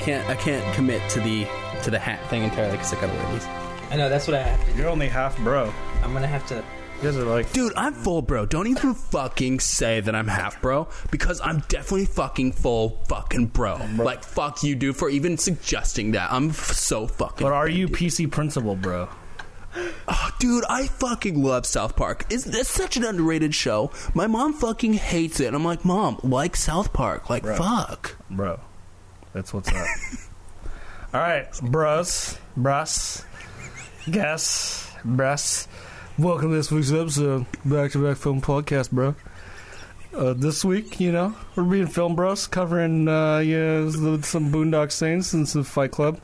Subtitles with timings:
[0.00, 1.46] I can't I can't commit to the
[1.82, 3.44] to the hat thing entirely because I gotta wear these.
[3.90, 4.78] I know that's what I have to.
[4.78, 5.70] You're only half bro.
[6.02, 6.54] I'm gonna have to.
[6.56, 8.46] You guys are like, Dude, I'm full bro.
[8.46, 13.78] Don't even fucking say that I'm half bro because I'm definitely fucking full fucking bro.
[13.96, 16.32] Like fuck you, dude, for even suggesting that.
[16.32, 17.46] I'm f- so fucking.
[17.46, 19.06] but are you PC principal, bro?
[20.08, 22.24] Oh, dude, I fucking love South Park.
[22.30, 23.90] Is this such an underrated show?
[24.14, 25.52] My mom fucking hates it.
[25.54, 27.28] I'm like, mom, like South Park.
[27.30, 27.56] Like, Bro.
[27.56, 28.16] fuck.
[28.30, 28.60] Bro.
[29.32, 29.86] That's what's up.
[31.14, 33.24] All right, bros, bros,
[34.10, 35.68] guess, bros.
[36.18, 39.14] Welcome to this week's episode, Back to Back Film Podcast, bro.
[40.14, 45.32] Uh, this week, you know, we're being film bros, covering uh, yeah, some Boondock Saints
[45.32, 46.20] and some Fight Club.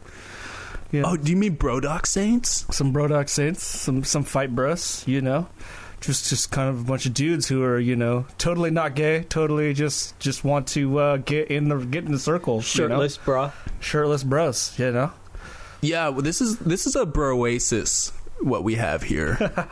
[0.92, 2.64] Yeah, Oh, do you mean Brodock Saints?
[2.70, 5.48] some Brodock Saints, some some fight bros, you know.
[6.06, 9.24] Just just kind of a bunch of dudes who are, you know, totally not gay,
[9.24, 13.46] totally just just want to uh, get in the get in the circle, Shirtless, bra.
[13.46, 13.52] you know?
[13.80, 15.10] shirtless bros, you know.
[15.80, 18.12] Yeah, well, this is this is a broasis.
[18.40, 19.36] What we have here,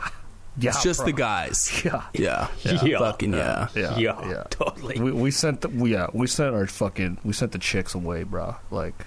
[0.57, 1.05] Yeah, it's just bro.
[1.07, 1.81] the guys.
[1.85, 2.99] Yeah, Yeah, Yeah.
[2.99, 3.67] fucking yeah.
[3.75, 4.43] yeah, Yeah, yeah.
[4.49, 4.99] totally.
[4.99, 8.23] We, we sent the we, yeah we sent our fucking we sent the chicks away,
[8.23, 8.55] bro.
[8.71, 9.05] Like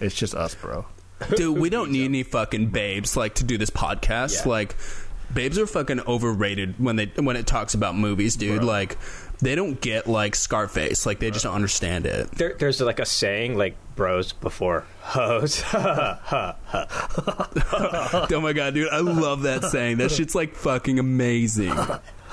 [0.00, 0.86] it's just us, bro.
[1.34, 4.44] Dude, we don't need any fucking babes like to do this podcast.
[4.44, 4.50] Yeah.
[4.50, 4.76] Like,
[5.32, 8.58] babes are fucking overrated when they when it talks about movies, dude.
[8.60, 8.66] Bro.
[8.66, 8.96] Like,
[9.40, 11.06] they don't get like Scarface.
[11.06, 12.30] Like, they just don't understand it.
[12.32, 15.62] There, there's like a saying like bros before hoes.
[15.74, 16.54] oh
[18.42, 19.98] my god, dude, I love that saying.
[19.98, 21.72] That shit's like fucking amazing.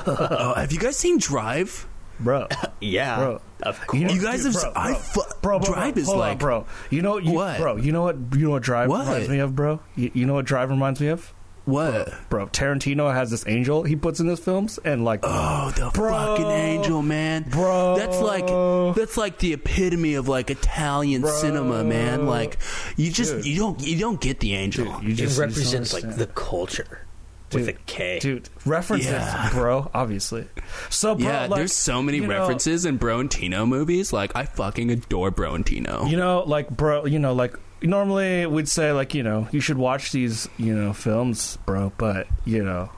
[0.08, 1.88] Oh, have you guys seen Drive?
[2.18, 2.48] Bro,
[2.80, 3.42] yeah, Bro.
[3.64, 4.02] of course.
[4.02, 4.74] know- You guys dude, have.
[4.74, 6.66] bro, I fu- bro, bro, Drive bro, is hold on, like, bro.
[6.90, 7.58] You know you, What?
[7.60, 7.76] bro?
[7.76, 8.16] You know what?
[8.34, 9.06] You know what Drive What?
[9.06, 9.82] reminds me of, bro?
[9.98, 11.34] You, you know what Drive reminds me of?
[11.66, 12.14] What?
[12.30, 16.12] Bro, Tarantino has this angel he puts in his films, and like, Oh, the Bro.
[16.12, 17.98] fucking angel, man, Bro.
[17.98, 18.48] That's like
[18.96, 21.32] that's like the epitome of like Italian Bro.
[21.32, 22.26] cinema, man.
[22.28, 22.58] Like
[22.98, 23.46] you just Dude.
[23.46, 24.86] you don't you don't get the angel.
[25.02, 27.02] you it just represents like the culture
[27.54, 28.20] with a K.
[28.20, 29.50] dude references, Yeah.
[29.54, 29.90] bro.
[29.94, 30.46] Obviously,
[30.90, 34.12] so bro, yeah, like, there's so many you know- references in Bro and Tino movies.
[34.12, 36.06] Like I fucking adore Bro and Tino.
[36.06, 39.78] You know, like bro, you know, like normally we'd say like you know you should
[39.78, 41.92] watch these you know films, bro.
[41.98, 42.90] But you know,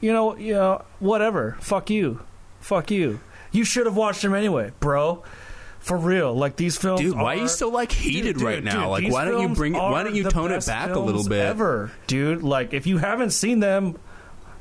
[0.00, 1.56] you know, you know, whatever.
[1.60, 2.20] Fuck you,
[2.60, 3.20] fuck you.
[3.52, 5.22] You should have watched them anyway, bro.
[5.80, 7.00] For real, like these films.
[7.00, 8.94] Dude, why are you so like heated Dude, right dude, now?
[8.96, 9.78] dude, like why don't you bring it?
[9.78, 11.40] Why don't you tone it back a little bit?
[11.40, 12.42] Ever, dude.
[12.42, 13.98] Like if you haven't seen them,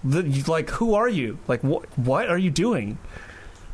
[0.01, 1.37] the, like who are you?
[1.45, 1.85] Like what?
[1.97, 2.97] What are you doing?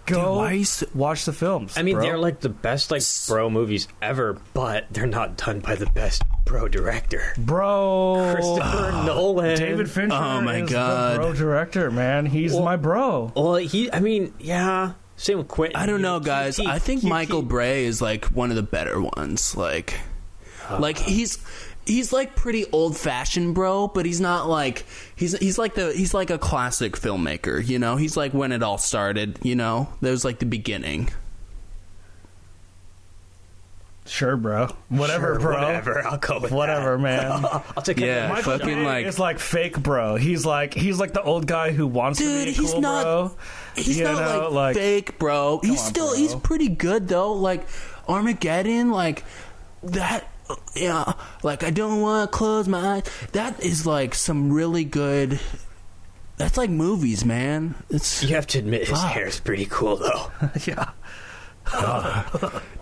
[0.05, 1.77] Go why are you so- watch the films.
[1.77, 2.03] I mean, bro.
[2.03, 6.21] they're like the best like bro movies ever, but they're not done by the best
[6.45, 8.31] bro director, bro.
[8.35, 9.57] Christopher Nolan.
[9.57, 11.13] David Fincher Oh, my is God.
[11.15, 12.25] the bro director, man.
[12.25, 13.31] He's Well- my bro.
[13.35, 13.91] Well, he.
[13.91, 14.93] I mean, yeah.
[15.17, 15.77] Same with Quentin.
[15.79, 16.59] I don't know, QT, guys.
[16.59, 17.09] I think QT.
[17.09, 19.55] Michael Bay is like one of the better ones.
[19.55, 19.99] Like,
[20.69, 20.77] Uh.
[20.79, 21.37] like he's
[21.85, 23.87] he's like pretty old fashioned, bro.
[23.87, 24.85] But he's not like
[25.15, 27.65] he's he's like the he's like a classic filmmaker.
[27.65, 29.39] You know, he's like when it all started.
[29.43, 31.09] You know, that was like the beginning.
[34.07, 34.67] Sure, bro.
[34.89, 35.53] Whatever, Sure, bro.
[35.63, 36.05] Whatever.
[36.07, 37.43] I'll go with Whatever, man.
[37.75, 38.29] I'll take Yeah, it.
[38.29, 40.15] Michael fucking Bay like- is like fake, bro.
[40.15, 43.03] He's like he's like the old guy who wants to Dude, be he's cool, not-
[43.03, 43.31] bro.
[43.75, 45.59] He's You not know, like, like- fake, bro.
[45.63, 46.17] He's on, still bro.
[46.17, 47.33] he's pretty good though.
[47.33, 47.65] Like
[48.07, 49.23] Armageddon, like
[49.81, 50.29] that.
[50.75, 51.13] Yeah,
[51.43, 53.03] like I don't want to close my eyes.
[53.31, 55.39] That is like some really good.
[56.37, 57.75] That's like movies, man.
[57.89, 59.11] It's You have to admit his Fuck.
[59.11, 60.31] hair is pretty cool, though.
[60.65, 60.91] yeah.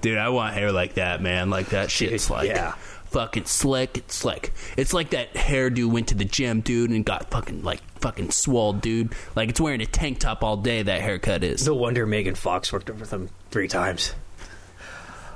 [0.02, 1.50] Dude, I want hair like that, man.
[1.50, 2.72] Like that shit's Dude, like yeah.
[3.06, 3.98] fucking slick.
[3.98, 7.80] It's like it's like that hairdo went to the gym, dude, and got fucking like
[8.02, 9.14] fucking swole, dude.
[9.36, 10.82] Like it's wearing a tank top all day.
[10.82, 11.66] That haircut is.
[11.66, 14.14] No wonder Megan Fox worked with him three times.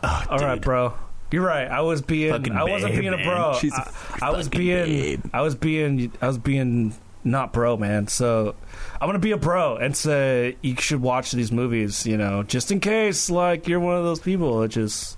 [0.04, 0.64] Oh, all right, Dude.
[0.64, 0.94] bro.
[1.32, 1.68] You're right.
[1.68, 2.32] I was being.
[2.32, 3.26] Fucking I wasn't babe, being a man.
[3.26, 3.54] bro.
[3.60, 3.92] She's a
[4.22, 4.86] I, I was being.
[4.86, 5.22] babe.
[5.34, 6.12] I was being.
[6.22, 8.08] I was being not bro, man.
[8.08, 8.56] So
[9.02, 12.06] I'm gonna be a bro and say you should watch these movies.
[12.06, 15.18] You know, just in case, like you're one of those people that just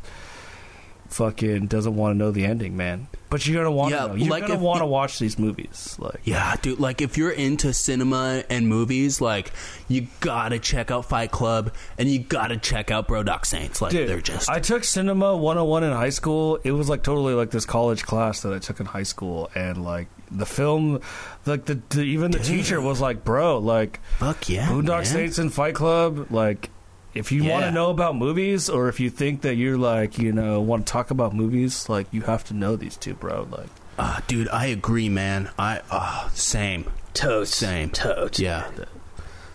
[1.10, 3.08] fucking doesn't want to know the ending, man.
[3.30, 4.16] But you're gonna want to Yeah, know.
[4.16, 5.96] You're like gonna want to watch these movies.
[6.00, 6.80] Like, Yeah, dude.
[6.80, 9.52] Like, if you're into cinema and movies, like,
[9.88, 13.81] you gotta check out Fight Club and you gotta check out Brodock Saints.
[13.81, 14.50] Like, Dude, they're just.
[14.50, 16.60] I took cinema 101 in high school.
[16.64, 19.84] It was like totally like this college class that I took in high school, and
[19.84, 21.00] like the film,
[21.46, 24.68] like the, the even the teacher was like, "Bro, like fuck yeah.
[24.70, 25.06] Boondock man.
[25.06, 26.70] Saints and Fight Club, like."
[27.14, 30.32] If you want to know about movies, or if you think that you're like, you
[30.32, 33.48] know, want to talk about movies, like you have to know these two, bro.
[33.50, 33.68] Like,
[33.98, 35.50] Ah, dude, I agree, man.
[35.58, 35.82] I.
[35.92, 36.90] ah, same.
[37.14, 37.54] Toads.
[37.54, 37.90] Same.
[37.90, 38.40] Toads.
[38.40, 38.70] Yeah.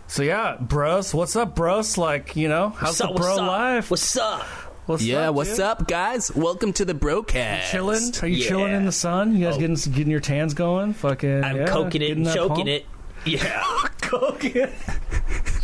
[0.06, 1.96] so yeah, bros, what's up, bros?
[1.96, 3.46] Like, you know, how's What's up, the bro what's up?
[3.48, 3.90] life?
[3.90, 4.42] What's up?
[4.86, 5.60] What's yeah, up, what's dude?
[5.60, 6.30] up, guys?
[6.34, 7.70] Welcome to the Brocast.
[7.70, 8.12] Chilling?
[8.20, 8.48] Are you Yeah.
[8.48, 9.34] chilling in the sun?
[9.34, 9.60] You guys Oh.
[9.60, 10.92] getting getting your tans going?
[10.92, 11.42] Fucking.
[11.42, 12.68] I'm yeah, coking it getting and choking pump?
[12.68, 12.86] it.
[13.24, 13.62] Yeah.
[14.02, 14.72] Coking it.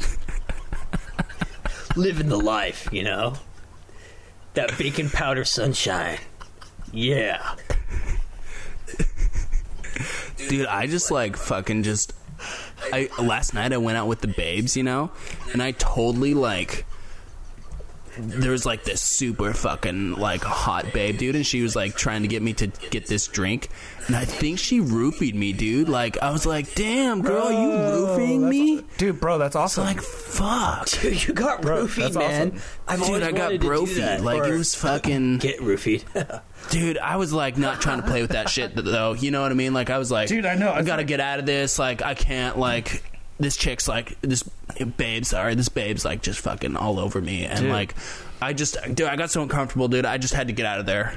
[1.97, 3.35] Living the life, you know?
[4.55, 6.19] That baking powder sunshine.
[6.93, 7.55] Yeah.
[10.49, 12.13] Dude, I just like fucking just.
[12.93, 15.11] I last night I went out with the babes, you know,
[15.53, 16.87] and I totally like.
[18.19, 22.23] There was like this super fucking like hot babe, dude, and she was like trying
[22.23, 23.69] to get me to get this drink,
[24.09, 25.89] and I think she roofied me, dude.
[25.89, 29.85] Like I was like, "Damn, girl, are you roofing me?" Dude, bro, that's awesome.
[29.85, 32.53] Like, fuck, Dude, you got Bro, roofied, that's man.
[32.53, 32.62] awesome.
[32.89, 33.97] I've dude, I got wanted to do brofied.
[33.99, 34.21] that.
[34.23, 35.39] Like Or it was fucking.
[35.39, 36.41] Get roofied.
[36.71, 39.15] Dude, I was like not trying to play with that shit though.
[39.15, 39.73] You know what I mean?
[39.73, 40.71] Like I was like, Dude, I know.
[40.73, 41.79] I gotta like- get out of this.
[41.79, 42.59] Like I can't.
[42.59, 43.03] Like
[43.41, 44.45] this chick's like this
[44.97, 45.25] babe.
[45.25, 47.71] Sorry, this babe's like just fucking all over me, and Dude.
[47.71, 47.95] like
[48.41, 50.07] I just, dude, I got so uncomfortable, dude.
[50.07, 51.15] I just had to get out of there.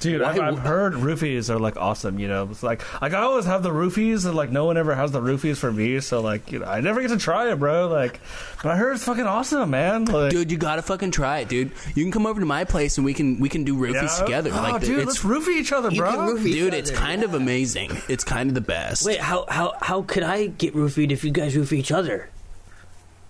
[0.00, 2.18] Dude, I've, I've heard roofies are like awesome.
[2.18, 4.94] You know, it's like like I always have the roofies, and like no one ever
[4.94, 6.00] has the roofies for me.
[6.00, 7.88] So like, you know, I never get to try it, bro.
[7.88, 8.20] Like,
[8.62, 10.04] but I heard it's fucking awesome, man.
[10.04, 11.72] Like, Dude, you gotta fucking try it, dude.
[11.94, 14.24] You can come over to my place and we can we can do roofies yeah.
[14.24, 14.50] together.
[14.52, 16.10] Oh, like dude, it's let's roofie each other, You bro.
[16.10, 17.90] can roofie each dude, it's other, kind of amazing.
[18.08, 19.06] It's kind of the best.
[19.06, 22.28] Wait, how how how could I get roofied if you guys roofie each other?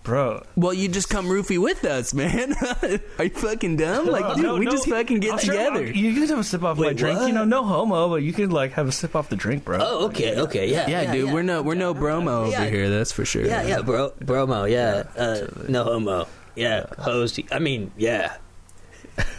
[0.05, 0.45] Bro.
[0.55, 2.55] Well, you just come roofie with us, man.
[3.19, 4.07] Are you fucking dumb?
[4.07, 5.81] Like, dude, No, we no, just fucking get I'll together.
[5.81, 7.19] I'll- you can have a sip off my drink.
[7.19, 7.27] what?
[7.27, 9.79] You know, no homo, but you can like have a sip off the drink, bro.
[9.81, 12.61] Oh, okay, okay, yeah, yeah, dude, we're no we're no bromo Yeah.
[12.61, 12.89] over here.
[12.91, 13.45] That's for sure.
[13.45, 17.41] yeah, yeah, bro, bromo, yeah, uh, no homo, yeah, hosed.
[17.51, 18.37] I mean, yeah.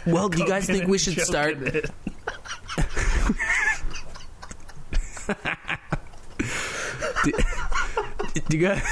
[0.06, 1.56] Well, do you guys think we should start?
[1.62, 1.90] it.
[8.48, 8.82] Do you guys?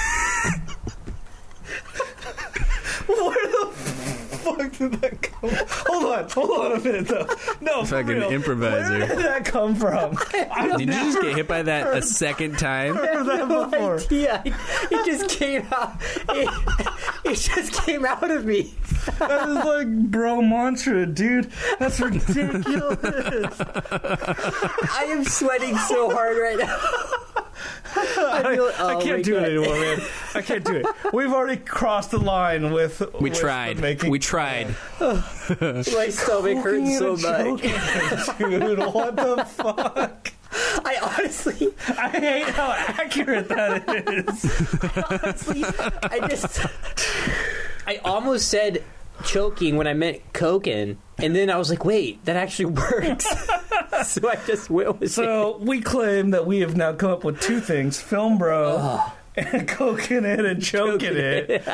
[3.07, 5.51] Where the fuck did that come?
[5.87, 7.27] Hold on, hold on a minute though.
[7.61, 8.31] No, for Fucking real.
[8.31, 8.99] improviser.
[8.99, 10.17] Where did that come from?
[10.53, 12.95] I've Did you just never get hit by that a second time?
[12.97, 14.01] heard that before.
[14.11, 15.97] Yeah, it just came out.
[16.31, 16.49] It,
[17.25, 18.75] it just came out of me.
[19.19, 21.51] That is like bro mantra, dude.
[21.79, 22.99] That's ridiculous.
[23.61, 26.81] I am sweating so hard right now.
[27.97, 29.43] I, feel, oh I my can't do God.
[29.43, 30.01] it anymore, man.
[30.35, 30.87] I can't do it.
[31.13, 33.01] We've already crossed the line with.
[33.21, 33.79] We with tried.
[33.79, 34.75] Making, We tried.
[35.01, 37.63] My stomach hurts Choking so and much.
[37.63, 38.79] choking, dude.
[38.79, 40.33] What the fuck?
[40.85, 44.45] I honestly, I hate how accurate that is.
[45.11, 45.65] honestly,
[46.03, 46.61] I just,
[47.87, 48.83] I almost said
[49.25, 53.27] choking when I meant coking, and then I was like, wait, that actually works.
[54.05, 55.13] so I just went with it.
[55.13, 59.01] So we claim that we have now come up with two things: film bro
[59.37, 61.65] and coking it and choking it.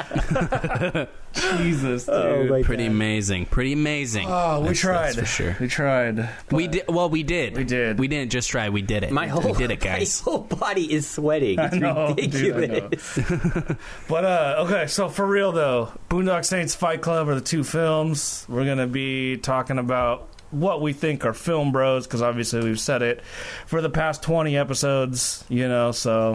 [1.33, 2.15] Jesus, dude.
[2.15, 2.93] Oh my Pretty God.
[2.93, 3.47] amazing.
[3.47, 4.27] Pretty amazing.
[4.29, 5.07] Oh, we That's- tried.
[5.15, 5.57] that's for sure.
[5.61, 6.29] We tried.
[6.51, 6.85] We did.
[6.89, 7.57] Well, we did.
[7.57, 7.99] We did.
[7.99, 8.69] We didn't just try.
[8.71, 9.13] We did it.
[9.13, 10.23] My whole, we did it, guys.
[10.27, 11.59] My whole body is sweating.
[11.59, 12.89] It's I know, dude, I know.
[12.89, 13.77] ridiculous.
[14.09, 18.45] But uh, okay, so for real though, Boondock Saints, Fight Club are the two films
[18.49, 20.27] we're gonna be talking about.
[20.51, 23.23] What we think are film bros, because obviously we've said it
[23.67, 25.93] for the past twenty episodes, you know.
[25.93, 26.35] So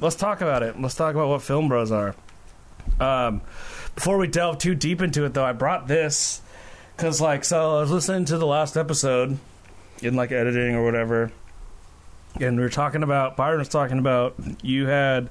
[0.00, 0.80] let's talk about it.
[0.80, 2.14] Let's talk about what film bros are.
[2.98, 3.42] Um,
[3.94, 6.42] before we delve too deep into it, though, I brought this
[6.96, 9.38] because, like, so I was listening to the last episode
[10.02, 11.30] in like editing or whatever,
[12.40, 15.28] and we were talking about Byron was talking about you had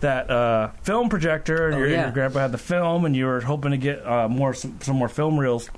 [0.00, 2.02] that uh, film projector, and Oh, your, yeah.
[2.04, 4.96] your grandpa had the film, and you were hoping to get uh, more some, some
[4.96, 5.70] more film reels.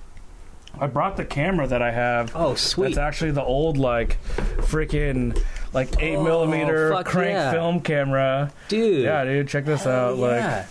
[0.78, 2.32] I brought the camera that I have.
[2.34, 2.90] Oh, sweet.
[2.90, 4.18] It's actually the old like
[4.58, 5.42] freaking
[5.72, 7.52] like eight Oh, millimeter crank yeah.
[7.52, 8.52] film camera.
[8.68, 9.02] Dude.
[9.04, 10.30] Yeah, dude, check this Hell out.
[10.36, 10.66] yeah.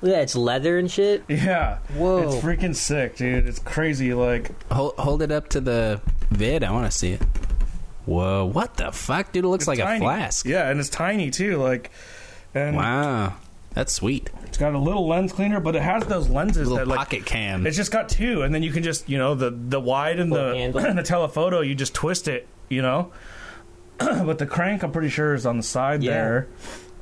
[0.00, 1.24] Look at that, it's leather and shit.
[1.28, 2.22] Yeah, Whoa.
[2.28, 3.46] it's freaking sick, dude.
[3.48, 4.14] It's crazy.
[4.14, 6.00] Like, Hold, hold it up to the
[6.30, 6.62] vid.
[6.62, 7.22] I want to see it.
[8.06, 8.44] Whoa!
[8.46, 9.44] What the fuck, dude?
[9.44, 9.96] It looks it's like tiny.
[9.96, 10.46] a flask.
[10.46, 11.56] Yeah, and it's tiny too.
[11.58, 11.90] Like,
[12.54, 13.34] and Wow,
[13.74, 14.30] that's sweet.
[14.46, 17.26] it's got a little lens cleaner, but it has those lenses Little that like pocket
[17.26, 17.66] cam.
[17.66, 20.32] It's just got two, and then you can just you know the the wide and
[20.32, 21.60] the and the telephoto.
[21.60, 23.12] You just twist it, you know.
[24.26, 26.12] but the crank, I'm pretty sure, is on the side Yeah.
[26.12, 26.48] there.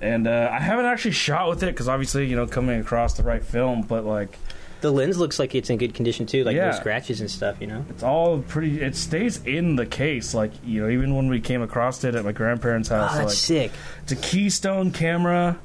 [0.00, 3.22] And uh, I haven't actually shot with it because obviously you know coming across the
[3.22, 4.36] right film, but like
[4.82, 6.66] The lens looks like it's in good condition too, like Yeah.
[6.70, 7.56] no scratches and stuff.
[7.60, 7.84] You know.
[7.88, 8.80] it's all pretty.
[8.82, 12.24] It stays in the case, like you know even when we came across it at
[12.24, 13.14] my grandparents' Oh, house.
[13.14, 13.72] that's like, sick.
[14.02, 15.58] It's a Keystone camera.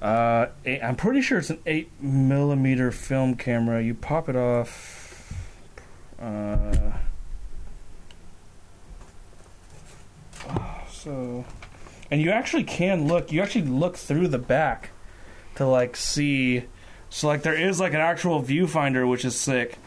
[0.00, 3.80] Uh, I'm pretty sure it's an eight millimeter film camera.
[3.80, 5.32] You pop it off.
[6.20, 6.90] Uh,
[10.90, 11.44] so,
[12.10, 13.32] and you actually can look.
[13.32, 14.90] You actually look through the back
[15.56, 16.64] to like see.
[17.10, 19.78] So like there is like an actual viewfinder, which is sick.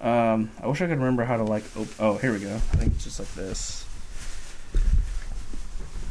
[0.00, 1.64] Um, I wish I could remember how to like.
[1.98, 2.54] Oh, here we go.
[2.54, 3.86] I think it's just like this.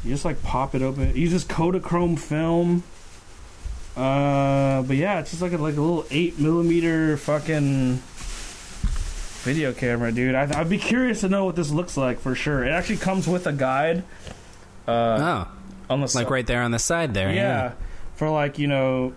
[0.03, 1.03] You just like pop it open.
[1.03, 2.83] It uses Kodachrome film.
[3.95, 8.01] Uh, but yeah, it's just like a, like a little eight millimeter fucking
[9.45, 10.35] video camera, dude.
[10.35, 12.65] I, I'd be curious to know what this looks like for sure.
[12.65, 14.03] It actually comes with a guide.
[14.87, 15.51] Uh, oh,
[15.89, 17.31] on the like si- right there on the side there.
[17.31, 17.73] yeah,
[18.15, 19.13] for like you know,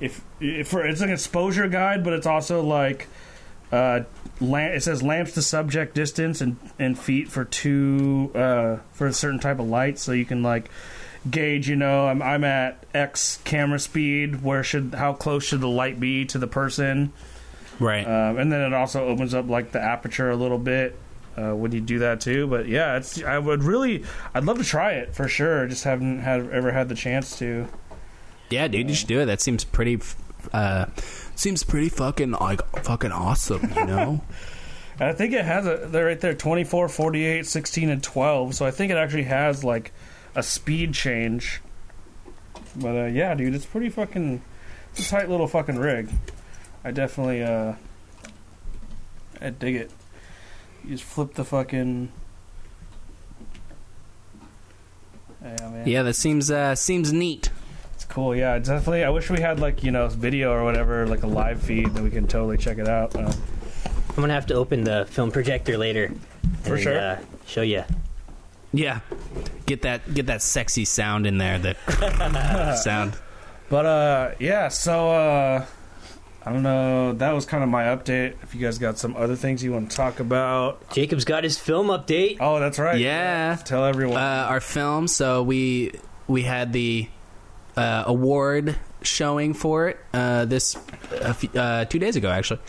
[0.00, 3.08] if, if for it's like an exposure guide, but it's also like
[3.70, 4.00] uh,
[4.40, 9.12] lamp, it says lamps to subject distance and and feet for two uh, for a
[9.12, 10.70] certain type of light, so you can like
[11.30, 11.68] gauge.
[11.68, 14.42] You know, I'm I'm at X camera speed.
[14.42, 17.12] Where should how close should the light be to the person?
[17.82, 18.06] Right.
[18.06, 20.98] Um, and then it also opens up like the aperture a little bit
[21.36, 22.46] uh, when you do that too.
[22.46, 25.66] But yeah, it's I would really I'd love to try it for sure.
[25.66, 27.68] Just haven't had ever had the chance to.
[28.50, 29.26] yeah, dude, you should do it.
[29.26, 30.00] That seems pretty.
[30.52, 30.86] Uh,
[31.34, 34.20] Seems pretty fucking like fucking awesome, you know.
[35.00, 38.54] And I think it has a they're right there 24, 48, 16 and 12.
[38.54, 39.92] So I think it actually has like
[40.34, 41.62] a speed change.
[42.76, 44.42] But uh, yeah, dude, it's pretty fucking
[44.90, 46.10] it's a tight little fucking rig.
[46.84, 47.74] I definitely uh
[49.40, 49.90] I dig it.
[50.84, 52.10] You just flip the fucking
[55.42, 55.88] Yeah, man.
[55.88, 57.50] yeah, that seems uh, seems neat.
[57.94, 58.34] It's cool.
[58.34, 59.04] Yeah, definitely.
[59.04, 62.02] I wish we had like, you know, video or whatever, like a live feed that
[62.02, 63.14] we can totally check it out.
[63.16, 63.32] Uh,
[64.10, 66.12] I'm gonna have to open the film projector later.
[66.62, 66.98] For and, sure.
[66.98, 67.82] Uh, show you.
[68.72, 69.00] Yeah,
[69.66, 71.58] get that get that sexy sound in there.
[71.58, 73.16] That sound.
[73.68, 75.66] But uh yeah, so uh
[76.44, 78.34] I don't know, that was kind of my update.
[78.42, 80.90] If you guys got some other things you want to talk about.
[80.90, 82.38] Jacob's got his film update.
[82.40, 82.98] Oh, that's right.
[82.98, 83.56] Yeah.
[83.64, 84.16] Tell everyone.
[84.16, 85.06] uh, our film.
[85.08, 85.92] So we
[86.26, 87.08] we had the
[87.76, 90.76] uh, award showing for it uh, this
[91.20, 92.60] a few, uh, two days ago actually,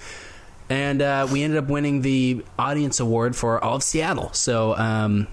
[0.69, 4.31] and uh, we ended up winning the audience award for all of Seattle.
[4.33, 4.75] So.
[4.77, 5.27] Um,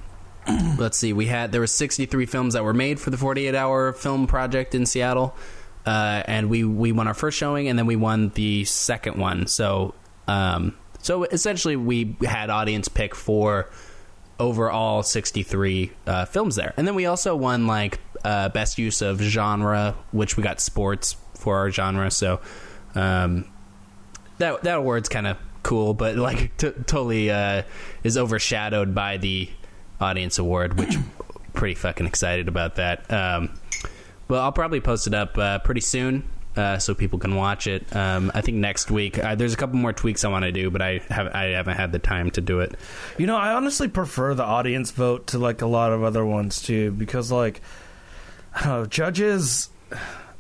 [0.79, 1.13] Let's see.
[1.13, 4.75] We had there were 63 films that were made for the 48 hour film project
[4.75, 5.37] in Seattle,
[5.87, 9.47] uh, and we we won our first showing, and then we won the second one.
[9.47, 9.95] So
[10.29, 13.71] um, so essentially, we had audience pick for
[14.39, 16.73] overall 63 uh, films there.
[16.77, 21.17] And then we also won like uh, best use of genre, which we got sports
[21.35, 22.11] for our genre.
[22.11, 22.41] So
[22.95, 23.51] um,
[24.39, 27.63] that that award's kind of cool, but like t- totally uh,
[28.03, 29.49] is overshadowed by the
[30.01, 30.97] audience award, which
[31.53, 33.11] pretty fucking excited about that.
[33.13, 33.59] Um,
[34.31, 36.25] well, I'll probably post it up uh, pretty soon.
[36.57, 37.95] Uh, so people can watch it.
[37.95, 39.23] Um, I think next week.
[39.23, 41.77] Uh, there's a couple more tweaks I want to do, but I have I haven't
[41.77, 42.75] had the time to do it.
[43.19, 46.61] You know, I honestly prefer the audience vote to like a lot of other ones
[46.61, 47.61] too, because like,
[48.53, 49.71] I don't know, judges.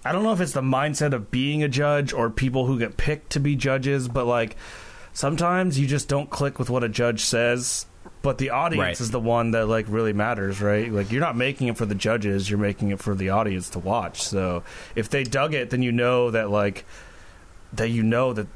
[0.04, 2.97] I don't know if it's the mindset of being a judge or people who get
[2.97, 4.56] picked to be judges, but like,
[5.12, 7.87] sometimes you just don't click with what a judge says.
[8.23, 9.00] But the audience Right.
[9.00, 10.93] is the one that like really matters, right?
[10.93, 13.79] Like you're not making it for the judges, you're making it for the audience to
[13.79, 14.23] watch.
[14.23, 14.62] So
[14.95, 16.85] if they dug it, then you know that like
[17.73, 18.47] that you know that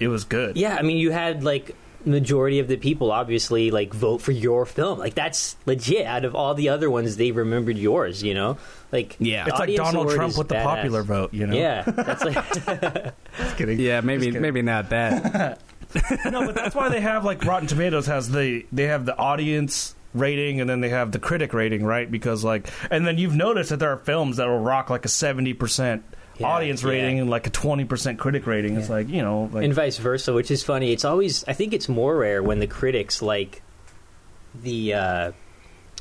[0.00, 0.56] it was good.
[0.56, 4.66] Yeah, I mean, you had like majority of the people obviously like vote for your
[4.66, 4.98] film.
[4.98, 6.04] Like that's legit.
[6.04, 8.24] Out of all the other ones, they remembered yours.
[8.24, 8.58] You know,
[8.90, 9.46] like Yeah.
[9.46, 11.54] It's like Donald Trump is with the popular vote, you know?
[11.56, 12.34] Yeah, that's like
[13.38, 13.78] Just kidding.
[13.78, 14.42] Yeah, maybe kidding.
[14.42, 15.60] maybe not that.
[16.30, 19.94] no, but that's why they have like Rotten Tomatoes has the they have the audience
[20.14, 22.10] rating and then they have the critic rating, right?
[22.10, 25.08] Because like and then you've noticed that there are films that will rock like a
[25.08, 26.04] seventy percent
[26.38, 26.90] Yeah, audience yeah.
[26.90, 28.76] rating and like a twenty percent critic rating.
[28.76, 30.92] It's like you know, like and vice versa, which is funny.
[30.92, 33.62] It's always I think it's more rare when the critics like
[34.62, 35.32] the uh,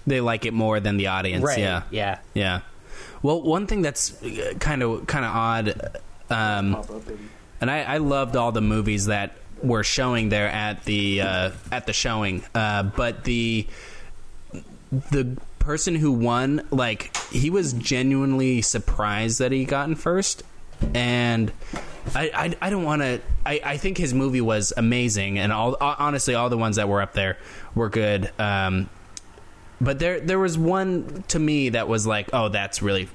[0.08, 1.44] they like it more than the audience.
[1.44, 1.60] right.
[1.60, 2.20] Yeah, yeah.
[2.34, 2.62] yeah.
[3.24, 4.16] Well, one thing that's
[4.60, 6.84] kind of kind of odd, um,
[7.62, 11.86] and I, I loved all the movies that were showing there at the uh, at
[11.86, 13.68] the showing, uh, but the
[15.12, 20.44] the person who won, like, he was genuinely surprised that he got in first,
[20.94, 21.52] and
[22.16, 23.22] I I, I don't want to.
[23.46, 27.02] I, I think his movie was amazing, and all honestly, all the ones that were
[27.02, 27.38] up there
[27.76, 28.32] were good.
[28.40, 28.90] Um,
[29.80, 33.08] but there there was one to me that was like, oh, that's really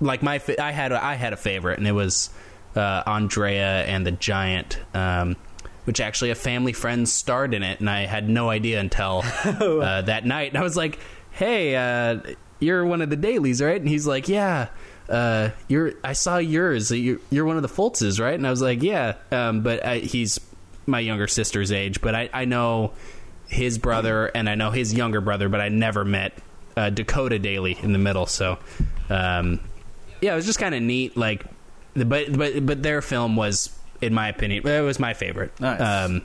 [0.00, 2.30] like my I had a, I had a favorite, and it was
[2.76, 4.78] uh, Andrea and the Giant.
[4.94, 5.36] Um,
[5.84, 10.02] which actually a family friend starred in it, and I had no idea until uh,
[10.02, 10.50] that night.
[10.50, 10.98] And I was like,
[11.30, 12.20] "Hey, uh,
[12.60, 14.68] you're one of the Dalys, right?" And he's like, "Yeah,
[15.08, 15.92] uh, you're.
[16.02, 16.90] I saw yours.
[16.90, 19.98] You're, you're one of the Foltzes, right?" And I was like, "Yeah," um, but I,
[19.98, 20.40] he's
[20.86, 22.92] my younger sister's age, but I, I know
[23.48, 26.32] his brother and I know his younger brother, but I never met
[26.76, 28.26] uh, Dakota Daly in the middle.
[28.26, 28.58] So,
[29.08, 29.60] um,
[30.20, 31.16] yeah, it was just kind of neat.
[31.16, 31.44] Like,
[31.94, 35.58] but but but their film was, in my opinion, it was my favorite.
[35.60, 35.80] Nice.
[35.80, 36.22] Um,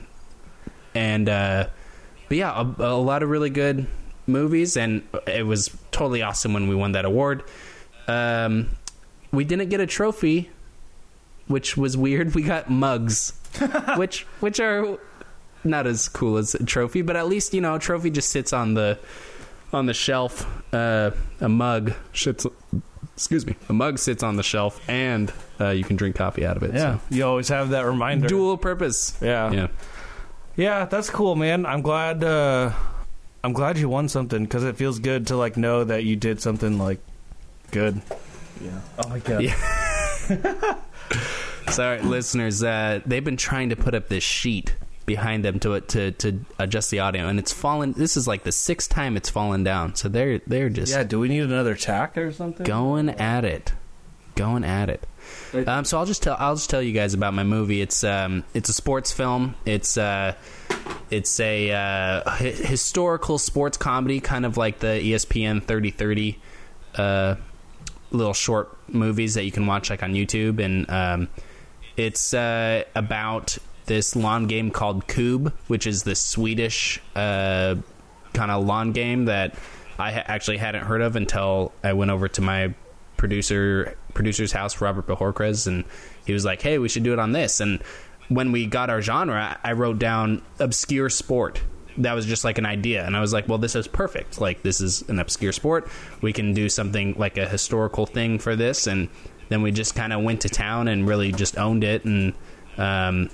[0.94, 1.68] and uh,
[2.28, 3.86] but yeah, a, a lot of really good
[4.26, 7.42] movies, and it was totally awesome when we won that award.
[8.06, 8.70] Um,
[9.32, 10.50] we didn't get a trophy,
[11.46, 12.34] which was weird.
[12.34, 13.32] We got mugs,
[13.96, 14.98] which which are
[15.64, 18.52] not as cool as a trophy, but at least you know a trophy just sits
[18.52, 18.98] on the
[19.72, 20.46] on the shelf.
[20.72, 22.46] Uh, a mug sits.
[23.14, 23.56] Excuse me.
[23.68, 26.74] A mug sits on the shelf, and uh, you can drink coffee out of it.
[26.74, 28.28] Yeah, you always have that reminder.
[28.28, 29.16] dual purpose.
[29.20, 29.50] Yeah.
[29.52, 29.68] Yeah.
[30.56, 31.64] Yeah, that's cool, man.
[31.64, 32.22] I'm glad.
[32.24, 32.72] Uh,
[33.42, 36.40] I'm glad you won something because it feels good to like know that you did
[36.40, 37.00] something like
[37.70, 38.00] good.
[38.62, 38.80] Yeah.
[38.98, 39.42] Oh my god.
[39.42, 40.76] Yeah.
[41.70, 42.62] Sorry, listeners.
[42.62, 44.74] Uh, they've been trying to put up this sheet
[45.14, 47.92] behind them to to to adjust the audio, and it's fallen.
[47.96, 49.96] This is like the sixth time it's fallen down.
[49.96, 51.02] So they're they're just Yeah.
[51.02, 52.64] Do we need another tack or something?
[52.64, 53.72] going at it,
[54.36, 55.02] going at it.
[55.66, 57.80] Um, so I'll just tell I'll just tell you guys about my movie.
[57.80, 59.56] It's um it's a sports film.
[59.64, 60.34] It's uh
[61.10, 66.38] it's a uh, hi- historical sports comedy, kind of like the ESPN thirty thirty
[66.94, 67.34] uh,
[68.12, 71.28] little short movies that you can watch like on YouTube, and um,
[71.96, 73.58] it's uh, about
[73.90, 77.74] this lawn game called Kubb, which is the Swedish uh,
[78.32, 79.56] kind of lawn game that
[79.98, 82.72] I ha- actually hadn't heard of until I went over to my
[83.16, 85.82] producer producer's house, Robert Behorkres, and
[86.24, 87.82] he was like, "Hey, we should do it on this." And
[88.28, 91.60] when we got our genre, I wrote down obscure sport.
[91.98, 94.40] That was just like an idea, and I was like, "Well, this is perfect.
[94.40, 95.88] Like, this is an obscure sport.
[96.22, 99.08] We can do something like a historical thing for this." And
[99.48, 102.34] then we just kind of went to town and really just owned it, and
[102.78, 103.30] um,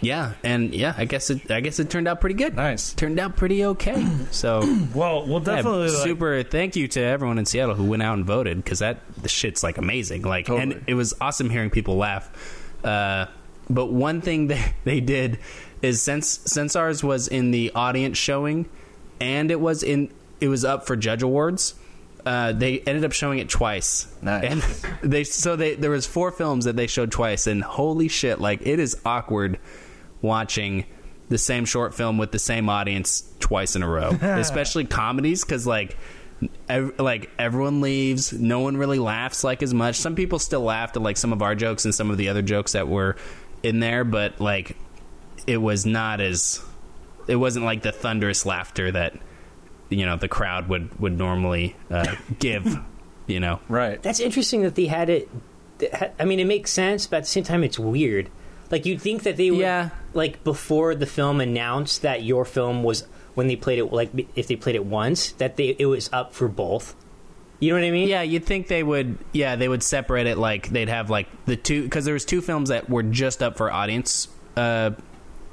[0.00, 1.50] yeah, and yeah, I guess it.
[1.50, 2.54] I guess it turned out pretty good.
[2.54, 2.92] Nice.
[2.94, 4.06] Turned out pretty okay.
[4.30, 4.60] So
[4.94, 6.42] Well, we'll yeah, definitely like, super.
[6.42, 9.62] Thank you to everyone in Seattle who went out and voted because that the shit's
[9.62, 10.22] like amazing.
[10.22, 10.74] Like, Totally.
[10.76, 12.30] and it was awesome hearing people laugh.
[12.84, 13.26] Uh,
[13.70, 15.38] but one thing they they did
[15.82, 18.68] is since since ours was in the audience showing,
[19.20, 21.74] and it was in it was up for judge awards.
[22.26, 24.44] Uh, they ended up showing it twice, Nice.
[24.44, 24.62] and
[25.12, 28.60] they so they there was four films that they showed twice, and holy shit, like
[28.66, 29.58] it is awkward
[30.22, 30.84] watching
[31.28, 35.66] the same short film with the same audience twice in a row, especially comedies because
[35.66, 35.96] like.
[36.68, 39.96] Ev- like everyone leaves, no one really laughs like as much.
[39.96, 42.42] Some people still laughed at like some of our jokes and some of the other
[42.42, 43.16] jokes that were
[43.64, 44.76] in there, but like
[45.48, 46.62] it was not as
[47.26, 49.18] it wasn't like the thunderous laughter that
[49.88, 52.78] you know the crowd would would normally uh, give.
[53.26, 54.02] You know, right.
[54.02, 55.28] That's interesting that they had it.
[56.18, 58.30] I mean, it makes sense, but at the same time, it's weird.
[58.70, 59.90] Like you'd think that they would, Yeah.
[60.14, 64.46] like before the film announced that your film was when they played it, like if
[64.46, 66.94] they played it once, that they it was up for both.
[67.60, 68.08] You know what I mean?
[68.08, 69.18] Yeah, you'd think they would.
[69.32, 72.40] Yeah, they would separate it like they'd have like the two because there was two
[72.40, 74.90] films that were just up for audience, uh,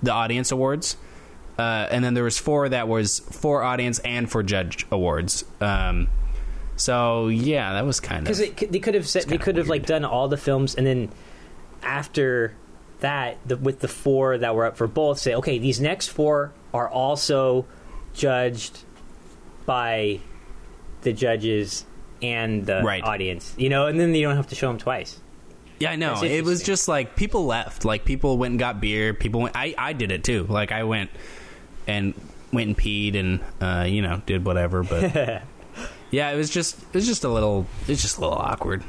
[0.04, 0.98] the audience awards,
[1.58, 5.46] uh, and then there was four that was for audience and for judge awards.
[5.62, 6.10] Um,
[6.76, 9.86] so yeah, that was kind of because they could have said they could have like
[9.88, 11.10] done all the films and then
[11.82, 12.54] after
[13.02, 16.52] that the, with the four that were up for both say okay these next four
[16.74, 17.66] are also
[18.14, 18.80] judged
[19.66, 20.20] by
[21.02, 21.86] the judges
[22.22, 23.04] and the Right.
[23.04, 25.20] audience you know and then you don't have to show them twice
[25.78, 26.24] Yeah, I know.
[26.24, 27.84] It was just like people left.
[27.84, 29.14] Like people went and got beer.
[29.14, 29.58] People went.
[29.58, 30.46] I I did it too.
[30.48, 31.10] Like I went
[31.86, 32.14] and
[32.54, 34.84] went and peed and uh, you know did whatever.
[34.84, 35.14] But
[36.12, 37.68] yeah, it was just it was just a little.
[37.90, 38.86] It's just a little awkward.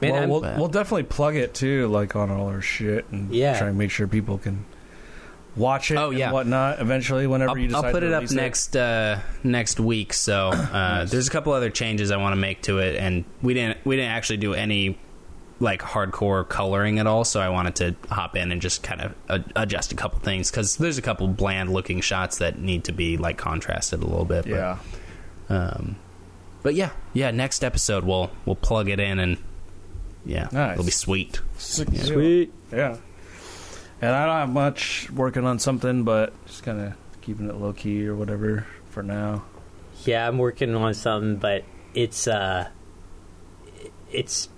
[0.00, 3.58] Man, well, we'll, we'll definitely plug it too, like on all our shit, and Yeah.
[3.58, 4.64] try and make sure people can
[5.56, 5.96] watch it.
[5.96, 6.26] Oh, yeah.
[6.26, 6.80] and whatnot.
[6.80, 10.12] Eventually, whenever I'll, you decide I'll put it up next uh, next week.
[10.12, 13.54] So uh, there's a couple other changes I want to make to it, and we
[13.54, 14.98] didn't we didn't actually do any
[15.58, 17.24] like hardcore coloring at all.
[17.24, 20.50] So I wanted to hop in and just kind of uh, adjust a couple things
[20.50, 24.26] because there's a couple bland looking shots that need to be like contrasted a little
[24.26, 24.44] bit.
[24.44, 24.78] but- Yeah,
[25.48, 25.96] Um,
[26.62, 27.30] but yeah, yeah.
[27.30, 29.38] Next episode we'll we'll plug it in and
[30.26, 30.72] yeah, Nice.
[30.72, 31.40] it'll be sweet.
[31.56, 32.48] Sick deal.
[32.72, 32.96] Yeah,
[34.02, 37.72] and I don't have much working on something, but just kind of keeping it low
[37.72, 39.42] key or whatever for now.
[40.04, 42.68] yeah i'm working on something but it's uh
[44.12, 44.48] it's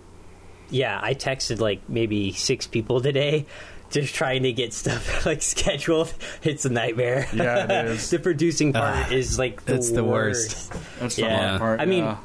[0.70, 3.46] yeah i texted like maybe six people today
[3.90, 8.10] just trying to get stuff like scheduled it's a nightmare Yeah, it is.
[8.10, 10.70] the producing part Ah, is like the it's the worst.
[11.00, 11.48] That's the Yeah.
[11.48, 11.80] hard part.
[11.80, 12.16] I mean,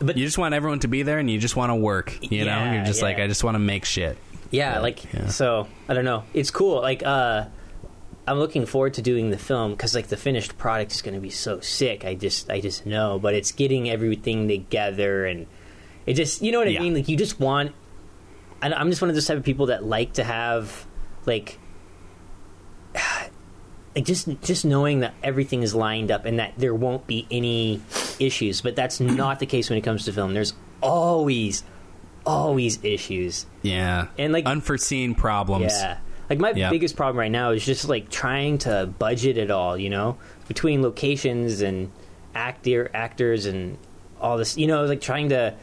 [0.00, 2.18] but You just want everyone to be there, and you just want to work.
[2.32, 3.18] You know, you're just like.
[3.18, 4.18] I just want to make shit.
[4.50, 5.28] yeah, Yeah, like yeah.
[5.28, 7.44] so i don't know it's cool like uh
[8.26, 11.20] i'm looking forward to doing the film because like the finished product is going to
[11.20, 15.46] be so sick i just i just know but it's getting everything together and
[16.06, 16.80] it just you know what i Yeah.
[16.82, 17.72] mean like you just want
[18.60, 20.84] i'm just one of those type of people that like to have
[21.26, 21.58] like
[23.94, 27.80] like just just knowing that everything is lined up and that there won't be any
[28.18, 28.60] issues.
[28.60, 30.34] But that's not the case when it comes to film.
[30.34, 31.64] There's always
[32.26, 33.46] always issues.
[33.62, 34.08] Yeah.
[34.18, 35.72] And, like- unforeseen problems.
[35.72, 35.98] Yeah.
[36.28, 36.70] Like my Yeah.
[36.70, 40.82] biggest problem right now is just like trying to budget it all, you know, between
[40.82, 41.90] locations and
[42.34, 43.78] actor actors and
[44.20, 45.54] all this, you know, like trying to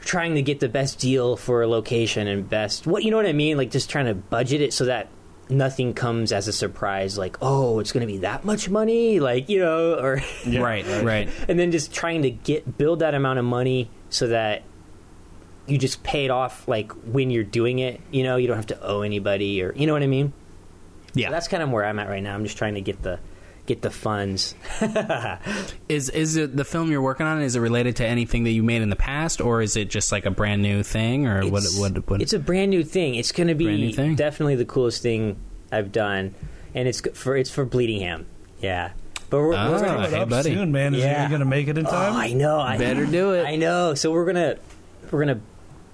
[0.00, 3.24] trying to get the best deal for a location and best what you know what
[3.24, 5.08] I mean, like just trying to budget it so that
[5.52, 9.48] nothing comes as a surprise like, "Oh, it's going to be that much money?" like,
[9.48, 11.28] you know, or Right, right.
[11.48, 14.62] and then just trying to get build that amount of money so that
[15.66, 18.66] you just pay it off like when you're doing it you know you don't have
[18.66, 20.32] to owe anybody or you know what i mean
[21.14, 21.28] Yeah.
[21.28, 23.20] So that's kind of where i'm at right now i'm just trying to get the
[23.66, 24.54] get the funds
[25.88, 27.40] Is is it the film you're working on?
[27.42, 30.10] Is it related to anything that you made in the past, or is it just
[30.10, 31.62] like a brand new thing, or what?
[31.62, 32.08] it's, What?
[32.08, 34.14] what it's a brand new thing it's going to Brand be new thing?
[34.16, 35.36] definitely the coolest thing
[35.70, 36.34] i've done
[36.74, 38.24] and it's for it's for bleedingham
[38.60, 38.92] yeah
[39.30, 39.70] but we're, Ah.
[39.70, 40.52] we're gonna, hey, up buddy.
[40.54, 40.94] soon, man.
[40.94, 41.22] Is Yeah.
[41.22, 42.16] he going to make it in oh, time?
[42.16, 43.44] i know I, Better do it.
[43.46, 43.94] I know.
[43.94, 44.56] So we're gonna
[45.10, 45.40] we're gonna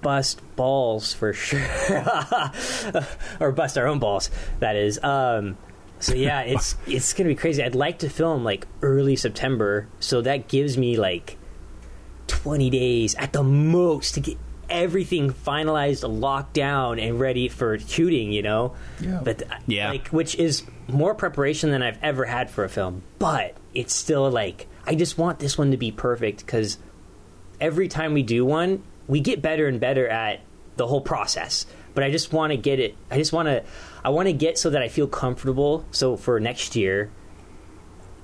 [0.01, 1.65] bust balls for sure,
[3.39, 4.29] or bust our own balls.
[4.59, 5.01] That is.
[5.03, 5.55] Um,
[5.99, 7.63] so yeah, it's it's gonna be crazy.
[7.63, 11.37] I'd like to film like early September, so that gives me like
[12.27, 14.37] twenty days at the most to get
[14.69, 18.31] everything finalized, locked down, and ready for shooting.
[18.31, 18.75] You know.
[18.99, 19.21] Yeah.
[19.23, 19.89] But uh, Yeah.
[19.91, 23.03] like which is more preparation than I've ever had for a film.
[23.19, 26.77] But it's still like I just want this one to be perfect because
[27.59, 30.41] every time we do one, we get better and better at
[30.77, 31.65] the whole process.
[31.93, 32.95] But I just want to get it.
[33.11, 33.63] I just want to.
[34.03, 35.85] I want to get so that I feel comfortable.
[35.91, 37.09] So for next year,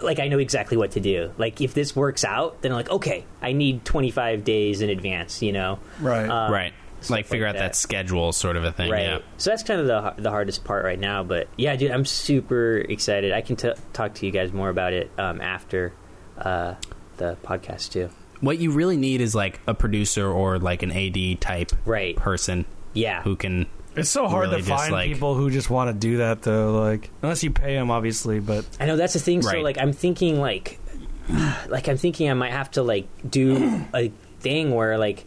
[0.02, 1.32] like I know exactly what to do.
[1.38, 5.42] Like if this works out, then I'm like, okay, I need 25 days in advance.
[5.42, 6.28] You know, Right.
[6.30, 6.74] Um, right.
[7.08, 7.68] Like figure like out that.
[7.74, 7.76] that.
[7.76, 8.90] schedule, sort of a thing.
[8.90, 9.04] right.
[9.04, 9.20] Yeah.
[9.38, 11.24] So that's kind of the the hardest part right now.
[11.24, 13.32] But yeah, dude, I'm super excited.
[13.32, 15.94] I can t- talk to you guys more about it um, after
[16.38, 16.74] uh,
[17.18, 18.10] the podcast too.
[18.42, 22.16] What you really need is like a producer or like an AD type Right.
[22.16, 23.22] person Yeah.
[23.22, 23.68] who can.
[23.98, 26.80] It's so hard really to find like- people who just want to do that, though.
[26.80, 28.40] Like, unless you pay them, obviously.
[28.40, 29.42] But I know that's the thing.
[29.42, 30.80] So like I'm thinking like
[31.68, 35.26] like I'm thinking I might have to like do a thing where like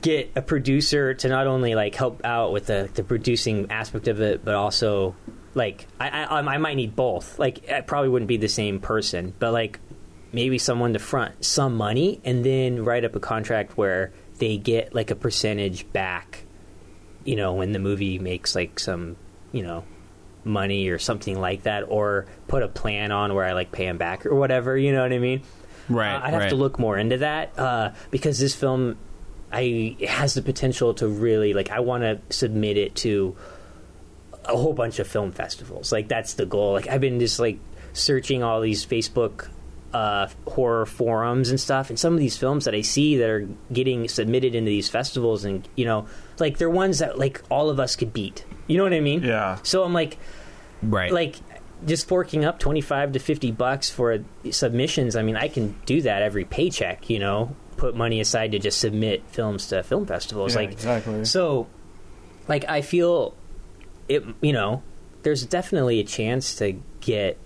[0.00, 4.20] get a producer to not only like help out with the the producing aspect of
[4.20, 5.14] it, but also
[5.54, 7.38] like I I, um, I might need both.
[7.38, 9.78] Like I probably wouldn't be the same person, but like
[10.32, 14.94] maybe someone to front some money and then write up a contract where they get
[14.94, 16.43] like a percentage back.
[17.24, 19.16] You know, when the movie makes like some,
[19.52, 19.84] you know,
[20.44, 23.98] money or something like that, or put a plan on where I like pay him
[23.98, 24.76] back or whatever.
[24.76, 25.42] You know what I mean?
[25.88, 26.14] Right.
[26.14, 26.50] Uh, I'd have right.
[26.50, 28.96] to look more into that uh, because this film,
[29.52, 31.70] I has the potential to really like.
[31.70, 33.36] I want to submit it to
[34.44, 35.92] a whole bunch of film festivals.
[35.92, 36.72] Like that's the goal.
[36.72, 37.58] Like I've been just like
[37.92, 39.48] searching all these Facebook
[39.94, 43.48] uh, horror forums and stuff, and some of these films that I see that are
[43.72, 46.06] getting submitted into these festivals, and you know,
[46.38, 48.44] like they're ones that like all of us could beat.
[48.66, 49.22] You know what I mean?
[49.22, 50.18] yeah, So I'm like,
[50.82, 51.10] Right.
[51.12, 51.36] like
[51.86, 54.18] just forking up 25 to 50 bucks for
[54.50, 58.58] submissions i mean i can do that every paycheck you know put money aside to
[58.58, 61.24] just submit films to film festivals Yeah, like exactly.
[61.26, 61.66] so
[62.48, 63.34] like i feel
[64.08, 64.82] it you know
[65.24, 67.38] there's definitely a chance to get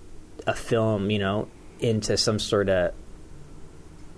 [0.46, 1.48] a film you know
[1.80, 2.92] into some sort of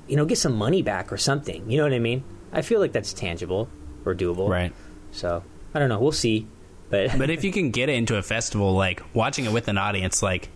[0.08, 2.80] you know get some money back or something you know what i mean i feel
[2.80, 3.68] like that's tangible
[4.04, 4.72] or doable right.
[5.12, 5.42] so
[5.74, 6.46] i don't know we'll see
[6.88, 9.78] but But if you can get it into a festival, like watching it with an
[9.78, 10.48] audience, like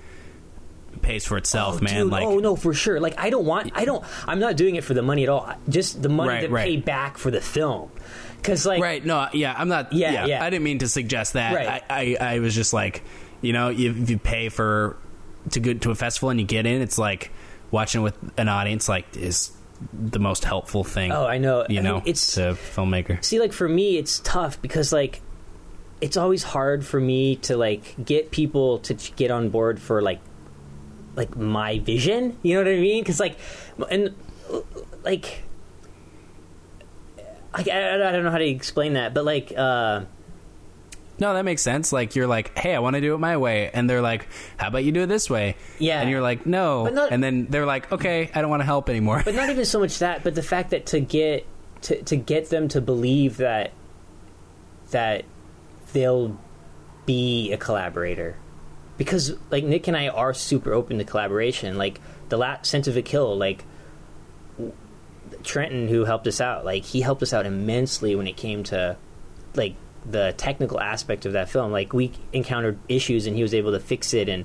[1.01, 1.95] pays for itself, Oh, man.
[1.95, 2.99] dude, like oh no, for sure.
[2.99, 5.49] Like I don't want, I don't, I'm not doing it for the money at all.
[5.69, 6.65] Just the money Right, to right.
[6.65, 7.89] pay back for the film.
[8.37, 9.05] Because like, Right.
[9.05, 9.29] No.
[9.33, 9.55] Yeah.
[9.57, 9.93] I'm not.
[9.93, 10.27] Yeah, Yeah.
[10.27, 10.45] yeah.
[10.45, 11.55] I didn't mean to suggest that.
[11.55, 11.85] Right.
[11.89, 13.03] I, I, I was just like,
[13.41, 14.97] you know, if you pay for
[15.51, 17.31] to go to a festival and you get in, it's like
[17.71, 18.89] watching with an audience.
[18.89, 19.53] Like is
[19.93, 21.13] the most helpful thing.
[21.13, 21.67] oh, I know.
[21.69, 23.23] You I know, it's to a filmmaker.
[23.25, 25.21] see, like for me, it's tough because like
[26.01, 30.21] it's always hard for me to like get people to get on board for like
[31.17, 32.37] like my vision.
[32.43, 33.03] You know what I mean?
[33.03, 33.37] Because like
[33.91, 34.15] and
[35.03, 35.43] like.
[37.57, 40.07] I, I, I don't know how to explain that, but like, uh,
[41.19, 41.93] No, that makes sense.
[41.93, 44.69] Like you're like, hey, I want to do it my way, and they're like, how
[44.69, 45.57] about you do it this way?
[45.79, 46.01] Yeah.
[46.01, 46.87] And you're like, no.
[46.87, 49.23] Not- and then they're like, okay, I don't want to help anymore.
[49.25, 51.47] but not even so much that, but the fact that to get
[51.83, 53.73] to to get them to believe that
[54.91, 55.25] that
[55.93, 56.37] they'll
[57.07, 58.37] be a collaborator,
[58.97, 61.77] because like Nick and I are super open to collaboration.
[61.79, 63.65] Like the last Sense of a Kill, like
[65.43, 68.97] Trenton who helped us out, like he helped us out immensely when it came to
[69.55, 69.77] like
[70.09, 71.73] the technical aspect of that film.
[71.73, 74.45] Like we encountered issues, and he was able to fix it, and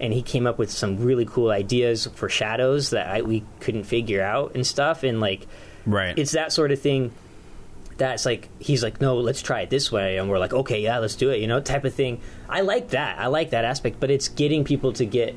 [0.00, 3.84] and he came up with some really cool ideas for shadows that I, we couldn't
[3.84, 5.02] figure out and stuff.
[5.02, 5.46] And like
[5.86, 6.18] Right.
[6.18, 7.12] it's that sort of thing
[7.96, 10.98] that's like he's like no let's try it this way and we're like okay yeah
[10.98, 14.00] let's do it you know type of thing i like that i like that aspect
[14.00, 15.36] but it's getting people to get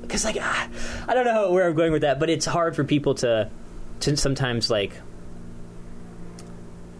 [0.00, 0.68] because like ah,
[1.06, 3.48] i don't know where i'm going with that but it's hard for people to
[4.00, 4.92] to sometimes like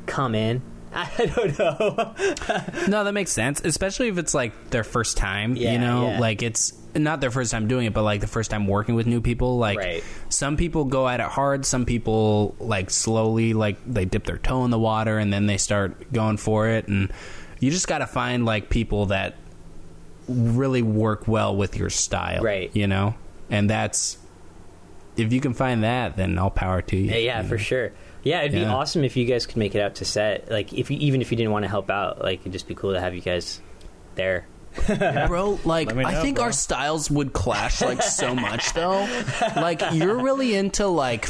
[0.07, 0.63] come in
[1.18, 2.14] i don't know
[2.88, 5.57] No, that makes sense, especially if it's like their first time.
[5.57, 6.18] Yeah, you know, yeah.
[6.20, 9.07] like it's not their first time doing it, but like the first time working with
[9.07, 9.57] new people.
[9.59, 10.05] Like Right.
[10.28, 14.64] some people go at it hard, some people like slowly, like they dip their toe
[14.64, 16.88] in the water and then they start going for it.
[16.88, 17.12] And
[17.61, 19.37] you just got to find like people that
[20.28, 22.70] really work well with your style, Right.
[22.74, 23.14] You know,
[23.48, 24.18] and that's
[25.16, 27.11] if you can find that, then all power to you.
[27.11, 27.92] yeah, yeah you for sure
[28.23, 30.51] yeah it'd be awesome if you guys could make it out to set.
[30.51, 32.75] Like if you even if you didn't want to help out like it'd just be
[32.75, 33.61] cool to have you guys
[34.15, 34.47] there.
[35.29, 36.47] Bro like Let me i think bro.
[36.47, 39.07] our styles would clash like so much though.
[39.55, 41.27] Like you're really into like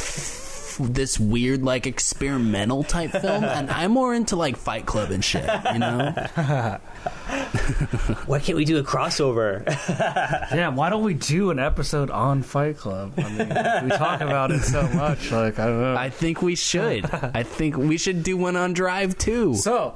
[0.80, 5.24] f- this weird like experimental type film and i'm more into like fight club and
[5.24, 6.12] shit you know
[8.26, 9.62] why can't we do a crossover
[10.52, 13.14] Yeah, why don't we do an episode on Fight Club?
[13.16, 15.30] I mean, we talk about it so much.
[15.32, 15.96] Like I don't know.
[15.96, 17.06] I think we should.
[17.12, 19.54] I think we should do one on Drive too.
[19.54, 19.94] so,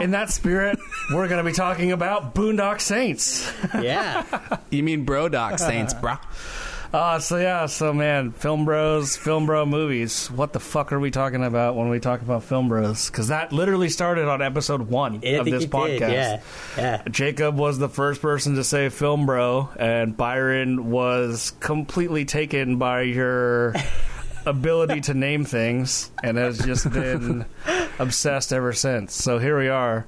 [0.00, 0.78] in that spirit,
[1.12, 3.50] we're going to be talking about Boondock Saints.
[3.80, 4.24] yeah
[4.70, 6.16] You mean Bro Doc Saints, bro?
[6.92, 10.30] Uh, so yeah, so man, Film Bros, Film Bro movies.
[10.30, 13.08] What the fuck are we talking about when we talk about Film Bros?
[13.08, 16.00] Because that literally started on episode one I of this podcast.
[16.00, 16.40] did, yeah
[16.76, 22.76] yeah Jacob was the first person to say film bro, and Byron was completely taken
[22.76, 23.74] by your
[24.44, 27.46] ability to name things and has just been
[27.98, 29.14] obsessed ever since.
[29.14, 30.06] So here we are.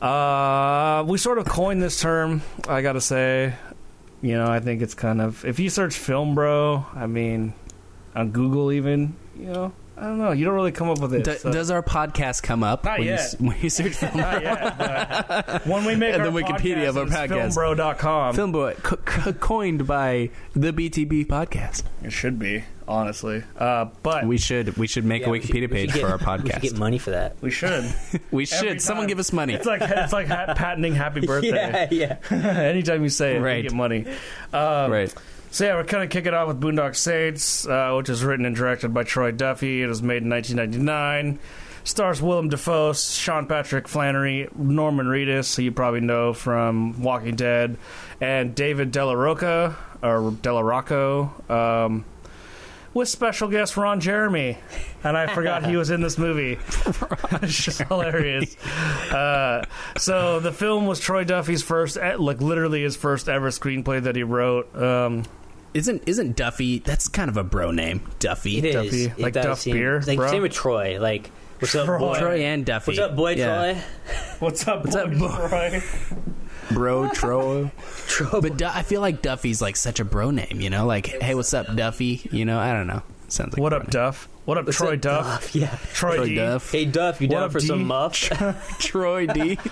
[0.00, 3.54] Uh, we sort of coined this term, I gotta say.
[4.22, 5.44] You know, I think it's kind of.
[5.44, 7.54] If you search film bro, I mean,
[8.14, 10.30] on Google even, you know, I don't know.
[10.32, 11.24] You don't really come up with it.
[11.24, 13.20] D- so- Does our podcast come up Not when, You, yet.
[13.20, 14.16] s- when you search film?
[14.16, 17.54] Not yet, when we make the Wikipedia podcast, of our podcast.
[17.56, 18.34] filmbro.com.
[18.34, 21.82] Film Boy, co- co- coined by the BTB podcast.
[22.02, 23.42] It should be, honestly.
[23.58, 26.08] Uh, but we, We should we should make Yeah, a Wikipedia should page get- for
[26.08, 26.78] our We should get podcast.
[26.78, 27.36] money for that.
[27.40, 27.70] We should.
[28.30, 28.80] We Every should.
[28.82, 29.08] Someone time.
[29.08, 29.54] give us money.
[29.54, 31.88] It's like it's like ha- patenting happy birthday.
[31.90, 32.38] Yeah, yeah.
[32.60, 33.56] Anytime you say it, Right.
[33.58, 34.06] you get money.
[34.52, 35.14] Um, Right.
[35.50, 38.56] So yeah, we're kind of kicking off with Boondock Saints, uh, which is written and
[38.56, 39.82] directed by Troy Duffy.
[39.82, 41.38] It was made in 1999.
[41.84, 47.76] Stars Willem Dafoe, Sean Patrick Flanery, Norman Reedus, who you probably know from Walking Dead,
[48.20, 52.04] and David Della Rocca or Della Rocco, um,
[52.94, 54.58] with special guest Ron Jeremy.
[55.04, 56.52] And I forgot he was in this movie.
[57.42, 58.56] it's just hilarious.
[59.12, 59.64] Uh,
[59.98, 64.22] so the film was Troy Duffy's first, like literally his first ever screenplay that he
[64.22, 64.74] wrote.
[64.76, 65.24] Um,
[65.74, 66.80] Isn't isn't Duffy?
[66.80, 68.58] That's kind of a bro name, Duffy.
[68.58, 68.74] It is.
[68.74, 70.30] Duffy, It like does Duff seem- beer, Like bro?
[70.30, 70.98] same with Troy.
[71.00, 71.98] Like what's up, Troy.
[71.98, 72.18] boy?
[72.18, 72.90] Troy and Duffy.
[72.90, 73.72] What's up, boy, Yeah.
[73.72, 73.82] Troy?
[74.40, 75.48] what's up, What's up, boy, boy?
[75.48, 75.82] Troy?
[76.74, 77.70] Bro Troy.
[78.06, 78.40] Troy.
[78.40, 80.86] But Du- I feel like Duffy's like such a bro name, you know?
[80.86, 82.28] Like, hey, what's up, Duffy?
[82.30, 83.02] You know, I don't know.
[83.28, 84.28] Sounds like What up, bro Duff?
[84.44, 85.54] What up, What's Troy up, Duff?
[85.54, 85.74] Yeah.
[85.94, 86.16] Troy.
[86.16, 86.34] Troy D.
[86.34, 86.70] Duff.
[86.72, 87.66] Hey, Duff, you What down up, for D?
[87.66, 88.12] some muff?
[88.78, 89.58] Troy D.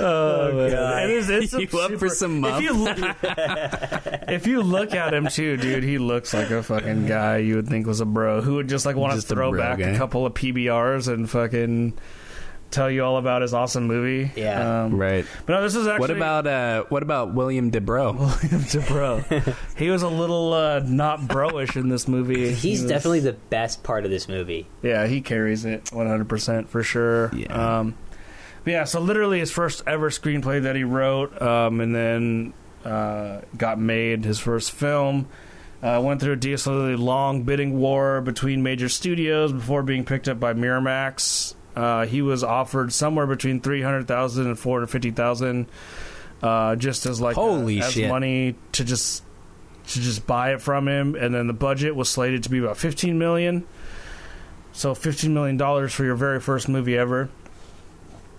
[0.00, 1.02] Oh, oh God.
[1.04, 2.58] It is, it's a You up for some muff?
[2.58, 2.98] If you, look,
[4.28, 7.68] if you look at him too, dude, he looks like a fucking guy you would
[7.68, 9.88] think was a bro who would just like want to Just a throw back guy.
[9.88, 11.94] a couple of PBRs and fucking
[12.70, 14.30] tell you all about his awesome movie.
[14.36, 14.84] Yeah.
[14.84, 15.24] Um, right.
[15.46, 18.14] But no, this is actually What about uh what about William DeBro?
[18.18, 19.54] William DeBro.
[19.76, 22.48] he was a little uh, not broish in this movie.
[22.50, 24.66] He's He was- definitely the best part of this movie.
[24.82, 27.34] yeah, he carries it 100 percent for sure.
[27.34, 27.78] Yeah.
[27.78, 27.94] Um,
[28.66, 32.52] yeah, so literally his first ever screenplay that he wrote, um, and then
[32.84, 35.26] uh, got made his first film.
[35.82, 40.38] Uh, went through a decently long bidding war between major studios before being picked up
[40.40, 41.54] by Miramax.
[41.78, 45.68] Uh, he was offered somewhere between three hundred thousand and four hundred fifty thousand,
[46.42, 48.08] uh, just as like Holy uh, as shit.
[48.08, 49.22] money to just
[49.86, 51.14] to just buy it from him.
[51.14, 53.64] And then the budget was slated to be about fifteen million.
[54.72, 57.28] So fifteen million dollars for your very first movie ever.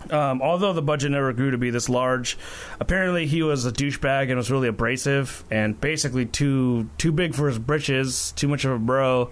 [0.09, 2.37] Um, although the budget never grew to be this large,
[2.79, 7.47] apparently he was a douchebag and was really abrasive and basically too too big for
[7.47, 9.31] his britches, too much of a bro,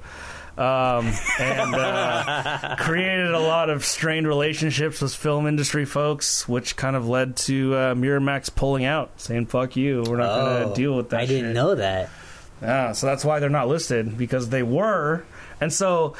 [0.57, 6.95] um, and uh, created a lot of strained relationships with film industry folks, which kind
[6.95, 10.75] of led to uh, Miramax pulling out, saying "fuck you, we're not going Oh, to
[10.75, 12.09] deal with that." I didn't shit." know that.
[12.61, 15.23] Yeah, so that's why they're not listed because they were,
[15.61, 16.15] and so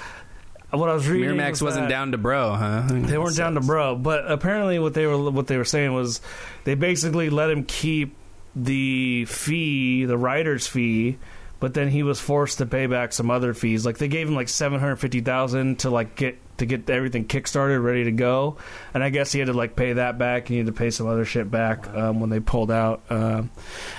[0.70, 2.84] what I was reading, Miramax was wasn't down to bro, huh?
[2.90, 6.22] They weren't down to bro, but apparently what they were what they were saying was
[6.64, 8.16] they basically let him keep
[8.56, 11.18] the fee, the writer's fee,
[11.60, 13.86] but then he was forced to pay back some other fees.
[13.86, 17.26] Like they gave him like seven hundred fifty thousand to like get to get everything
[17.28, 18.58] kickstarted, ready to go,
[18.94, 20.48] and I guess he had to like pay that back.
[20.48, 23.04] He had to pay some other shit back um, when they pulled out.
[23.10, 23.52] Um,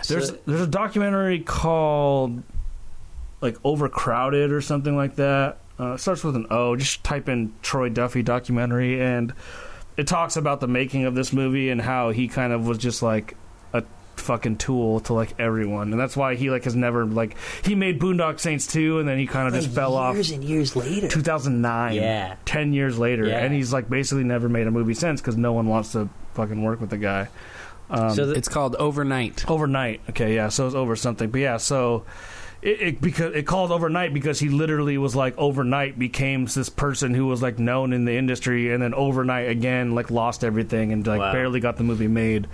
[0.09, 2.43] there's So- there's a documentary called
[3.41, 5.59] like overcrowded or something like that.
[5.79, 6.75] Uh, it starts with an O.
[6.75, 9.33] Just type in Troy Duffy documentary, and
[9.97, 13.01] it talks about the making of this movie and how he kind of was just
[13.03, 13.37] like
[14.19, 18.01] fucking tool to like everyone, and that's why he like has never like he made
[18.01, 20.15] Boondock Saints 2 and then he kind of just Like, fell off.
[20.15, 21.09] years and years later.
[21.09, 21.95] 2009.
[21.95, 22.37] Yeah.
[22.45, 23.27] 10 years later.
[23.27, 23.39] Yeah.
[23.45, 26.63] And he's like basically never made a movie since because no one wants to fucking
[26.63, 27.29] work with the guy.
[27.91, 29.49] Um, so the, It's called Overnight.
[29.51, 30.03] overnight.
[30.11, 30.49] Okay, yeah.
[30.51, 31.31] So it's over something.
[31.31, 32.05] But yeah, so
[32.61, 37.15] it, it because it called overnight because he literally was like overnight became this person
[37.15, 41.07] who was like known in the industry and then overnight again like lost everything and
[41.07, 41.33] like Wow.
[41.33, 42.47] barely got the movie made.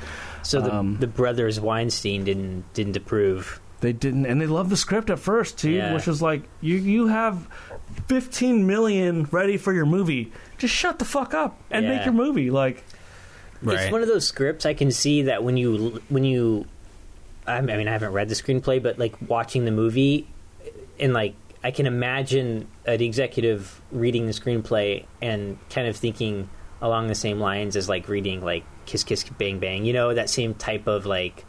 [0.44, 3.60] So the, um, the brothers Weinstein didn't didn't approve.
[3.80, 5.92] They didn't, and they loved the script at first too, Yeah.
[5.92, 7.48] which was like you you have
[8.08, 10.32] 15 million ready for your movie.
[10.58, 12.50] Just shut the fuck up and make your movie.
[12.50, 12.82] Like
[13.62, 16.66] It's one of those scripts I can see that when you when you,
[17.46, 20.28] I mean I haven't read the screenplay, but like watching the movie,
[20.98, 26.48] and like I can imagine an executive reading the screenplay and kind of thinking
[26.80, 30.30] along the same lines as like reading like Kiss Kiss Bang Bang, you know that
[30.30, 31.44] same type of like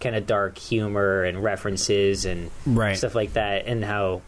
[0.00, 2.96] kind of dark humor and references and Right.
[2.96, 4.22] stuff like that, and how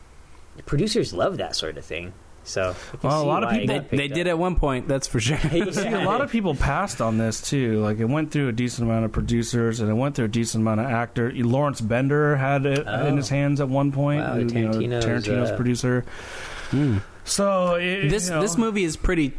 [0.66, 2.12] producers love that sort of thing.
[2.44, 5.38] So Well, a lot of people- They, they did at one point, that's for sure.
[5.38, 7.80] See, a lot of people passed on this too.
[7.80, 10.62] Like it went through a decent amount of producers, and it went through a decent
[10.62, 11.30] amount of actor.
[11.34, 13.06] Lawrence Bender had it Oh.
[13.06, 14.22] in his hands at one point.
[14.22, 16.04] Wow, you know, Tarantino's, Tarantino's uh, producer.
[16.70, 16.98] Hmm.
[17.24, 19.34] So it, This you know, this movie is pretty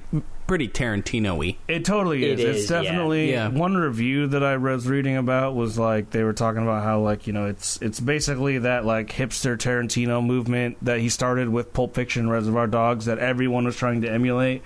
[0.47, 1.57] pretty Tarantino-y.
[1.67, 2.45] It totally It is.
[2.45, 2.81] is, it's yeah.
[2.81, 3.47] definitely Yeah.
[3.49, 7.27] one review that I was reading about was like they were talking about how like
[7.27, 11.95] you know it's it's basically that like hipster Tarantino movement that he started with Pulp
[11.95, 14.61] Fiction, Reservoir Dogs that everyone was trying to emulate.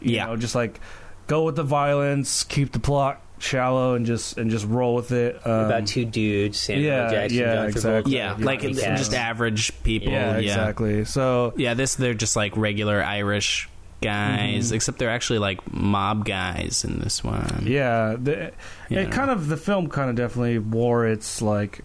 [0.00, 0.26] You Yeah.
[0.26, 0.80] know, just like
[1.26, 5.36] go with the violence, keep the plot shallow, and just and just roll with it.
[5.46, 8.12] Um, about two dudes, Samuel yeah, Jackson, yeah, John exactly.
[8.16, 10.12] Yeah, Yeah, like it's just average people.
[10.12, 11.04] yeah, Yeah, exactly.
[11.04, 13.68] So Yeah, this they're just like regular Irish
[14.00, 14.74] guys, Mm-hmm.
[14.74, 17.64] except they're actually like mob guys in this one.
[17.66, 18.52] Yeah, the,
[18.88, 19.00] Yeah.
[19.00, 21.80] it kind of the film kind of definitely wore its like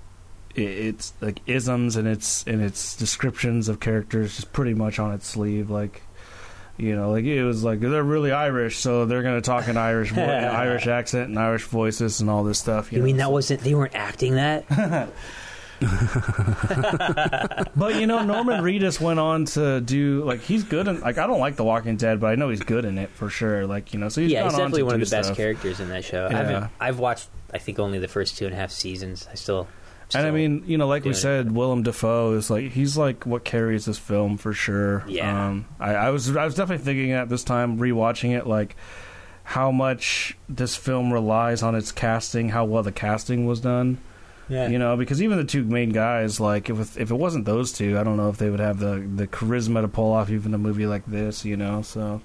[0.55, 5.27] its like isms and its and its descriptions of characters just pretty much on its
[5.27, 5.69] sleeve.
[5.69, 6.01] Like
[6.77, 9.77] you know, like it was like they're really Irish, so they're going to talk in
[9.77, 12.91] Irish vo- Irish accent and Irish voices and all this stuff.
[12.91, 14.65] You know, mean that wasn't they weren't acting that?
[17.75, 21.27] But you know, Norman Reedus went on to do like he's good in like I
[21.27, 23.67] don't like The Walking Dead, but I know he's good in it for sure.
[23.67, 25.79] Like you know, so he's yeah, he's on definitely to one of the best characters
[25.79, 26.25] in that show.
[26.25, 26.37] I Yeah.
[26.37, 29.27] haven't, I've watched I think only the first two and a half seasons.
[29.31, 29.67] I still,
[30.13, 31.21] And I mean, you know, like we doing it.
[31.21, 35.03] said, Willem Dafoe is like he's like what carries this film for sure.
[35.07, 35.47] Yeah.
[35.47, 38.75] Um, I, I was I was definitely thinking at this time rewatching it like
[39.43, 43.99] how much this film relies on its casting, how well the casting was done.
[44.49, 44.67] Yeah.
[44.67, 47.97] You know, because even the two main guys, like if if it wasn't those two,
[47.97, 50.57] I don't know if they would have the the charisma to pull off even a
[50.57, 51.45] movie like this.
[51.45, 52.21] You know, so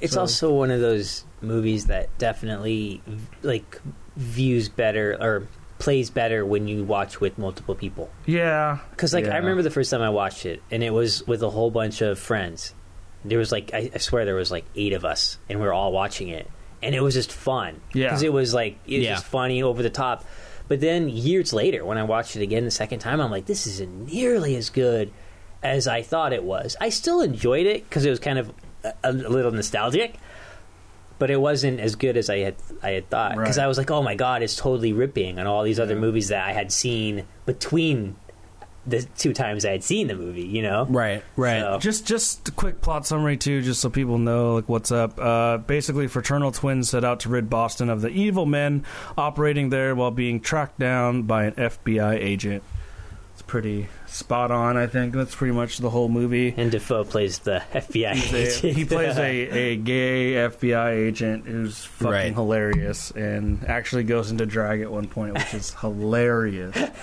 [0.00, 3.02] It's So- also one of those movies that definitely
[3.42, 3.80] like
[4.16, 8.10] views better or plays better when you watch with multiple people.
[8.26, 9.34] yeah, Because like Yeah.
[9.34, 12.02] I remember the first time I watched it, and it was with a whole bunch
[12.02, 12.74] of friends.
[13.24, 15.72] There was like I, I swear there was like eight of us, and we were
[15.72, 16.48] all watching it,
[16.82, 17.80] and it was just fun.
[17.94, 18.08] Yeah.
[18.08, 19.14] because it was like it was Yeah.
[19.14, 20.24] just funny over the top.
[20.70, 23.66] But then years later, when I watched it again the second time, I'm like, this
[23.66, 25.10] isn't nearly as good
[25.64, 26.76] as I thought it was.
[26.80, 28.52] I still enjoyed it because it was kind of
[28.84, 30.14] a, a little nostalgic,
[31.18, 32.54] but it wasn't as good as I had
[32.84, 33.32] I had thought.
[33.36, 33.64] Because Right.
[33.64, 36.46] I was like, oh my god, it's totally ripping on all these other movies that
[36.46, 38.14] I had seen between
[38.86, 40.42] the two times I had seen the movie.
[40.42, 41.60] You know, Right, right.
[41.60, 45.18] So- Just just a quick plot summary too, just so people know like what's up.
[45.18, 48.84] Uh, basically, fraternal twins set out to rid Boston of the evil men
[49.18, 52.62] operating there while being tracked down by an FBI agent.
[53.34, 54.76] It's pretty spot on.
[54.76, 56.52] I think that's pretty much the whole movie.
[56.56, 59.22] And Dafoe plays the FBI He's a- he plays a,
[59.72, 62.32] a gay FBI agent who's fucking Right.
[62.34, 66.76] hilarious and actually goes into drag at one point, which is hilarious.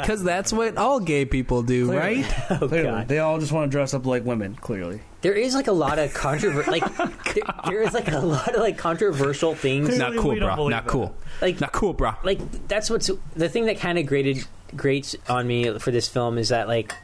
[0.00, 2.22] Because that's what all gay people do, Clearly.
[2.22, 2.34] right?
[2.62, 4.54] oh Clearly, god, they all just want to dress up like women.
[4.56, 6.70] Clearly, there is like a lot of controversy.
[6.70, 9.88] like there, there is like a lot of like controversial things.
[9.88, 10.68] Clearly Not cool, don't bro.
[10.68, 10.90] Not that.
[10.90, 11.14] cool.
[11.40, 12.12] Like Not cool, bro.
[12.24, 14.44] like that's what's the thing that kind of grated
[14.76, 16.94] grates on me for this film is that like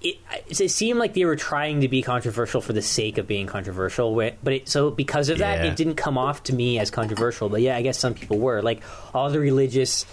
[0.00, 0.16] it,
[0.48, 4.14] it seemed like they were trying to be controversial for the sake of being controversial.
[4.14, 5.70] But it, so because of that, Yeah.
[5.70, 7.48] it didn't come off to me as controversial.
[7.48, 8.82] But yeah, I guess some people were like
[9.14, 10.04] all the religious,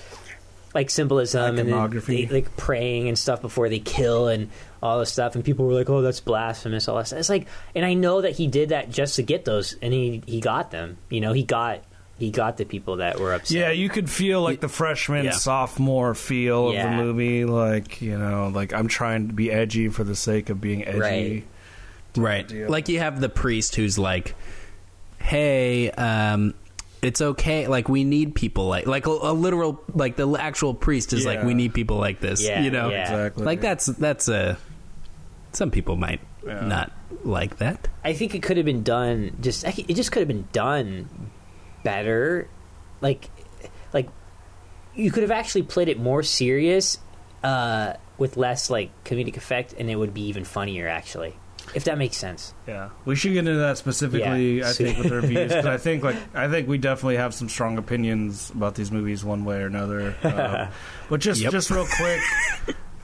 [0.75, 1.67] like symbolism and
[2.03, 4.51] they, like praying and stuff before they kill and
[4.83, 5.33] all this stuff.
[5.33, 7.07] And people were like, "Oh, that's blasphemous." All that.
[7.07, 7.19] Stuff.
[7.19, 10.21] It's like, and I know that he did that just to get those, and he
[10.27, 10.97] he got them.
[11.09, 11.81] You know, he got
[12.19, 13.57] he got the people that were upset.
[13.57, 15.31] Yeah, you could feel like the freshman, Yeah.
[15.31, 17.45] sophomore feel of the movie.
[17.45, 20.99] Like, you know, like I'm trying to be edgy for the sake of being edgy.
[22.15, 22.51] Right.
[22.51, 22.69] Right.
[22.69, 24.35] Like you have the priest who's like,
[25.19, 26.53] "Hey, um,
[27.01, 27.67] it's okay.
[27.67, 31.43] Like we need people like like a, a literal like the actual priest is like
[31.43, 32.41] we need people like this.
[32.43, 33.03] Yeah, you know, yeah.
[33.03, 33.45] Exactly.
[33.45, 34.57] like that's that's a.
[35.53, 36.61] Some people might Yeah.
[36.65, 36.91] not
[37.23, 37.87] like that.
[38.03, 41.07] I think it could have been done just it just could have been done
[41.83, 42.47] better
[43.01, 43.29] like
[43.93, 44.09] like
[44.95, 46.97] you could have actually played it more serious
[47.43, 51.33] uh with less like comedic effect and it would be even funnier actually
[51.75, 54.57] if that makes sense Yeah, we should get into that specifically.
[54.59, 54.69] Yeah.
[54.69, 57.47] I think with the reviews because I think like I think we definitely have some
[57.47, 60.15] strong opinions about these movies one way or another.
[60.23, 60.69] Um,
[61.11, 61.51] but just Yep.
[61.51, 62.21] just real quick,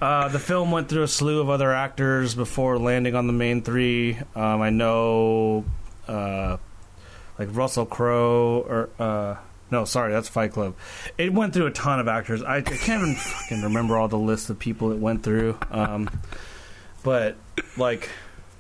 [0.01, 3.61] uh, the film went through a slew of other actors before landing on the main
[3.61, 4.17] three.
[4.36, 5.63] Um, I know,
[6.07, 6.57] uh,
[7.38, 8.90] like Russell Crowe or.
[9.00, 9.36] Uh,
[9.72, 10.76] no, sorry, that's Fight Club.
[11.18, 12.44] It went through a ton of actors.
[12.44, 15.58] I, I can't even fucking remember all the list of people it went through.
[15.72, 16.08] Um,
[17.04, 17.36] but
[17.76, 18.10] like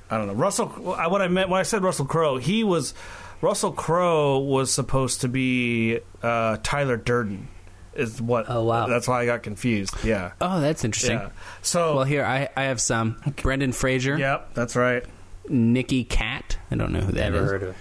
[0.09, 0.33] I don't know.
[0.33, 0.67] Russell.
[0.67, 2.93] What I meant when I said Russell Crowe, he was
[3.41, 7.49] Russell Crowe was supposed to be uh, Tyler Durden.
[7.93, 8.45] Is what?
[8.49, 8.87] Oh, wow.
[8.87, 9.93] That's why I got confused.
[10.03, 10.33] Yeah.
[10.41, 11.17] Oh, that's interesting.
[11.19, 11.29] Yeah.
[11.61, 11.95] So.
[11.97, 15.05] Well, here I I have some Brendan Fraser, Yep, that's right.
[15.47, 16.57] Nikki Cat.
[16.71, 17.51] I don't know who that never is.
[17.51, 17.75] heard of it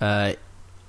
[0.00, 0.32] Uh,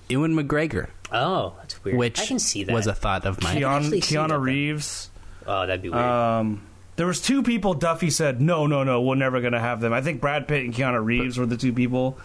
[0.09, 3.57] Ewan McGregor, oh that's weird which i can see that was a thought of mine.
[3.57, 4.41] Keanu, actually that Keanu.
[4.41, 5.09] Reeves.
[5.45, 6.63] oh that'd be weird Um,
[6.97, 7.73] there was two people.
[7.75, 10.65] Duffy said, "No, no, no, we're never going to have them." I think Brad Pitt
[10.65, 12.17] and Keanu Reeves were the two people.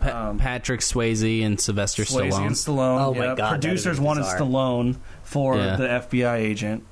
[0.00, 2.46] Pa- um, Patrick Swayze and Sylvester Swayze Stallone.
[2.46, 3.00] and Stallone.
[3.00, 3.34] Oh, my.
[3.34, 4.40] God, Producers wanted bizarre.
[4.40, 5.76] Stallone for Yeah.
[5.76, 6.84] the FBI agent.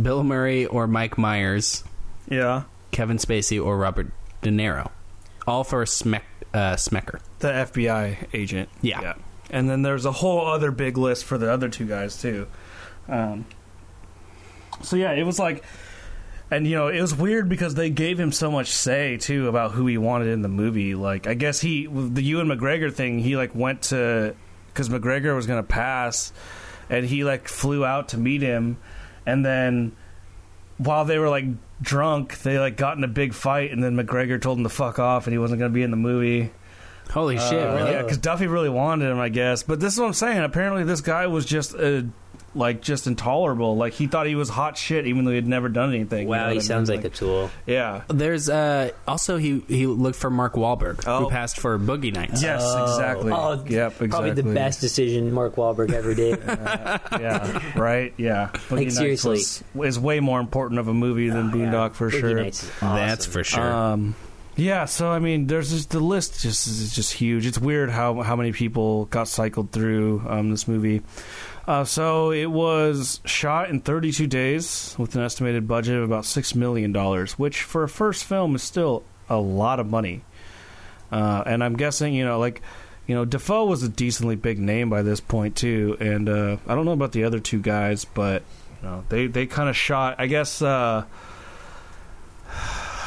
[0.00, 1.84] Bill Murray or Mike Myers,
[2.28, 2.62] Yeah.
[2.90, 4.08] Kevin Spacey or Robert
[4.40, 4.90] De Niro,
[5.46, 6.22] all for Smek,
[6.54, 7.20] uh, Smecker.
[7.42, 8.68] The FBI agent.
[8.82, 9.14] Yeah.
[9.50, 12.46] And then there's a whole other big list for the other two guys too.
[13.08, 13.46] Um,
[14.80, 15.64] so yeah, it was like,
[16.52, 19.72] and you know, it was weird because they gave him so much say too about
[19.72, 20.94] who he wanted in the movie.
[20.94, 24.36] Like, I guess he the Ewan McGregor thing, he like went to
[24.68, 26.32] because McGregor was gonna pass,
[26.88, 28.76] and he like flew out to meet him,
[29.26, 29.96] and then
[30.78, 31.46] while they were like
[31.80, 35.00] drunk, they like got in a big fight, and then McGregor told him to fuck
[35.00, 36.52] off, and he wasn't gonna be in the movie.
[37.12, 37.62] Holy shit!
[37.62, 37.90] Uh, Really?
[37.92, 39.62] Yeah, because Duffy really wanted him, I guess.
[39.62, 40.38] But this is what I'm saying.
[40.42, 42.02] Apparently, this guy was just uh,
[42.54, 43.76] like just intolerable.
[43.76, 46.28] Like he thought he was hot shit, even though he had never done anything.
[46.28, 48.02] wow he sounds like a tool yeah.
[48.08, 51.20] There's uh, also he he looked for Mark Wahlberg, Oh.
[51.24, 52.42] who passed for Boogie Nights.
[52.42, 53.32] Yes, exactly.
[53.32, 54.08] oh yep, exactly.
[54.08, 58.12] probably the best decision mark Wahlberg ever did Yeah, right.
[58.18, 59.30] Yeah, Boogie Nights seriously.
[59.74, 62.34] was, is way more important of a movie than Boondock for Boogie sure.
[62.42, 62.96] Nights is awesome.
[62.96, 63.72] That's for sure.
[63.72, 64.14] Um,
[64.56, 67.46] yeah, so I mean, there's just the list just is just huge.
[67.46, 71.02] It's weird how how many people got cycled through um, this movie.
[71.66, 76.54] Uh, so it was shot in 32 days with an estimated budget of about six
[76.54, 80.22] million dollars, which for a first film is still a lot of money.
[81.10, 82.62] Uh, and I'm guessing, you know, like,
[83.06, 85.96] you know, Dafoe was a decently big name by this point too.
[86.00, 88.42] And uh, I don't know about the other two guys, but
[88.82, 90.16] you know, they they kind of shot.
[90.18, 90.60] I guess.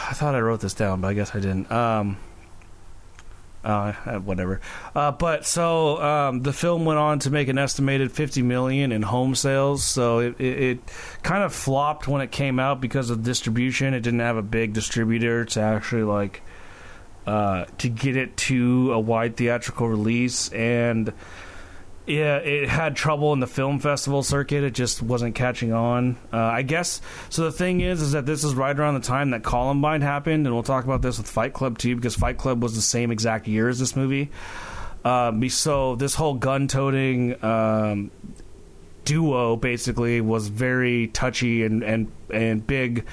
[0.09, 1.71] I thought I wrote this down, but I guess I didn't.
[1.71, 2.17] Um,
[3.63, 4.61] uh, whatever.
[4.93, 9.01] Uh, but so um, the film went on to make an estimated 50 million in
[9.01, 9.83] home sales.
[9.83, 10.79] So it, it, it
[11.23, 13.95] kind of flopped when it came out because of distribution.
[13.95, 16.43] It didn't have a big distributor to actually like
[17.25, 21.11] uh, to get it to a wide theatrical release and.
[22.07, 24.63] Yeah, it had trouble in the film festival circuit.
[24.63, 26.17] It just wasn't catching on.
[26.31, 27.01] Uh, I guess.
[27.29, 30.45] So the thing is, is that this is right around the time that Columbine happened,
[30.45, 33.09] and we'll talk about this with Fight Club too, because Fight Club was the same
[33.09, 34.29] exact year as this movie.
[35.03, 38.11] Um, so this whole gun-toting um,
[39.03, 43.05] duo basically was very touchy and and and big.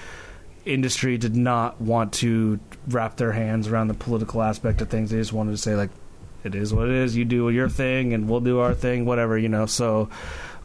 [0.65, 5.11] Industry did not want to wrap their hands around the political aspect of things.
[5.11, 5.91] They just wanted to say like,
[6.45, 7.17] it is what it is.
[7.17, 9.67] You do your thing, and we'll do our thing, whatever you know.
[9.67, 10.09] So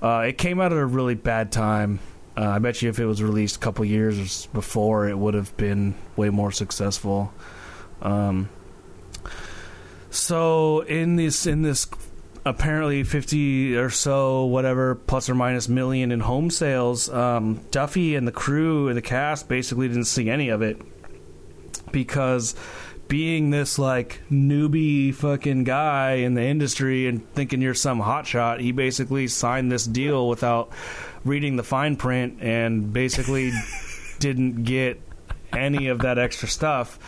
[0.01, 1.99] uh, it came out at a really bad time.
[2.35, 5.55] Uh, I bet you if it was released a couple years before, it would have
[5.57, 7.33] been way more successful.
[8.01, 8.49] Um,
[10.09, 11.87] so in this in this
[12.45, 18.25] apparently 50 or so whatever plus or minus million in home sales um, duffy and
[18.25, 20.81] the crew and the cast basically didn't see any of it
[21.91, 22.55] because
[23.07, 28.71] being this like newbie fucking guy in the industry and thinking you're some hotshot, he
[28.71, 30.71] basically signed this deal without
[31.23, 33.51] reading the fine print and basically
[34.19, 35.01] didn't get
[35.53, 36.99] any of that extra stuff.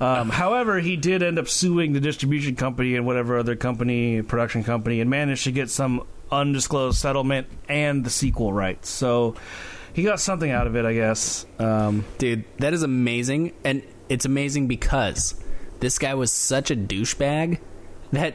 [0.00, 4.64] Um, however, he did end up suing the distribution company and whatever other company, production
[4.64, 8.88] company, and managed to get some undisclosed settlement and the sequel rights.
[8.88, 9.36] So
[9.92, 11.44] he got something out of it, I guess.
[11.58, 13.52] Um, Dude, that is amazing.
[13.62, 15.34] And it's amazing because
[15.80, 17.58] this guy was such a douchebag
[18.12, 18.34] that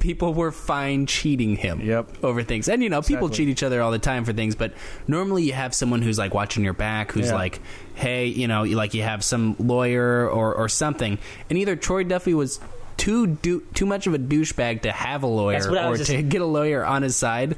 [0.00, 2.24] people were fine cheating him Yep.
[2.24, 2.68] over things.
[2.68, 3.46] And, you know, people Exactly.
[3.46, 4.72] cheat each other all the time for things, but
[5.06, 7.34] normally you have someone who's like watching your back, who's Yeah.
[7.34, 7.60] like,
[7.94, 11.18] hey, you know, like you have some lawyer or, or something.
[11.48, 12.60] And either Troy Duffy was.
[12.96, 15.96] Too do, too much of a douchebag to have a lawyer That's what I or
[15.96, 17.56] just- to get a lawyer on his side,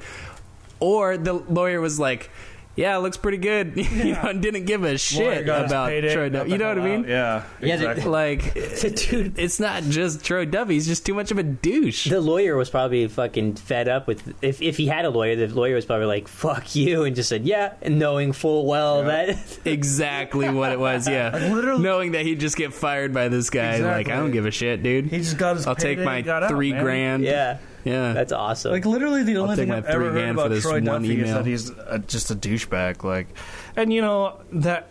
[0.81, 2.31] or the lawyer was like,
[2.77, 5.73] "Yeah, it looks pretty good," you know, and didn't give a lawyer shit got his
[5.73, 6.49] about payday, Troy got Duffy.
[6.51, 7.01] the You know what I hell mean?
[7.05, 7.09] out.
[7.09, 8.11] Yeah, Yeah, the- exactly.
[8.13, 8.55] Like,
[9.11, 12.09] Dude, it's not just Troy Duffy; he's just too much of a douche.
[12.09, 14.35] the lawyer was probably fucking fed up with.
[14.43, 17.29] If if he had a lawyer, the lawyer was probably like "fuck you" and just
[17.29, 21.09] said yeah, and knowing full well that exactly what it was.
[21.09, 23.73] Yeah, literally- knowing that he'd just get fired by this guy.
[23.79, 24.13] Like, Exactly.
[24.13, 25.07] I don't give a shit, dude.
[25.07, 25.67] he just got his.
[25.67, 26.83] I'll take payday my and got out, three man.
[26.85, 27.25] grand.
[27.25, 28.13] yeah, yeah.
[28.13, 28.73] that's awesome.
[28.73, 31.13] Like literally, the only thing I've ever heard grand for about this Troy one Duffy
[31.13, 31.35] is email.
[31.35, 33.05] that he's uh just a douchebag.
[33.05, 33.29] Like,
[33.77, 34.89] and you know that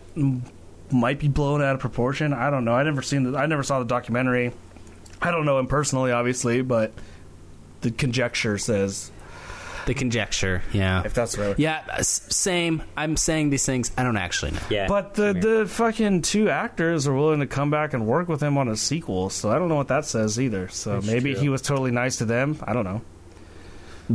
[0.90, 2.32] might be blown out of proportion.
[2.32, 2.72] I don't know.
[2.72, 3.32] I never seen.
[3.32, 4.52] The, I never saw the documentary.
[5.20, 6.92] I don't know him personally, obviously, but
[7.80, 9.10] the conjecture says
[9.86, 10.62] the conjecture.
[10.72, 11.58] Yeah, if that's right.
[11.58, 11.82] yeah.
[11.92, 12.82] s- Same.
[12.96, 13.90] I'm saying these things.
[13.96, 14.60] I don't actually know.
[14.68, 18.42] yeah, But the the fucking two actors are willing to come back and work with
[18.42, 20.68] him on a sequel, so I don't know what that says either.
[20.68, 21.42] So That's maybe true.
[21.42, 22.58] he was totally nice to them.
[22.64, 23.00] I don't know,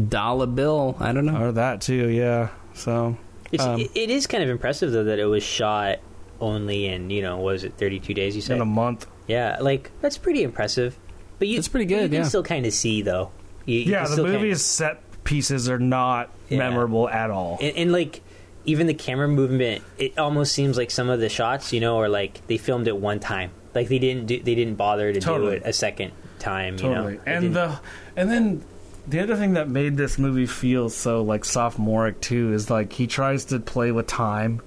[0.07, 0.95] Dollar bill.
[0.99, 1.41] I don't know.
[1.41, 2.09] or that too.
[2.09, 2.49] Yeah.
[2.73, 3.17] So
[3.51, 5.99] It's, um, it, it is kind of impressive though that it was shot
[6.39, 9.05] only in you know what was it 32 days you said in a month.
[9.27, 10.97] yeah like that's pretty impressive
[11.37, 12.27] but you That's pretty but you good, can yeah.
[12.27, 13.29] still kind of see though
[13.67, 16.57] you, you Yeah, can the still kinda- movie's set pieces are not Yeah.
[16.59, 17.57] memorable at all.
[17.61, 18.21] and, and like
[18.65, 22.09] even the camera movement it almost seems like some of the shots you know are
[22.09, 25.51] like they filmed it one time like they didn't do they didn't bother to Totally.
[25.51, 27.13] do it a second time totally.
[27.13, 27.79] you know and the
[28.15, 28.63] and then
[29.07, 33.07] the other thing that made this movie feel so like sophomoric too is like he
[33.07, 34.61] tries to play with time.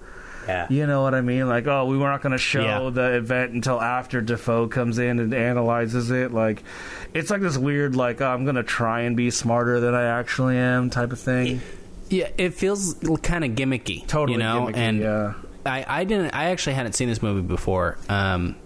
[0.47, 1.49] Yeah You know what I mean?
[1.49, 2.90] Like, oh, we were not going to show Yeah.
[2.90, 6.32] the event until after Dafoe comes in and analyzes it.
[6.32, 6.62] Like,
[7.12, 10.05] it's like this weird, like, oh, I'm going to try and be smarter than I
[10.18, 11.61] actually am type of thing.
[12.11, 14.07] Yeah, it feels kind of gimmicky.
[14.07, 15.34] Totally, you know, gimmicky, and yeah.
[15.64, 16.34] I, I didn't.
[16.34, 18.57] I actually hadn't seen this movie before, um,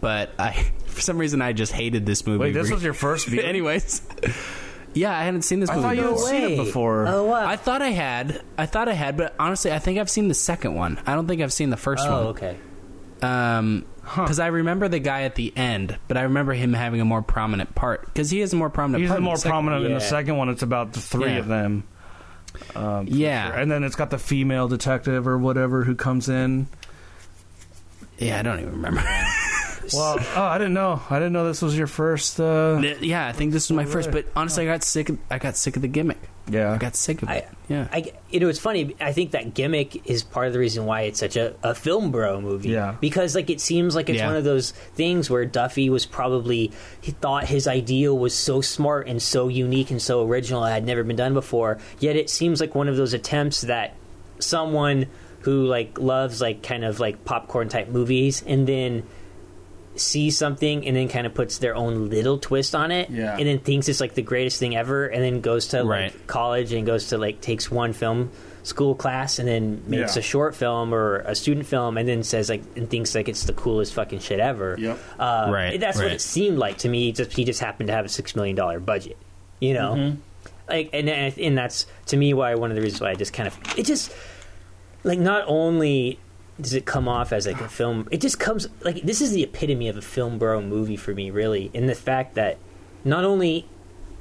[0.00, 0.52] but I
[0.86, 2.40] for some reason I just hated this movie.
[2.40, 3.40] Wait, this was your first view?
[3.42, 4.02] anyways.
[4.96, 6.28] Yeah, I hadn't seen this I movie thought you had before.
[6.28, 7.06] seen it before.
[7.06, 8.42] oh wow I thought I had.
[8.58, 10.98] I thought I had, but honestly, I think I've seen the second one.
[11.06, 12.26] I don't think I've seen the first oh one.
[12.28, 12.56] okay
[13.22, 17.04] Um, because I remember the guy at the end, but I remember him having a
[17.04, 19.02] more prominent part because he is a more prominent.
[19.02, 20.08] He's part in more the second prominent in the Yeah.
[20.10, 20.48] second one.
[20.48, 21.38] It's about the three Yeah.
[21.38, 21.84] of them.
[22.74, 23.48] Um, for Yeah.
[23.50, 23.56] sure.
[23.58, 26.68] And then it's got the female detective or whatever who comes in.
[28.18, 29.02] Yeah, I don't even remember.
[29.94, 31.00] Well, oh, I didn't know.
[31.10, 32.40] I didn't know this was your first.
[32.40, 34.10] Uh, yeah, I think this was my first.
[34.10, 35.08] But honestly, I got sick.
[35.08, 36.18] Of, I got sick of the gimmick.
[36.48, 36.72] yeah.
[36.72, 37.48] I got sick of I, it.
[37.68, 37.88] Yeah.
[37.92, 38.94] I, you know, it's funny.
[39.00, 42.10] I think that gimmick is part of the reason why it's such a, a film
[42.12, 42.68] bro movie.
[42.70, 42.96] Yeah.
[43.00, 44.28] Because like it seems like it's Yeah.
[44.28, 46.70] one of those things where Duffy was probably
[47.00, 50.84] he thought his idea was so smart and so unique and so original it had
[50.86, 51.78] never been done before.
[51.98, 53.94] Yet it seems like one of those attempts that
[54.38, 55.06] someone
[55.40, 59.02] who like loves like kind of like popcorn type movies and then
[60.00, 63.36] sees something and then kind of puts their own little twist on it Yeah.
[63.36, 66.72] and then thinks it's like the greatest thing ever and then goes to like college
[66.72, 68.30] and goes to like takes one film
[68.62, 70.20] school class and then makes Yeah.
[70.20, 73.44] a short film or a student film and then says like and thinks like it's
[73.44, 74.98] the coolest fucking shit ever Yep.
[75.20, 78.04] uh, Right, that's what it seemed like to me just he just happened to have
[78.04, 79.16] a six million dollar budget
[79.60, 80.16] you know Mm-hmm.
[80.68, 83.32] like and and and that's to me why one of the reasons why I just
[83.32, 84.12] kind of it just
[85.04, 86.18] like not only
[86.60, 89.42] does it come off as like a film it just comes like this is the
[89.42, 92.56] epitome of a film bro movie for me really in the fact that
[93.04, 93.66] not only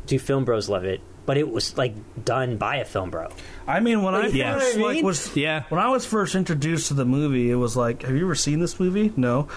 [0.06, 1.94] do film bros love it but it was like
[2.26, 3.30] done by a film bro
[3.68, 4.60] I mean, when I Yeah.
[4.60, 5.64] first You know like was Yeah.
[5.70, 8.60] when I was first introduced to the movie, it was like, "Have you ever seen
[8.60, 9.48] this movie?" No.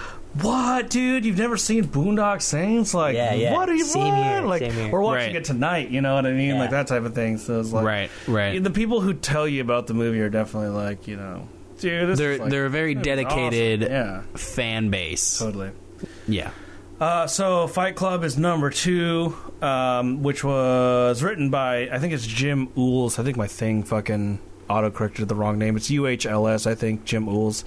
[0.41, 1.27] What, dude?
[1.27, 2.95] You've never seen Boondock Saints?
[2.95, 3.53] Like, Yeah, yeah.
[3.53, 3.85] what are you?
[3.85, 4.25] Same what?
[4.25, 4.91] here, Like, same here.
[4.91, 5.37] we're watching Right.
[5.37, 5.91] it tonight.
[5.91, 6.55] You know what I mean?
[6.55, 6.61] Yeah.
[6.61, 7.37] Like that type of thing.
[7.37, 8.65] So it's like, Right, right.
[8.65, 11.47] The people who tell you about the movie are definitely like, you know,
[11.79, 12.09] dude.
[12.11, 13.93] This They're is like, they're a very dedicated awesome.
[13.93, 15.39] Yeah, fan base.
[15.39, 15.71] totally.
[16.27, 16.51] Yeah.
[17.01, 22.27] Uh, so Fight Club is number two, um, which was written by I think it's
[22.27, 23.19] Jim Uhls.
[23.19, 25.77] I think my thing fucking auto corrected the wrong name.
[25.77, 27.05] It's UHLS, I think.
[27.05, 27.65] Jim Uhls.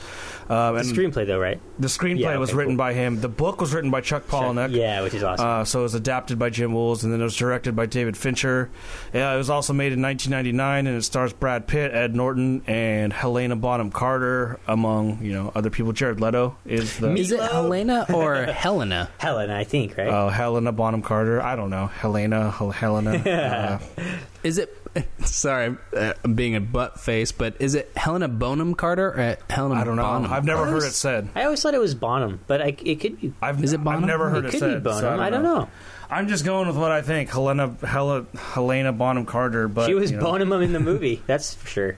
[0.50, 1.60] Um, The and screenplay, though, right?
[1.80, 2.78] the screenplay Yeah, was written cool.
[2.78, 3.22] by him.
[3.22, 4.72] The book was written by Chuck Palahniuk.
[4.72, 5.46] Yeah, which is awesome.
[5.48, 8.16] Uh, so it was adapted by Jim Wools, and then it was directed by David
[8.18, 8.70] Fincher.
[9.14, 13.12] Yeah, it was also made in 1999, and it stars Brad Pitt, Ed Norton, and
[13.14, 15.92] Helena Bonham Carter, among you know other people.
[15.94, 19.10] Jared Leto is the Is it Helena or Helena?
[19.18, 20.08] Helen, I think, right?
[20.08, 21.42] oh Helena Bonham Carter.
[21.42, 23.80] I don't know Helena Hel- Helena.
[23.92, 24.04] uh,
[24.44, 24.76] Is it?
[25.20, 29.80] Sorry, uh, I'm being a butt face, but is it Helena Bonham Carter or Helena?
[29.82, 30.02] I don't know.
[30.04, 30.34] Bonham?
[30.34, 31.30] I've never I heard it said.
[31.36, 33.34] I always thought it was Bonham, but I, it could be.
[33.42, 34.06] I've, Is it I've Bonham?
[34.06, 34.84] never heard it it, could said.
[34.84, 35.20] be so Bonham.
[35.20, 35.70] I don't know.
[36.10, 37.30] I'm just going with what I think.
[37.30, 40.24] Helena Hel- Helena Bonham Carter, but she was you know.
[40.24, 41.22] Bonham in the movie.
[41.26, 41.98] That's for sure.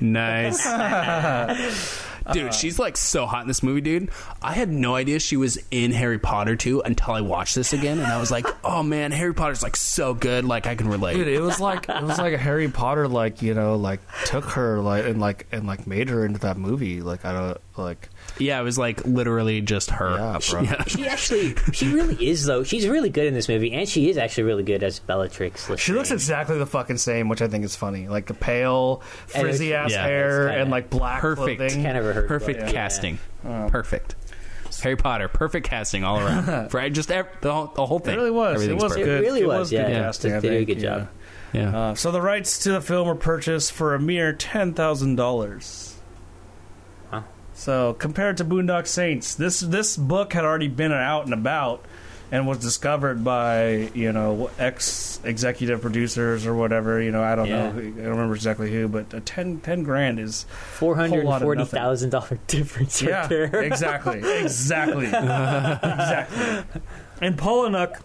[0.00, 0.64] Nice.
[2.32, 4.10] dude, she's like so hot in this movie, dude.
[4.42, 7.98] I had no idea she was in Harry Potter too until I watched this again,
[7.98, 10.44] and I was like, oh man, Harry Potter's like so good.
[10.44, 11.14] Like I can relate.
[11.14, 14.44] Dude, it was like it was like a Harry Potter, like you know, like took
[14.50, 17.00] her like and like and like made her into that movie.
[17.02, 18.08] Like I don't like
[18.38, 20.10] yeah, it was like literally just her.
[20.16, 20.62] Yeah, bro.
[20.62, 20.84] Yeah.
[20.84, 22.62] She actually, she really is though.
[22.64, 25.70] She's really good in this movie, and she is actually really good as Bellatrix.
[25.78, 28.08] She looks exactly the fucking same, which I think is funny.
[28.08, 31.58] Like the pale, frizzy ass yeah, hair and like black Perfect.
[31.58, 31.82] clothing.
[31.82, 32.22] kind of a her.
[32.22, 32.72] Perfect yeah.
[32.72, 33.18] casting.
[33.44, 34.16] Um, Perfect.
[34.82, 36.68] Harry Potter, perfect casting all around.
[36.70, 38.16] For just ev- the whole, the whole It thing.
[38.16, 38.62] really was.
[38.66, 39.04] It was perfect.
[39.04, 39.18] good.
[39.20, 40.02] It really It was, was good yeah.
[40.04, 40.98] casting, They I did a think, good yeah.
[40.98, 41.08] job.
[41.52, 41.78] Yeah.
[41.78, 45.89] Uh, so the rights to the film were purchased for a mere ten thousand dollars.
[47.60, 51.84] So compared to Boondock Saints, this this book had already been out and about,
[52.32, 57.02] and was discovered by you know ex executive producers or whatever.
[57.02, 57.64] You know I don't Yeah.
[57.66, 61.20] know, who- I don't remember exactly who, but uh, 10, 10 grand is Four hundred
[61.24, 63.62] Whole lot and of forty thousand dollar difference right yeah there.
[63.62, 66.80] exactly exactly exactly.
[67.20, 67.98] And Pollock,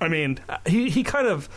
[0.00, 1.50] I mean, he he kind of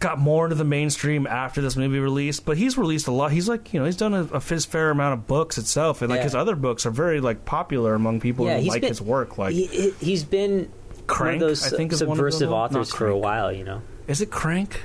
[0.00, 3.30] got more into the mainstream after this movie released, but he's released a lot.
[3.30, 6.10] He's like, you know, he's done a, a his fair amount of books itself, and
[6.10, 6.24] like Yeah.
[6.24, 9.38] his other books are very like popular among people Yeah, who like been- his work.
[9.38, 10.70] Like, he, he's been
[11.06, 13.52] Crank, one of those I think, is one of them, subversive authors for a while.
[13.52, 14.80] You know, is it Crank?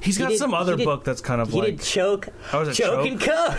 [0.00, 1.84] He's He got did- some other did- book that's kind of like he like did
[1.86, 3.06] choke, Oh, is it choke, Choke?
[3.06, 3.58] and coke,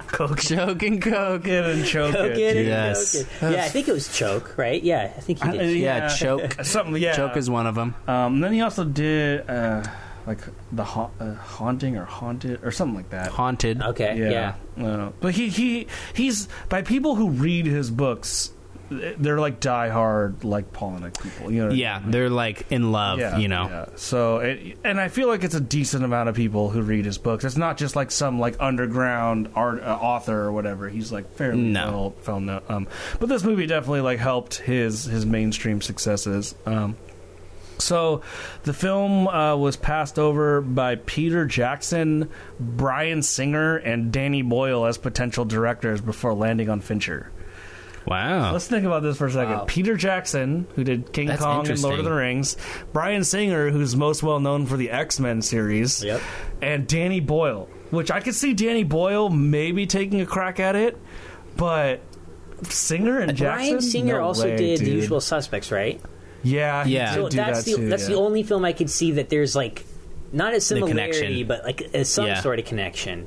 [0.08, 1.12] coke, Joke and coke.
[1.42, 2.38] coke it and choke, coke it.
[2.38, 3.12] it, and Yes.
[3.12, 3.52] choke it.
[3.52, 4.82] Yeah, I think it was choke, right?
[4.82, 5.76] Yeah, I think he I- did.
[5.78, 6.56] Yeah, choke.
[6.64, 7.14] Something, yeah.
[7.14, 7.94] Choke is one of them.
[8.08, 9.82] Um, then he also did uh,
[10.26, 10.38] like
[10.72, 13.28] the ha- uh, haunting or haunted or something like that.
[13.28, 13.82] Haunted.
[13.82, 14.54] okay, yeah.
[14.82, 18.52] Uh, but he he he's by people who read his books,
[18.90, 21.50] they're like diehard like Palahniuk people.
[21.50, 21.64] You know.
[21.66, 23.68] what I Yeah, they're like in love, Yeah, you know.
[23.70, 23.84] yeah.
[23.96, 27.16] So, it, and I feel like it's a decent amount of people who read his
[27.18, 27.44] books.
[27.44, 30.88] It's not just like some like underground art uh, author or whatever.
[30.88, 31.90] He's like fairly No.
[31.90, 32.62] well, well known.
[32.68, 32.88] Um,
[33.20, 36.54] but this movie definitely like helped his his mainstream successes.
[36.66, 36.96] Um,
[37.78, 38.20] so,
[38.64, 42.28] the film uh, was passed over by Peter Jackson,
[42.58, 47.30] Bryan Singer, and Danny Boyle as potential directors before landing on Fincher.
[48.06, 48.52] Wow.
[48.52, 49.52] Let's think about this for a second.
[49.54, 49.64] Wow.
[49.68, 52.12] Peter Jackson, who did King That's Kong and Lord of the.
[52.12, 52.56] Rings,
[52.92, 56.20] Bryan Singer, who's most well known for the X Men series, Yep.
[56.62, 60.96] and Danny Boyle, which I could see Danny Boyle maybe taking a crack at it,
[61.56, 62.00] but
[62.64, 63.66] Singer and Jackson.
[63.68, 64.90] Bryan Singer No also way, did The.
[64.90, 66.00] Usual Suspects, right?
[66.42, 67.14] Yeah, he Yeah.
[67.14, 68.08] did So do that's that the too, that's yeah.
[68.08, 69.84] the only film I could see that there's like
[70.32, 71.46] not a similarity, connection.
[71.48, 72.40] but like a, some Yeah.
[72.40, 73.26] sort of connection.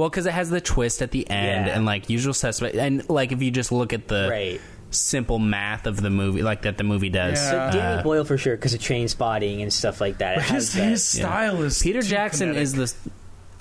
[0.00, 1.76] Well, because it has the twist at the end, Yeah.
[1.76, 4.60] and like usual suspect, and like if you just look at the Right.
[4.90, 7.34] simple math of the movie, like that the movie does.
[7.38, 7.70] Yeah.
[7.70, 10.32] So Danny Boyle for sure because of trainspotting and stuff like that.
[10.32, 11.24] It But has his, that- his Yeah.
[11.26, 12.62] style is Peter too Jackson kinetic.
[12.62, 13.10] is the.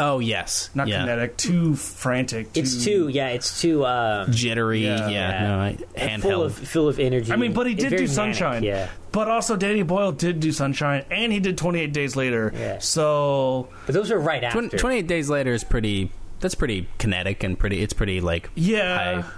[0.02, 1.02] Oh yes, not yeah.
[1.02, 2.48] kinetic, too frantic.
[2.56, 4.86] it's too yeah, it's too um, jittery.
[4.86, 5.10] Yeah.
[5.10, 5.48] Yeah, Yeah.
[5.48, 6.68] no, I, full of handheld.
[6.68, 7.34] full of energy.
[7.34, 8.64] I mean, but he did very do manic, Sunshine.
[8.64, 8.88] yeah.
[9.12, 12.54] But also, Danny Boyle did do Sunshine, and he did 28 Days Later.
[12.56, 12.78] Yeah.
[12.80, 14.60] So, But those are right after.
[14.68, 16.12] Twen- Twenty-eight days later is pretty.
[16.40, 17.82] That's pretty kinetic and pretty.
[17.82, 19.30] It's pretty like yeah, high.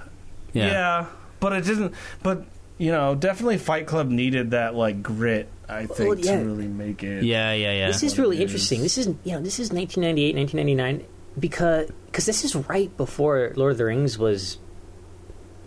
[0.54, 1.06] yeah, Yeah.
[1.40, 1.94] But it didn't.
[2.22, 2.46] But
[2.78, 5.50] you know, definitely Fight Club needed that like grit.
[5.68, 6.40] I think Well, yeah.
[6.40, 7.24] to really make it.
[7.24, 7.88] Yeah, yeah, yeah.
[7.88, 8.82] This is really it interesting.
[8.82, 11.08] This is you know this is 1998, 1999
[11.40, 14.58] because because this is right before Lord of the Rings was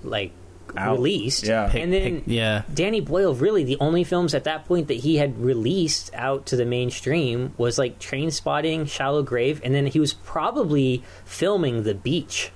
[0.03, 0.32] like
[0.77, 0.97] Out.
[0.97, 1.45] released.
[1.45, 1.68] Yeah.
[1.70, 2.62] Pick- and then pick- yeah.
[2.72, 6.57] Danny Boyle really the only films at that point that he had released out to
[6.57, 12.51] the mainstream was like Trainspotting, Shallow Grave, and then he was probably filming The Beach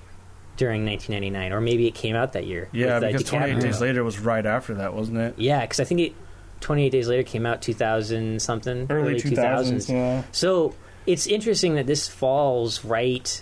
[0.57, 2.67] during 1999, or maybe it came out that year.
[2.73, 5.35] Yeah, with, uh, because 28 Days Later was right after that, wasn't it?
[5.37, 6.13] Yeah, because I think it
[6.59, 9.87] 28 Days Later came out 2000 something, Early 2000s.
[9.89, 10.23] Yeah.
[10.33, 10.75] so
[11.07, 13.41] it's interesting that this falls right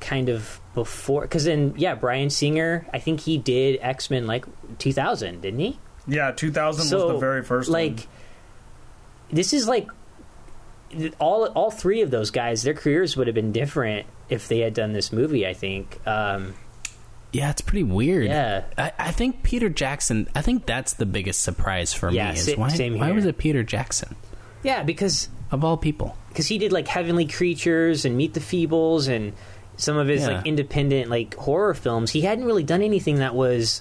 [0.00, 4.44] kind of before because then yeah bryan singer i think he did x-men like
[4.78, 8.06] 2000 didn't he Yeah, 2000 so was the very first like one.
[9.32, 9.88] this is like
[11.18, 14.72] all all three of those guys, their careers would have been different if they had
[14.72, 15.46] done this movie.
[15.46, 16.00] I think.
[16.06, 16.54] Um,
[17.32, 18.24] Yeah, it's pretty weird.
[18.26, 18.64] Yeah.
[18.78, 20.28] I, I think Peter Jackson.
[20.34, 22.38] I think that's the biggest surprise for Yeah, me.
[22.38, 24.16] Is sa- why, same why was it Peter Jackson
[24.62, 26.16] yeah, because of all people?
[26.30, 29.34] because he did like Heavenly Creatures and Meet the Feebles and
[29.78, 30.36] some of his Yeah.
[30.36, 32.10] like independent like horror films.
[32.10, 33.80] He hadn't really done anything that was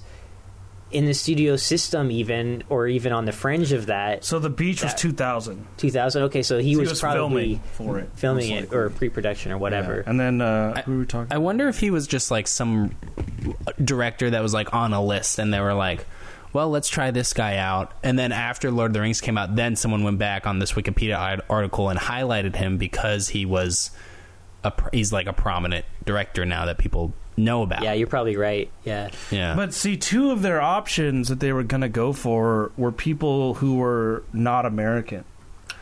[0.89, 4.24] in the studio system, even or even on the fringe of that.
[4.24, 5.66] So the beach was That- 2000.
[5.76, 6.24] 2000.
[6.24, 9.58] Okay, so he He was, was probably filming for it, filming it or pre-production or
[9.58, 9.98] whatever.
[9.98, 10.10] Yeah.
[10.10, 11.28] And then uh, I- who were we talking?
[11.36, 12.91] I wonder if he was just like some
[13.84, 16.06] director that was like on a list, and they were like,
[16.54, 19.56] "Well, let's try this guy out." And then after Lord of the Rings came out,
[19.58, 23.91] then someone went back on this Wikipedia article and highlighted him because he was
[24.68, 27.84] a he's like a prominent director now that people know about.
[27.84, 28.70] Yeah, you're probably right.
[28.84, 29.09] Yeah.
[29.32, 29.55] yeah.
[29.55, 33.55] But see, two of their options that they were going to go for were people
[33.55, 35.24] who were not American.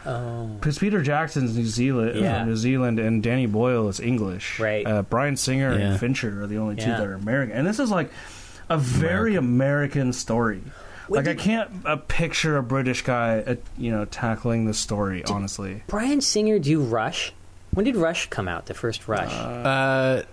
[0.05, 0.45] Oh.
[0.47, 2.43] Because Peter Jackson's New Zealand, Yeah.
[2.45, 4.59] New Zealand, and Danny Boyle is English.
[4.59, 4.85] Right.
[4.85, 5.91] Uh, Bryan Singer Yeah.
[5.91, 8.11] and Fincher are the only two that are American, and this is like
[8.69, 10.61] a very American, story.
[11.07, 15.23] When like I can't uh, picture a British guy, uh, you know, tackling this story.
[15.25, 17.31] honestly, Bryan Singer do you Rush?
[17.75, 18.65] When did Rush come out?
[18.65, 19.31] The first Rush.
[19.31, 20.23] uh,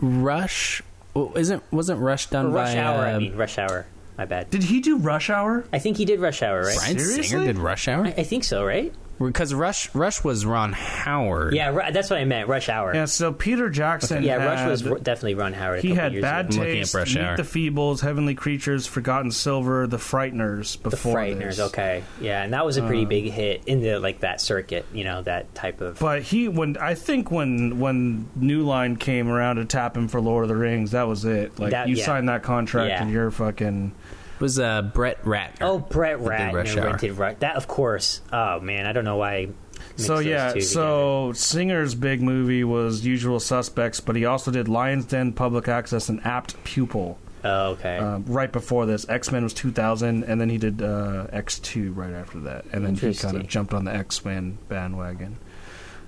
[0.00, 0.82] Rush
[1.14, 3.36] well, isn't wasn't Rush done or Rush by Hour, I uh, mean.
[3.36, 3.86] Rush Hour.
[4.18, 4.50] My bad.
[4.50, 5.64] did he do Rush Hour?
[5.72, 6.76] I think he did Rush Hour, right?
[6.76, 7.22] Bryan Seriously?
[7.24, 8.92] Singer did Rush Hour I, I think so, right?
[9.18, 11.54] Because Rush Rush was Ron Howard.
[11.54, 12.48] Yeah, Ru- that's what I meant.
[12.48, 12.94] Rush Hour.
[12.94, 13.04] Yeah.
[13.04, 14.22] So Peter Jackson.
[14.22, 15.78] Yeah, Rush was r- definitely Ron Howard.
[15.78, 16.54] A He couple had years Bad ago.
[16.54, 17.36] I'm looking at Taste, Rush Meet Hour.
[17.36, 20.76] the Feebles, Heavenly Creatures, Forgotten Silver, The Frighteners.
[20.76, 21.40] Before The Before Frighteners.
[21.56, 21.60] this.
[21.60, 24.86] Okay, yeah, and that was a pretty uh, big hit in the like that circuit.
[24.92, 25.98] You know, that type of.
[25.98, 30.20] But he when I think when when New Line came around to tap him for
[30.20, 31.58] Lord of the Rings, that was it.
[31.58, 32.04] Like That- you yeah.
[32.06, 33.02] signed that contract Yeah.
[33.02, 34.01] and you're fucking It
[34.42, 35.62] was uh, Brett Ratner.
[35.62, 36.86] oh, Brett that Rush Ratner Hour.
[36.86, 37.36] rented Rush.
[37.38, 38.20] That of course.
[38.30, 39.34] Oh man, I don't know why.
[39.34, 39.48] I
[39.96, 45.06] So yeah, two so Singer's big movie was Usual Suspects, but he also did Lions
[45.06, 47.18] Den, Public Access, and Apt Pupil.
[47.44, 47.98] Oh, okay.
[47.98, 51.92] Um, right before this, X Men was 2000, and then he did uh, X Two
[51.92, 55.38] right after that, and then he kind of jumped on the X Men bandwagon.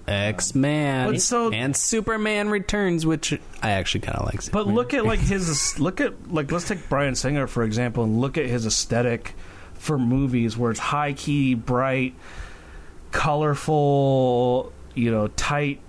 [0.06, 3.32] X Man But so- and Superman Returns, which
[3.62, 4.36] I actually kind of like.
[4.36, 4.74] But Superman.
[4.74, 8.36] look at like his look at like let's take Bryan Singer for example and look
[8.38, 9.34] at his aesthetic
[9.74, 12.14] for movies where it's high key, bright,
[13.12, 15.80] colorful, you know, tight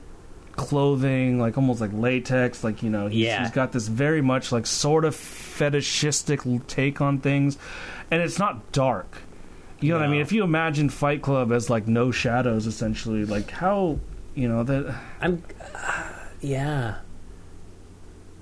[0.55, 3.41] clothing, like almost like latex, like you know, he's, Yeah.
[3.43, 7.57] he's got this very much like sort of fetishistic l- take on things,
[8.09, 9.18] and it's not dark.
[9.86, 10.22] You know what I mean?
[10.22, 14.00] If you imagine Fight Club as like no shadows, essentially, like how
[14.34, 14.96] you know that.
[15.22, 15.44] I'm,
[16.42, 16.96] yeah.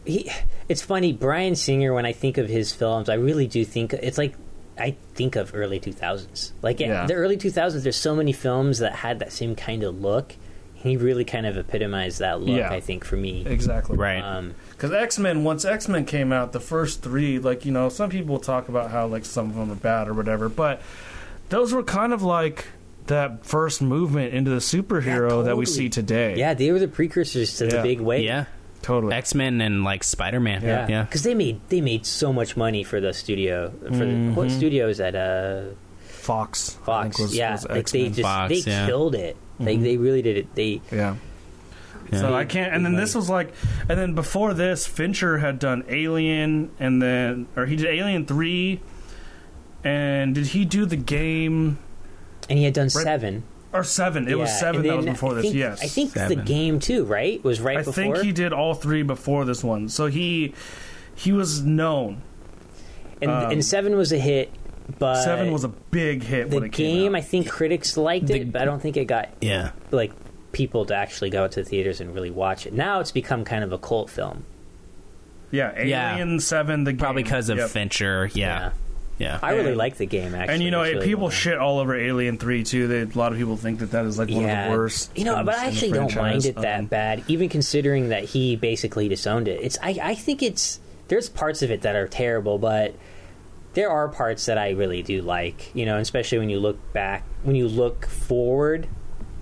[0.05, 0.29] He,
[0.67, 1.93] it's funny, Bryan Singer.
[1.93, 4.35] When I think of his films, I really do think it's like
[4.77, 6.53] I think of early two thousands.
[6.61, 7.05] Like Yeah.
[7.05, 10.35] the early two thousands, there's so many films that had that same kind of look.
[10.73, 12.57] He really kind of epitomized that look.
[12.57, 12.69] Yeah.
[12.69, 13.95] I think for me, Exactly.
[13.95, 14.21] right?
[14.21, 17.87] um, Because X Men, once X Men came out, the first three, like you know,
[17.87, 20.81] some people talk about how like some of them are bad or whatever, but
[21.53, 22.65] those were kind of like
[23.05, 26.35] that first movement into the superhero Yeah, that we see today.
[26.35, 28.23] yeah, they were the precursors to the big wave.
[28.23, 28.45] yeah,
[28.81, 29.13] totally.
[29.13, 30.63] X Men and like Spider Man.
[30.63, 33.71] Yeah, Yeah, because they made they made so much money for the studio.
[33.83, 35.15] For the, what studio is that?
[35.15, 35.75] Uh,
[36.07, 36.71] Fox.
[36.85, 37.17] Fox.
[37.17, 38.85] think, was- yeah, was like they just Fox, they yeah.
[38.87, 39.37] killed it.
[39.59, 40.55] They they really did it.
[40.55, 41.15] They Yeah.
[42.11, 42.19] Yeah.
[42.19, 42.73] So I can't.
[42.73, 43.53] And then this was like,
[43.89, 48.81] and then before this, Fincher had done Alien, and then or he did Alien three,
[49.83, 51.77] and did he do the game
[52.49, 53.43] and he had done seven.
[53.71, 54.27] or seven?
[54.27, 55.43] It was seven and that was before I this.
[55.43, 56.37] think- yes, I think Seven.
[56.39, 57.43] the game too, right?
[57.43, 57.91] Was right before.
[58.03, 58.15] I before.
[58.17, 59.89] think he did all three before this one.
[59.89, 60.53] So he
[61.15, 62.21] he was known.
[63.21, 64.51] and, um, and seven was a hit,
[64.99, 67.15] but Seven was a big hit the when it came game.
[67.15, 67.19] out.
[67.19, 69.71] I think critics liked The- it, but I don't think it got yeah.
[69.91, 70.11] like
[70.51, 72.73] people to actually go out to the theaters and really watch it.
[72.73, 74.45] Now it's become kind of a cult film.
[75.51, 76.13] yeah, Yeah.
[76.15, 76.99] Alien Seven, the game.
[76.99, 77.69] Probably because of Yep.
[77.69, 78.29] Fincher.
[78.33, 78.69] Yeah, yeah.
[79.19, 80.35] I really And- like the game.
[80.35, 82.87] Actually, And you know, really people well shit all over Alien Three too.
[82.87, 85.11] They, a lot of people think that that is like one of the worst.
[85.17, 88.55] You know, but I actually don't mind it that Um, bad, even considering that he
[88.55, 89.59] basically disowned it.
[89.61, 92.95] It's I, I think it's there's parts of it that are terrible, but
[93.75, 95.73] there are parts that I really do like.
[95.75, 98.87] You know, especially when you look back, when you look forward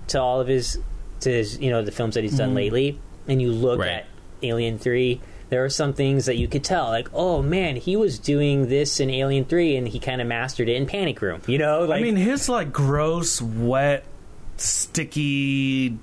[0.08, 0.78] to all of his
[1.20, 3.88] to his you know the films that he's done lately, and you look Right.
[3.90, 4.06] at
[4.42, 5.20] Alien Three.
[5.52, 9.00] There are some things that you could tell, like, oh man, he was doing this
[9.00, 11.42] in Alien Three, and he kind of mastered it in Panic Room.
[11.46, 14.04] You know, like I mean, his like gross, wet,
[14.56, 15.98] sticky,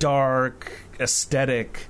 [0.00, 1.86] dark aesthetic.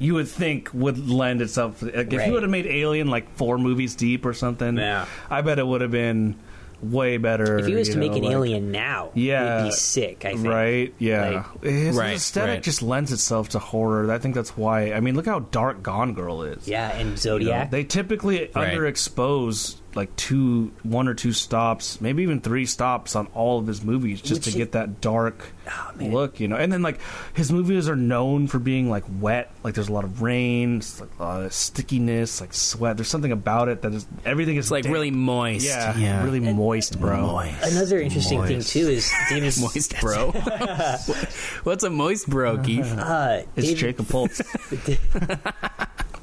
[0.00, 1.80] You would think would lend itself.
[1.80, 2.26] Like, if Right.
[2.26, 5.06] he would have made Alien like four movies deep or something, Yeah.
[5.30, 6.34] I bet it would have been
[6.82, 7.58] way better.
[7.58, 9.62] If he was you to make an like- alien now, Yeah.
[9.62, 10.24] he'd be sick.
[10.24, 10.46] I think.
[10.46, 10.94] Right?
[10.98, 11.44] Yeah.
[11.62, 12.62] his Right, aesthetic right.
[12.62, 14.10] just lends itself to horror.
[14.12, 14.92] I think that's why.
[14.92, 16.66] I mean, look how dark Gone Girl is.
[16.68, 17.70] Yeah, and You know, Zodiac.
[17.70, 18.72] they typically Right.
[18.74, 23.82] underexpose like two, one or two stops, maybe even three stops on all of his
[23.82, 26.54] movies just Which to is- get that dark Oh, look, you know.
[26.54, 27.00] And then like
[27.34, 31.00] his movies are known for being like wet, like there's a lot of rain, it's,
[31.00, 32.96] like, a lot of stickiness, like sweat.
[32.96, 34.92] There's something about it that is everything is It's like damp.
[34.94, 35.66] really moist.
[35.66, 37.20] yeah, really moist, bro.
[37.20, 37.72] Moist.
[37.72, 38.72] Another interesting Moist.
[38.72, 40.30] thing too is David Moist bro.
[41.64, 42.86] What's a moist bro, Keith?
[42.96, 44.40] Uh, It's David, Jacob Pultz.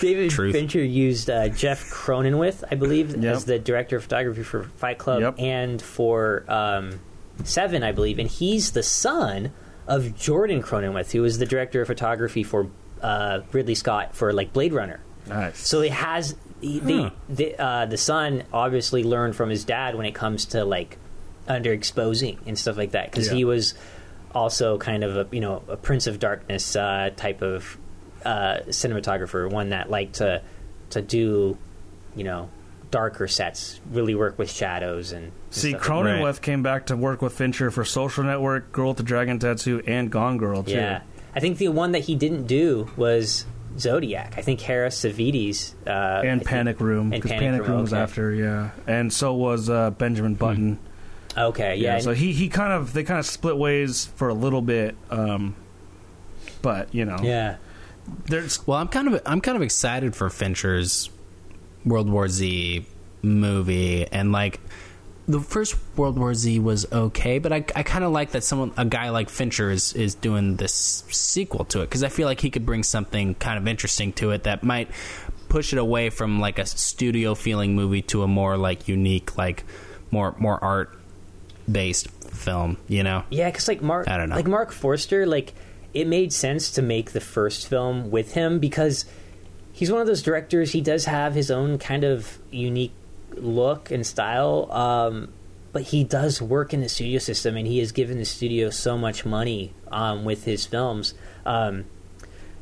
[0.00, 0.52] David Truth.
[0.52, 3.34] Fincher used uh, Jeff Cronenweth, I believe, Yep.
[3.34, 5.34] as the director of photography for Fight Club Yep.
[5.38, 7.00] and for um,
[7.44, 9.50] Seven, I believe, and he's the son
[9.86, 12.68] of Jordan Cronenweth, who was the director of photography for
[13.02, 15.00] uh, Ridley Scott for like Blade Runner.
[15.26, 15.58] nice.
[15.58, 20.14] So it has the the, uh, the son obviously learned from his dad when it
[20.14, 20.96] comes to like
[21.48, 23.34] underexposing and stuff like that because Yeah.
[23.34, 23.74] he was
[24.34, 27.76] also kind of a you know a Prince of Darkness uh, type of
[28.24, 30.42] uh, cinematographer, one that liked to
[30.90, 31.56] to do
[32.16, 32.48] you know
[32.90, 35.24] darker sets, really work with shadows and.
[35.24, 35.90] and See, stuff like.
[35.90, 39.82] Cronenweth came back to work with Fincher for Social Network, Girl with the Dragon Tattoo,
[39.86, 40.72] and Gone Girl too.
[40.72, 41.02] Yeah,
[41.34, 43.46] I think the one that he didn't do was
[43.78, 44.34] Zodiac.
[44.36, 47.70] I think Harris Savides uh, I and think- Panic Room and because Panic Panic, Room,
[47.70, 48.02] Room was okay.
[48.02, 50.78] after, yeah, and so was uh, Benjamin Button.
[51.36, 54.62] Okay, yeah, so he he kind of they kind of split ways for a little
[54.62, 55.56] bit, um,
[56.62, 57.56] but you know, yeah.
[58.26, 61.10] There's Well, I'm kind of I'm kind of excited for Fincher's
[61.84, 62.86] World War Z
[63.22, 64.60] movie, and like
[65.26, 68.72] the first World War Z was okay, but I, I kind of like that someone
[68.76, 72.40] a guy like Fincher is is doing this sequel to it because I feel like
[72.40, 74.90] he could bring something kind of interesting to it that might
[75.48, 79.64] push it away from like a studio feeling movie to a more like unique like
[80.10, 80.98] more more art
[81.70, 82.76] based film.
[82.88, 83.24] You know?
[83.30, 84.36] Yeah, because like Marc, I don't know.
[84.36, 85.54] like Marc Forster, like
[85.94, 89.04] it made sense to make the first film with him because
[89.72, 90.72] he's one of those directors.
[90.72, 92.92] He does have his own kind of unique
[93.36, 95.32] look and style, um,
[95.72, 98.96] but he does work in the studio system, and he has given the studio so
[98.98, 101.14] much money um, with his films.
[101.46, 101.84] Um,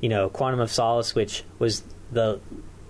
[0.01, 2.41] you know, Quantum of Solace, which was the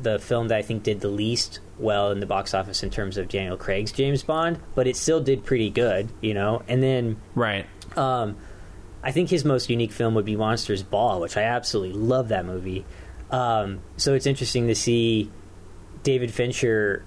[0.01, 3.17] the film that I think did the least well in the box office in terms
[3.17, 6.63] of Daniel Craig's James Bond, but it still did pretty good, you know.
[6.67, 7.67] And then Right.
[7.97, 8.37] um,
[9.03, 12.47] I think his most unique film would be Monsters Ball, which I absolutely love that
[12.47, 12.85] movie.
[13.31, 15.31] Um, so it's interesting to see
[16.03, 17.05] David Fincher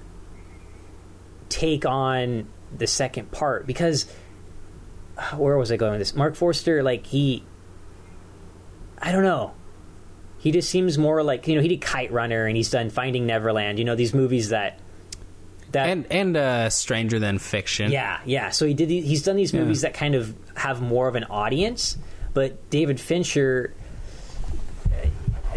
[1.50, 4.08] take on the second part because
[5.36, 6.16] where was I going with this?
[6.16, 7.44] Marc Forster, like he,
[9.02, 9.54] I don't know.
[10.38, 13.26] He just seems more like you know he did Kite Runner and he's done Finding
[13.26, 13.80] Neverland.
[13.80, 14.80] You know these movies that
[15.76, 17.92] that And and uh, Stranger Than Fiction.
[17.92, 18.50] yeah, yeah.
[18.50, 18.90] So he did.
[18.90, 19.62] the- He's done these Yeah.
[19.62, 21.98] movies that kind of have more of an audience,
[22.34, 23.74] but David Fincher,
[24.92, 25.10] eh,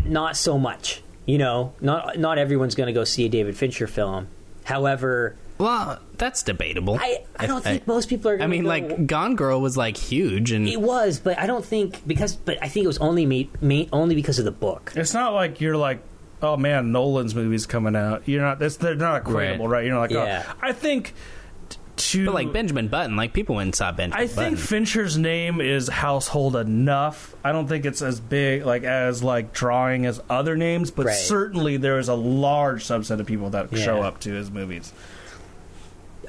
[0.05, 1.03] not so much.
[1.27, 4.29] You know, not not everyone's going to go see a David Fincher film.
[4.65, 6.99] However, Well, that's debatable.
[7.01, 8.35] I I don't think most people are.
[8.35, 11.47] I Gonna mean, go, like Gone Girl was like huge, and it was, but I
[11.47, 12.35] don't think because.
[12.37, 14.93] But I think it was only made, made only because of the book.
[14.97, 15.99] it's not like you're like,
[16.43, 18.23] oh man, Nolan's movie's coming out.
[18.27, 18.61] You're not.
[18.63, 19.69] It's, they're not equatable, Right.
[19.71, 19.85] right?
[19.85, 20.45] You're not like, oh, Yeah.
[20.49, 20.55] oh.
[20.61, 21.15] I think
[21.97, 24.23] to but like Benjamin Button, like people went and saw Benjamin.
[24.23, 24.57] I think Button.
[24.57, 27.35] Fincher's name is household enough.
[27.43, 31.15] I don't think it's as big, like as like drawing as other names, but Right.
[31.17, 33.85] certainly there is a large subset of people that Yeah.
[33.85, 34.93] show up to his movies.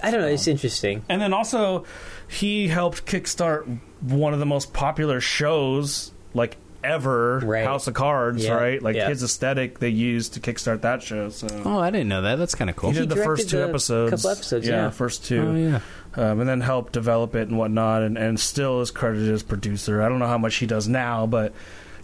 [0.01, 0.27] I don't know.
[0.27, 1.03] It's interesting.
[1.09, 1.85] And then also,
[2.27, 7.65] he helped kickstart one of the most popular shows like ever, Right.
[7.65, 8.81] House of Cards, Yeah, right?
[8.81, 9.09] Like yeah.
[9.09, 11.29] his aesthetic they used to kickstart that show.
[11.29, 12.35] So Oh, I didn't know that.
[12.37, 12.91] That's kind of cool.
[12.91, 14.89] he did the first two the episodes, couple episodes, yeah.
[14.89, 15.41] first two.
[15.41, 15.79] Oh yeah.
[16.15, 20.01] um, and then helped develop it and whatnot, and, and still is credited as producer.
[20.01, 21.53] I don't know how much he does now, but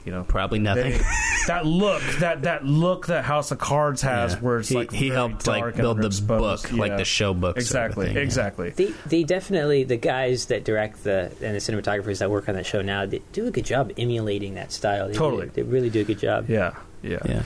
[0.06, 0.92] you know, Probably nothing.
[0.92, 1.02] they-
[1.48, 4.40] that look, that that look that House of Cards has, Yeah.
[4.40, 6.28] where it's he, like he very helped like dark and build the underexposed.
[6.28, 7.56] book, like the show book.
[7.56, 7.62] sort of
[7.98, 8.20] Exactly, yeah.
[8.20, 8.70] exactly.
[8.72, 12.66] They they definitely the guys that direct the and the cinematographers that work on that
[12.66, 15.08] show now they do a good job emulating that style.
[15.08, 15.46] They Totally.
[15.48, 16.50] do, they really do a good job.
[16.50, 17.20] Yeah, yeah.
[17.26, 17.44] Yeah.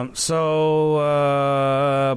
[0.00, 2.16] Um, so, uh,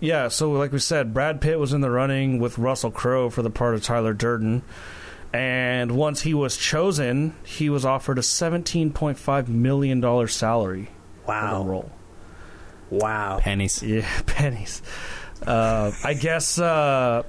[0.00, 3.42] yeah, so like we said, Brad Pitt was in the running with Russell Crowe for
[3.42, 4.62] the part of Tyler Durden.
[5.34, 11.64] And once he was chosen, he was offered a $17.5 million salary for the Wow,
[11.64, 11.90] role.
[12.88, 13.38] wow.
[13.40, 13.82] Pennies.
[13.82, 14.80] Yeah, pennies.
[15.44, 17.24] Uh, I guess uh,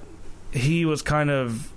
[0.51, 1.71] he was kind of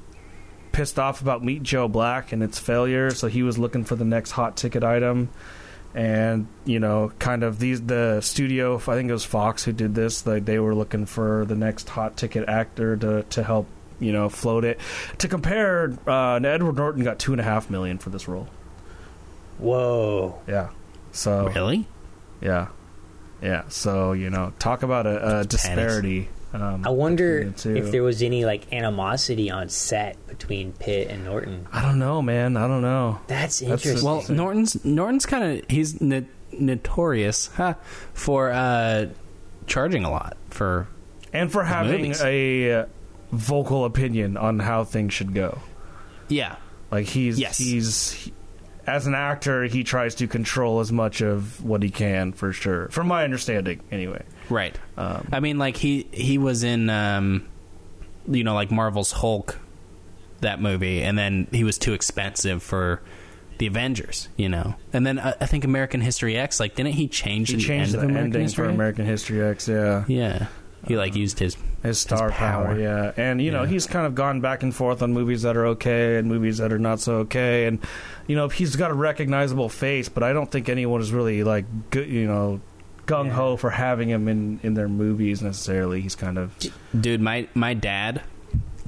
[0.72, 4.04] pissed off about Meet Joe Black and its failure, so he was looking for the
[4.04, 5.30] next hot ticket item.
[5.94, 8.76] and you know, kind of these the studio.
[8.76, 10.26] I think it was Fox who did this.
[10.26, 13.66] Like they were looking for the next hot ticket actor to to help
[14.00, 14.78] you know float it.
[15.18, 18.48] To compare, uh, Edward Norton got two and a half million for this role.
[19.58, 20.40] Whoa.
[20.46, 20.70] Yeah.
[21.12, 21.86] So Really?
[22.40, 22.68] yeah,
[23.42, 23.64] yeah.
[23.68, 26.28] So you know, talk about a, a disparity.
[26.52, 31.24] Um, I wonder the if there was any like animosity on set between Pitt and
[31.24, 31.66] Norton.
[31.72, 32.56] I don't know, man.
[32.56, 33.20] I don't know.
[33.26, 34.06] That's That's interesting.
[34.06, 37.74] Well, Norton's Norton's kind of he's no, notorious huh,
[38.14, 39.06] for uh,
[39.66, 40.88] charging a lot for
[41.34, 42.22] And for having movies.
[42.22, 42.86] a uh,
[43.32, 45.58] vocal opinion on how things should go.
[46.28, 46.56] yeah
[46.90, 47.58] Like he's Yes.
[47.58, 48.32] he's he-
[48.86, 52.88] as an actor, he tries to control as much of what he can for sure.
[52.88, 54.22] From my understanding, anyway.
[54.48, 54.78] right.
[54.96, 57.46] Um, I mean, like he he was in um,
[58.26, 59.58] you know like Marvel's Hulk
[60.40, 63.02] that movie, and then he was too expensive for
[63.58, 64.74] the Avengers, you know.
[64.94, 67.92] And then uh, I think American History X, like didn't he change he the changed
[67.94, 69.68] end the American ending for American History X.
[69.68, 70.46] Yeah, Yeah,
[70.86, 71.18] he like uh-huh.
[71.20, 72.66] used his his star power.
[72.66, 72.78] power.
[72.78, 73.68] Yeah, and you know Yeah.
[73.68, 76.72] he's kind of gone back and forth on movies that are okay and movies that
[76.72, 77.78] are not so okay, and
[78.26, 81.64] you know he's got a recognizable face, but I don't think anyone is really like
[81.90, 82.60] good, you know.
[83.06, 86.02] Gung ho for having him in, in their movies necessarily.
[86.02, 86.54] He's kind of
[87.00, 87.22] dude.
[87.22, 88.20] My my dad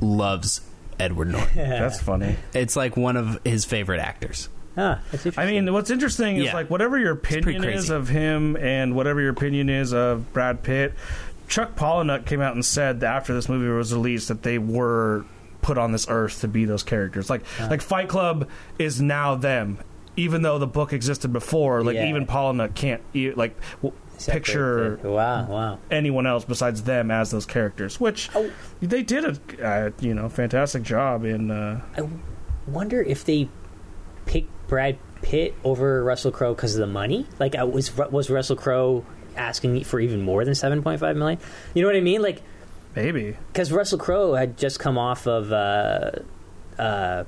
[0.00, 0.60] loves
[0.98, 1.56] Edward Norton.
[1.56, 2.36] that's funny.
[2.52, 4.50] it's like one of his favorite actors.
[4.76, 4.98] Huh,
[5.36, 6.54] I mean, what's interesting is Yeah.
[6.54, 10.94] like whatever your opinion is of him and whatever your opinion is of Brad Pitt,
[11.50, 15.24] Chuck Palahniuk came out and said that after this movie was released that they were
[15.60, 17.28] put on this earth to be those characters.
[17.28, 18.48] Like like Fight Club
[18.78, 19.78] is now them,
[20.16, 21.82] even though the book existed before.
[21.84, 22.08] Like Yeah.
[22.08, 23.02] even Palahniuk can't
[23.36, 23.94] like w-
[24.26, 25.78] picture Wow, wow.
[25.90, 28.50] anyone else besides them as those characters, which Oh.
[28.80, 31.50] they did a uh, you know fantastic job in.
[31.50, 32.08] Uh, I
[32.66, 33.48] wonder if they
[34.24, 37.26] picked Brad Pitt over Russell Crowe because of the money.
[37.38, 39.04] Like, I was was Russell Crowe
[39.40, 41.40] asking for even more than seven point five million?
[41.74, 42.22] You know what I mean?
[42.22, 42.42] Like,
[42.94, 46.10] maybe because Russell Crowe had just come off of uh,
[46.78, 47.24] uh,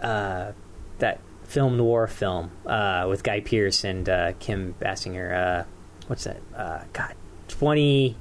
[0.00, 0.52] uh,
[0.98, 5.34] that film noir film uh, with Guy Pearce and uh, Kim Basinger.
[5.34, 5.64] Uh,
[6.06, 6.40] what's that?
[6.56, 7.14] Uh, God,
[7.48, 8.16] twenty.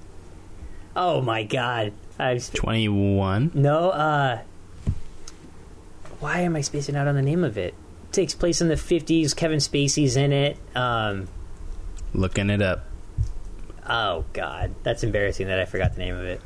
[0.96, 1.94] Oh my God!
[2.20, 3.52] I just, Twenty one.
[3.54, 3.92] no.
[3.92, 4.42] Uh,
[6.20, 7.74] why am I spacing out on the name of it?
[8.10, 9.34] It takes place in the fifties.
[9.34, 10.58] Kevin Spacey's in it.
[10.76, 11.28] Um,
[12.14, 12.86] Looking it up.
[13.88, 16.42] oh God, that's embarrassing that I forgot the name of it.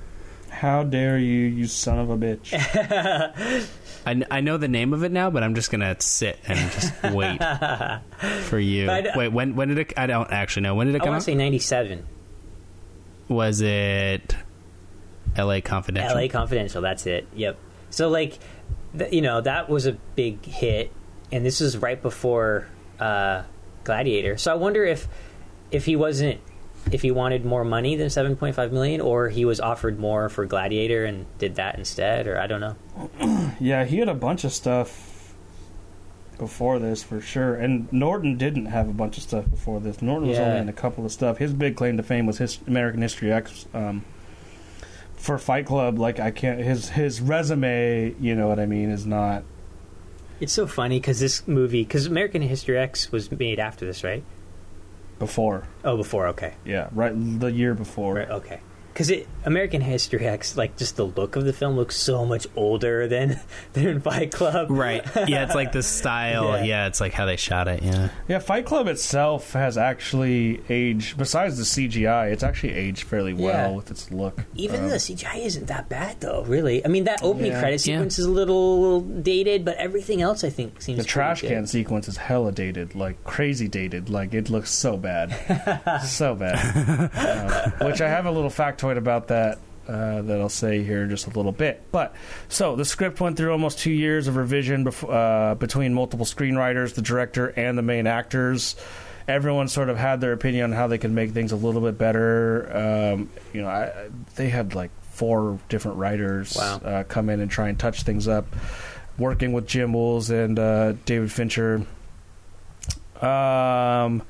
[0.49, 2.53] how dare you, you son of a bitch.
[4.07, 6.71] I, kn- I know the name of it now, but I'm just gonna sit and
[6.71, 7.41] just wait
[8.43, 8.85] for you.
[8.85, 9.93] But Wait, when when did it?
[9.97, 10.75] I don't actually know.
[10.75, 11.03] When did it come?
[11.03, 11.25] I come want out?
[11.25, 12.05] to say ninety-seven.
[13.27, 14.35] Was it
[15.35, 15.61] L.A.
[15.61, 16.11] Confidential?
[16.11, 16.29] L.A.
[16.29, 16.81] Confidential.
[16.83, 17.27] That's it.
[17.33, 17.57] Yep.
[17.89, 18.37] So like,
[18.97, 20.91] th- you know, that was a big hit,
[21.31, 22.67] and this was right before
[22.99, 23.41] uh,
[23.83, 24.37] Gladiator.
[24.37, 25.07] So I wonder if
[25.75, 26.39] if he wasn't
[26.91, 30.29] if he wanted more money than seven point five million, or he was offered more
[30.29, 32.75] for Gladiator and did that instead, or I don't know.
[33.59, 35.33] Yeah, he had a bunch of stuff
[36.37, 40.01] before this for sure, and Norton didn't have a bunch of stuff before this.
[40.01, 41.37] Norton was only in a couple of stuff.
[41.37, 43.65] His big claim to fame was his American History X.
[43.73, 44.03] Um,
[45.15, 49.05] for Fight Club, like I can't his his resume, you know what I mean, is
[49.05, 49.43] not.
[50.41, 54.23] It's so funny because this movie, because American History X was made after this, right?
[55.19, 56.27] Before, Oh, before.
[56.27, 56.55] Okay.
[56.65, 58.15] yeah, right, the year before.
[58.15, 58.29] Right.
[58.29, 58.59] Okay.
[58.95, 62.47] Because it American History X, like just the look of the film looks so much
[62.55, 63.41] older than
[63.73, 64.67] than Fight Club.
[64.71, 65.05] Right.
[65.27, 66.57] Yeah, it's like the style.
[66.59, 66.63] Yeah.
[66.63, 66.87] Yeah.
[66.87, 67.83] it's like how they shot it.
[67.83, 68.07] Yeah.
[68.29, 71.17] Yeah, Fight Club itself has actually aged.
[71.17, 73.75] Besides the CGI, it's actually aged fairly well Yeah.
[73.75, 74.45] with its look.
[74.55, 76.83] Even Um, the CGI isn't that bad though, really.
[76.85, 77.59] I mean, that opening Yeah.
[77.59, 77.95] credit Yeah.
[77.97, 81.49] sequence is a little dated, but everything else I think seems The trash good.
[81.49, 84.09] can sequence is hella dated, like crazy dated.
[84.09, 85.35] Like it looks so bad,
[86.05, 87.11] so bad.
[87.13, 88.49] Uh, which I have a little
[88.97, 91.83] about that uh, that I'll say here in just a little bit.
[91.91, 92.15] But
[92.49, 96.95] so the script went through almost two years of revision bef- uh, between multiple screenwriters,
[96.95, 98.75] the director, and the main actors.
[99.27, 101.97] Everyone sort of had their opinion on how they could make things a little bit
[101.97, 102.75] better.
[103.13, 106.77] Um, you know, I, I- they had like four different writers Wow.
[106.83, 108.45] uh, come in and try and touch things up
[109.17, 111.85] working with Jim Uhls and uh, David Fincher.
[113.21, 114.21] Um,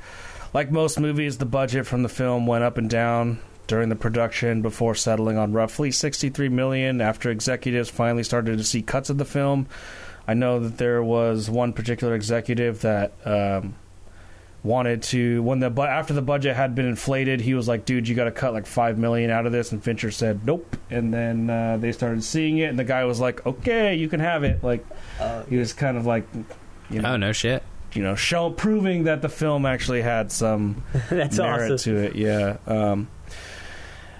[0.53, 4.61] like most movies, the budget from the film went up and down during the production
[4.61, 9.25] before settling on roughly 63 million after executives finally started to see cuts of the
[9.25, 9.67] film.
[10.27, 13.75] I know that there was one particular executive that um,
[14.63, 18.07] wanted to when the bu- after the budget had been inflated, he was like, "Dude,
[18.07, 21.13] you got to cut like five million out of this," and Fincher said, "Nope." And
[21.13, 24.43] then uh, they started seeing it, and the guy was like, "Okay, you can have
[24.43, 24.83] it." Like
[25.49, 26.27] he was kind of like,
[26.89, 27.61] you know, Oh no shit.
[27.93, 31.93] you know, show proving that the film actually had some That's merit awesome.
[31.93, 32.15] to it.
[32.15, 32.57] Yeah.
[32.65, 33.07] Um,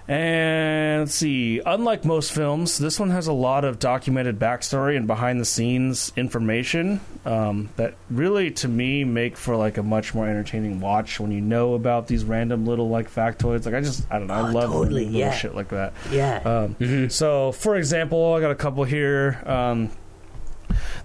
[0.07, 1.61] and let's see.
[1.65, 6.11] Unlike most films, this one has a lot of documented backstory and behind the scenes
[6.15, 11.31] information um, that really, to me, make for like a much more entertaining watch when
[11.31, 13.65] you know about these random little like factoids.
[13.65, 15.31] Like I just, I don't know, I Oh, love totally, little yeah.
[15.31, 15.93] shit like that.
[16.11, 16.37] Yeah.
[16.77, 19.41] Um, So, for example, I got a couple here.
[19.45, 19.89] Um,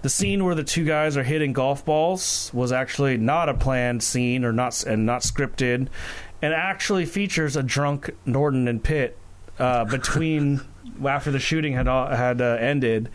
[0.01, 4.03] the scene where the two guys are hitting golf balls was actually not a planned
[4.03, 5.87] scene or not and not scripted,
[6.41, 9.17] and actually features a drunk Norton and Pitt
[9.59, 10.61] uh, between
[11.05, 13.09] after the shooting had all- had uh, ended.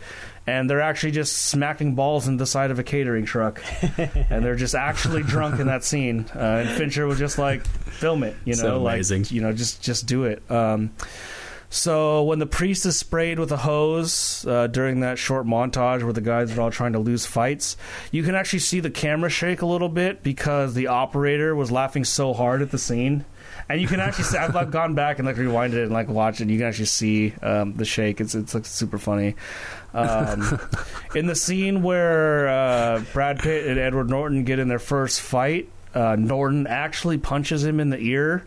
[0.49, 3.61] And they're actually just smacking balls into the side of a catering truck,
[3.97, 6.25] and they're just actually drunk in that scene.
[6.33, 9.81] Uh, and Fincher was just like, "Film it," you know, So like you know, just
[9.81, 10.41] just do it.
[10.49, 10.91] Um,
[11.69, 16.13] so when the priest is sprayed with a hose uh, during that short montage where
[16.13, 17.75] the guys are all trying to lose fights,
[18.11, 22.03] you can actually see the camera shake a little bit because the operator was laughing
[22.03, 23.25] so hard at the scene.
[23.69, 26.07] And you can actually see, I've, I've gone back and like rewinded it and like
[26.07, 26.43] watched it.
[26.43, 28.21] And you can actually see um, the shake.
[28.21, 29.35] It's it's like super funny.
[29.93, 30.59] Um,
[31.15, 35.69] in the scene where uh, Brad Pitt and Edward Norton get in their first fight,
[35.93, 38.45] uh, Norton actually punches him in the ear,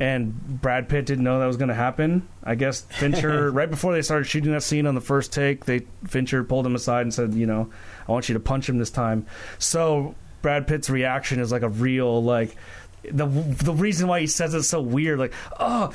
[0.00, 2.26] and Brad Pitt didn't know that was going to happen.
[2.42, 5.80] I guess Fincher, right before they started shooting that scene on the first take, they
[6.08, 7.70] Fincher pulled him aside and said, "You know,
[8.08, 9.26] I want you to punch him this time."
[9.58, 12.56] So Brad Pitt's reaction is like a real like
[13.04, 15.92] the the reason why he says it's so weird, like oh.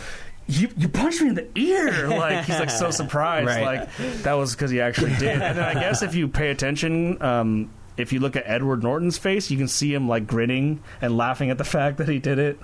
[0.47, 3.63] You, you punched me in the ear like he's like so surprised Right.
[3.79, 7.19] like that was because he actually did and then i guess if you pay attention
[7.19, 11.17] um, if you look at edward norton's face you can see him like grinning and
[11.17, 12.59] laughing at the fact that he did it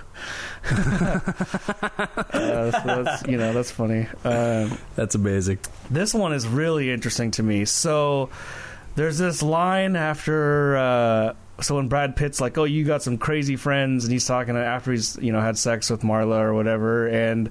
[0.72, 5.60] uh, so that's you know that's funny um, That's amazing.
[5.90, 7.66] this one is really interesting to me.
[7.66, 8.30] So
[8.96, 13.56] there's this line after uh, so when Brad Pitt's like, "Oh, you got some crazy
[13.56, 17.50] friends," and he's talking after he's you know had sex with Marla or whatever, and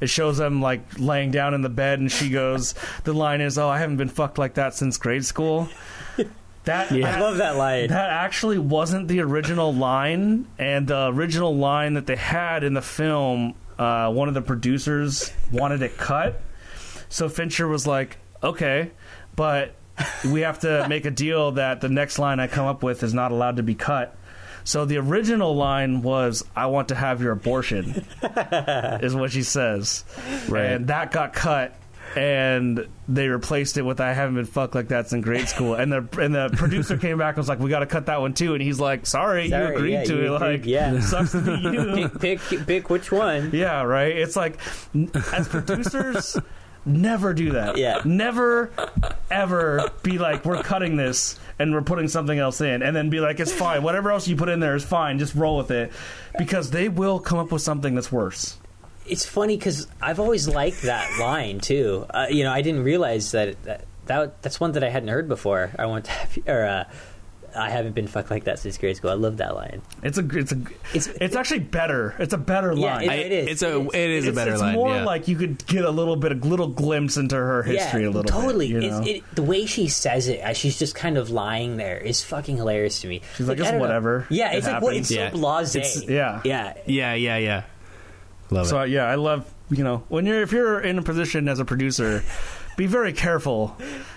[0.00, 2.74] it shows them like laying down in the bed, and she goes,
[3.04, 5.68] "The line is, oh, I haven't been fucked like that since grade school."
[6.64, 7.16] That Yeah.
[7.16, 7.88] I love that line.
[7.88, 12.82] that actually wasn't the original line, and the original line that they had in the
[12.82, 16.40] film, uh, one of the producers wanted it cut.
[17.08, 18.90] So Fincher was like, "Okay,
[19.34, 19.74] but
[20.30, 23.12] we have to make a deal that the next line I come up with is
[23.12, 24.14] not allowed to be cut."
[24.64, 28.04] So the original line was, "I want to have your abortion,"
[29.02, 30.04] is what she says,
[30.48, 30.66] Right.
[30.66, 31.74] and that got cut.
[32.16, 35.90] And they replaced it with "I haven't been fucked like that since grade school." And
[35.92, 38.34] the and the producer came back and was like, "We got to cut that one
[38.34, 40.36] too." And he's like, "Sorry, Sorry, you agreed yeah, to you it.
[40.36, 41.00] agreed, Like, yeah.
[41.00, 41.52] sucks to be
[42.02, 43.50] you." pick, pick pick which one.
[43.52, 44.16] Yeah, right.
[44.16, 44.58] It's like
[45.32, 46.36] as producers,
[46.84, 47.76] never do that.
[47.78, 48.00] Yeah.
[48.04, 48.70] Never
[49.30, 53.20] ever be like, we're cutting this and we're putting something else in, and then be
[53.20, 53.82] like, it's fine.
[53.82, 55.18] Whatever else you put in there is fine.
[55.18, 55.92] Just roll with it,
[56.38, 58.58] because they will come up with something that's worse.
[59.06, 62.06] It's funny because I've always liked that line too.
[62.10, 65.28] Uh, you know, I didn't realize that, that that that's one that I hadn't heard
[65.28, 65.72] before.
[65.78, 66.84] I want to have, or uh,
[67.54, 69.10] I haven't been fucked like that since grade school.
[69.10, 69.82] I love that line.
[70.02, 70.58] It's a, it's a,
[70.94, 72.14] It's it's actually better.
[72.18, 73.10] It's a better Yeah, line.
[73.10, 73.48] I, it is.
[73.48, 73.80] It's a.
[73.88, 74.24] It is.
[74.24, 74.70] It is a better it's line.
[74.74, 75.04] It's more yeah.
[75.04, 78.10] like you could get a little bit, a little glimpse into her history yeah, a
[78.10, 78.72] little totally.
[78.72, 78.82] bit.
[78.84, 79.02] you know?
[79.04, 82.56] It, the way she says it, as she's just kind of lying there, is fucking
[82.56, 83.20] hilarious to me.
[83.36, 83.84] She's like, I "It's don't know.
[83.84, 84.26] whatever.
[84.30, 85.30] Yeah, It it's like what it's Yeah.
[85.30, 85.76] so blasé.
[85.76, 86.40] It's- yeah.
[86.44, 86.74] yeah.
[86.86, 87.62] yeah, yeah, yeah.
[88.52, 88.90] Love So it.
[88.90, 92.22] yeah, I love you know when you're if you're in a position as a producer,
[92.76, 93.76] be very careful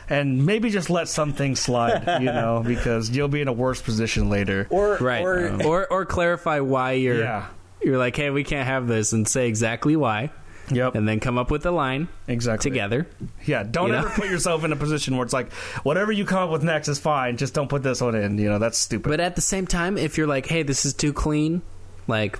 [0.09, 3.81] and maybe just let some things slide, you know, because you'll be in a worse
[3.81, 4.67] position later.
[4.69, 5.21] Or Right.
[5.23, 7.19] or um, or or clarify why you're.
[7.21, 7.47] Yeah.
[7.81, 10.31] You're like, hey, we can't have this, and say exactly why,
[10.71, 10.95] Yep.
[10.95, 12.71] and then come up with a line exactly.
[12.71, 13.05] together.
[13.45, 13.61] Yeah.
[13.61, 13.99] Don't You know?
[13.99, 15.53] ever put yourself in a position where it's like
[15.83, 17.37] whatever you come up with next is fine.
[17.37, 18.39] Just don't put this one in.
[18.39, 19.07] You know, that's stupid.
[19.07, 21.61] But at the same time, if you're like, hey, this is too clean,
[22.07, 22.39] like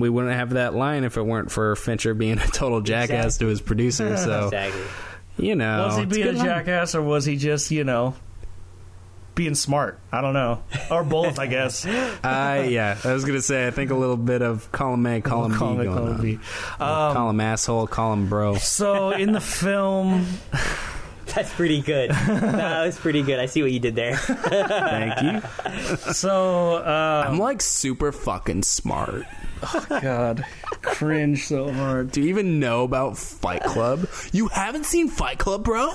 [0.00, 3.46] we wouldn't have that line if it weren't for Fincher being a total jackass to
[3.46, 4.16] his producer.
[4.16, 4.82] So exactly.
[5.38, 6.46] you know, was he being a good line.
[6.46, 8.14] jackass or was he just you know
[9.34, 9.98] being smart?
[10.10, 11.86] I don't know, or both, I guess.
[12.26, 15.52] Uh, yeah, I was gonna say I think a little bit of column A, column
[15.52, 16.22] B Column going column on.
[16.22, 16.38] B.
[16.78, 18.56] call him asshole, call him bro.
[18.56, 20.26] So in the film,
[21.34, 22.10] That's pretty good.
[22.10, 23.38] that was pretty good.
[23.38, 24.16] I see what you did there.
[24.16, 25.92] Thank you.
[26.12, 29.24] so uh, I'm like super fucking smart.
[29.62, 30.44] Oh God,
[30.82, 32.12] cringe so hard.
[32.12, 34.06] Do you even know about Fight Club?
[34.32, 35.92] You haven't seen Fight Club, bro?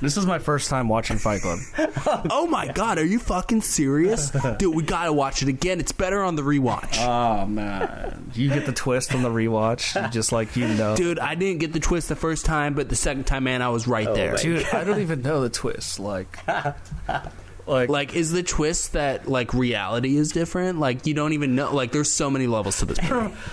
[0.00, 1.58] This is my first time watching Fight Club.
[2.30, 4.30] Oh my god, are you fucking serious?
[4.58, 5.78] Dude, we gotta watch it again.
[5.80, 6.98] It's better on the rewatch.
[6.98, 10.96] Oh man, you get the twist on the rewatch, just like you know.
[10.96, 13.68] Dude, I didn't get the twist the first time, but the second time, man, I
[13.68, 14.36] was right oh there.
[14.36, 16.00] Dude, I don't even know the twist.
[16.00, 16.38] Like,
[17.66, 20.80] Like, Like, is the twist that like reality is different?
[20.80, 21.74] Like, you don't even know.
[21.74, 23.34] Like, there's so many levels to this movie.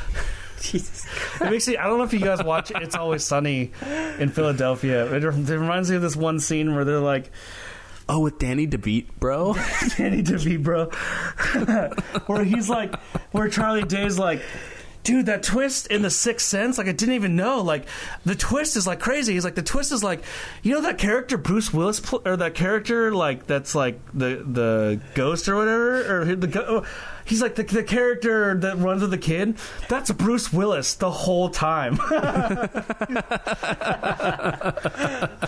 [0.61, 1.05] Jesus.
[1.41, 1.77] it makes me.
[1.77, 3.71] I don't know if you guys watch It's Always Sunny
[4.19, 5.13] in Philadelphia.
[5.13, 7.31] It, it reminds me of this one scene where they're like,
[8.09, 9.53] oh, with Danny DeVito, bro.
[9.97, 11.91] Danny DeVito, bro.
[12.25, 12.95] where he's like,
[13.31, 14.41] where Charlie Day's like,
[15.03, 17.61] dude, that twist in the Sixth Sense, like I didn't even know.
[17.61, 17.85] Like
[18.25, 19.33] the twist is like crazy.
[19.33, 20.21] He's like, the twist is like,
[20.63, 24.99] you know that character Bruce Willis, pl- or that character like that's like the the
[25.15, 26.47] ghost or whatever, or the.
[26.47, 26.85] Go- oh,
[27.27, 29.57] He's like the, the character that runs with the kid.
[29.89, 31.99] That's Bruce Willis the whole time.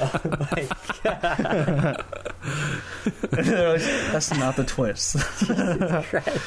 [0.01, 0.11] Oh
[0.51, 0.67] my
[3.31, 3.81] They're like,
[4.11, 5.17] That's not the twist.
[6.09, 6.39] Christ.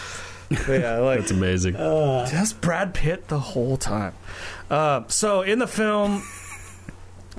[0.67, 1.75] But yeah, like That's amazing.
[1.75, 4.15] That's Brad Pitt the whole time.
[4.71, 6.23] Uh, so in the film,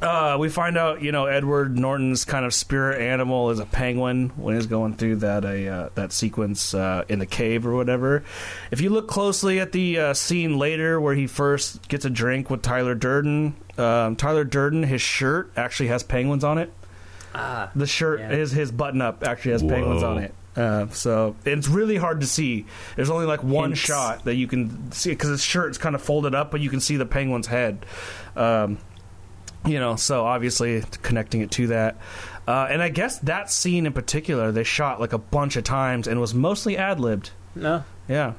[0.02, 4.30] uh, we find out you know Edward Norton's kind of spirit animal is a penguin
[4.36, 8.24] when he's going through that a uh, that sequence uh, in the cave or whatever.
[8.72, 12.50] If you look closely at the uh, scene later where he first gets a drink
[12.50, 16.74] with Tyler Durden, um, Tyler Durden his shirt actually has penguins on it.
[17.36, 17.72] Ah.
[17.76, 18.30] The shirt, Yeah.
[18.30, 20.34] his his button up actually has penguins on it.
[20.56, 22.66] Uh, so it's really hard to see.
[22.96, 23.80] There's only like one Hints.
[23.82, 26.80] shot that you can see because his shirt's kind of folded up, but you can
[26.80, 27.84] see the penguin's head.
[28.36, 28.78] Um,
[29.66, 31.98] you know, so obviously connecting it to that.
[32.48, 36.08] Uh, and I guess that scene in particular, they shot like a bunch of times
[36.08, 37.32] and was mostly ad libbed.
[37.56, 37.84] No.
[38.10, 38.34] Yeah.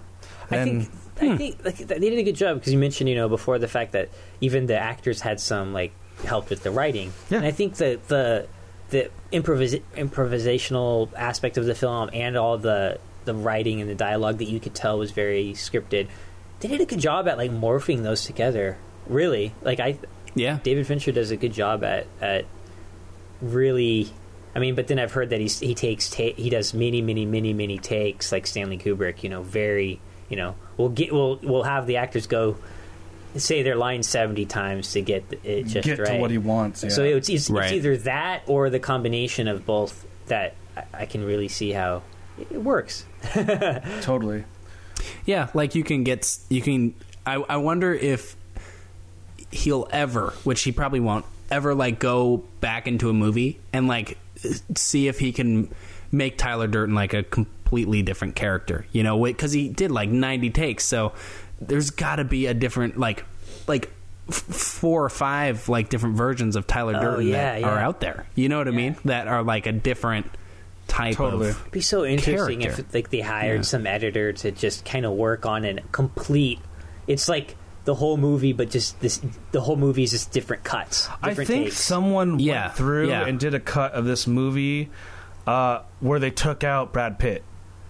[0.51, 0.95] I And think
[1.33, 3.69] I think like, they did a good job because you mentioned you know before the
[3.69, 4.11] fact that
[4.41, 5.93] even the actors had some like
[6.25, 7.13] help with the writing.
[7.31, 7.39] Yeah.
[7.39, 8.47] And I think that the
[8.91, 14.39] the improvis- improvisational aspect of the film and all the the writing and the dialogue
[14.39, 16.09] that you could tell was very scripted.
[16.61, 18.77] They did a good job at like morphing those together.
[19.07, 19.99] Really, like I
[20.35, 20.59] Yeah.
[20.63, 22.45] David Fincher does a good job at at
[23.41, 24.11] really.
[24.57, 27.27] I mean, but then I've heard that he's, he takes ta- he does many many
[27.27, 29.23] many many takes like Stanley Kubrick.
[29.23, 32.57] You know, very you know we'll get we'll we'll have the actors go
[33.37, 36.15] say their line seventy times to get it just get right.
[36.15, 36.85] to what he wants.
[36.85, 36.91] Yeah.
[36.91, 37.65] So it's, it's, Right.
[37.65, 42.03] it's either that or the combination of both that I, I can really see how
[42.39, 43.05] it works.
[44.03, 44.45] totally.
[45.27, 46.95] Yeah, like you can get you can.
[47.27, 48.37] I I wonder if
[49.55, 54.19] he'll ever, which he probably won't, ever like go back into a movie and like
[54.75, 55.73] see if he can
[56.13, 58.87] make Tyler Durden like a completely different character.
[58.93, 61.13] You know, because he did like ninety takes, so
[61.61, 63.25] there's got to be a different like
[63.67, 63.91] like
[64.29, 68.01] f- four or five like different versions of Tyler Oh, Durden yeah, that are out
[68.01, 68.27] there.
[68.35, 68.77] You know what I Yeah.
[68.77, 68.97] mean?
[69.05, 70.27] That are like a different
[70.89, 71.49] type Totally.
[71.51, 72.83] of It'd be so interesting character.
[72.87, 73.63] if like they hired Yeah.
[73.63, 76.59] some editor to just kind of work on a complete.
[77.07, 79.21] It's like the whole movie, but just this.
[79.53, 81.09] The whole movie is just different cuts.
[81.23, 81.79] I Different think takes.
[81.81, 83.27] someone Yeah, went through yeah.
[83.27, 84.91] and did a cut of this movie
[85.47, 87.43] uh, where they took out Brad Pitt.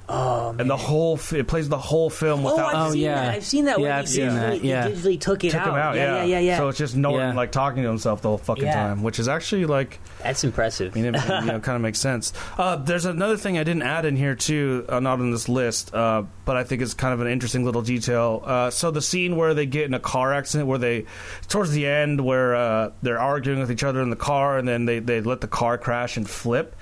[0.06, 0.60] Oh man.
[0.62, 3.14] And the whole f- it plays the whole film Oh, without I've Oh, seen yeah.
[3.14, 3.34] that.
[3.36, 3.78] I've seen that.
[3.78, 4.88] Yeah, where I've seen digitally- that, they yeah.
[4.88, 5.68] digitally took it took out.
[5.68, 5.96] him out.
[5.96, 6.56] Yeah, yeah, yeah, yeah.
[6.58, 7.34] So it's just Norton Yeah.
[7.34, 8.74] like talking to himself the whole fucking Yeah.
[8.74, 10.96] time, which is actually like That's impressive.
[10.96, 12.32] I mean, it, you know, kind of makes sense.
[12.56, 15.94] Uh, there's another thing I didn't add in here too, uh, not on this list,
[15.94, 18.42] uh, but I think it's kind of an interesting little detail.
[18.42, 21.04] Uh, so the scene where they get in a car accident, where they
[21.48, 24.86] towards the end, where uh, they're arguing with each other in the car, and then
[24.86, 26.74] they they let the car crash and flip.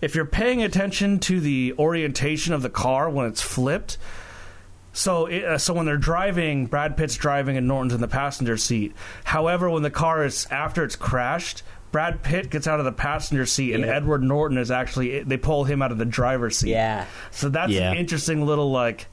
[0.00, 3.96] If you're paying attention to the orientation of the car when it's flipped.
[4.90, 8.56] So, it, uh, so when they're driving, Brad Pitt's driving and Norton's in the passenger
[8.56, 8.94] seat.
[9.22, 13.46] However, when the car is after it's crashed, Brad Pitt gets out of the passenger
[13.46, 13.96] seat, and Yeah.
[13.96, 16.70] Edward Norton is actually they pull him out of the driver's seat.
[16.70, 17.06] yeah.
[17.30, 17.90] So that's Yeah.
[17.92, 19.06] an interesting little like,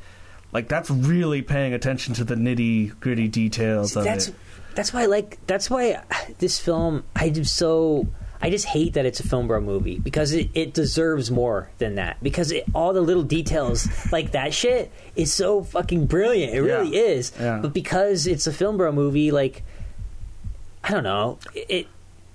[0.52, 4.36] like that's really paying attention to the nitty gritty details of that's it.
[4.76, 6.02] that's why I like that's why
[6.40, 8.08] this film I do so
[8.42, 11.96] I just hate that it's a film bro movie because it, it deserves more than
[11.96, 16.60] that because it, all the little details like that shit is so fucking brilliant it
[16.62, 17.02] really Yeah.
[17.04, 19.64] is but because it's a film bro movie like
[20.84, 21.88] I don't know it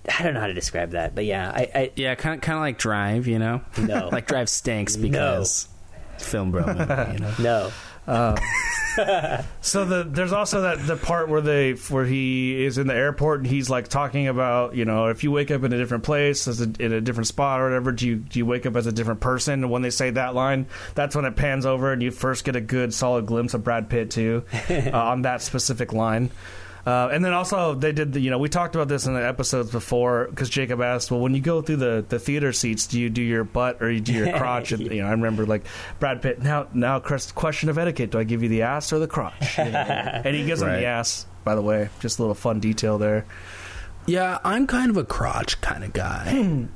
[0.09, 2.57] I don't know how to describe that but yeah I, I Yeah, kind of, kind
[2.57, 3.61] of like Drive, you know.
[3.79, 4.09] No.
[4.11, 5.69] like Drive stinks because
[6.15, 6.67] it's film bro.
[6.67, 7.35] movie, you know?
[7.39, 7.71] no
[9.63, 13.41] So the there's also that the part where they where he is in the airport
[13.41, 16.49] and he's like talking about you know if you wake up in a different place
[16.49, 18.87] as a, in a different spot or whatever do you do you wake up as
[18.87, 22.03] a different person and when they say that line that's when it pans over and
[22.03, 25.93] you first get a good solid glimpse of Brad Pitt too uh, on that specific
[25.93, 26.31] line.
[26.86, 29.27] Uh, and then also they did the, you know we talked about this in the
[29.27, 32.98] episodes before because Jacob asked well when you go through the, the theater seats do
[32.98, 34.73] you do your butt or you do your crotch?
[34.73, 35.65] And you know I remember like
[35.98, 38.11] Brad Pitt now now Chris, question of etiquette.
[38.11, 39.59] Do I give you the ass or the crotch?
[39.59, 39.70] You know?
[39.78, 41.89] and he gives him the ass by the way.
[42.01, 43.27] Just a little fun detail there.
[44.07, 46.27] Yeah, I'm kind of a crotch kind of guy.
[46.28, 46.70] and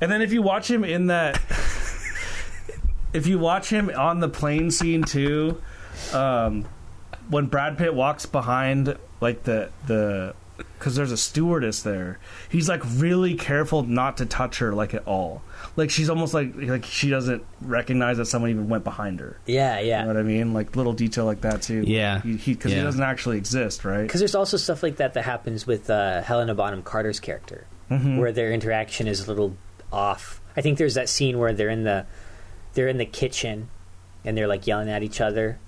[0.00, 1.40] then if you watch him in that
[3.12, 5.62] if you watch him on the plane scene too,
[6.12, 6.66] um,
[7.28, 10.34] when Brad Pitt walks behind like the the
[10.78, 15.04] because there's a stewardess there, he's like really careful not to touch her like at
[15.06, 15.42] all.
[15.74, 19.38] Like she's almost like like she doesn't recognize that someone even went behind her.
[19.46, 20.06] Yeah, You know yeah.
[20.06, 20.54] what I mean?
[20.54, 21.82] Like little detail like that too.
[21.86, 22.20] Yeah.
[22.20, 22.84] He because he, 'cause he Yeah.
[22.84, 24.02] doesn't actually exist, right?
[24.02, 28.18] Because there's also stuff like that that happens with uh, Helena Bonham Carter's character, Mhm.
[28.18, 29.56] where their interaction is a little
[29.92, 30.40] off.
[30.56, 32.06] I think there's that scene where they're in the
[32.74, 33.68] they're in the kitchen
[34.24, 35.58] and they're like yelling at each other.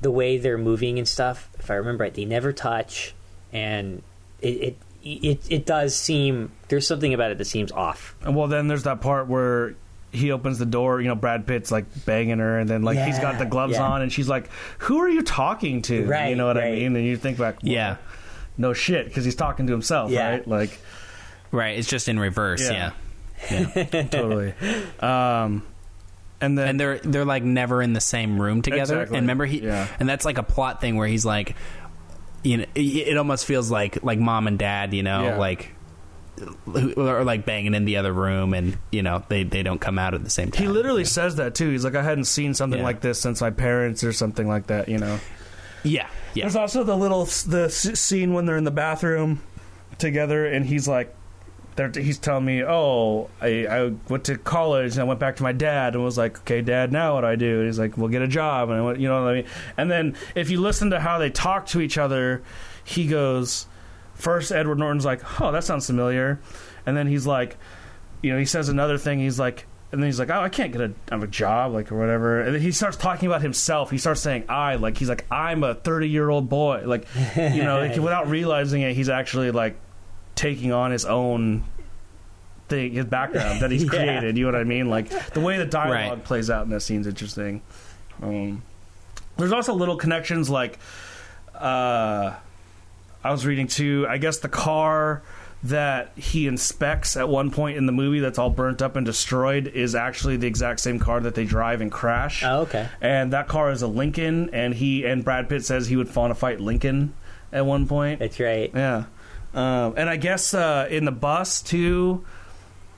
[0.00, 3.14] The way they're moving and stuff, if I remember right, they never touch,
[3.52, 4.02] and
[4.40, 8.14] it it it, it does seem there's something about it that seems off.
[8.22, 9.74] And well, then there's that part where
[10.12, 11.00] he opens the door.
[11.00, 13.82] You know, Brad Pitt's like banging her, and then like he's got the gloves yeah.
[13.88, 16.94] on, and she's like, "Who are you talking to?" you know what I mean?
[16.96, 17.96] And you think back, well, Yeah.
[18.56, 20.30] no shit, because he's talking to himself, Yeah.
[20.30, 20.46] right?
[20.48, 20.78] Like,
[21.50, 21.78] Right.
[21.78, 22.60] It's just in reverse.
[22.62, 22.92] Yeah.
[23.50, 23.66] Yeah.
[23.92, 24.02] Yeah.
[24.04, 24.54] totally.
[25.00, 25.62] Um,
[26.40, 28.96] and then and they're they're like never in the same room together.
[29.00, 29.18] Exactly.
[29.18, 29.88] And remember he Yeah.
[29.98, 31.56] and that's like a plot thing where he's like,
[32.44, 35.36] you know, it, it almost feels like like mom and dad, you know, Yeah.
[35.38, 35.74] like
[36.66, 40.14] are like banging in the other room, and you know they they don't come out
[40.14, 40.62] at the same time.
[40.62, 41.70] he literally says that too.
[41.70, 42.84] He's like, "I hadn't seen something Yeah.
[42.84, 45.18] like this since my parents, or something like that." You know.
[45.82, 49.40] yeah, yeah, There's also the little the scene when they're in the bathroom
[49.98, 51.12] together, and he's like,
[51.94, 55.52] he's telling me, "Oh, I, I went to college and I went back to my
[55.52, 58.08] dad and was like, okay, dad, now what do I do?" And he's like, "We'll
[58.08, 59.46] get a job," and I went, you know what I mean.
[59.76, 62.42] And then if you listen to how they talk to each other,
[62.84, 63.66] he goes,
[64.14, 66.40] first Edward Norton's like, "Oh, that sounds familiar,"
[66.84, 67.56] and then he's like,
[68.22, 69.18] you know, he says another thing.
[69.20, 69.66] He's like.
[69.90, 72.54] And then he's like, "Oh, I can't get a, a job, like or whatever." And
[72.54, 73.90] then he starts talking about himself.
[73.90, 77.62] He starts saying, "I," like he's like, "I'm a 30 year old boy," like you
[77.62, 79.80] know, like, without realizing it, he's actually like
[80.38, 81.64] taking on his own
[82.68, 83.88] thing, his background that he's Yeah.
[83.90, 84.36] created.
[84.38, 84.88] You know what I mean?
[84.88, 86.24] Like the way the dialogue Right.
[86.24, 87.60] plays out in that scene's is interesting.
[88.22, 88.62] Um,
[89.36, 90.78] there's also little connections, like
[91.54, 92.34] uh,
[93.24, 94.06] I was reading too.
[94.08, 95.22] I guess the car
[95.64, 99.66] that he inspects at one point in the movie that's all burnt up and destroyed
[99.66, 102.88] is actually the exact same car that they drive and crash Oh, okay.
[103.00, 106.30] and that car is a Lincoln, and he and Brad Pitt says he would want
[106.30, 107.12] to fight Lincoln
[107.52, 108.20] at one point.
[108.20, 108.70] That's right.
[108.72, 109.04] Yeah,
[109.54, 112.24] um, and I guess uh, in the bus too.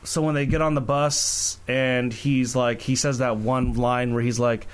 [0.03, 4.15] So when they get on the bus, and he's like, he says that one line
[4.15, 4.67] where he's like,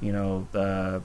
[0.00, 1.00] you know, uh,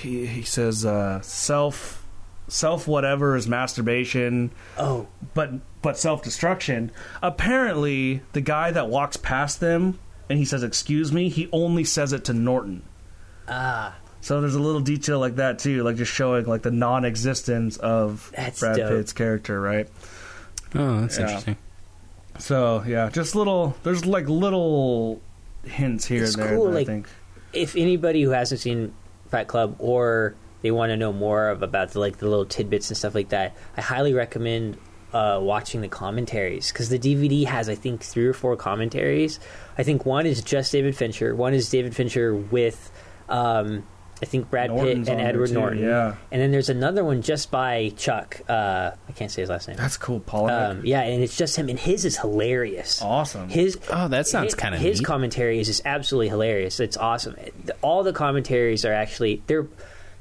[0.00, 2.00] he he says uh, self
[2.48, 5.50] self whatever is masturbation Oh, but
[5.82, 6.90] but self destruction.
[7.22, 12.12] Apparently, the guy that walks past them and he says "excuse me," he only says
[12.12, 12.82] it to Norton.
[13.48, 17.76] ah, So there's a little detail like that too, like just showing like the non-existence
[17.76, 18.88] of That's Brad dope.
[18.88, 19.86] Pitt's character, right?
[20.74, 21.24] Oh, that's Yeah.
[21.24, 21.56] interesting.
[22.38, 23.76] So yeah, just little.
[23.82, 25.20] There's like little
[25.64, 26.56] hints here It's and there.
[26.56, 27.08] cool, that like- I think.
[27.52, 28.94] if anybody who hasn't seen
[29.30, 32.88] Fight Club or they want to know more of about the like the little tidbits
[32.88, 34.78] and stuff like that, I highly recommend
[35.12, 39.38] uh, watching the commentaries because the DVD has I think three or four commentaries.
[39.76, 42.90] I think one is just David Fincher, one is David Fincher with
[43.28, 43.84] um,
[44.22, 46.14] I think Brad Norton's Pitt and Edward too, Norton, yeah.
[46.30, 48.40] and then there's another one just by Chuck.
[48.48, 49.76] Uh, I can't say his last name.
[49.76, 50.48] That's cool, Paul.
[50.50, 53.02] Um, yeah, and it's just him, and his is hilarious.
[53.02, 53.48] awesome.
[53.48, 55.06] His Oh, that sounds kind of his neat.
[55.06, 56.80] commentary is just absolutely hilarious.
[56.80, 57.36] It's awesome.
[57.82, 59.66] All the commentaries are actually they're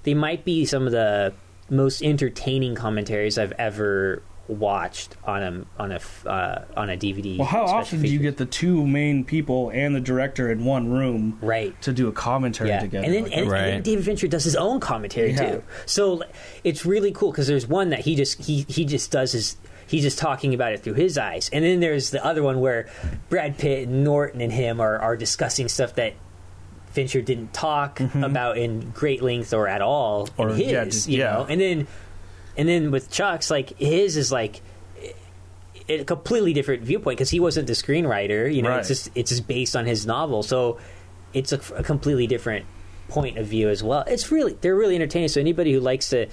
[0.03, 1.34] they might be some of the
[1.70, 7.38] most entertaining commentaries I've ever watched on a on a f- uh, on a DVD.
[7.38, 10.65] well, how special often do you get the two main people and the director in
[10.65, 11.80] one room right?
[11.82, 13.06] to do a commentary Yeah, together?
[13.06, 13.56] and then, like and, that?
[13.57, 15.52] and then David Fincher does his own commentary Yeah.
[15.52, 15.64] too.
[15.86, 16.24] So
[16.64, 19.56] it's really cool because there's one that he just he he just does his
[19.88, 22.90] he's just talking about it through his eyes, and then there's the other one where
[23.30, 26.14] Brad Pitt, and Norton, and him are are discussing stuff that.
[26.91, 30.41] Fincher didn't talk about in great length or at all Mm-hmm.
[30.44, 31.32] Or, in his, yeah, just- you yeah.
[31.32, 31.45] know.
[31.49, 31.88] And then,
[32.57, 34.61] and then with Chuck's, like his is like
[35.89, 38.53] a completely different viewpoint because he wasn't the screenwriter.
[38.53, 40.80] You know, it's just it's just based on his novel, so
[41.34, 42.65] it's a, a completely different
[43.09, 44.03] point of view as well.
[44.07, 45.27] It's really they're really entertaining.
[45.30, 46.27] So anybody who likes to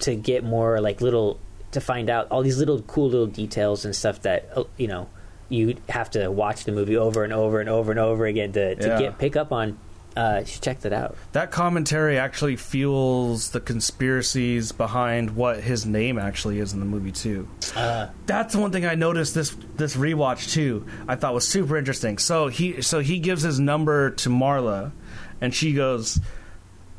[0.00, 1.38] to get more like little
[1.72, 5.08] to find out all these little cool little details and stuff that uh, you know
[5.50, 8.74] you have to watch the movie over and over and over and over again to,
[8.74, 8.98] to Yeah.
[8.98, 9.78] get pick up on.
[10.18, 11.16] Uh, you should check that out.
[11.30, 17.12] That commentary actually fuels the conspiracies behind what his name actually is in the movie
[17.12, 17.48] too.
[17.76, 20.86] Uh, That's the one thing I noticed this this rewatch too.
[21.06, 22.18] I thought was super interesting.
[22.18, 24.90] So he so he gives his number to Marla,
[25.40, 26.18] and she goes,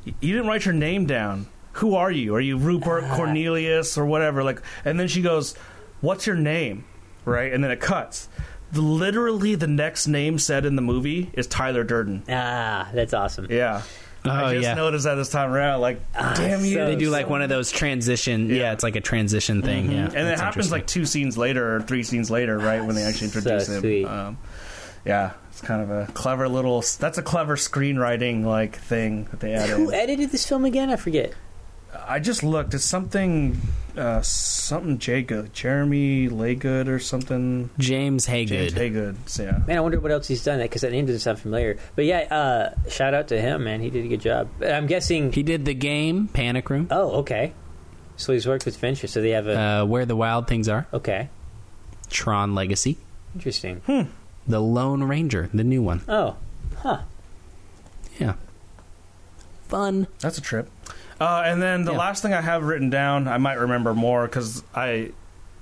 [0.06, 1.48] "You didn't write your name down.
[1.74, 2.36] Who are you?
[2.36, 5.56] Are you Rupert Cornelius or whatever?" Like, and then she goes,
[6.00, 6.86] "What's your name?"
[7.26, 8.29] Right, and then it cuts.
[8.72, 12.24] The, literally the next name said in the movie is Tyler Durden.
[12.30, 13.48] Ah, that's awesome.
[13.50, 13.82] Yeah.
[14.26, 14.74] Oh I just yeah.
[14.74, 15.80] noticed that this time around.
[15.80, 16.74] Like, damn you.
[16.74, 18.50] so- they do like one of those transition.
[18.50, 18.72] Yeah, Yeah.
[18.74, 19.90] it's like a transition thing.
[19.92, 23.04] Yeah, and it happens like two scenes later or three scenes later, right when they
[23.04, 23.80] actually introduce So him.
[23.82, 24.06] sweet.
[24.06, 24.38] Um,
[25.06, 26.84] yeah, it's kind of a clever little.
[27.00, 29.78] That's a clever screenwriting like thing that they added.
[29.78, 30.90] Who edited this film again?
[30.90, 31.34] I forget.
[32.08, 32.74] I just looked.
[32.74, 33.60] It's something,
[33.98, 37.70] uh, something Jagood, Jeremy Laygood or something.
[37.80, 38.48] James Haygood.
[38.48, 39.14] James Haygood.
[39.14, 39.16] Haygood.
[39.30, 39.60] So, yeah.
[39.68, 40.60] Man, I wonder what else he's done.
[40.60, 41.78] Because that name doesn't sound familiar.
[41.96, 43.82] But yeah, uh, shout out to him, man.
[43.82, 44.50] He did a good job.
[44.64, 45.32] I'm guessing.
[45.32, 47.54] He did the game Panic Room, Oh, okay.
[48.18, 49.08] So he's worked with Fincher.
[49.08, 49.58] So they have a.
[49.60, 51.30] uh, Where the Wild Things Are, okay,
[52.10, 52.98] Tron Legacy,
[53.34, 53.82] interesting.
[54.46, 56.02] The Lone Ranger, the new one.
[56.10, 56.36] Oh,
[56.80, 57.02] huh.
[58.20, 58.34] Yeah,
[59.70, 60.08] fun.
[60.20, 60.70] That's a trip.
[61.20, 61.98] Uh, and then the Yeah.
[61.98, 65.12] last thing I have written down, I might remember more because I,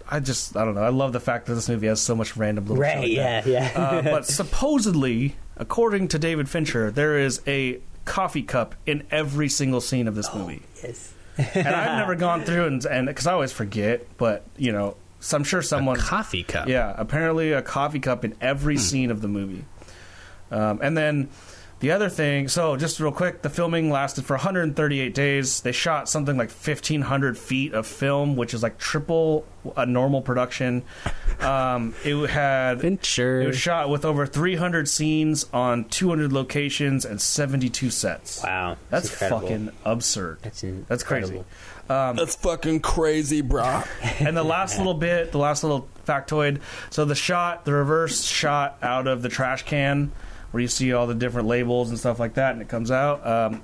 [0.10, 0.84] I just I don't know.
[0.84, 3.08] I love the fact that this movie has so much random little Right?
[3.10, 3.72] Yeah, yeah.
[3.76, 4.26] uh, but
[4.62, 10.16] supposedly, according to David Fincher, there is a coffee cup in every single scene of
[10.16, 10.62] this movie.
[10.84, 11.14] yes.
[11.38, 15.38] and I've never gone through and and because I always forget, but you know, so
[15.38, 15.98] I'm sure someone.
[15.98, 16.68] a coffee cup.
[16.68, 19.66] Yeah, apparently a coffee cup in every scene of the movie.
[20.52, 21.30] Um, and then
[21.80, 25.62] the other thing, so just real quick, the filming lasted for 138 days.
[25.62, 29.45] They shot something like 1,500 feet of film, which is like triple
[29.76, 30.84] a normal production.
[31.40, 32.82] Um, it had.
[32.82, 33.41] Fincher.
[33.41, 38.44] It was shot with over 300 scenes on 200 locations and 72 sets.
[38.44, 38.78] Wow.
[38.90, 39.41] That's incredible.
[39.41, 40.40] fucking absurd.
[40.41, 41.38] That's in- That's crazy.
[41.38, 41.45] incredible.
[41.88, 43.84] That's fucking crazy, bro.
[44.20, 46.62] and the last little bit, the last little factoid.
[46.90, 50.12] So the shot, the reverse shot out of the trash can,
[50.58, 53.24] where you see all the different labels and stuff like that, and it comes out.
[53.28, 53.62] Um,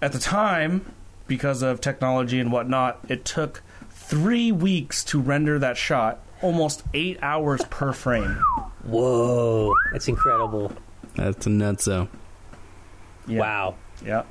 [0.00, 0.92] at the time,
[1.28, 7.20] because of technology and whatnot, it took three weeks to render that shot, almost eight
[7.22, 8.42] hours per frame.
[8.82, 10.72] Whoa, that's incredible.
[11.14, 12.08] That's a nutso.
[13.28, 13.38] Yeah.
[13.38, 13.76] Wow.
[14.04, 14.24] Yeah,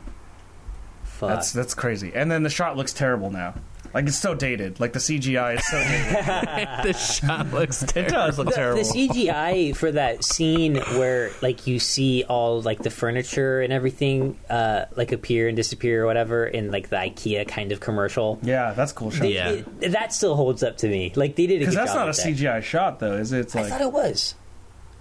[1.05, 1.29] Fuck.
[1.29, 2.11] that's that's crazy.
[2.13, 3.53] And then the shot looks terrible now.
[3.93, 4.79] Like it's so dated.
[4.79, 6.83] Like the CGI is so dated.
[6.85, 8.81] the shot looks it does look the, terrible.
[8.83, 14.39] the CGI for that scene where like you see all like the furniture and everything
[14.49, 18.39] uh, like appear and disappear or whatever in like the IKEA kind of commercial.
[18.41, 19.29] yeah, that's cool shot.
[19.29, 19.49] Yeah.
[19.49, 21.11] it- that still holds up to me.
[21.15, 22.27] Like they did a Because that's job not a that.
[22.37, 23.41] CGI shot, though, is it?
[23.41, 24.35] It's I like thought it was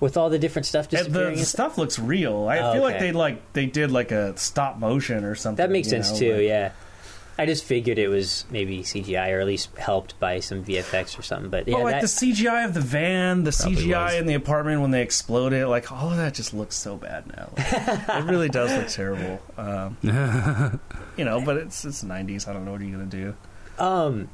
[0.01, 1.35] with all the different stuff And disappearing.
[1.35, 2.49] the, the stuff looks real.
[2.49, 5.57] I Oh, feel like they like they did like a stop motion or something.
[5.63, 6.33] That makes sense know, too.
[6.37, 6.73] but- Yeah,
[7.41, 11.23] I just figured it was maybe CGI or at least helped by some VFX or
[11.23, 11.49] something.
[11.51, 14.15] But yeah, Well, like that, the CGI of the van, the CGI was.
[14.17, 17.27] in the apartment when they explode it, like all of that just looks so bad
[17.35, 17.49] now.
[17.57, 17.73] Like,
[18.25, 19.41] it really does look terrible.
[19.57, 19.97] Um,
[21.17, 22.47] you know, but it's it's '90s.
[22.47, 23.35] I don't know what are you gonna do.
[23.79, 24.29] Um.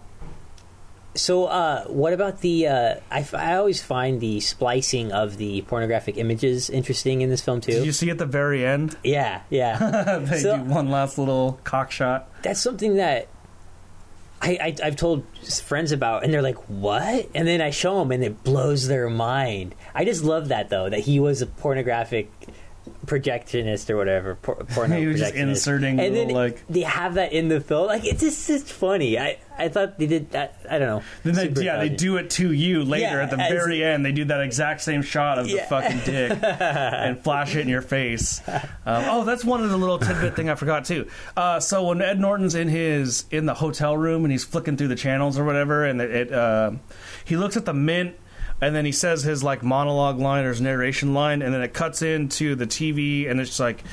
[1.16, 2.66] So, uh, what about the?
[2.68, 7.40] Uh, I, f- I always find the splicing of the pornographic images interesting in this
[7.42, 7.72] film too.
[7.72, 8.96] Did you see at the very end?
[9.02, 10.18] yeah, yeah.
[10.28, 12.28] they So- do one last little cock shot.
[12.42, 13.28] That's something that
[14.42, 15.24] I, I I've told
[15.64, 19.08] friends about, and they're like, "What?" And then I show them, and it blows their
[19.08, 19.74] mind.
[19.94, 22.30] I just love that though that he was a pornographic
[23.06, 24.34] projectionist or whatever.
[24.36, 27.60] Por- porno He was just inserting and little, then like- they have that in the
[27.60, 27.86] film.
[27.86, 29.18] Like it's just it's funny.
[29.18, 30.58] I I thought they did that.
[30.70, 31.02] I don't know.
[31.22, 33.82] Then they, Super yeah, they do it to you later Yeah, at the as- very
[33.82, 34.04] end.
[34.04, 37.80] They do that exact same shot of the fucking dick and flash it in your
[37.82, 38.46] face.
[38.48, 41.08] Um, oh, that's one of the little tidbit thing I forgot too.
[41.36, 44.88] Uh, so when Ed Norton's in his in the hotel room and he's flicking through
[44.88, 46.72] the channels or whatever, and it, it uh,
[47.24, 48.14] he looks at the mint.
[48.60, 51.74] And then he says his like monologue line or his narration line, and then it
[51.74, 53.84] cuts into the TV, and it's like,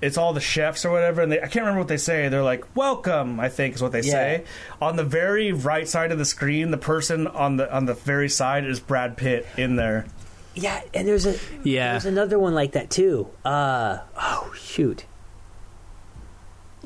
[0.00, 2.28] it's all the chefs or whatever, and they, I can't remember what they say.
[2.28, 4.12] They're like, "Welcome," I think is what they Yeah.
[4.12, 4.44] say.
[4.80, 8.28] On the very right side of the screen, the person on the on the very
[8.28, 10.06] side is Brad Pitt in there.
[10.54, 11.90] Yeah, and there's a Yeah.
[11.92, 13.28] there's another one like that too.
[13.44, 15.04] Uh oh shoot.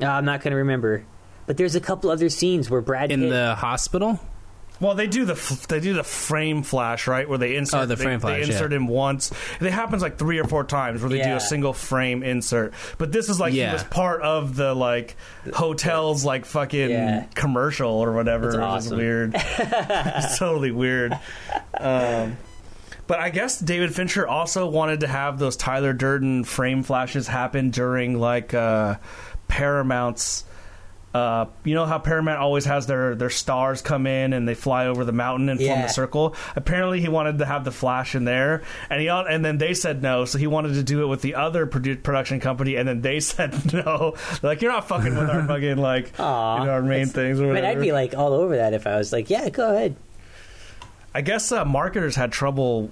[0.01, 1.05] Uh, I'm not gonna remember,
[1.45, 4.19] but there's a couple other scenes where Brad in Pitt, the hospital.
[4.83, 7.85] Well, they do the f- they do the frame flash right where they insert Oh,
[7.85, 8.77] the they- frame they, flash, insert yeah.
[8.77, 9.31] him once.
[9.61, 12.73] It happens like three or four times where they do a single frame insert.
[12.97, 15.15] But this is like he was part of the like
[15.53, 17.25] hotels like fucking Yeah.
[17.33, 18.45] commercial or whatever.
[18.51, 18.97] That's It was awesome.
[18.97, 19.31] weird.
[19.35, 21.17] it's totally weird.
[21.79, 22.37] Um,
[23.07, 27.69] but I guess David Fincher also wanted to have those Tyler Durden frame flashes happen
[27.69, 28.95] during like uh,
[29.47, 30.43] Paramount's.
[31.13, 34.87] Uh, you know how Paramount always has their, their stars come in and they fly
[34.87, 35.85] over the mountain and form Yeah.
[35.85, 36.35] a circle.
[36.55, 40.01] Apparently, he wanted to have the flash in there, and he and then they said
[40.01, 40.25] no.
[40.25, 43.19] So he wanted to do it with the other produ- production company, and then they
[43.21, 44.15] said no.
[44.41, 47.39] They're like, you're not fucking with our fucking like Aw, you know, our main things
[47.39, 49.69] or I mean, I'd be like all over that if I was like, yeah, go
[49.75, 49.95] ahead.
[51.13, 52.89] I guess uh, marketers had trouble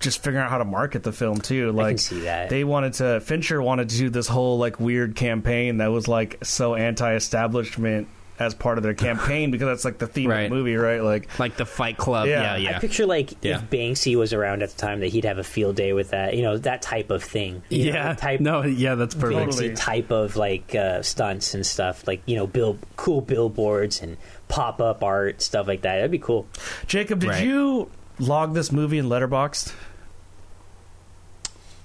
[0.00, 1.72] just figuring out how to market the film too.
[1.72, 2.50] Like I can see that.
[2.50, 6.44] they wanted to Fincher wanted to do this whole like weird campaign that was like
[6.44, 8.08] so anti-establishment
[8.38, 11.02] as part of their campaign because that's like the theme of the movie, right?
[11.02, 12.26] Like Like the Fight Club.
[12.26, 12.42] Yeah.
[12.42, 12.76] Yeah, I yeah.
[12.76, 13.56] I picture like Yeah.
[13.56, 16.34] if Banksy was around at the time that he'd have a field day with that,
[16.36, 17.62] you know, that type of thing.
[17.70, 18.14] You know, yeah.
[18.14, 19.40] type no, yeah, that's perfect.
[19.40, 19.74] Banksy Totally.
[19.74, 24.18] type of like uh, stunts and stuff, like you know, bill cool billboards and
[24.48, 25.94] pop up art stuff like that.
[25.96, 26.46] That'd be cool.
[26.86, 27.42] Jacob, did Right.
[27.46, 29.74] you log this movie in Letterboxd?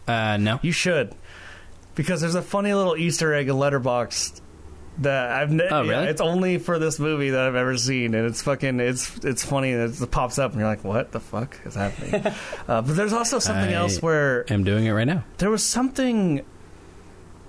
[0.07, 0.59] Uh, no.
[0.61, 1.13] You should,
[1.95, 4.41] because there's a funny little Easter egg in Letterboxd
[4.99, 5.51] that I've.
[5.51, 6.07] Ne- Oh, yeah, really?
[6.07, 8.79] it's only for this movie that I've ever seen, and it's fucking.
[8.79, 9.71] It's it's funny.
[9.71, 12.15] and It pops up, and you're like, "What the fuck is happening?"
[12.67, 15.23] uh, but there's also something I- else where I'm doing it right now.
[15.37, 16.43] there was something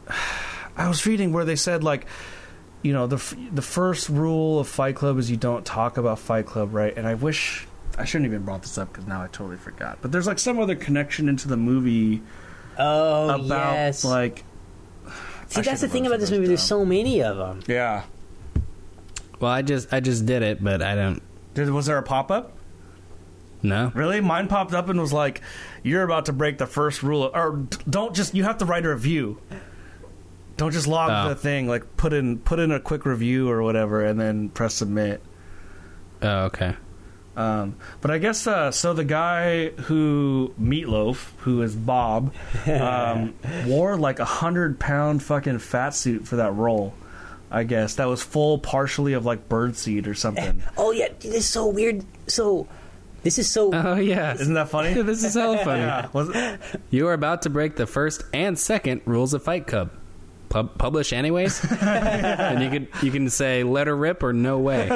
[0.77, 2.07] I was reading where they said like
[2.83, 6.19] you know the f- the first rule of Fight Club is you don't talk about
[6.19, 6.97] Fight Club, right?
[6.97, 7.67] And I wish
[7.99, 9.99] I shouldn't even brought this up because now I totally forgot.
[10.03, 12.23] But there's like some other connection into the movie
[12.79, 14.05] Oh about yes.
[14.05, 14.45] like
[15.49, 16.45] See, I that's the thing about this movie.
[16.45, 17.61] of There's so many of them.
[17.67, 18.05] yeah.
[19.41, 21.21] Well, I just I just did it, but I don't.
[21.55, 22.53] Did, was there a pop up?
[23.63, 23.93] No.
[23.95, 24.21] Really?
[24.21, 25.41] Mine popped up and was like,
[25.83, 28.35] "You're about to break the first rule." Of, or don't just.
[28.35, 29.41] You have to write a review.
[30.57, 31.29] Don't just log Oh.
[31.29, 31.67] the thing.
[31.69, 35.21] Like put in put in a quick review or whatever, and then press submit.
[36.23, 36.77] Oh, okay.
[37.37, 38.93] Um, but I guess uh, so.
[38.93, 42.35] The guy who Meatloaf, who is Bob,
[42.67, 43.35] um,
[43.67, 46.95] wore like a hundred pound fucking fat suit for that role.
[47.51, 50.63] I guess that was full, partially of like birdseed or something.
[50.77, 52.05] Oh yeah, this is so weird.
[52.27, 52.67] So
[53.23, 53.71] this is so.
[53.73, 54.35] Oh yeah.
[54.35, 54.95] Isn't that funny?
[55.03, 55.83] this is so funny.
[55.83, 56.09] Yeah.
[56.13, 56.61] Was it?
[56.91, 59.91] You are about to break the first and second rules of Fight Club.
[60.49, 64.89] Pub- publish anyways, and you can you can say let her rip or no way.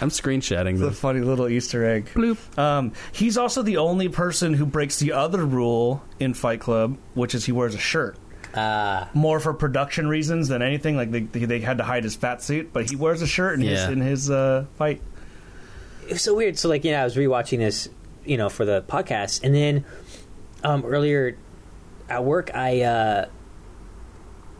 [0.00, 0.98] I'm screenshotting It's a this.
[1.00, 2.10] funny little Easter egg.
[2.14, 2.58] Bloop.
[2.58, 7.34] Um, he's also the only person who breaks the other rule in Fight Club, which
[7.34, 8.16] is he wears a shirt.
[8.54, 10.96] Uh, More for production reasons than anything.
[10.96, 13.54] Like they, they, they had to hide his fat suit, but he wears a shirt
[13.54, 13.90] in his Yeah.
[13.90, 15.02] in his uh, fight.
[16.06, 16.56] it was so weird.
[16.56, 17.88] So like you know, I was rewatching this,
[18.24, 19.84] you know, for the podcast, and then
[20.62, 21.36] um, earlier
[22.08, 23.26] at work, I uh,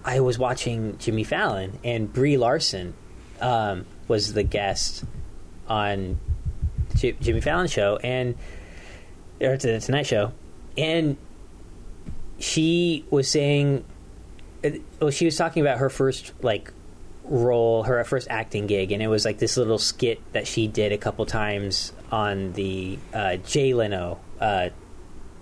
[0.05, 2.95] I was watching Jimmy Fallon, and Brie Larson
[3.41, 5.05] um, was the guest
[5.68, 6.18] on
[6.97, 8.36] J- Jimmy Fallon show, and
[9.40, 10.32] or to the Tonight Show,
[10.76, 11.16] and
[12.39, 13.85] she was saying,
[15.01, 16.72] well, she was talking about her first like
[17.24, 20.93] role, her first acting gig, and it was like this little skit that she did
[20.93, 24.68] a couple times on the uh, Jay Leno uh,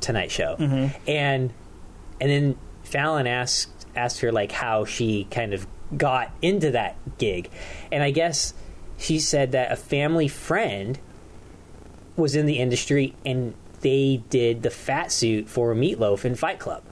[0.01, 0.57] Tonight Show,
[1.07, 1.53] and
[2.21, 5.67] and then Fallon asked asked her like how she kind of
[5.97, 7.51] got into that gig,
[7.91, 8.55] and I guess
[8.99, 10.99] she said that a family friend
[12.17, 16.83] was in the industry and they did the fat suit for Meatloaf in Fight Club.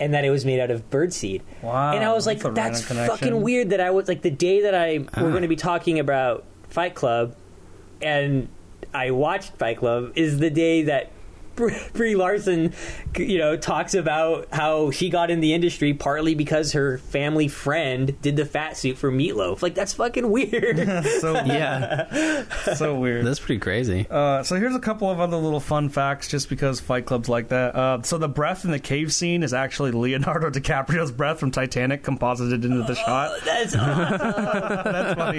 [0.00, 1.40] And that it was made out of birdseed.
[1.62, 4.62] Wow, And I was like, that's that's fucking weird that I was like the day
[4.62, 5.22] that I Ah.
[5.22, 7.34] we're going to be talking about Fight Club
[8.02, 8.48] and
[8.94, 11.10] I watched Fight Club is the day that
[11.92, 12.72] Brie Larson,
[13.16, 18.20] you know, talks about how she got in the industry partly because her family friend
[18.22, 19.62] did the fat suit for Meatloaf.
[19.62, 20.78] Like that's fucking weird.
[21.20, 22.44] so Yeah,
[22.74, 23.24] so weird.
[23.26, 24.06] that's pretty crazy.
[24.10, 27.48] Uh, so here's a couple of other little fun facts, just because Fight Club's like
[27.48, 27.74] that.
[27.74, 32.02] Uh, so the breath in the cave scene is actually Leonardo DiCaprio's breath from Titanic
[32.02, 33.38] composited into the shot.
[33.44, 35.38] that's That's funny.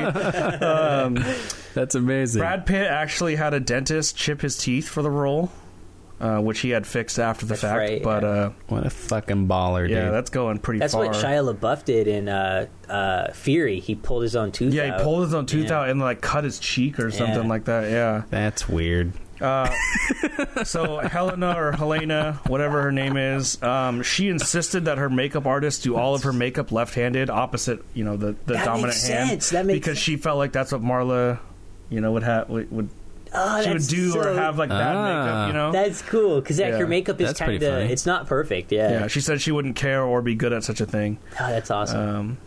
[0.59, 1.23] Um,
[1.73, 2.39] That's amazing.
[2.39, 5.51] Brad Pitt actually had a dentist chip his teeth for the role,
[6.19, 7.77] uh, which he had fixed after the That's fact.
[7.77, 8.29] right, but yeah.
[8.29, 10.11] uh, what a fucking baller, dude.
[10.13, 11.05] that's going pretty That's far.
[11.05, 13.79] what Shia LaBeouf did in uh, uh, Fury.
[13.79, 14.73] He pulled his own tooth.
[14.73, 14.99] yeah, out.
[14.99, 15.79] he pulled his own tooth Yeah.
[15.81, 17.49] out and like cut his cheek or something Yeah.
[17.49, 17.89] like that.
[17.89, 18.23] Yeah.
[18.29, 19.13] that's weird.
[19.41, 19.69] Uh,
[20.65, 25.83] so Helena or Helena, whatever her name is, um, she insisted that her makeup artist
[25.83, 29.29] do all of her makeup left-handed, opposite you know the, the That dominant makes hand,
[29.29, 29.49] sense.
[29.51, 31.39] That makes because she felt like that's what Marla,
[31.89, 32.89] you know, would have would, would
[33.33, 35.03] Oh, she would that's do or have like bad Ah.
[35.03, 35.71] makeup, you know.
[35.71, 36.77] That's cool because Yeah.
[36.77, 37.91] her makeup is kind of.
[37.91, 38.71] It's not perfect.
[38.71, 38.91] Yeah.
[38.91, 41.19] yeah, she said she wouldn't care or be good at such a thing.
[41.39, 41.99] Oh, that's awesome.
[42.15, 42.37] Um,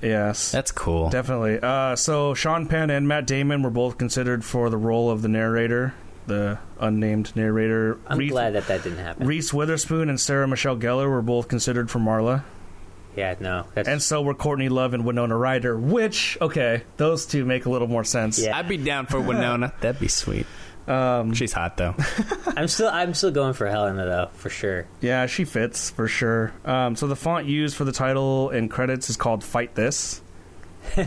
[0.00, 1.08] yes, That's cool.
[1.10, 1.58] Definitely.
[1.62, 5.28] Uh, so Sean Penn and Matt Damon were both considered for the role of the
[5.28, 5.94] narrator,
[6.26, 7.98] the unnamed narrator.
[8.06, 9.26] I'm Reese, glad that that didn't happen.
[9.26, 12.42] Reese Witherspoon and Sarah Michelle Gellar were both considered for Marla,
[13.16, 13.66] yeah, no.
[13.74, 15.76] That's and so were Courtney Love and Winona Ryder.
[15.78, 18.38] Which, okay, those two make a little more sense.
[18.38, 18.56] Yeah.
[18.56, 19.72] I'd be down for Winona.
[19.80, 20.46] That'd be sweet.
[20.88, 21.94] Um, She's hot though.
[22.56, 22.88] I'm still.
[22.88, 24.86] I'm still going for Helena though, for sure.
[25.00, 26.52] yeah, she fits for sure.
[26.64, 30.20] Um, so the font used for the title and credits is called "Fight This."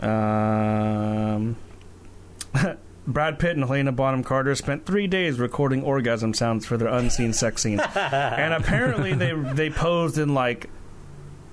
[0.00, 1.56] um,
[3.06, 7.32] Brad Pitt and Helena Bonham Carter spent three days recording orgasm sounds for their unseen
[7.32, 10.68] sex scene, and apparently they they posed in like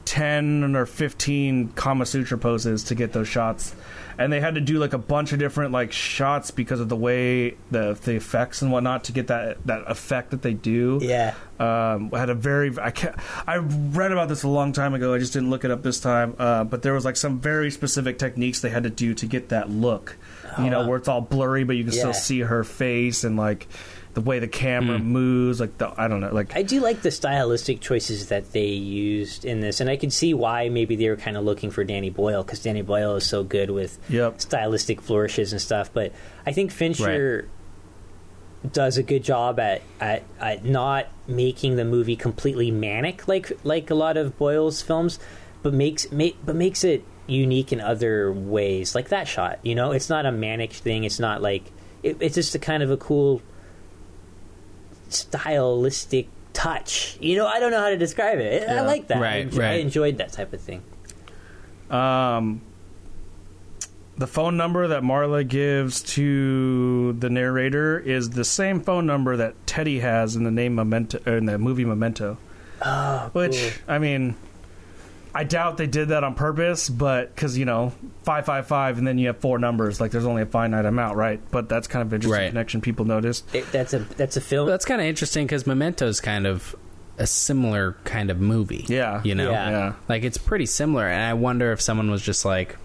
[0.05, 3.75] ten or fifteen Kama Sutra poses to get those shots,
[4.17, 6.95] and they had to do like a bunch of different like shots because of the
[6.95, 11.33] way the the effects and whatnot to get that that effect that they do Yeah.
[11.59, 13.15] um, had a very I can't,
[13.47, 15.13] I read about this a long time ago.
[15.13, 16.35] I just didn't look it up this time.
[16.37, 19.49] Uh, but there was like some very specific techniques they had to do to get
[19.49, 20.17] that look.
[20.59, 20.87] You know, wow.
[20.89, 21.99] where it's all blurry, but you can Yeah.
[21.99, 23.67] still see her face and like
[24.13, 25.05] the way the camera hmm.
[25.05, 25.59] moves.
[25.59, 29.45] Like the I don't know, like I do like the stylistic choices that they used
[29.45, 32.09] in this, and I can see why maybe they were kind of looking for Danny
[32.09, 34.41] Boyle because Danny Boyle is so good with Yep.
[34.41, 35.91] stylistic flourishes and stuff.
[35.93, 36.11] But
[36.45, 37.49] I think Fincher
[38.71, 43.89] does a good job at, at at not making the movie completely manic like like
[43.89, 45.19] a lot of Boyle's films,
[45.63, 48.95] but makes make, but makes it unique in other ways.
[48.95, 51.03] Like that shot, you know, it's not a manic thing.
[51.03, 51.71] It's not like
[52.03, 53.41] it, it's just a kind of a cool
[55.13, 57.17] stylistic touch.
[57.19, 58.67] You know, I don't know how to describe it.
[58.69, 58.81] I Yeah.
[58.83, 59.17] like that.
[59.17, 60.81] I, Right, I enjoyed that type of thing.
[61.89, 62.61] Um,
[64.17, 69.55] the phone number that Marla gives to the narrator is the same phone number that
[69.65, 72.37] Teddy has in the name Memento or in the movie Memento.
[72.81, 73.93] Oh, Which cool.
[73.95, 74.35] I mean,
[75.35, 77.91] I doubt they did that on purpose, but because you know
[78.23, 81.17] five five five, and then you have four numbers, like there's only a finite amount,
[81.17, 81.39] right?
[81.51, 82.49] But that's kind of interesting Right.
[82.49, 83.53] connection people noticed.
[83.55, 84.67] It- that's a that's a film.
[84.67, 86.75] That's kind of interesting because Memento's kind of
[87.17, 88.85] a similar kind of movie.
[88.87, 89.21] Yeah.
[89.23, 89.69] you know, Yeah.
[89.69, 91.07] Yeah, like it's pretty similar.
[91.07, 92.75] And I wonder if someone was just like,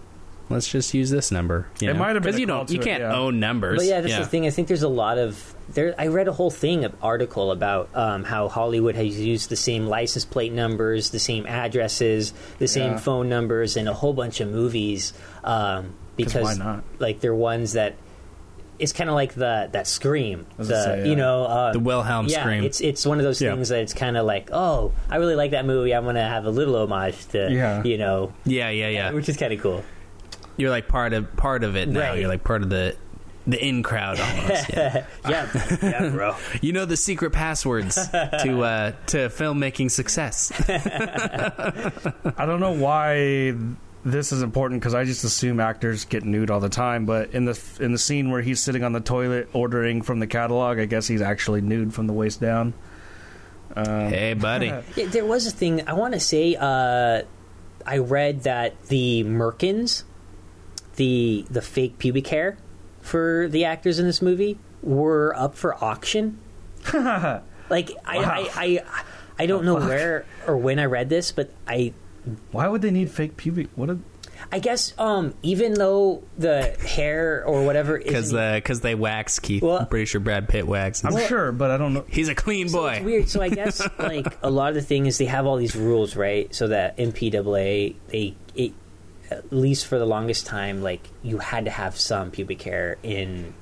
[0.50, 1.98] "Let's just use this number." You It know?
[2.00, 3.14] might have been 'Cause a you don't, you can't yeah.
[3.14, 3.78] own numbers.
[3.78, 4.46] But yeah, that's the thing.
[4.46, 5.94] I think there's a lot of there.
[5.98, 9.86] I read a whole thing, an article about um, how Hollywood has used the same
[9.86, 12.98] license plate numbers, the same addresses, the same Yeah.
[12.98, 15.12] phone numbers in a whole bunch of movies
[15.44, 16.84] um, because why not?
[16.98, 17.94] like they're ones that
[18.78, 22.40] it's kind of like the that scream, the say, you know uh, The Wilhelm yeah,
[22.42, 22.62] scream.
[22.62, 23.52] It's it's one of those Yeah.
[23.54, 25.92] things that it's kind of like oh I really like that movie.
[25.94, 27.82] I'm gonna have a little homage to Yeah.
[27.82, 29.10] you know yeah, yeah, yeah.
[29.12, 29.82] which is kind of cool.
[30.56, 32.00] You're like part of part of it now.
[32.10, 32.18] Right.
[32.20, 32.96] You're like part of the
[33.48, 34.68] the in crowd almost.
[34.72, 35.06] yeah.
[35.28, 36.36] yeah, yeah, bro.
[36.60, 40.52] You know the secret passwords to uh, to filmmaking success.
[40.68, 43.54] I don't know why
[44.04, 47.06] this is important because I just assume actors get nude all the time.
[47.06, 50.26] But in the in the scene where he's sitting on the toilet ordering from the
[50.26, 52.74] catalog, I guess he's actually nude from the waist down.
[53.74, 54.66] Um, hey, buddy.
[54.96, 56.54] Yeah, there was a thing I want to say.
[56.54, 57.22] Uh,
[57.86, 60.02] I read that the Merkins,
[60.96, 62.58] the the fake pubic hair
[63.08, 66.38] for the actors in this movie, were up for auction.
[66.94, 68.46] like I, Wow.
[68.54, 69.02] I, I,
[69.40, 71.92] I don't know where or when I read this, but I
[72.52, 73.68] Why would they need fake pubic?
[73.74, 73.90] What?
[73.90, 73.98] A,
[74.52, 79.38] I guess um, even though the hair or whatever Because isn't- the because they wax
[79.40, 79.62] Keith.
[79.62, 81.04] Well- I'm pretty sure Brad Pitt waxes.
[81.04, 82.04] I'm sure, but I don't know.
[82.08, 82.92] He's a clean So boy.
[82.94, 83.28] it's weird.
[83.28, 86.14] So I guess like a lot of the thing is they have all these rules,
[86.16, 86.52] right?
[86.54, 88.34] So that MPAA they it,
[89.30, 93.54] at least for the longest time, like you had to have some pubic hair in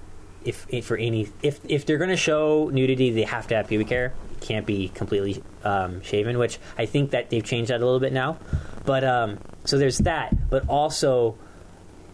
[0.45, 3.69] if, if for any if if they're going to show nudity, they have to have
[3.69, 4.15] pubic hair.
[4.33, 8.01] It can't be completely um, shaven, which I think that they've changed that a little
[8.01, 8.39] bit now.
[8.85, 11.37] But um, so there's that, but also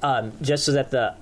[0.02, 1.14] um, just so that the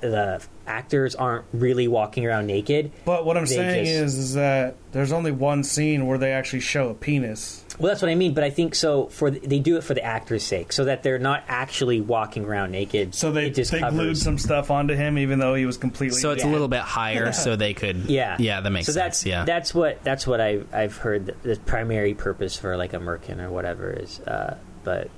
[0.00, 2.90] the actors aren't really walking around naked.
[3.04, 6.60] But what I'm saying just- is, is that there's only one scene where they actually
[6.60, 7.62] show a penis.
[7.78, 8.32] Well, that's what I mean.
[8.34, 9.06] But I think so.
[9.06, 12.44] For the, they do it for the actor's sake, so that they're not actually walking
[12.44, 13.14] around naked.
[13.14, 13.98] So they it just they covers.
[13.98, 16.18] glued some stuff onto him, even though he was completely.
[16.18, 17.96] So it's a little bit higher, so they could.
[18.06, 19.22] Yeah, yeah, that makes so sense.
[19.22, 21.26] That's, yeah, that's what that's what I I've heard.
[21.26, 25.10] That the primary purpose for like a merkin or whatever is, uh, but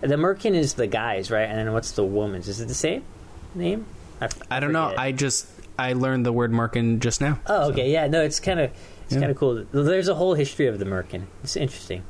[0.00, 1.48] the merkin is the guys, right?
[1.48, 2.48] And then what's the woman's?
[2.48, 3.04] Is it the same
[3.54, 3.86] name?
[4.20, 4.86] I, f- I don't know.
[4.86, 5.00] forget.
[5.00, 5.46] I just
[5.78, 7.38] I learned the word merkin just now.
[7.46, 8.70] Oh, okay, yeah, no, it's kind of
[9.06, 9.20] it's Yeah.
[9.20, 9.64] kind of cool.
[9.72, 11.22] There's a whole history of the merkin.
[11.42, 12.02] It's interesting.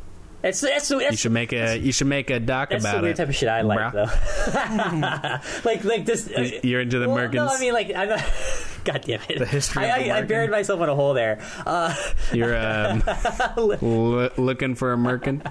[0.42, 3.02] That's that's that's, You should make a you should make a doc that's the about
[3.02, 3.16] weird it.
[3.16, 3.92] type of shit I like, bruh.
[3.92, 5.60] though.
[5.68, 6.30] like like this.
[6.30, 7.34] uh, You're into the well, merkins.
[7.34, 8.24] No, I mean like I'm not.
[8.84, 9.40] God damn it!
[9.40, 11.40] The history I, of the I, I buried myself in a hole there.
[11.66, 11.92] Uh,
[12.32, 13.02] You're um,
[13.56, 15.42] l- looking for a merkin.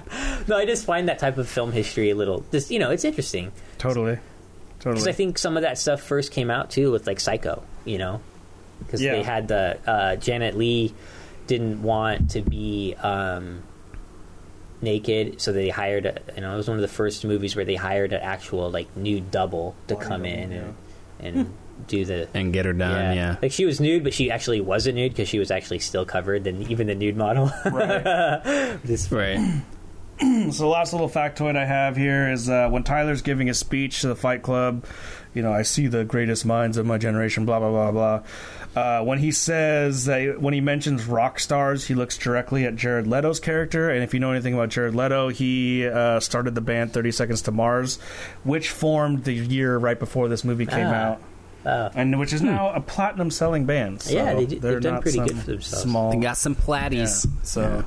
[0.48, 2.44] no, I just find that type of film history a little.
[2.50, 4.18] Just you know, it's interesting totally, Totally.
[4.78, 5.10] because totally.
[5.10, 7.62] I think some of that stuff first came out too with like Psycho.
[7.84, 8.20] You know,
[8.78, 9.12] because Yeah.
[9.12, 10.94] they had the uh, Janet Leigh
[11.46, 12.94] didn't want to be.
[12.94, 13.62] Um,
[14.82, 17.64] naked so they hired a, you know it was one of the first movies where
[17.64, 20.58] they hired an actual like nude double to Body come double, in yeah.
[20.58, 21.54] and and
[21.86, 23.16] do the and get her done.
[23.16, 26.04] Yeah, Like she was nude, but she actually wasn't nude because she was actually still
[26.04, 27.50] covered than even the nude model.
[27.64, 28.78] Right.
[28.86, 29.62] Just- right.
[30.18, 34.00] so the last little factoid I have here is uh, when Tyler's giving a speech
[34.00, 34.86] to the Fight Club,
[35.36, 38.22] you know, I see the greatest minds of my generation, blah blah blah blah.
[38.82, 43.06] Uh, when he says that, when he mentions rock stars, he looks directly at Jared
[43.06, 43.88] Leto's character.
[43.90, 47.42] And if you know anything about Jared Leto, he uh, started the band Thirty Seconds
[47.42, 47.98] to Mars,
[48.44, 50.94] which formed the year right before this movie came Ah.
[50.94, 51.22] out,
[51.66, 51.90] Oh.
[51.94, 54.02] and which is now a platinum selling band.
[54.02, 55.82] So Yeah, they do- they're they've done not pretty good for themselves.
[55.82, 57.26] Small, They got some platties.
[57.26, 57.32] Yeah.
[57.42, 57.84] So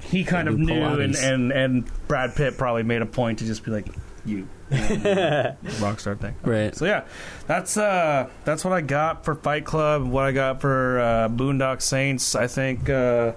[0.00, 3.64] he kind of knew, and, and and Brad Pitt probably made a point to just
[3.64, 3.86] be like,
[4.24, 6.74] "You, you know, rockstar thing." Right.
[6.74, 7.04] So yeah,
[7.46, 10.04] that's uh that's what I got for Fight Club.
[10.04, 12.34] What I got for uh, Boondock Saints.
[12.34, 12.88] I think.
[12.88, 13.32] Uh,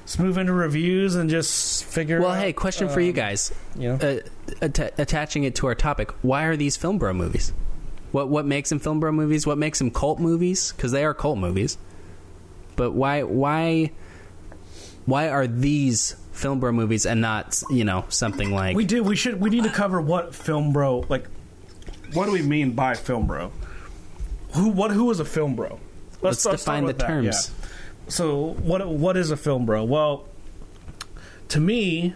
[0.00, 2.18] Let's move into reviews and just figure.
[2.18, 3.52] Well, out, hey, question for you um, guys.
[3.76, 7.52] You know, Uh, atta- attaching it to our topic, why are these film bro movies?
[8.10, 9.46] What what makes them film bro movies?
[9.46, 10.72] What makes them cult movies?
[10.72, 11.76] Because they are cult movies.
[12.74, 13.90] But why why
[15.04, 19.02] why are these film bro movies and not you know something like we do.
[19.02, 19.40] We should.
[19.40, 21.26] We need to cover what film bro like.
[22.12, 23.52] What do we mean by film bro?
[24.54, 24.68] Who?
[24.68, 24.92] What?
[24.92, 25.78] Who is a film bro?
[26.20, 27.52] let's, start define the that, terms.
[27.60, 27.66] yeah.
[28.08, 29.84] So what what is a film bro?
[29.84, 30.26] Well,
[31.48, 32.14] to me,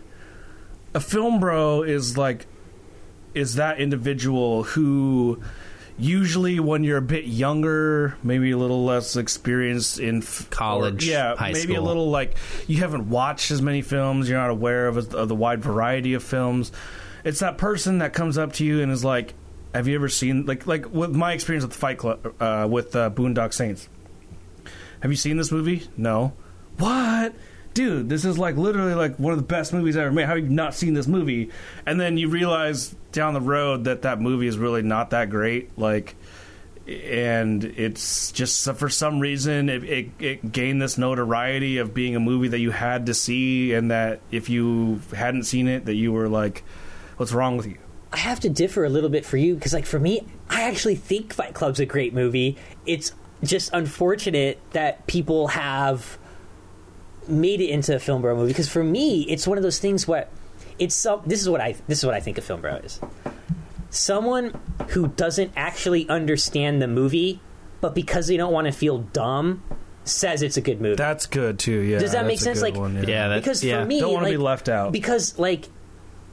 [0.95, 2.47] a film bro is like
[3.35, 5.43] is that individual who
[6.03, 11.11] usually when you're a bit younger, maybe a little less experienced in f- College, or-
[11.11, 12.35] yeah, maybe a little like
[12.67, 16.23] you haven't watched as many films, you're not aware of, of the wide variety of
[16.23, 16.73] films.
[17.25, 19.35] It's that person that comes up to you and is like,
[19.75, 23.11] "Have you ever seen like like with my experience with Fight Club uh, with uh,
[23.11, 23.89] Boondock Saints?
[25.01, 25.89] Have you seen this movie?
[25.97, 26.33] No.
[26.79, 27.35] What?
[27.75, 30.27] Dude, this is like literally like one of the best movies ever made.
[30.27, 31.51] How have you not seen this movie?
[31.87, 35.77] And then you realize down the road that that movie is really not that great.
[35.79, 36.17] Like,
[36.87, 42.21] and it's just for some reason it, it, it gained this notoriety of being a
[42.21, 46.13] movie that you had to see, and that if you hadn't seen it, that you
[46.13, 46.65] were like,
[47.17, 47.79] "What's wrong with you?"
[48.13, 50.97] I have to differ a little bit for you because, like, for me, I actually
[50.97, 52.59] think Fight Club's a great movie.
[52.85, 53.13] It's
[53.43, 56.19] just unfortunate that people have
[57.33, 60.07] made it into a film bro movie because for me, it's one of those things
[60.07, 60.29] where
[60.79, 61.23] it's some.
[61.27, 63.01] This is what I this is what I think a film bro is.
[63.91, 67.41] Someone who doesn't actually understand the movie,
[67.81, 69.63] but because they don't want to feel dumb,
[70.05, 70.97] says it's a good movie.
[70.97, 71.79] That's good too.
[71.81, 72.63] Yeah, Does that make that's a sense?
[72.63, 73.81] Like, one, Yeah, that- because yeah.
[73.81, 74.93] for me, Don't wanna be left out.
[74.93, 75.69] Because like,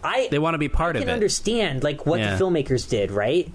[0.04, 1.14] I they want to be part I of can it.
[1.14, 2.36] understand like what Yeah.
[2.38, 3.52] the filmmakers did, right?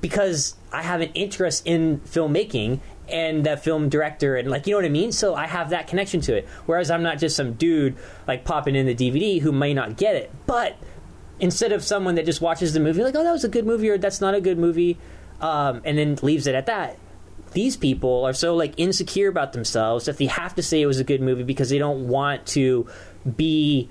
[0.00, 2.80] Because I have an interest in filmmaking
[3.12, 5.12] and the film director and like you know what I mean.
[5.12, 6.48] So I have that connection to it.
[6.66, 10.16] Whereas I'm not just some dude like popping in the DVD who may not get
[10.16, 10.32] it.
[10.46, 10.76] But
[11.38, 13.90] instead of someone that just watches the movie like, oh, that was a good movie
[13.90, 14.98] or that's not a good movie,
[15.40, 16.98] um, and then leaves it at that.
[17.52, 21.00] These people are so like insecure about themselves that they have to say it was
[21.00, 22.88] a good movie because they don't want to
[23.36, 23.90] be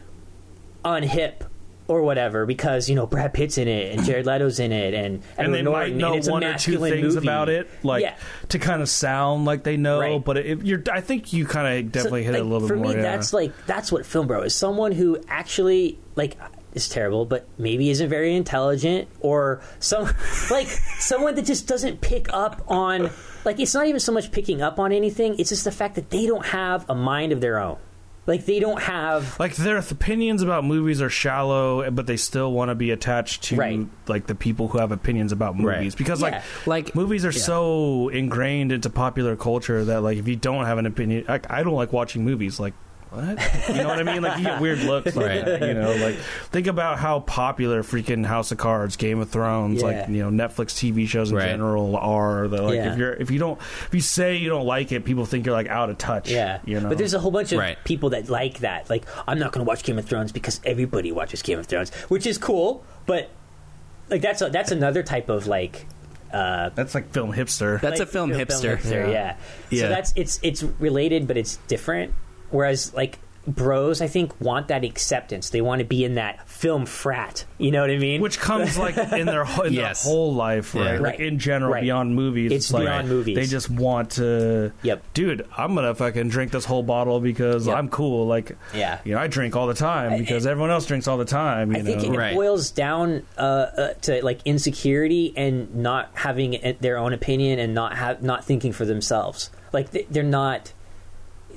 [0.84, 1.46] unhip
[1.92, 5.22] or whatever because you know Brad Pitt's in it and Jared Leto's in it and
[5.38, 7.28] and they Norton, might know one or two things movie.
[7.28, 8.16] about it, like yeah.
[8.50, 10.00] to kind of sound like they know.
[10.00, 10.24] Right.
[10.24, 12.76] But it, you're, I think you kind of So, definitely hit it a little for
[12.76, 12.92] bit more.
[12.94, 13.04] me, yeah.
[13.04, 14.56] that's like that's what film bro is.
[14.56, 16.38] Someone who actually like
[16.74, 20.04] is terrible, but maybe isn't very intelligent, or some
[20.52, 23.10] like someone that just doesn't pick up on
[23.46, 25.38] like it's not even so much picking up on anything.
[25.40, 27.78] It's just the fact that they don't have a mind of their own.
[28.28, 32.70] Like they don't have like their opinions about movies are shallow, but they still want
[32.70, 33.88] to be attached to Right.
[34.08, 35.98] like the people who have opinions about movies Right.
[35.98, 36.42] because Yeah.
[36.66, 37.42] like Like- movies are yeah.
[37.42, 41.64] so ingrained into popular culture that like if you don't have an opinion, like I
[41.64, 42.60] don't like watching movies.
[42.60, 42.74] Like
[43.12, 43.68] what?
[43.70, 44.22] You know what I mean?
[44.24, 45.46] Like you get weird looks, like Right.
[45.46, 46.16] that, You know, like
[46.52, 50.68] think about how popular freaking House of Cards, Game of Thrones, like you know Netflix
[50.76, 51.46] TV shows in Right.
[51.48, 52.48] general are.
[52.48, 52.92] That like Yeah.
[52.94, 55.54] if you're if you don't if you say you don't like it, people think you're
[55.56, 56.32] like out of touch.
[56.32, 56.90] Yeah, you know.
[56.90, 57.78] but there's a whole bunch of Right.
[57.84, 58.90] people that like that.
[58.90, 61.92] Like, I'm not going to watch Game of Thrones because everybody watches Game of Thrones,
[62.10, 62.84] which is cool.
[63.06, 63.30] But
[64.10, 65.86] like, that's a, that's another type of like.
[66.34, 67.82] Uh, that's like film hipster.
[67.82, 68.82] That's like, a film hipster.
[68.90, 69.10] Yeah.
[69.10, 69.36] yeah.
[69.70, 69.82] Yeah.
[69.82, 72.14] So that's it's it's related, but it's different.
[72.52, 75.50] Whereas like bros, I think want that acceptance.
[75.50, 77.44] They want to be in that film frat.
[77.58, 78.22] You know what I mean?
[78.22, 80.04] which comes like in their whole- in Yes.
[80.04, 80.84] their whole life, right?
[80.84, 80.92] Yeah.
[81.00, 81.20] Like Right.
[81.22, 81.82] in general, Right.
[81.82, 82.52] beyond movies.
[82.52, 83.36] It's like, beyond movies.
[83.36, 84.72] They just want to.
[84.84, 85.02] Yep.
[85.16, 87.76] Dude, I'm gonna fucking drink this whole bottle because Yep.
[87.78, 88.28] I'm cool.
[88.28, 89.00] Like, Yeah.
[89.04, 91.72] you know, I drink all the time because everyone else drinks all the time.
[91.72, 92.36] You I think know, it Right.
[92.36, 97.98] boils down uh, uh, to like insecurity and not having their own opinion and not
[97.98, 99.50] have not thinking for themselves.
[99.74, 100.74] Like they're not.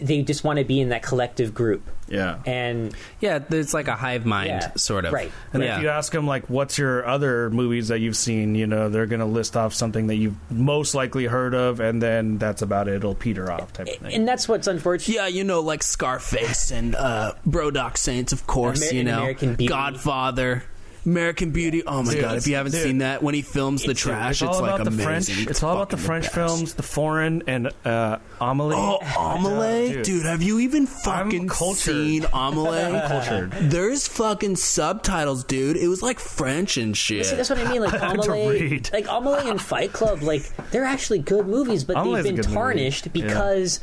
[0.01, 2.39] They just want to be in that collective group, Yeah.
[2.47, 5.13] and Yeah, it's like a hive mind, Yeah, sort of.
[5.13, 5.31] right.
[5.53, 5.77] And yeah.
[5.77, 9.07] if you ask them like, "What's your other movies that you've seen?" You know, they're
[9.07, 12.89] going to list off something that you've most likely heard of, and then that's about
[12.89, 12.95] it.
[12.95, 14.13] It'll peter off, type of thing.
[14.15, 15.15] and that's what's unfortunate.
[15.15, 18.83] Yeah, you know, like Scarface and uh, Brodock Saints, of course.
[18.83, 19.69] Amer- you know, American Beauty.
[19.69, 20.65] Godfather,
[21.07, 21.83] American Beauty.
[21.87, 22.37] Oh my Dude, god!
[22.39, 22.83] If you haven't dude.
[22.83, 25.35] seen that, when he films the trash, it's it's, like about the amazing.
[25.35, 25.51] French.
[25.51, 26.35] It's all about the French best.
[26.35, 28.77] films, the foreign, and uh, Amelie.
[28.79, 30.05] Oh, Amelie, dude.
[30.05, 30.27] dude.
[30.27, 31.95] have you even fucking cultured.
[31.95, 33.01] seen Amelie?
[33.07, 33.53] cultured.
[33.53, 35.77] There's fucking subtitles, dude.
[35.77, 37.27] It was like French and shit.
[37.27, 37.83] See, that's what I mean.
[37.83, 42.25] Like had Amelie, like Amelie and Fight Club, like they're actually good movies, but Amelie's
[42.25, 42.55] they've been good movie.
[42.57, 43.13] tarnished Yeah.
[43.13, 43.81] because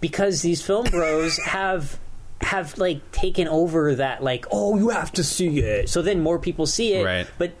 [0.00, 1.98] because these film bros have
[2.40, 6.38] have like taken over that like oh you have to see it, so then more
[6.38, 7.26] people see it, Right.
[7.38, 7.52] But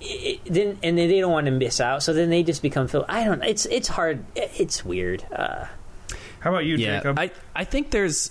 [0.00, 2.88] it, then and then they don't want to miss out, so then they just become
[2.88, 3.04] film.
[3.08, 3.42] I don't.
[3.42, 4.24] It's it's hard.
[4.34, 5.24] It's weird.
[5.32, 5.66] Uh,
[6.40, 7.18] How about you, yeah, Jacob?
[7.18, 8.30] I I think there's.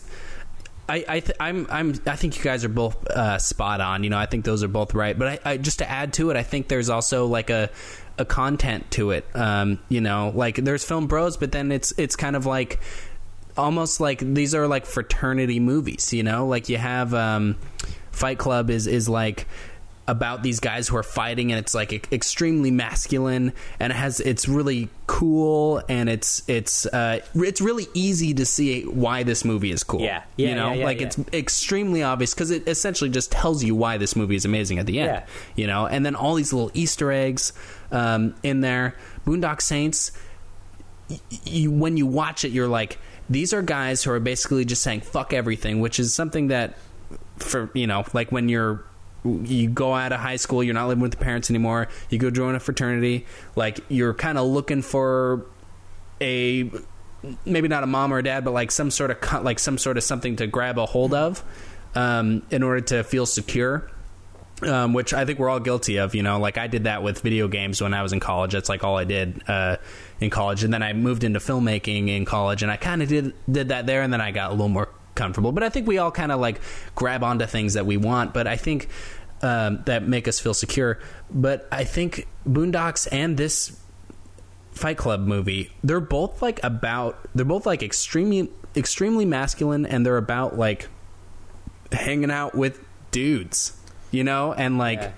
[0.88, 4.04] I, I th- I'm I'm I think you guys are both uh, spot on.
[4.04, 5.18] You know, I think those are both right.
[5.18, 7.72] But I, I just to add to it, I think there's also like a
[8.20, 9.26] a content to it.
[9.34, 12.80] Um, you know, like there's film bros, but then it's it's kind of like
[13.58, 16.14] almost like these are like fraternity movies.
[16.14, 17.56] You know, like you have um,
[18.12, 19.48] Fight Club is is like
[20.08, 24.20] about these guys who are fighting and it's like e- extremely masculine and it has
[24.20, 29.72] it's really cool and it's it's uh it's really easy to see why this movie
[29.72, 30.22] is cool Yeah.
[30.38, 33.74] Yeah, you know yeah, yeah, like it's extremely obvious because it essentially just tells you
[33.74, 35.26] why this movie is amazing at the end Yeah.
[35.56, 37.52] you know and then all these little easter eggs
[37.92, 38.94] um in there
[39.26, 40.12] boondock saints
[41.10, 43.00] y- you when you watch it you're like
[43.30, 46.76] these are guys who are basically just saying fuck everything which is something that
[47.38, 48.84] for you know like when you're
[49.24, 52.30] you go out of high school you're not living with the parents anymore you go
[52.30, 53.26] join a fraternity
[53.56, 55.46] like you're kind of looking for
[56.22, 56.70] a
[57.44, 59.98] maybe not a mom or a dad but like some sort of like some sort
[59.98, 61.44] of something to grab a hold of
[61.96, 63.90] um, in order to feel secure
[64.62, 66.16] um, which I think we're all guilty of.
[66.16, 68.54] You know, like I did that with video games when I was in college.
[68.54, 69.78] That's like all I did uh,
[70.20, 73.34] in college, and then I moved into filmmaking in college, and I kind of did
[73.52, 75.52] did that there, and then I got a little more comfortable.
[75.52, 76.62] But I think we all kind of like
[76.94, 78.90] grab onto things that we want, but I think
[79.42, 81.00] um, that make us feel secure.
[81.30, 83.80] But I think Boondocks and this
[84.72, 90.18] Fight Club movie, they're both like about they're both like extremely extremely masculine and they're
[90.18, 90.90] about like
[91.92, 92.80] hanging out with
[93.12, 93.78] dudes,
[94.16, 95.12] you know, and like Yeah.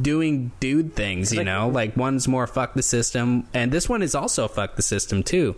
[0.00, 4.02] doing dude things, you like- know, like one's more fuck the system and this one
[4.02, 5.56] is also fuck the system too.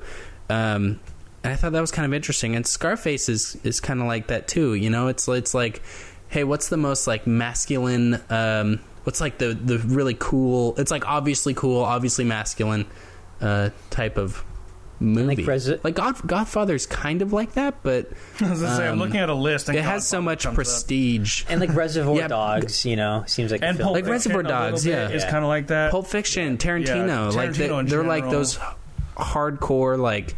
[0.51, 1.01] Um
[1.45, 4.29] and I thought that was kind of interesting and Scarface is is kind of like
[4.29, 5.83] that too, you know, it's it's like
[6.29, 11.07] hey, what's the most like masculine um what's like the the really cool it's like
[11.07, 12.87] obviously cool, obviously masculine
[13.41, 14.43] uh type of
[15.03, 15.45] movie.
[15.45, 18.09] Resi- like God, Godfather's kind of like that, but
[18.41, 19.69] I was gonna say, I'm um, looking at a list.
[19.69, 20.55] And it has so much comes up.
[20.57, 21.45] prestige.
[21.49, 23.87] and like Reservoir Yeah, Dogs, you know, seems like a And film.
[23.89, 25.09] Pulp Like Fiction Reservoir a little Dogs, bit yeah.
[25.11, 25.91] is kind of like that.
[25.91, 28.39] Pulp Fiction, Tarantino, Yeah, like they, Tarantino in they're like general.
[28.41, 28.59] those
[29.17, 30.35] hardcore, like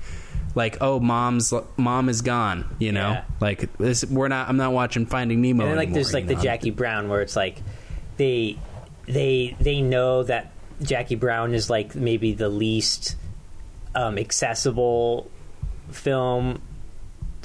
[0.57, 3.25] like oh mom's mom is gone, you know, Yeah.
[3.41, 4.05] like this.
[4.05, 4.49] We're not.
[4.49, 5.63] I'm not watching Finding Nemo.
[5.65, 6.43] and then like anymore, there's like you the know?
[6.43, 7.61] Jackie Brown where it's like
[8.17, 8.59] they
[9.07, 13.17] they they know that Jackie Brown is like maybe the least
[13.95, 15.31] um, accessible
[15.91, 16.61] film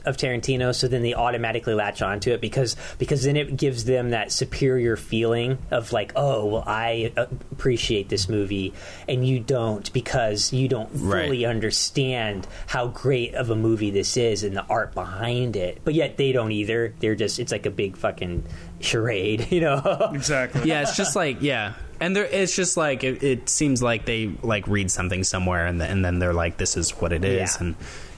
[0.05, 4.11] of Tarantino, so then they automatically latch onto it because because then it gives them
[4.11, 8.73] that superior feeling of like, oh, well, I appreciate this movie
[9.09, 11.25] and you don't because you don't Right.
[11.25, 15.81] fully understand how great of a movie this is and the art behind it.
[15.83, 16.93] But yet they don't either.
[17.01, 18.45] They're just it's like a big fucking
[18.79, 20.11] charade, you know.
[20.13, 20.67] exactly.
[20.67, 24.27] yeah, it's just like yeah, and there it's just like it, it seems like they
[24.43, 27.55] like read something somewhere and then, and then they're like this is what it is
[27.59, 27.67] Yeah.
[27.67, 27.75] and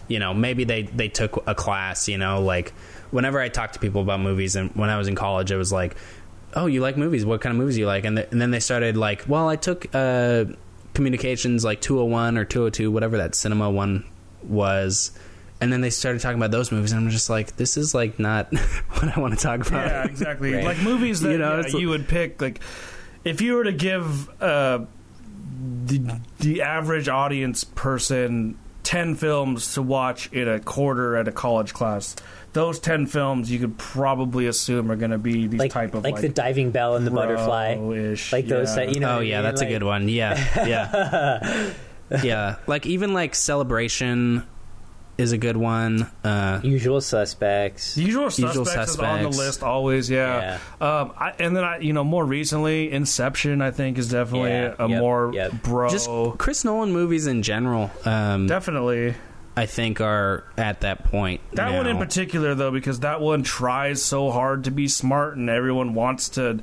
[0.07, 2.71] you know maybe they they took a class you know like
[3.11, 5.71] whenever I talk to people about movies and when I was in college it was
[5.71, 5.95] like
[6.53, 8.51] oh you like movies what kind of movies do you like and, th- and then
[8.51, 10.45] they started like well I took uh,
[10.93, 14.03] communications like 201 or 202 whatever that cinema one
[14.43, 15.11] was
[15.61, 18.19] and then they started talking about those movies and I'm just like this is like
[18.19, 18.51] not
[18.89, 20.53] what I want to talk about Yeah, exactly.
[20.53, 20.65] Right.
[20.65, 22.41] Like movies that You know, yeah, you would pick.
[22.41, 22.59] Like
[23.23, 24.85] if you were to give uh,
[25.85, 31.73] the the average audience person ten films to watch in a quarter at a college
[31.73, 32.15] class,
[32.53, 36.03] those ten films you could probably assume are going to be these like type of
[36.03, 37.75] like, like, the diving bell and the butterfly.
[37.75, 38.85] bro-ish, Like those yeah.
[38.85, 39.09] that you know.
[39.09, 39.43] oh what I yeah, mean?
[39.43, 40.09] that's a good one.
[40.09, 41.73] Yeah, yeah,
[42.23, 42.55] yeah.
[42.65, 44.47] Like even like celebration
[45.21, 46.09] is a good one.
[46.23, 47.97] Uh, Usual suspects.
[47.97, 50.59] Usual suspects, Usual is on the list always, yeah.
[50.81, 54.75] Um, I, and then I, you know, more recently, Inception, I think, is definitely Yeah,
[54.79, 55.51] a yep, more yep.
[55.63, 55.89] bro.
[55.89, 57.89] just Chris Nolan movies in general.
[58.03, 59.15] Um, definitely.
[59.55, 61.41] I think are at that point.
[61.53, 65.49] That one in particular, though, because that one tries so hard to be smart, and
[65.49, 66.61] everyone wants to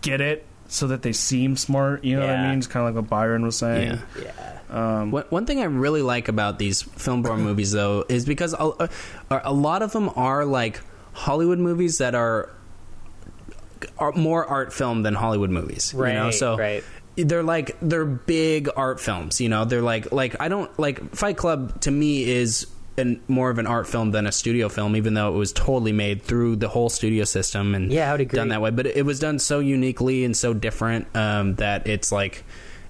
[0.00, 2.02] get it so that they seem smart.
[2.02, 2.58] You know what I mean?
[2.58, 4.00] It's kind of like what Bryan was saying.
[4.18, 4.24] Yeah.
[4.24, 4.58] Yeah.
[5.00, 8.54] Um, One, one thing I really like about these film bro movies, though, is because
[8.54, 8.88] a,
[9.30, 10.80] a, a lot of them are like
[11.12, 12.50] Hollywood movies that are
[13.98, 15.92] are more art film than Hollywood movies.
[15.94, 16.30] Right, You know?
[16.30, 16.82] So right.
[17.16, 19.40] they're like they're big art films.
[19.40, 22.66] You know, they're like like I don't like Fight Club to me is.
[22.98, 25.92] An, more of an art film than a studio film, even though it was totally
[25.92, 28.36] made through the whole studio system and Yeah, I would agree.
[28.36, 28.70] done that way.
[28.70, 32.44] But it was done so uniquely and so different um, that it's like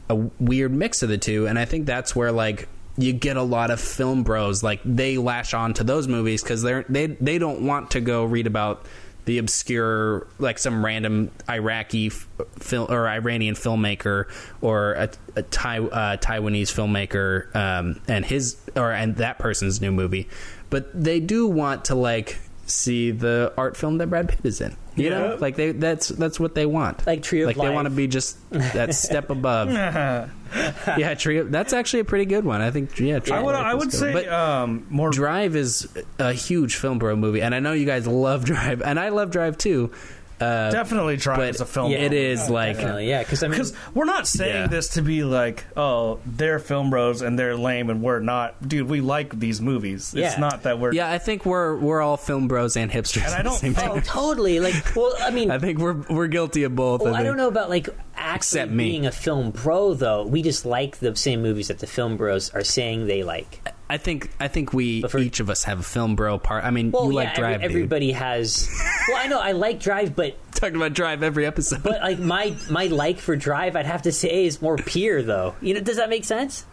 [0.09, 1.47] a weird mix of the two.
[1.47, 2.69] And I think that's where like
[2.99, 6.61] you get a lot of film bros like they lash on to those movies because
[6.63, 8.85] they're they they don't want to go read about
[9.25, 14.27] the obscure like some random Iraqi film or Iranian filmmaker
[14.61, 20.29] or a, a uh, Taiwanese filmmaker um, and his or and that person's new movie,
[20.71, 24.77] but they do want to like see the art film that Brad Pitt is in.
[24.95, 27.07] You know, like they that's that's what they want.
[27.07, 29.71] Like Tree of like they want to be just that step above.
[29.73, 31.39] yeah, Tree.
[31.39, 32.61] of- That's actually a pretty good one.
[32.61, 32.99] I think.
[32.99, 35.11] Yeah, Tree I would, Life I would say But um, more.
[35.11, 39.01] Drive is a huge film bro movie, and I know you guys love Drive, and
[39.01, 39.93] I love Drive too.
[40.43, 41.91] Uh, definitely try but as a film.
[41.93, 41.99] Yeah.
[41.99, 43.23] it is like Definitely, yeah.
[43.23, 44.67] Because I mean, Because we're not saying Yeah.
[44.67, 48.67] this to be like, oh, they're film bros and they're lame and we're not.
[48.67, 50.15] Dude, we like these movies.
[50.15, 50.93] It's not that we're.
[50.93, 53.25] yeah, I think we're we're all film bros and hipsters.
[53.25, 53.99] And I at don't same think- time.
[53.99, 54.61] oh, totally.
[54.61, 57.03] Like, well, I mean, I think we're we're guilty of both.
[57.03, 57.27] Well, I think.
[57.29, 58.85] don't know about like actually Except me.
[58.91, 60.25] being a film bro though.
[60.27, 63.61] We just like the same movies that the film bros are saying they like.
[63.93, 66.65] I think I think we for- each of us have a film bro part.
[66.65, 68.69] I mean, Well, you yeah, like Drive, every, everybody has.
[69.09, 71.83] well, I know I like Drive, but Talking about Drive every episode.
[71.83, 75.55] but like my my like for Drive, I'd have to say is more peer though.
[75.61, 76.65] You know, does that make sense?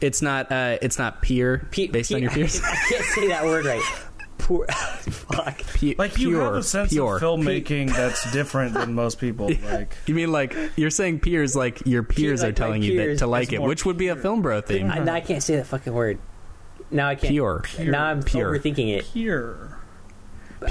[0.00, 2.60] it's not uh, it's not peer Pe- based on your peers.
[2.62, 3.82] I can't say that word right.
[4.44, 5.58] Poor, fuck.
[5.58, 7.16] Pu- Like, pure, you have a sense pure.
[7.16, 9.50] of filmmaking that's different than most people.
[9.64, 12.96] Like, You mean like you're saying peers like your peers like are my telling you
[13.08, 14.90] that to like is it, more which would be a film bro theme.
[14.90, 16.18] I, now I can't say that fucking word.
[16.90, 17.30] Now I can't.
[17.30, 17.64] Pure.
[17.80, 18.52] Now I'm Pure.
[18.58, 19.06] overthinking it.
[19.12, 19.73] pure.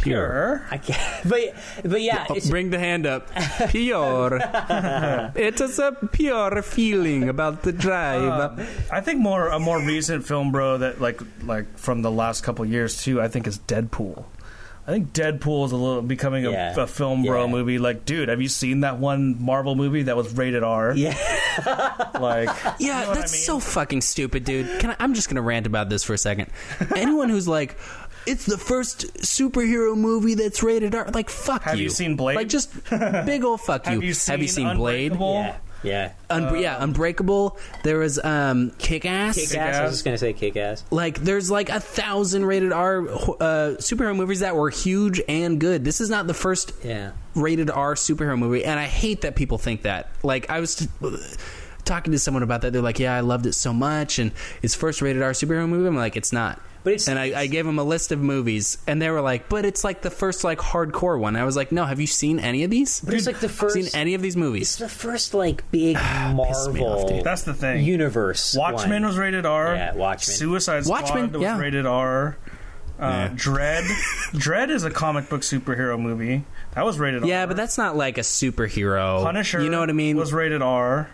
[0.02, 0.66] Pure.
[0.72, 1.00] I can't.
[1.30, 3.30] But but yeah, Oh, bring the hand up.
[3.70, 4.40] Pure.
[5.36, 8.24] it is a pure feeling about the drive.
[8.60, 12.44] Um, I think more a more recent film bro that like like from the last
[12.44, 13.22] couple years too.
[13.22, 14.26] I think is Deadpool.
[14.86, 16.76] I think Deadpool is a little becoming a, Yeah.
[16.78, 17.52] a film bro Yeah.
[17.52, 17.80] movie.
[17.80, 20.94] Like, dude, have you seen that one Marvel movie that was rated R?
[20.94, 21.16] yeah.
[22.20, 22.50] Like,
[22.80, 23.42] yeah, know what I that's mean?
[23.44, 24.80] so fucking stupid, dude.
[24.80, 26.50] Can I, I'm just gonna rant about this for a second.
[26.96, 27.78] Anyone who's like,
[28.26, 31.84] it's the first superhero movie that's rated R, like fuck Have you.
[31.86, 32.36] you seen Blade?
[32.36, 33.94] Like just big old fuck you.
[33.94, 35.12] have you seen, Have you seen Blade?
[35.14, 35.34] Unbreakable?
[35.34, 35.58] Yeah.
[35.84, 36.14] Yeah.
[36.30, 37.58] Un- yeah, Unbreakable.
[37.84, 39.36] There was um, Kick Ass.
[39.36, 39.76] Kick ass.
[39.76, 40.82] I was just gonna say kick ass.
[40.92, 45.84] Like, there's like a thousand rated R uh, superhero movies that were huge and good.
[45.84, 47.12] This is not the first Yeah.
[47.36, 50.10] rated R superhero movie, and I hate that people think that.
[50.24, 50.88] Like, I was t-
[51.84, 52.72] talking to someone about that.
[52.72, 54.32] They're like, "Yeah, I loved it so much, and
[54.62, 57.48] it's first rated R superhero movie." I'm like, "It's not." But it's- and I, I
[57.48, 60.44] gave them a list of movies, and they were like, "But it's like the first
[60.44, 63.00] like hardcore one." I was like, "No, have you seen any of these?
[63.00, 63.76] But it's like the first.
[63.76, 64.64] seen any of these movies?
[64.72, 66.12] It's the first like big pissed me
[66.44, 67.24] off, Marvel dude.
[67.24, 67.84] That's the thing.
[67.86, 68.56] universe.
[68.58, 69.06] Watchmen one.
[69.08, 69.76] was rated R.
[69.76, 70.36] Yeah, Watchmen.
[70.36, 71.58] Suicide Squad Watchmen, was yeah.
[71.58, 72.38] rated R.
[73.00, 73.32] Uh, Yeah.
[73.36, 73.84] Dread.
[74.34, 76.44] Dread is a comic book superhero movie.
[76.76, 77.30] That was rated R.
[77.30, 79.24] Yeah, but that's not like a superhero.
[79.24, 79.62] Punisher.
[79.62, 80.18] You know what I mean?
[80.18, 81.10] Was rated R.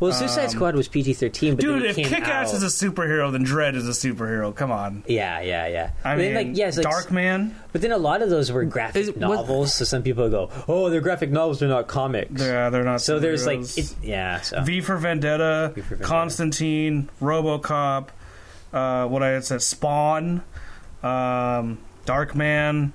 [0.00, 2.66] Well, Suicide Squad was PG thirteen, but Um, Dude, if it Kick Ass is a
[2.66, 4.54] superhero, then Dread is a superhero.
[4.54, 5.02] Come on.
[5.08, 5.90] yeah, yeah, yeah.
[6.04, 7.50] I But mean, then, like, yes, like, Darkman.
[7.72, 10.28] But then a lot of those were graphic Is it- what- novels, so some people
[10.30, 13.00] go, "Oh, they're graphic novels; they're not comics." Yeah, they're not.
[13.00, 14.40] so there's like, it, yeah.
[14.40, 16.08] So V for Vendetta, V for Vendetta.
[16.08, 18.08] Constantine, RoboCop.
[18.72, 20.42] Uh, what I had said, Spawn,
[21.02, 22.92] um, Darkman.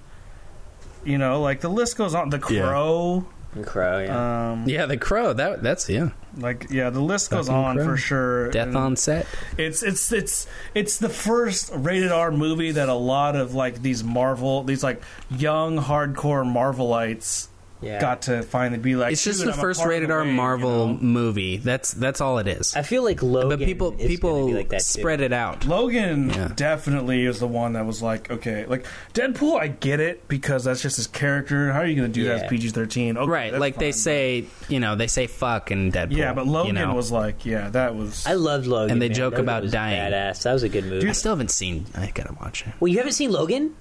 [1.03, 2.29] You know, like the list goes on.
[2.29, 2.61] The Yeah.
[2.61, 3.25] Crow.
[3.55, 4.51] And Crow, yeah.
[4.51, 5.33] Um, yeah, The Crow.
[5.33, 6.09] That that's yeah.
[6.37, 7.85] like yeah, the list goes Fucking on Crow.
[7.85, 8.49] for sure.
[8.49, 9.27] Death And on set.
[9.57, 14.03] It's it's it's it's the first rated R movie that a lot of like these
[14.03, 17.47] Marvel, these like young hardcore Marvelites
[17.83, 17.99] yeah.
[18.01, 19.13] got to finally be like.
[19.13, 20.97] It's just the I'm a first rated the R wave," you Marvel know?
[20.99, 21.57] movie.
[21.57, 22.75] That's that's all it is.
[22.75, 23.49] I feel like Logan.
[23.49, 25.25] but people is people be like that spread too.
[25.25, 25.65] it out.
[25.65, 26.51] Logan Yeah.
[26.55, 30.81] definitely is the one that was like, okay, like Deadpool, I get it because that's
[30.81, 31.71] just his character.
[31.71, 32.43] How are you going to do that Yeah.
[32.45, 33.17] as PG thirteen?
[33.17, 36.17] Okay, right, that's like they say, you know, they say fuck in Deadpool.
[36.17, 36.93] Yeah, but Logan you know?
[36.93, 38.25] was like, yeah, that was.
[38.25, 39.15] I loved Logan, And they man.
[39.15, 40.11] joke Logan about was dying.
[40.13, 40.43] Badass.
[40.43, 41.07] That was a good movie.
[41.07, 41.85] I still haven't seen.
[41.95, 42.73] I gotta watch it.
[42.79, 43.75] well, you haven't seen Logan?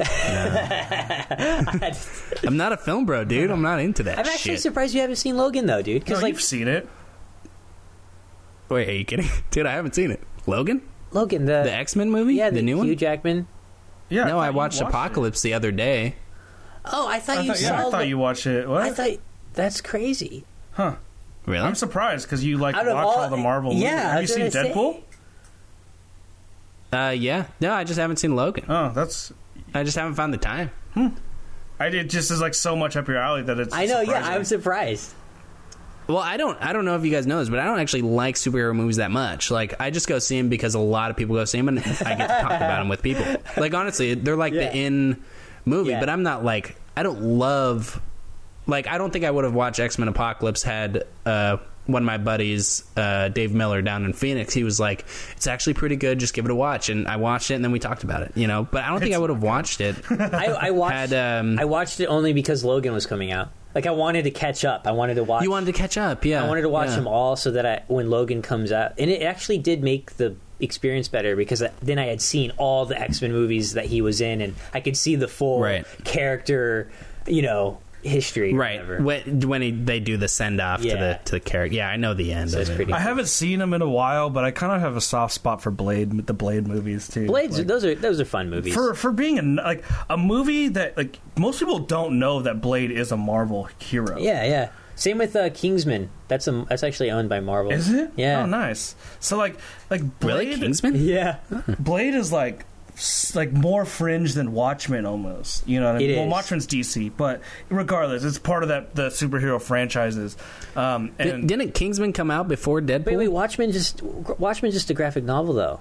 [2.46, 3.50] I'm not a film bro, dude.
[3.50, 4.60] I'm not into that I'm actually shit.
[4.62, 6.02] surprised you haven't seen Logan though, dude.
[6.02, 6.88] no, Because like, you've seen it.
[8.68, 9.66] Wait, are you kidding, dude?
[9.66, 10.22] I haven't seen it.
[10.46, 10.82] Logan?
[11.12, 12.86] Logan, the, The X Men movie, yeah, the, new one?
[12.86, 12.98] Hugh one.
[12.98, 13.48] Jackman.
[14.08, 14.24] Yeah.
[14.24, 14.86] no, thought I you watched, it.
[14.88, 16.16] Apocalypse the other day.
[16.84, 17.66] Oh, I thought I you thought, saw.
[17.66, 18.68] yeah, I thought the- you watched it.
[18.68, 18.82] What?
[18.82, 19.10] I thought
[19.54, 20.44] that's crazy.
[20.72, 20.96] huh.
[21.46, 21.64] Really?
[21.64, 24.02] I'm surprised because you like Out watch of all, all- the Marvel yeah, movies.
[24.02, 24.72] Have you was seen gonna say.
[24.72, 25.02] Deadpool?
[26.92, 27.46] Uh, yeah.
[27.60, 28.64] No, I just haven't seen Logan.
[28.68, 29.32] Oh, that's.
[29.74, 30.70] I just haven't found the time.
[31.78, 33.74] I did just is like so much up your alley that it's.
[33.74, 34.00] I know.
[34.00, 34.32] Yeah, surprising.
[34.34, 35.14] I'm surprised.
[36.08, 36.60] Well, I don't.
[36.60, 38.96] I don't know if you guys know this, but I don't actually like superhero movies
[38.96, 39.50] that much.
[39.50, 41.78] Like, I just go see them because a lot of people go see them, and
[41.78, 43.24] I get to talk about them with people.
[43.56, 44.70] Like, honestly, they're like Yeah.
[44.70, 45.22] the in
[45.64, 46.00] movie, Yeah.
[46.00, 46.76] but I'm not like.
[46.96, 48.00] I don't love.
[48.66, 52.06] Like, I don't think I would have watched X Men Apocalypse had uh, one of
[52.06, 54.54] my buddies, uh, Dave Miller, down in Phoenix.
[54.54, 55.04] He was like,
[55.36, 56.18] "It's actually pretty good.
[56.20, 58.32] Just give it a watch." And I watched it, and then we talked about it.
[58.36, 59.96] You know, but I don't think I would have watched it.
[60.10, 60.94] I, I watched.
[61.12, 63.50] Had um, I watched it only because Logan was coming out.
[63.74, 64.86] Like I wanted to catch up.
[64.86, 65.44] I wanted to watch.
[65.44, 66.42] you wanted to catch up, yeah.
[66.44, 66.96] I wanted to watch yeah.
[66.96, 70.34] them all so that I, when Logan comes out, and it actually did make the
[70.58, 74.02] experience better because I- then I had seen all the X Men movies that he
[74.02, 75.86] was in, and I could see the full Right.
[76.04, 76.90] character,
[77.28, 78.52] you know, history.
[78.54, 81.76] Right when when he, they do the send off to the to the character.
[81.76, 82.76] Yeah, I know the end So of it's it.
[82.76, 82.92] pretty.
[82.92, 85.62] I haven't seen them in a while, but I kind of have a soft spot
[85.62, 87.26] for Blade, the Blade movies too.
[87.26, 87.58] Blades.
[87.58, 88.74] Like, those are those are fun movies.
[88.74, 92.90] for for being a like a movie that like most people don't know that Blade
[92.90, 94.18] is a Marvel hero.
[94.18, 94.70] yeah, yeah.
[94.96, 96.10] Same with uh, Kingsman.
[96.28, 97.72] That's a that's actually owned by Marvel.
[97.72, 98.10] Is it?
[98.16, 98.42] Yeah.
[98.42, 98.94] Oh, nice.
[99.18, 99.56] So like
[99.88, 100.94] like Really, Blade, Kingsman?
[100.96, 101.36] Yeah.
[101.78, 102.69] Blade is like s-
[103.34, 105.66] like more fringe than Watchmen almost.
[105.68, 106.10] You know what I mean?
[106.10, 106.30] It well, is.
[106.30, 110.36] Watchmen's DC, but regardless, it's part of that the superhero franchises.
[110.76, 113.06] Um, Di- and Didn't Kingsman come out before Deadpool?
[113.06, 113.28] Wait, wait.
[113.28, 115.80] Watchmen just Watchmen just a graphic novel though.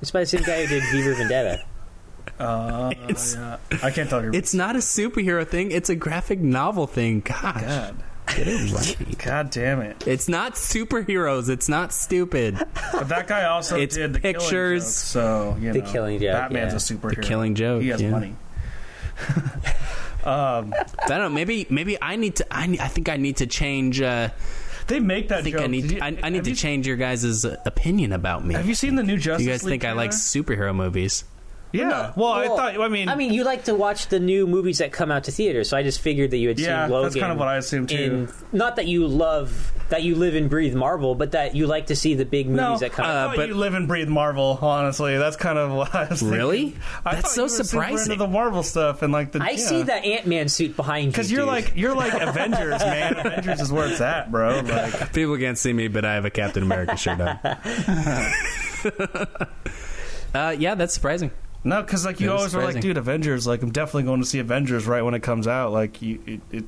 [0.00, 1.64] It's by the same guy who did V for Vendetta.
[2.38, 3.56] uh, It's- yeah.
[3.82, 4.30] I can't tell you.
[4.32, 5.70] It's not a superhero thing.
[5.70, 7.20] It's a graphic novel thing.
[7.20, 7.96] Gosh, God.
[8.26, 9.18] Get it right.
[9.18, 10.06] God damn it!
[10.06, 11.48] It's not superheroes.
[11.48, 12.58] It's not stupid.
[12.92, 14.84] But that guy also It's did the Killing pictures.
[14.84, 16.96] Joke, so you know, The Killing Joke, Batman's yeah.
[16.96, 17.16] a superhero.
[17.16, 18.10] The Killing Joke, He has yeah.
[18.10, 18.36] money.
[20.26, 20.64] I
[21.08, 21.28] don't know.
[21.28, 22.46] Maybe maybe I need to.
[22.50, 24.00] I, need, I think I need to change.
[24.00, 24.30] Uh,
[24.86, 25.64] They make that I think joke.
[25.64, 25.90] I need.
[25.92, 28.54] You- I, I need to you- change your guys' opinion about me.
[28.54, 31.24] Have you seen the new Justice you guys League think I like superhero movies?
[31.74, 32.12] Yeah.
[32.16, 32.80] Well, I Well, thought.
[32.80, 35.32] I mean, I mean, you like to watch the new movies that come out to
[35.32, 37.04] theaters, so I just figured that you had Yeah, seen Logan.
[37.10, 37.96] that's kind of what I assumed, too.
[37.96, 41.86] in- not that you love that you live and breathe Marvel, but that you like
[41.86, 43.04] to see the big movies no, that come.
[43.04, 43.34] I out.
[43.34, 44.58] Uh, but- you live and breathe Marvel.
[44.62, 46.38] Honestly, that's kind of what I was thinking.
[46.38, 46.76] Really?
[47.04, 48.12] I That's thought so you were super surprising.
[48.12, 49.42] into the Marvel stuff and like the.
[49.42, 51.48] I see that Ant Man suit behind you because you're dude.
[51.48, 53.16] like you're like Avengers, man.
[53.18, 54.60] Avengers is where it's at, bro.
[54.60, 57.38] Like, People can't see me, but I have a Captain America shirt on.
[60.34, 61.30] uh, yeah, that's surprising.
[61.64, 63.46] No, because like you That is always were like, dude, Avengers.
[63.46, 65.72] Like, I'm definitely going to see Avengers right when it comes out.
[65.72, 66.64] Like, you, it, it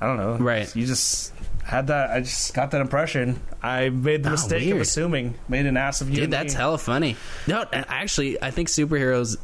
[0.00, 0.74] I don't know, Right.
[0.74, 1.32] You just
[1.62, 2.10] had that.
[2.10, 3.40] I just got that impression.
[3.62, 6.16] I made the Oh, mistake of assuming, made an ass of you.
[6.16, 6.58] Dude, that's me.
[6.58, 7.16] hella funny.
[7.46, 9.36] No, actually, I think superheroes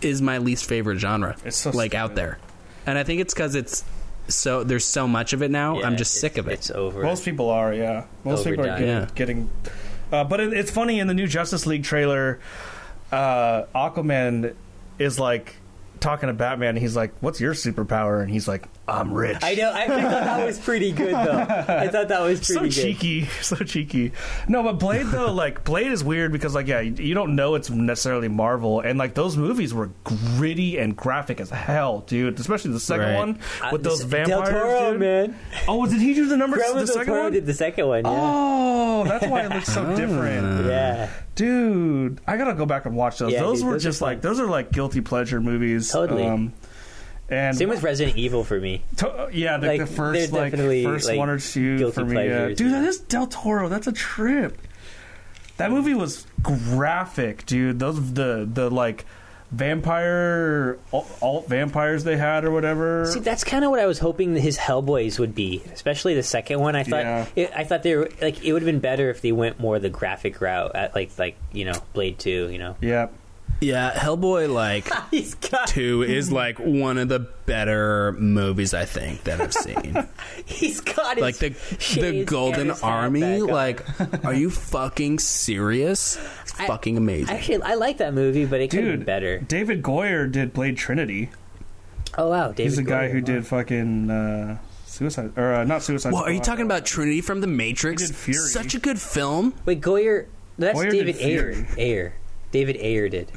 [0.00, 1.36] is my least favorite genre.
[1.44, 2.38] It's so like out there,
[2.86, 3.84] and I think it's because it's
[4.28, 5.80] so there's so much of it now.
[5.80, 6.52] Yeah, I'm just sick of it.
[6.54, 7.02] It's over.
[7.02, 8.04] Most people are, yeah.
[8.24, 8.86] Most people are getting.
[8.86, 9.08] Yeah.
[9.14, 9.50] getting
[10.12, 12.38] uh, but it, it's funny in the new Justice League trailer,
[13.14, 14.54] uh, Aquaman
[14.98, 15.56] is like
[16.00, 16.70] talking to Batman.
[16.70, 19.70] And he's like, "What's your superpower?" And he's like, "I'm rich." I know.
[19.70, 21.46] I, I thought that was pretty good, though.
[21.68, 22.74] I thought that was so pretty good.
[22.74, 24.12] So cheeky, so cheeky.
[24.48, 27.54] No, but Blade though, like Blade is weird because like yeah, you, you don't know
[27.54, 32.38] it's necessarily Marvel, and like those movies were gritty and graphic as hell, dude.
[32.40, 33.16] Especially the second Right.
[33.16, 35.00] one Uh, with those this- vampires, Del Toro, dude.
[35.00, 35.36] man.
[35.68, 36.60] Oh, did he do the numbers?
[36.62, 37.32] Guillermo The del second Toro one?
[37.32, 38.04] did the second one.
[38.04, 38.10] Yeah.
[38.10, 40.66] Oh, that's why it looks so different.
[40.66, 41.10] yeah.
[41.34, 43.32] Dude, I gotta go back and watch those.
[43.32, 44.08] Yeah, those dude, were those are just fun.
[44.10, 45.90] like those are like guilty pleasure movies.
[45.90, 46.24] Totally.
[46.24, 46.52] Um,
[47.28, 48.82] and Same with Resident Evil for me.
[48.96, 52.26] to- yeah, the, like, the first like first like, one or two for me.
[52.26, 52.48] Yeah.
[52.48, 53.68] Dude, that is Del Toro.
[53.68, 54.58] That's a trip.
[55.56, 57.78] That movie was graphic, dude.
[57.78, 59.04] Those the the like
[59.52, 63.06] vampire alt vampires they had or whatever.
[63.06, 66.60] See, that's kind of what I was hoping his Hellboys would be, especially the second
[66.60, 66.74] one.
[66.76, 67.26] I thought Yeah.
[67.36, 69.78] it, I thought they were like it would have been better if they went more
[69.78, 72.48] the graphic route at like like you know Blade Two.
[72.50, 73.08] You know, yeah.
[73.60, 79.24] Yeah, Hellboy like he's got two is like one of the better movies I think
[79.24, 79.96] that I've seen.
[80.44, 81.50] he's got like the
[82.00, 83.40] the Golden and his hat Army.
[83.40, 83.82] Like,
[84.24, 86.18] are you fucking serious?
[86.42, 87.34] It's I- fucking amazing.
[87.34, 89.38] actually I like that movie, but it could have been Dude, better.
[89.38, 91.30] David Goyer did Blade Trinity.
[92.16, 93.12] Oh wow, David He's the guy Goyer.
[93.12, 96.12] who did fucking uh, Suicide or uh, not Suicide.
[96.12, 96.44] well, are you Squad.
[96.44, 98.02] talking about Trinity from The Matrix?
[98.02, 98.48] He did Fury.
[98.48, 99.54] Such a good film.
[99.64, 100.26] Wait, Goyer.
[100.58, 101.52] That's Goyer did David Ayer.
[101.54, 101.66] Fury.
[101.78, 102.14] Ayer.
[102.52, 103.32] David Ayer did.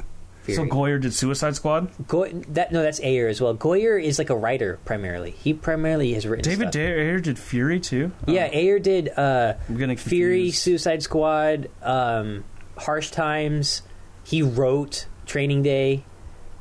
[0.54, 1.90] So Goyer did Suicide Squad.
[2.06, 3.54] Goy- that no, that's Ayer as well.
[3.54, 5.32] Goyer is like a writer primarily.
[5.32, 6.42] He primarily has written.
[6.44, 6.80] David stuff.
[6.80, 8.12] Ayer did Fury too.
[8.26, 10.50] Yeah, Ayer did uh, I'm Fury.
[10.50, 11.68] Suicide Squad.
[11.82, 12.44] Um,
[12.76, 13.82] Harsh Times.
[14.24, 16.04] He wrote Training Day.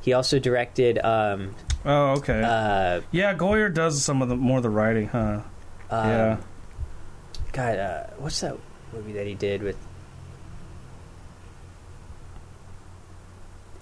[0.01, 0.97] He also directed.
[0.99, 1.55] Um,
[1.85, 2.41] Oh, okay.
[2.43, 5.41] uh, yeah, Goyer does some of the more of the writing, huh?
[5.89, 6.37] um, yeah.
[7.53, 8.57] God, uh, what's that
[8.91, 9.77] movie that he did with?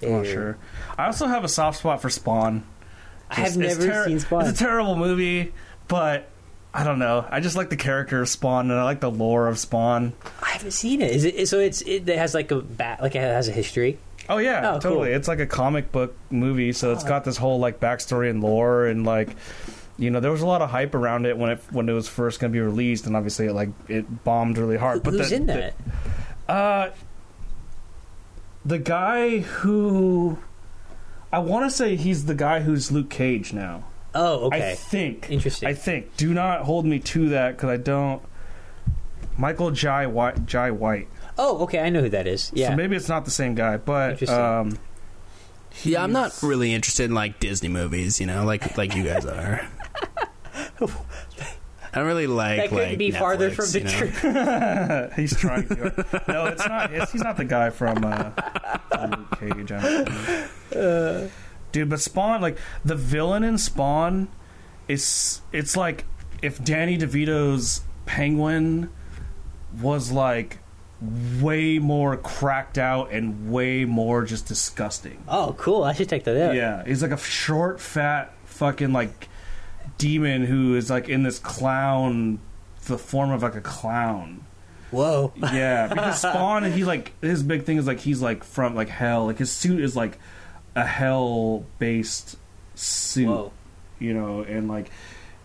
[0.02, 0.58] I'm not sure.
[0.98, 2.64] I also have a soft spot for Spawn.
[3.30, 4.48] I have never ter- seen Spawn.
[4.48, 5.54] It's a terrible movie,
[5.88, 6.30] but
[6.74, 7.26] I don't know.
[7.30, 10.14] I just like the character of Spawn, and I like the lore of Spawn.
[10.42, 11.12] I haven't seen it.
[11.12, 11.60] Is it so?
[11.60, 13.98] It's it has like a bat, like it has a history.
[14.28, 15.08] Oh yeah, Oh, totally.
[15.08, 15.16] cool.
[15.16, 17.08] It's like a comic book movie, so it's Oh.
[17.08, 19.30] got this whole like backstory and lore, and like
[19.98, 22.08] you know, there was a lot of hype around it when it when it was
[22.08, 25.02] first going to be released, and obviously it like it bombed really hard.
[25.04, 25.74] But Who's the, in the-
[26.50, 26.90] Uh,
[28.66, 30.38] the guy who
[31.32, 33.84] I want to say he's the guy who's Luke Cage now.
[34.14, 34.72] oh, okay.
[34.72, 35.30] I think.
[35.30, 35.70] Interesting.
[35.70, 36.16] I think.
[36.18, 38.22] Do not hold me to that because I don't.
[39.38, 40.46] Michael Jai White.
[40.46, 41.08] Jai White.
[41.38, 41.80] oh, okay.
[41.80, 42.52] I know who that is.
[42.54, 42.70] Yeah.
[42.70, 44.78] So maybe it's not the same guy, but um,
[45.84, 49.26] Yeah, I'm not really interested in like Disney movies, you know, like like you guys
[49.26, 49.68] are.
[51.96, 52.58] I don't really like.
[52.58, 53.92] that couldn't like, be farther from the you know?
[53.92, 55.14] truth.
[55.16, 56.24] he's trying to.
[56.28, 56.94] no, it's not.
[56.94, 58.32] It's, he's not the guy from uh,
[59.10, 59.72] Luke Cage.
[59.72, 61.32] I don't think.
[61.72, 64.28] Dude, but Spawn, like the villain in Spawn,
[64.88, 66.06] is it's like
[66.42, 68.90] if Danny DeVito's Penguin
[69.82, 70.60] was like
[71.42, 75.24] way more cracked out and way more just disgusting.
[75.28, 75.84] Oh, cool.
[75.84, 76.56] I should take that out.
[76.56, 79.28] Yeah, he's like a short, fat, fucking like
[79.98, 82.40] demon who is like in this clown,
[82.88, 84.46] the form of like a clown.
[84.92, 85.34] Whoa.
[85.38, 89.26] Yeah, because Spawn, he like his big thing is like he's like from like hell.
[89.26, 90.18] Like his suit is like
[90.76, 92.38] a hell based
[92.76, 93.52] suit, Whoa.
[94.00, 94.90] you know, and like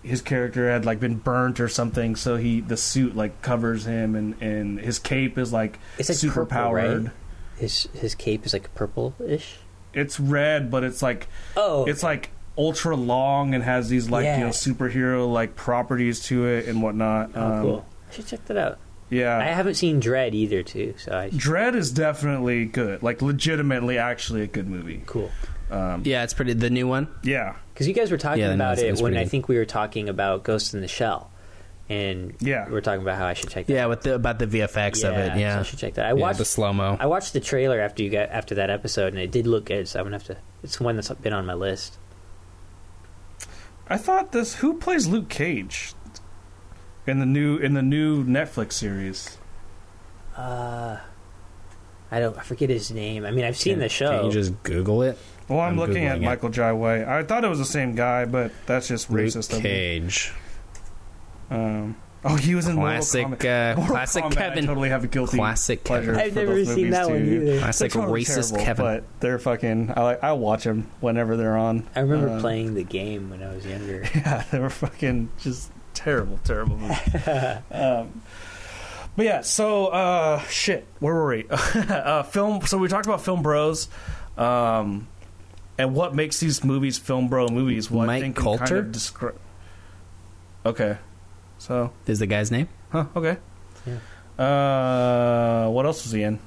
[0.03, 4.15] his character had like been burnt or something, so he the suit like covers him,
[4.15, 7.05] and and his cape is like It's like super purple, powered.
[7.05, 7.13] right?
[7.57, 9.57] His his cape is like purple-ish.
[9.93, 12.31] It's red, but it's like Oh, it's like
[12.61, 17.31] ultra long and has these like you know superhero like properties to it and whatnot.
[17.35, 17.87] oh, Um, cool.
[18.11, 18.79] I should check that out.
[19.09, 20.95] Yeah, I haven't seen Dread either, too.
[20.99, 23.03] So I Dread is definitely good.
[23.03, 25.03] Like legitimately, actually a good movie.
[25.07, 25.31] cool.
[25.71, 26.53] Um, Yeah, it's pretty.
[26.53, 27.09] The new one.
[27.23, 29.57] yeah, Because you guys were talking Yeah, about is- it is when I think we
[29.57, 31.31] were talking about Ghost in the Shell,
[31.89, 32.67] and Yeah.
[32.67, 33.67] we were talking about how I should check.
[33.67, 35.33] that Yeah, with the about the VFX of it.
[35.33, 36.07] so Yeah, I should check that.
[36.07, 36.97] I yeah, watched the slow mo.
[37.01, 39.89] I watched the trailer after you got after that episode, and it did look good.
[39.89, 40.37] So I'm gonna have to.
[40.63, 41.99] It's one that's been on my list.
[43.91, 44.55] I thought this.
[44.57, 45.93] Who plays Luke Cage
[47.07, 49.37] in the new in the new Netflix series?
[50.37, 50.97] Uh,
[52.11, 52.39] I don't.
[52.39, 53.25] I forget his name.
[53.27, 54.11] I mean, I've seen Can- the show.
[54.17, 55.19] Can you just Google it?
[55.49, 56.27] Well, I'm, I'm looking at Googling it.
[56.27, 57.03] Michael Jai White.
[57.05, 59.51] I thought it was the same guy, but that's just Luke racist.
[59.51, 59.63] of me.
[59.63, 60.33] Cage,
[61.51, 63.73] Um, oh, he was in classic, Mortal Kombat.
[63.73, 66.15] uh, Mortal classic Kombat, I Kevin, totally have a guilty classic pleasure.
[66.15, 67.59] Kevin, I've for never those seen movies, that one either.
[67.61, 68.85] classic They're racist terrible, Kevin.
[68.85, 69.93] But they're fucking.
[69.97, 70.23] I like.
[70.25, 71.87] I watch them whenever they're on.
[71.97, 74.05] I remember Uh, playing the game when I was younger.
[74.15, 76.99] Yeah, they were fucking just terrible, terrible movies.
[77.71, 78.23] um,
[79.17, 80.87] but yeah, so uh, shit.
[81.01, 81.47] Where were we?
[81.51, 82.61] uh, film.
[82.67, 83.89] So we talked about film bros,
[84.39, 85.09] um,
[85.79, 87.91] and what makes these movies film bro movies.
[87.91, 88.79] Well, I Mike think can kind Coulter?
[88.79, 89.35] of descri-
[90.65, 90.99] okay,
[91.61, 92.69] so Is the guy's name?
[92.91, 93.05] huh?
[93.15, 93.37] Okay.
[94.39, 96.39] Uh, what else was he in?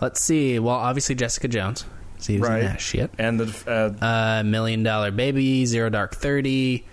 [0.00, 0.58] Let's see.
[0.58, 1.84] Well, obviously Jessica Jones.
[2.18, 2.62] See, he was in Right.
[2.62, 3.10] that shit.
[3.18, 6.86] And the uh, Uh, Million Dollar Baby, Zero Dark Thirty,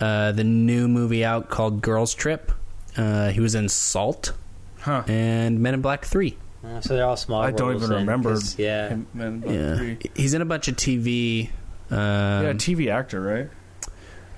[0.00, 2.50] uh, the new movie out called Girls Trip.
[2.96, 4.32] Uh, he was in Salt
[4.80, 5.02] huh?
[5.06, 6.36] and Men in Black Three.
[6.64, 7.42] Uh, so they're all small.
[7.42, 8.88] I don't roles even then, remember 'cause, Yeah.
[8.88, 9.98] Him- Man, about Yeah, three.
[10.16, 11.50] he's in a bunch of TV.
[11.90, 13.50] Um, yeah, TV actor, right?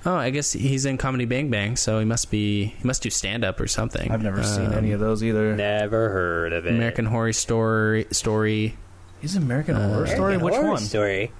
[0.05, 3.09] Oh, I guess he's in Comedy Bang Bang, so he must be he must do
[3.09, 4.11] stand up or something.
[4.11, 5.55] I've never seen any of those either.
[5.55, 6.73] Never heard of it.
[6.75, 8.07] American Horror Story.
[8.11, 8.77] Story.
[9.21, 10.19] He's American Uh, Horror Story.
[10.35, 10.77] American Which Horror one?
[10.79, 11.31] Story.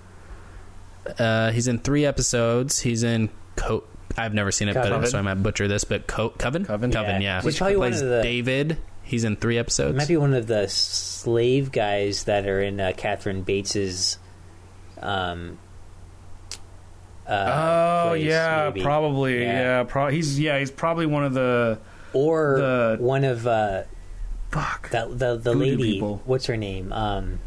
[1.18, 2.80] Uh, he's in three episodes.
[2.80, 3.84] He's in Co-
[4.18, 5.02] I've never seen it, Coven.
[5.02, 5.84] but so I might butcher this.
[5.84, 6.92] But Co- Coven, Coven?
[6.92, 7.38] Coven, Yeah.
[7.38, 7.42] yeah.
[7.42, 8.78] He's probably one plays of the- David.
[9.04, 9.98] He's in three It episodes.
[9.98, 14.18] might be one of the slave guys that are in uh, Catherine Bates's.
[15.02, 15.58] Um,
[17.28, 18.84] uh, Oh place, yeah, maybe.
[18.84, 19.42] probably.
[19.44, 19.60] Yeah.
[19.80, 21.80] Yeah, pro- he's yeah, he's probably one of the
[22.14, 23.84] or the- one of uh,
[24.52, 25.94] fuck the the, the lady.
[25.94, 26.22] people.
[26.26, 26.92] What's her name?
[26.92, 27.40] Um,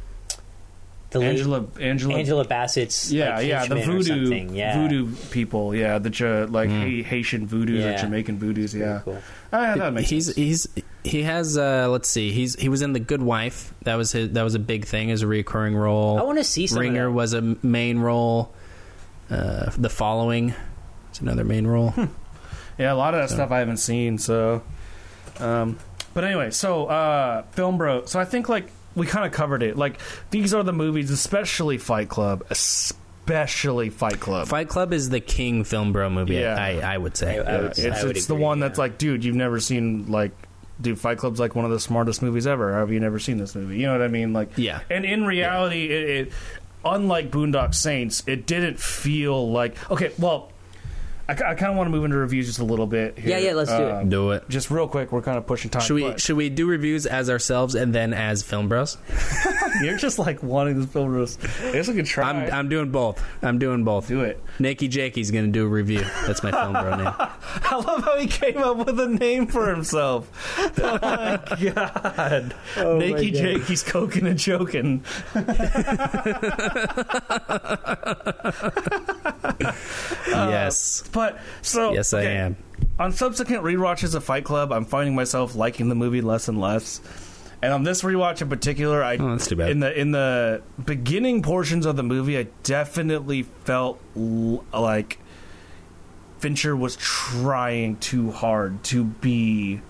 [1.11, 2.15] the lady- Angela Angela.
[2.15, 3.13] Angela Bassett's.
[3.13, 4.49] yeah, like, yeah, the voodoo.
[4.53, 4.81] Yeah.
[4.81, 5.75] voodoo people.
[5.75, 7.05] Yeah, the Ja- like Mm.
[7.05, 7.95] Haitian voodoos Yeah.
[7.95, 8.75] or Jamaican voodoos.
[8.79, 9.19] Yeah, cool.
[9.53, 10.37] oh, yeah, that makes he's sense.
[10.37, 10.69] he's
[11.05, 14.31] he has uh let's see he's he was in the good wife that was his
[14.31, 17.07] that was a big thing as a recurring role I want to see some ringer
[17.07, 17.17] of that.
[17.17, 18.53] was a main role
[19.31, 20.55] uh the following
[21.11, 21.95] it's another main role
[22.79, 24.19] yeah, a lot of that So- stuff I haven't seen.
[24.19, 24.63] So,
[25.39, 25.79] um,
[26.13, 28.05] But anyway, so uh, film bro.
[28.07, 29.77] So I think like we kind of covered it.
[29.77, 34.49] Like these are the movies, especially Fight Club, especially Fight Club.
[34.49, 36.35] Fight Club is the king film bro movie.
[36.35, 36.57] Yeah.
[36.59, 37.39] I, I would say.
[37.39, 39.61] I- I would- it's I would it's the agree, one that's like, dude, you've never
[39.61, 40.33] seen like.
[40.81, 42.75] Dude, Fight Club's like one of the smartest movies ever.
[42.77, 43.77] Have you never seen this movie?
[43.79, 44.33] You know what I mean?
[44.33, 44.81] Like, Yeah.
[44.91, 46.33] And in reality, it, it
[46.85, 50.13] unlike Boondock Saints, it didn't feel like okay.
[50.19, 50.51] Well,
[51.29, 53.19] I, I kind of want to move into reviews just a little bit.
[53.19, 53.31] Here.
[53.31, 53.91] Yeah, yeah, let's do it.
[53.93, 54.49] Um, Do it.
[54.49, 55.83] Just real quick, we're kind of pushing time.
[55.83, 58.99] Should we but- should we do reviews as ourselves and then as film bros?
[59.83, 61.41] You're just like wanting this film roast.
[61.63, 62.29] It's a good try.
[62.31, 63.23] I'm I'm doing both.
[63.43, 64.09] I'm doing both.
[64.09, 64.41] do it.
[64.59, 66.05] Nikki Jakey's gonna do a review.
[66.27, 67.07] That's my film bro name.
[67.19, 70.31] I love how he came up with a name for himself.
[70.79, 71.41] Oh my
[71.73, 72.55] god.
[72.77, 73.41] Oh my Nakey God.
[73.43, 75.03] Jake, he's coking and choking.
[80.29, 81.03] yes.
[81.15, 82.57] But so Yes, I am.
[82.99, 87.01] On subsequent rewatches of Fight Club, I'm finding myself liking the movie less and less.
[87.63, 89.71] And on this rewatch in particular, I Oh, that's too bad.
[89.71, 95.19] in the in the beginning portions of the movie, I definitely felt l- like
[96.41, 99.81] Fincher was trying too hard to be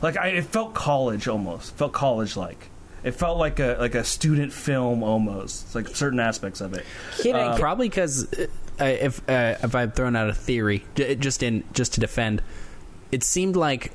[0.00, 2.70] like I it felt college almost felt college like
[3.02, 6.84] it felt like a like a student film almost It's like certain aspects of it
[7.20, 8.28] Can I- Uh, Probably because
[8.84, 12.42] if uh, if I've thrown out a theory, j- just in just to defend,
[13.12, 13.92] it seemed like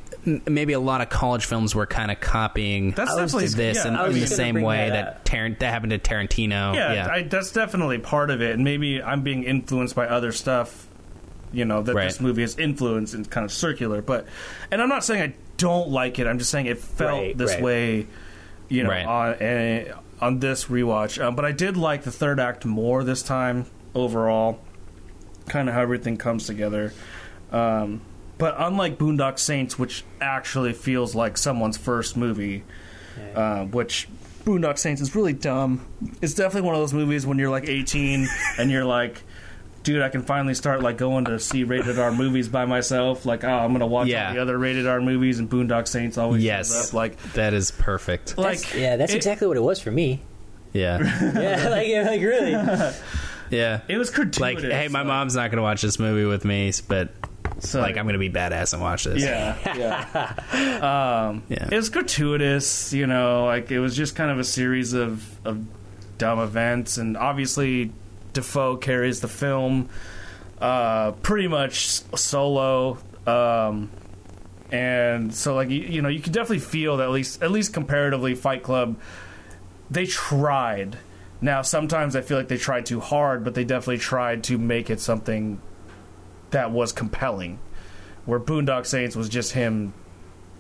[0.47, 4.13] maybe a lot of college films were kind of copying That's definitely- this yeah, in,
[4.13, 6.73] in the same way that that that happened to Tarantino.
[6.75, 10.31] yeah, Yeah, I, that's definitely part of it and maybe i'm being influenced by other
[10.31, 10.87] stuff
[11.51, 12.05] you know that Right.
[12.05, 14.25] this movie is influenced and kind of circular but
[14.71, 17.55] and i'm not saying i don't like it i'm just saying it felt Right, this
[17.55, 17.61] right.
[17.61, 18.07] way
[18.69, 22.63] you know on uh, on this rewatch um, but i did like the third act
[22.63, 24.61] more this time overall
[25.47, 26.93] kind of how everything comes together
[27.51, 28.01] um,
[28.37, 32.63] but unlike boondock saints which actually feels like someone's first movie
[33.35, 34.07] uh, which
[34.43, 35.85] Boondock Saints is really dumb.
[36.21, 39.21] It's definitely one of those movies when you're like 18 and you're like,
[39.83, 43.25] dude, I can finally start like going to see rated R movies by myself.
[43.25, 44.27] Like, oh, I'm gonna watch Yeah.
[44.29, 46.93] all the other rated R movies, and Boondock Saints always shows yes, up.
[46.93, 48.37] Like, that is perfect.
[48.37, 50.21] like yeah, that's it- exactly what it was for me.
[50.73, 50.97] Yeah,
[51.39, 52.53] Yeah, like, yeah, like really.
[53.49, 53.81] yeah.
[53.87, 54.39] It was gratuitous.
[54.39, 57.13] Like, hey, my like- mom's not gonna watch this movie with me, but
[57.59, 59.21] so, like, I'm gonna be badass and watch this.
[59.21, 61.27] Yeah, yeah.
[61.29, 61.69] um, Yeah.
[61.71, 63.45] It was gratuitous, you know.
[63.45, 65.65] Like it was just kind of a series of of
[66.17, 67.91] dumb events, and obviously
[68.33, 69.89] Dafoe carries the film
[70.59, 71.85] uh, pretty much
[72.17, 72.97] solo.
[73.27, 73.89] Um,
[74.71, 77.73] and so, like you, you know, you can definitely feel that at least at least
[77.73, 78.97] comparatively, Fight Club
[79.91, 80.97] they tried.
[81.43, 84.89] Now, sometimes I feel like they tried too hard, but they definitely tried to make
[84.89, 85.59] it something
[86.51, 87.59] that was compelling.
[88.23, 89.93] Where Boondock Saints was just him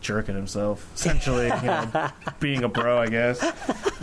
[0.03, 2.09] jerking himself, essentially, you know,
[2.39, 3.41] being a bro, I guess.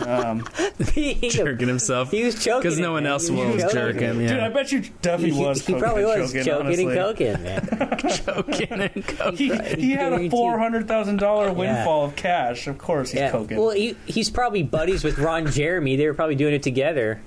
[0.05, 0.45] Um,
[1.29, 3.11] jerking himself He was choking because no one man.
[3.13, 4.19] else He was was choking jerking.
[4.19, 5.59] Dude, I Yeah, bet you Duffy he, was.
[5.65, 7.35] he coking probably was choking, choking and honestly.
[7.35, 7.97] coking, man.
[8.09, 9.37] choking and coking.
[9.37, 9.45] He,
[9.81, 10.31] he had a Guaranteed.
[10.31, 12.67] four hundred thousand dollar windfall of cash.
[12.67, 13.31] Of course, he's Yeah.
[13.31, 13.57] coking.
[13.57, 15.95] Well, he, he's probably buddies with Ron Jeremy.
[15.95, 17.21] They were probably doing it together.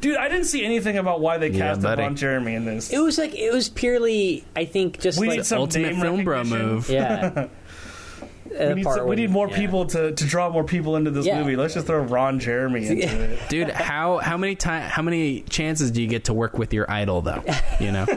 [0.00, 2.00] Dude, I didn't see anything about why they Yeah, cast buddy.
[2.00, 2.90] Ron Jeremy in this.
[2.90, 6.00] It was like it was purely, I think, just We like need some Ultimate name
[6.00, 6.66] film bro recognition.
[6.68, 6.88] move.
[6.88, 7.48] yeah.
[8.54, 11.26] Uh, We need, some- we need more people to, to draw more people into this
[11.26, 11.40] Yeah.
[11.40, 11.56] movie.
[11.56, 13.40] Let's just throw Ron Jeremy into it.
[13.48, 16.90] Dude, how how many time how many chances do you get to work with your
[16.90, 17.42] idol though?
[17.80, 18.06] You know,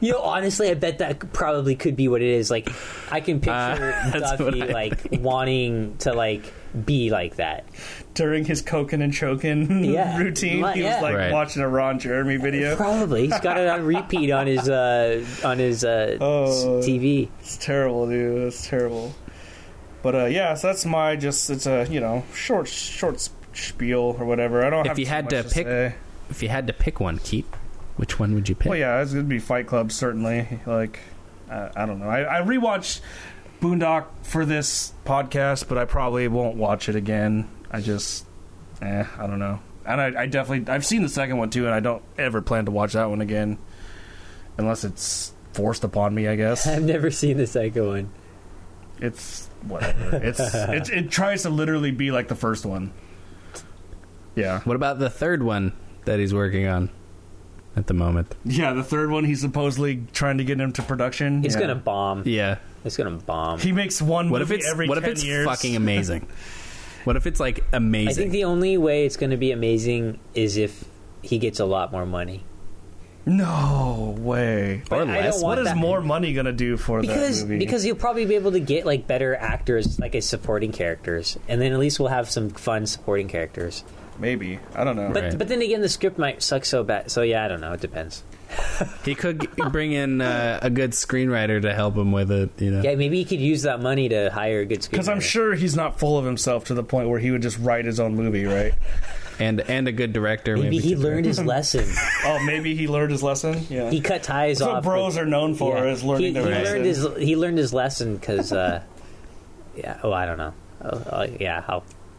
[0.00, 2.50] You know, honestly, I bet that probably could be what it is.
[2.50, 2.68] Like,
[3.10, 6.52] I can picture Uh, Duffy I like wanting to like
[6.84, 7.64] be like that.
[8.14, 10.18] During his coking and choking Yeah.
[10.18, 11.00] routine, Like, he was yeah.
[11.00, 11.32] like Right.
[11.32, 12.76] watching a Ron Jeremy video.
[12.76, 16.80] Probably, he's got it on repeat on his uh, on his uh, Oh.
[16.84, 17.28] TV.
[17.40, 18.48] It's terrible, dude.
[18.48, 19.14] It's terrible.
[20.02, 24.24] But uh, yeah, so that's my just it's a you know short short spiel or
[24.24, 24.64] whatever.
[24.64, 24.86] I don't.
[24.86, 25.94] If have you had much to pick- say.
[26.30, 27.52] if you had to pick one, Keith,
[27.96, 28.70] which one would you pick?
[28.70, 30.60] well, yeah, it's gonna be Fight Club certainly.
[30.66, 31.00] Like,
[31.50, 32.08] uh, I don't know.
[32.08, 33.00] I, I rewatched
[33.60, 37.48] Boondock for this podcast, but I probably won't watch it again.
[37.70, 38.24] I just,
[38.82, 39.60] eh, I don't know.
[39.84, 42.66] And I, I definitely I've seen the second one too, and I don't ever plan
[42.66, 43.58] to watch that one again,
[44.58, 46.28] unless it's forced upon me.
[46.28, 46.66] I guess.
[46.68, 48.10] I've never seen the second one.
[49.00, 50.16] It's whatever.
[50.22, 52.92] It's it, it tries to literally be like the first one.
[54.34, 55.72] Yeah, What about the third one
[56.04, 56.90] that he's working on
[57.74, 58.36] at the moment?
[58.44, 58.72] yeah.
[58.72, 61.42] The third one, he's supposedly trying to get into production.
[61.42, 61.60] He's Yeah.
[61.62, 62.22] gonna bomb.
[62.24, 62.58] Yeah.
[62.84, 63.58] It's gonna bomb.
[63.58, 64.30] He makes one.
[64.30, 65.46] What if movie it's every what if 10 it's years.
[65.46, 66.26] fucking amazing?
[67.04, 67.74] What if it's like amazing?
[67.74, 68.22] I amazing?
[68.24, 70.84] think the only way it's gonna be amazing is if
[71.22, 72.42] he gets a lot more money.
[73.24, 74.82] No way.
[74.90, 75.34] Or I don't less.
[75.34, 75.76] want What is that.
[75.76, 77.58] more money gonna do for because that movie?
[77.64, 81.60] because you'll probably be able to get like better actors like as supporting characters, and
[81.60, 83.84] then at least we'll have some fun supporting characters.
[84.18, 85.10] maybe I don't know.
[85.12, 85.38] But Right.
[85.38, 87.10] but then again, the script might suck so bad.
[87.10, 87.72] So yeah, I don't know.
[87.72, 88.22] It depends.
[89.04, 92.50] He could g- bring in uh, a good screenwriter to help him with it.
[92.58, 92.82] You know.
[92.82, 94.90] Yeah, maybe he could use that money to hire a good screenwriter.
[94.92, 97.58] Because I'm sure he's not full of himself to the point where he would just
[97.58, 98.74] write his own movie, right?
[99.40, 100.56] and and a good director.
[100.56, 101.84] maybe he to- learned his lesson.
[102.24, 103.64] oh, maybe he learned his lesson.
[103.68, 104.74] Yeah, He cut ties that's off.
[104.76, 105.92] what bros with- are known for yeah.
[105.92, 106.72] is learning he, their he lesson.
[106.72, 108.82] learned his he learned his lesson because uh,
[109.76, 110.00] yeah.
[110.02, 110.54] Oh, I don't know.
[110.82, 111.84] Oh, oh, yeah, I'll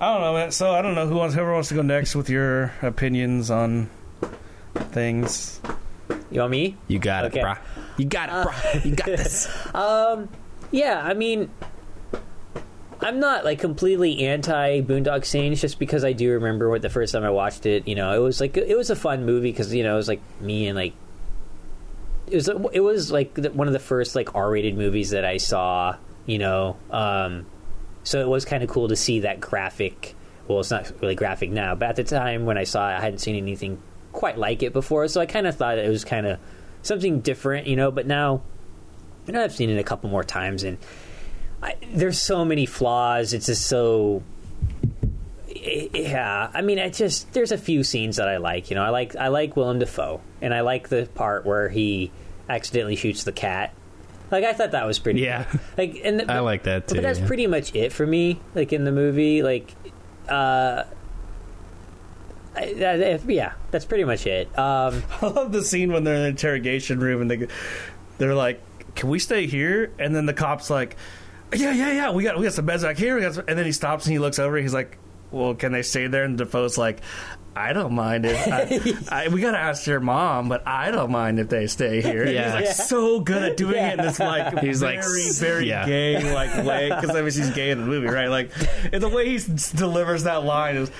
[0.00, 0.50] I don't know, man.
[0.52, 1.34] So I don't know who wants.
[1.34, 3.90] Whoever wants to go next with your opinions on
[4.84, 5.60] things.
[6.30, 6.76] You want me?
[6.88, 7.40] You got Okay.
[7.40, 7.58] it, brah.
[7.96, 8.84] You got it, brah.
[8.84, 9.48] You got this.
[9.74, 10.28] Um,
[10.72, 11.50] yeah, I mean,
[13.00, 17.12] I'm not like completely anti Boondock Saints just because I do remember what the first
[17.12, 17.88] time I watched it.
[17.88, 20.08] You know, it was like it was a fun movie because you know it was
[20.08, 20.92] like me and like
[22.26, 25.96] it was it was like one of the first like R-rated movies that I saw.
[26.26, 27.46] You know, um,
[28.04, 30.14] so it was kind of cool to see that graphic.
[30.46, 33.00] Well, it's not really graphic now, but at the time when I saw it, I
[33.00, 33.80] hadn't seen anything
[34.12, 36.38] quite like it before, so I kind of thought it was kind of
[36.82, 37.90] something different, you know.
[37.90, 38.42] But now,
[39.26, 40.78] you know, I've seen it a couple more times, and
[41.62, 43.32] I, there's so many flaws.
[43.32, 44.22] It's just so.
[45.54, 48.70] Yeah, I mean, I just there's a few scenes that I like.
[48.70, 52.10] You know, I like I like Willem Dafoe, and I like the part where he
[52.48, 53.74] accidentally shoots the cat.
[54.30, 55.20] Like I thought that was pretty.
[55.20, 55.46] Yeah.
[55.76, 56.96] Like and I like that too.
[56.96, 57.26] but that's yeah.
[57.26, 58.40] pretty much it for me.
[58.54, 59.74] Like in the movie, like,
[60.28, 60.84] uh,
[62.56, 64.46] yeah, that's pretty much it.
[64.58, 67.46] Um, I love the scene when they're in the interrogation room and they
[68.18, 68.60] they're like,
[68.94, 70.96] "Can we stay here?" And then the cops like,
[71.54, 72.10] "Yeah, yeah, yeah.
[72.10, 74.38] We got we got some beds back here." And then he stops and he looks
[74.38, 74.56] over.
[74.56, 74.98] He's like,
[75.30, 77.00] "Well, can they stay there?" And Dafoe's like.
[77.60, 81.38] I don't mind if I, I, we gotta ask your mom, but I don't mind
[81.38, 82.22] if they stay here.
[82.22, 82.44] And Yeah.
[82.44, 82.72] he's like Yeah.
[82.72, 85.86] so good at doing it in this like He's like, very s- very yeah.
[85.86, 88.28] gay like way because I mean he's gay in the movie, right?
[88.28, 88.50] Like
[88.92, 89.38] and the way he
[89.76, 90.90] delivers that line is,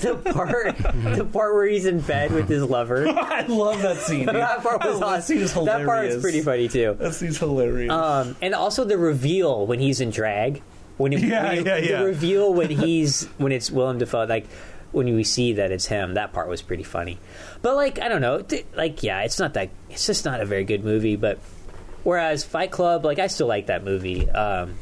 [0.00, 0.76] the part,
[1.16, 3.08] the part where he's in bed with his lover.
[3.08, 4.26] I love that scene.
[4.26, 4.36] Dude.
[4.36, 5.22] that part was that awesome.
[5.22, 6.14] scene is That part hilarious.
[6.16, 6.96] was pretty funny too.
[6.98, 7.92] That scene's hilarious.
[7.92, 10.62] Um, and also the reveal when he's in drag.
[11.00, 11.98] When, he, Yeah, when he- yeah, yeah.
[12.00, 14.46] the reveal when he's when it's Willem Dafoe, like
[14.92, 16.14] when we see that it's him.
[16.14, 17.18] That part was pretty funny.
[17.62, 19.70] But like I don't know, th- like yeah, it's not that.
[19.88, 21.16] It's just not a very good movie.
[21.16, 21.38] But
[22.04, 24.28] whereas Fight Club, like I still like that movie.
[24.30, 24.74] Um,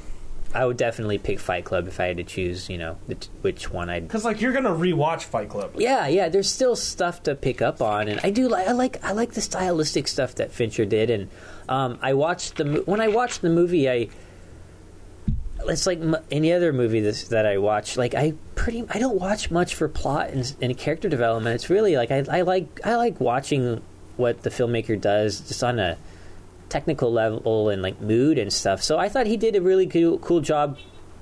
[0.55, 2.71] I would definitely pick Fight Club if I had to choose.
[2.71, 5.73] You know, t- which one I'd Because like you're gonna rewatch Fight Club.
[5.77, 6.31] yeah, yeah.
[6.31, 9.33] There's still stuff to pick up on, and I do like I like I like
[9.33, 11.29] the stylistic stuff that Fincher did, and
[11.69, 14.09] um, I watched the when I watched the movie, I
[15.67, 17.97] it's like any other movie this, that I watch.
[17.97, 21.55] Like I pretty I don't watch much for plot and, and character development.
[21.55, 23.83] It's really like I, I like I like watching
[24.17, 25.97] what the filmmaker does just on a
[26.69, 28.83] technical level and like mood and stuff.
[28.83, 30.79] So I thought he did a really cool, cool job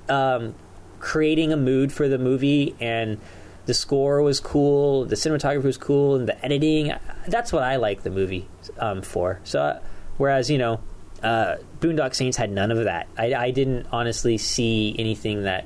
[0.09, 0.55] um,
[0.99, 3.19] creating a mood for the movie and
[3.65, 6.93] the score was cool the cinematography was cool and the editing
[7.27, 8.47] that's what i like the movie
[8.79, 9.79] um, for so
[10.15, 10.79] whereas you know
[11.21, 13.07] uh, boondock saints had none of that.
[13.17, 15.65] I, I didn't honestly see anything that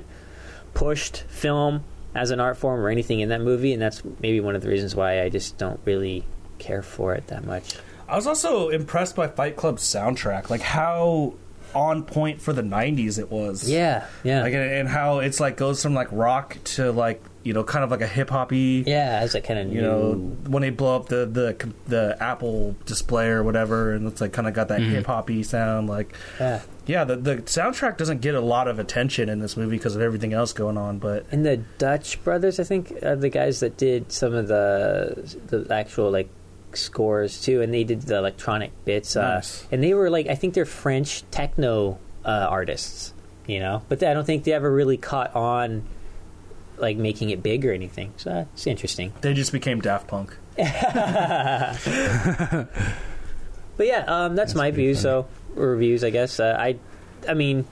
[0.74, 1.84] pushed film
[2.14, 4.68] as an art form or anything in that movie and that's maybe one of the
[4.68, 6.24] reasons why i just don't really
[6.62, 7.74] care for it that much.
[8.08, 11.34] I was also impressed by Fight Club's soundtrack, like how
[11.74, 13.68] on point for the '90s it was.
[13.68, 14.42] yeah yeah.
[14.42, 17.90] Like and how it's like goes from like rock to like you know kind of
[17.90, 18.84] like a hip hoppy.
[18.86, 20.12] yeah as a kind of You know
[20.46, 24.48] when they blow up the the the Apple display or whatever, and it's like kind
[24.48, 25.88] of got that hip hoppy sound.
[25.88, 29.76] Like yeah yeah, the the soundtrack doesn't get a lot of attention in this movie
[29.76, 33.28] because of everything else going on, but And the Dust Brothers, I think, are the
[33.28, 36.28] guys that did some of the the actual like
[36.72, 39.14] scores too, and they did the electronic bits.
[39.14, 39.62] Nice.
[39.64, 43.12] Uh, and they were like, I think they're French techno uh, artists,
[43.46, 43.82] you know.
[43.88, 45.84] But I don't think they ever really caught on,
[46.82, 48.12] like making it big or anything.
[48.18, 49.12] So uh, it's interesting.
[49.22, 50.36] they just became Daft Punk.
[53.76, 54.94] But yeah, um, that's, my view.
[54.94, 56.38] So reviews, I guess.
[56.38, 56.76] Uh, I,
[57.28, 57.64] I mean,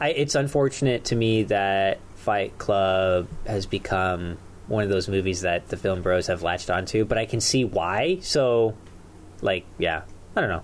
[0.00, 4.38] I, it's unfortunate to me that Fight Club has become
[4.68, 7.64] one of those movies that the film bros have latched onto, but I can see
[7.64, 8.18] why.
[8.20, 8.76] So,
[9.40, 10.02] like, yeah,
[10.34, 10.62] I don't know.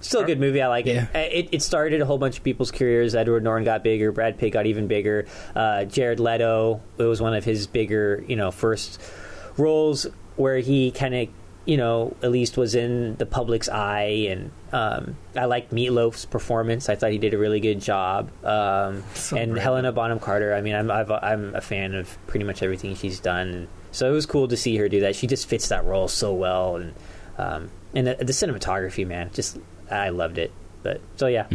[0.00, 0.62] Still a good movie.
[0.62, 1.06] I like Yeah.
[1.14, 1.32] it.
[1.46, 1.48] it.
[1.52, 3.14] It started a whole bunch of people's careers.
[3.14, 4.12] Edward Norton got bigger.
[4.12, 5.26] Brad Pitt got even bigger.
[5.54, 6.80] Uh, Jared Leto.
[6.98, 9.00] It was one of his bigger, you know, first
[9.56, 10.06] roles
[10.36, 11.28] where he kind of,
[11.66, 14.26] you know, at least was in the public's eye.
[14.30, 16.88] And um, I liked Meatloaf's performance.
[16.88, 18.30] I thought he did a really good job.
[18.44, 19.56] Um, So and.
[19.58, 20.54] Helena Bonham Carter.
[20.54, 23.68] I mean, I'm I've, I'm a fan of pretty much everything she's done.
[23.92, 25.14] So it was cool to see her do that.
[25.16, 26.94] She just fits that role so well, and
[27.36, 29.58] um, and the, the cinematography, man, just
[29.90, 30.52] I loved it.
[30.82, 31.46] But so yeah,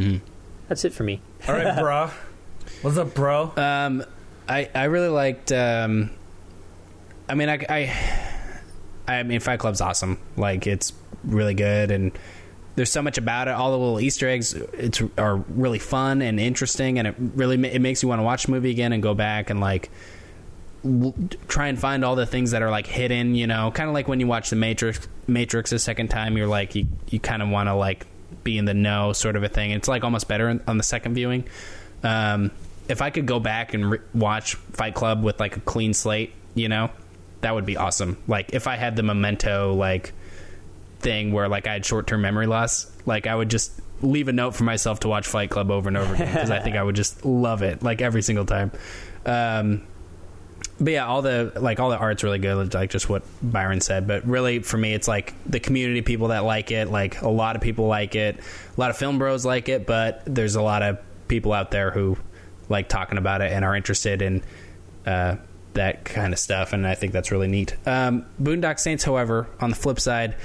[0.68, 1.22] that's it for me.
[1.48, 2.10] All right, bro.
[2.82, 3.54] What's up, bro?
[3.58, 4.04] Um,
[4.48, 5.52] I I really liked.
[5.52, 6.12] Um,
[7.28, 8.22] I mean, I, I
[9.08, 10.20] I mean, Fight Club's awesome.
[10.38, 10.94] Like, it's
[11.24, 12.12] really good, and
[12.76, 13.52] there's so much about it.
[13.52, 17.82] All the little Easter eggs, it's are really fun and interesting, and it really it
[17.82, 19.90] makes you want to watch the movie again and go back and like
[21.48, 23.34] try and find all the things that are like hidden.
[23.36, 26.48] You know, kind of like when you watch the Matrix Matrix a second time, you're
[26.48, 28.06] like you you kind of want to like
[28.44, 29.72] be in the know, sort of a thing.
[29.72, 31.46] It's like almost better on the second viewing.
[32.04, 32.52] Um,
[32.88, 36.34] if I could go back and re- watch Fight Club with like a clean slate,
[36.54, 36.92] you know,
[37.42, 38.18] that would be awesome.
[38.28, 40.14] Like if I had the memento like
[41.00, 43.72] thing where like I had short term memory loss, like I would just
[44.02, 46.60] leave a note for myself to watch Fight Club over and over again because I
[46.60, 48.72] think I would just love it like every single time.
[49.26, 49.84] Um,
[50.80, 54.08] but yeah, all the like all the art's really good, like just what Byron said.
[54.08, 56.90] But really, for me, it's like the community people that like it.
[56.90, 60.24] Like a lot of people like it, a lot of film bros like it, but
[60.26, 62.18] there's a lot of people out there who
[62.70, 64.44] like talking about it and are interested in
[65.06, 65.36] uh,
[65.76, 67.76] that kind of stuff, and I think that's really neat.
[67.86, 70.36] Um, Boondock Saints, however, on the flip side,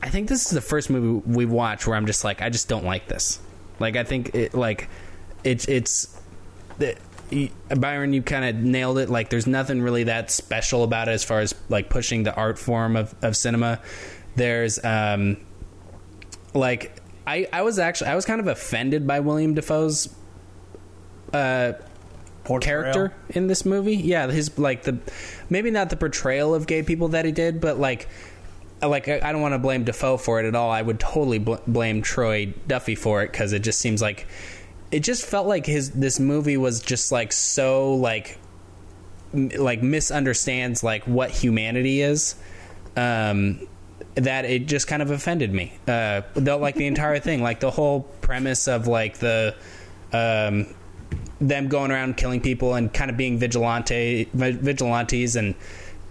[0.00, 2.68] I think this is the first movie we've watched where I'm just like, I just
[2.68, 3.40] don't like this.
[3.78, 4.88] Like, I think it, like,
[5.44, 6.16] it's it's
[7.76, 9.08] Byron, you kind of nailed it.
[9.08, 12.58] Like, there's nothing really that special about it as far as like pushing the art
[12.58, 13.80] form of of cinema.
[14.36, 15.36] There's um,
[16.54, 16.96] like
[17.26, 20.14] I I was actually I was kind of offended by William Dafoe's
[21.32, 21.72] uh
[22.44, 22.82] Portrayal.
[22.82, 23.96] character in this movie.
[23.96, 24.98] Yeah, his like the
[25.48, 28.08] maybe not the portrayal of gay people that he did, but like
[28.82, 30.70] like I I don't want to blame Defoe for it at all.
[30.70, 34.26] I would totally bl- blame Troy Duffy for it because it just seems like
[34.92, 38.38] it just felt like his this movie was just like so like
[39.32, 42.36] m- like misunderstands like what humanity is.
[42.96, 43.66] Um,
[44.14, 45.72] that it just kind of offended me.
[45.88, 49.54] Uh, like the entire thing, like the whole premise of like the
[50.12, 50.66] um,
[51.40, 55.54] them going around killing people and kind of being vigilante vi- vigilantes and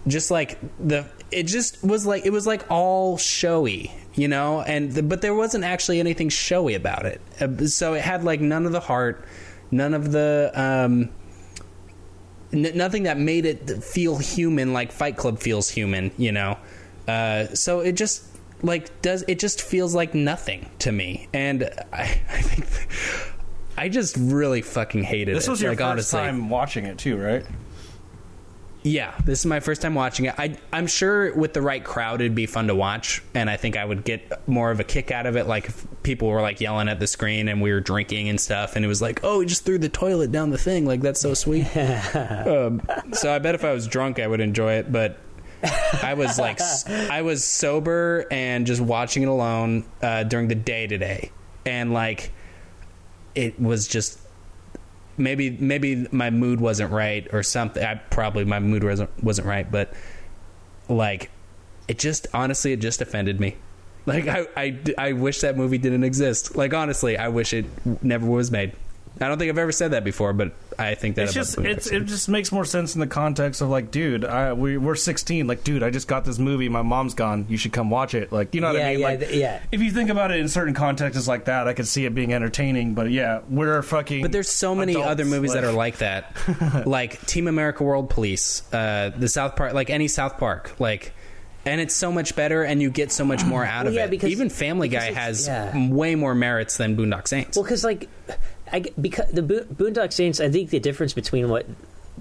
[0.06, 4.92] just like the it just was like it was like all showy you know and
[4.92, 8.66] the, but there wasn't actually anything showy about it Uh, so it had like none
[8.66, 9.24] of the heart
[9.70, 11.08] none of the um
[12.52, 16.58] n- nothing that made it feel human like fight club feels human you know
[17.08, 18.24] uh so it just
[18.62, 22.66] like does it just feels like nothing to me and i i think
[23.74, 25.50] I just really fucking hated This it.
[25.50, 26.20] was your like, first honestly.
[26.20, 27.44] time watching it too, right?
[28.84, 30.34] Yeah, this is my first time watching it.
[30.36, 33.76] I, I'm sure with the right crowd, it'd be fun to watch, and I think
[33.76, 35.46] I would get more of a kick out of it.
[35.46, 38.74] Like if people were like yelling at the screen, and we were drinking and stuff,
[38.74, 40.84] and it was like, "Oh, he just threw the toilet down the thing!
[40.84, 42.82] Like that's so sweet." um,
[43.12, 45.18] so I bet if I was drunk, I would enjoy it, but
[46.02, 50.88] I was like, I was sober and just watching it alone uh, during the day
[50.88, 51.30] today,
[51.64, 52.32] and like,
[53.36, 54.18] it was just
[55.16, 57.82] maybe maybe my mood wasn't right or something.
[57.84, 59.92] I probably my mood wasn't wasn't right, but
[60.88, 61.30] like
[61.88, 63.56] it just honestly it just offended me.
[64.04, 66.56] Like I, I, I wish that movie didn't exist.
[66.56, 67.66] Like honestly, I wish it
[68.02, 68.72] never was made.
[69.22, 71.58] I don't think I've ever said that before, but I think that It's about just
[71.58, 74.94] it's, it just makes more sense in the context of like, dude, I, we we're
[74.94, 75.46] 16.
[75.46, 76.68] Like, dude, I just got this movie.
[76.68, 77.46] My mom's gone.
[77.48, 78.32] You should come watch it.
[78.32, 79.00] Like, you know what yeah, I mean?
[79.00, 79.60] yeah, like, th- yeah.
[79.70, 82.32] if you think about it in certain contexts like that, I could see it being
[82.32, 82.94] entertaining.
[82.94, 84.22] But yeah, we're fucking.
[84.22, 86.36] But there's so many adults, other movies that are like that,
[86.86, 91.12] like Team America: World Police, uh, the South Park, like any South Park, like,
[91.64, 94.04] and it's so much better, and you get so much more out Well, of yeah,
[94.06, 94.10] it.
[94.10, 95.88] because- Even Family because Guy has yeah.
[95.90, 97.56] way more merits than Boondock Saints.
[97.56, 98.08] Well, because like,
[98.72, 101.66] I because the Bo- Boondock Saints, I think the difference between what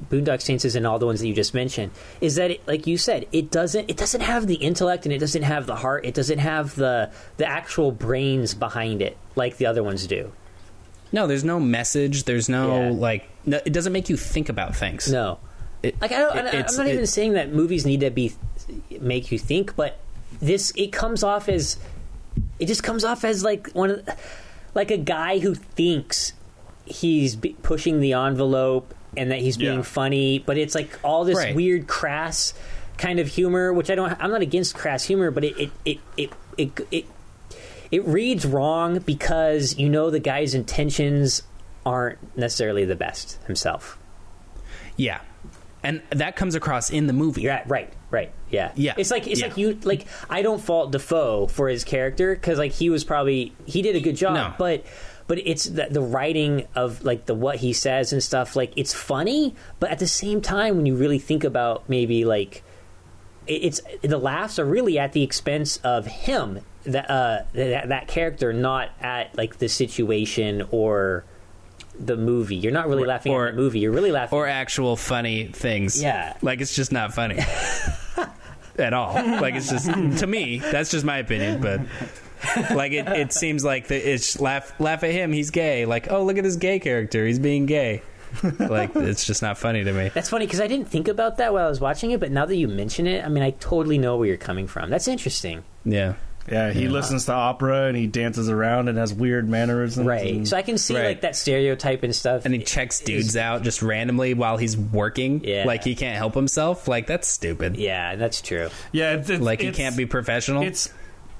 [0.09, 1.91] Boondock Saints is and all the ones that you just mentioned
[2.21, 5.19] is that, it, like you said, it doesn't it doesn't have the intellect and it
[5.19, 6.05] doesn't have the heart.
[6.05, 10.31] It doesn't have the the actual brains behind it like the other ones do.
[11.13, 12.23] no, there's no message.
[12.23, 12.89] There's no Yeah.
[12.91, 13.29] like.
[13.45, 15.11] No, it doesn't make you think about things.
[15.11, 15.39] No,
[15.83, 18.33] It- like I don't, it, not even saying that movies need to be
[19.01, 19.99] make you think, but
[20.41, 21.77] this it comes off as
[22.59, 24.09] it just comes off as like one of
[24.73, 26.31] like a guy who thinks
[26.85, 29.81] he's pushing the envelope and that he's being Yeah.
[29.83, 31.55] funny, but it's like all this Right.
[31.55, 32.53] weird crass
[32.97, 34.15] kind of humor, which I don't.
[34.19, 36.31] I'm not against crass humor, but it it it it.
[36.57, 37.05] it, it
[37.91, 41.43] it reads wrong because you know the guy's intentions
[41.85, 43.97] aren't necessarily the best himself.
[44.95, 45.19] Yeah,
[45.83, 47.41] and that comes across in the movie.
[47.41, 48.31] Yeah, right, right.
[48.49, 49.47] Yeah, Yeah, It's like it's yeah.
[49.47, 53.51] like you like I don't fault Dafoe for his character because like he was probably
[53.65, 54.53] he did a good job, No.
[54.57, 54.85] but
[55.31, 58.53] but it's the, the writing of like the what he says and stuff.
[58.57, 62.63] Like it's funny, but at the same time, when you really think about maybe like
[63.47, 68.07] it- it's the laughs are really at the expense of him that uh that, that
[68.09, 71.23] character not at like the situation or
[71.97, 74.47] the movie you're not really Or- laughing or- at the movie you're really laughing or
[74.47, 76.01] actual funny things.
[76.03, 76.35] Yeah.
[76.41, 77.37] like it's just not funny
[78.77, 79.13] at all.
[79.13, 79.85] Like it's just
[80.19, 81.79] to me, that's just my opinion, but.
[82.73, 86.23] like it, it seems like the, it's laugh laugh at him he's gay like oh
[86.23, 88.01] look at this gay character he's being gay
[88.59, 91.51] like it's just not funny to me That's funny because I didn't think about that
[91.53, 93.97] while I was watching it, but now that you mention it, I mean, I totally
[93.97, 94.89] know where you're coming from.
[94.89, 96.13] That's interesting, yeah
[96.49, 100.07] Yeah, he listens to opera and he dances around and has weird mannerisms.
[100.07, 100.33] right?
[100.33, 101.07] and- So I can see Right.
[101.07, 102.45] like that stereotype and stuff.
[102.45, 105.65] and he checks dudes out just randomly while he's working Yeah.
[105.67, 108.69] like he can't help himself like that's stupid yeah, that's true.
[108.93, 110.89] yeah, it's, it's, like he can't be professional It's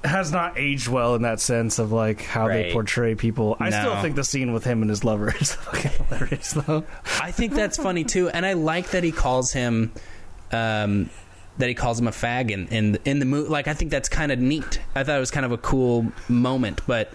[0.03, 2.67] has not aged well in that sense of like how Right.
[2.67, 3.55] they portray people.
[3.59, 6.83] I still think the scene with him and his lover is fucking hilarious though.
[7.21, 9.91] I think that's funny too, and I like that he calls him,
[10.51, 11.09] um,
[11.57, 13.49] that he calls him a fag in in, in the movie.
[13.49, 14.79] Like I think that's kind of neat.
[14.95, 17.11] I thought it was kind of a cool moment, but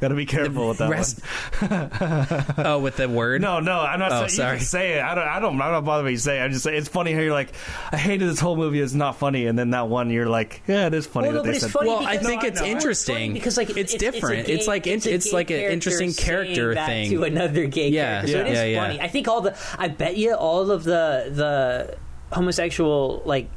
[0.00, 1.20] Got to be careful with that rest.
[2.58, 3.40] oh, with the word.
[3.40, 4.52] No, no, I'm not Oh, saying sorry.
[4.52, 5.02] you can say it.
[5.02, 5.26] I don't.
[5.26, 5.52] I don't.
[5.60, 6.42] I'm not bothered me saying.
[6.42, 6.44] it.
[6.44, 7.52] I just say it's funny how you're like,
[7.92, 8.80] I hated this whole movie.
[8.80, 11.42] It's not funny, and then that one you're like, yeah, it is funny Well, no,
[11.42, 11.70] that but they it's said.
[11.72, 12.70] funny Well, I think No, it's I know.
[12.72, 14.46] interesting funny because like it's a different.
[14.46, 17.10] gay- It's like in- a it's like an interesting character saying that thing.
[17.12, 18.32] to another gay Yeah, character.
[18.32, 18.82] So it yeah, is yeah.
[18.86, 19.00] funny.
[19.00, 21.96] I think all the I bet you all of the the
[22.34, 23.48] homosexual like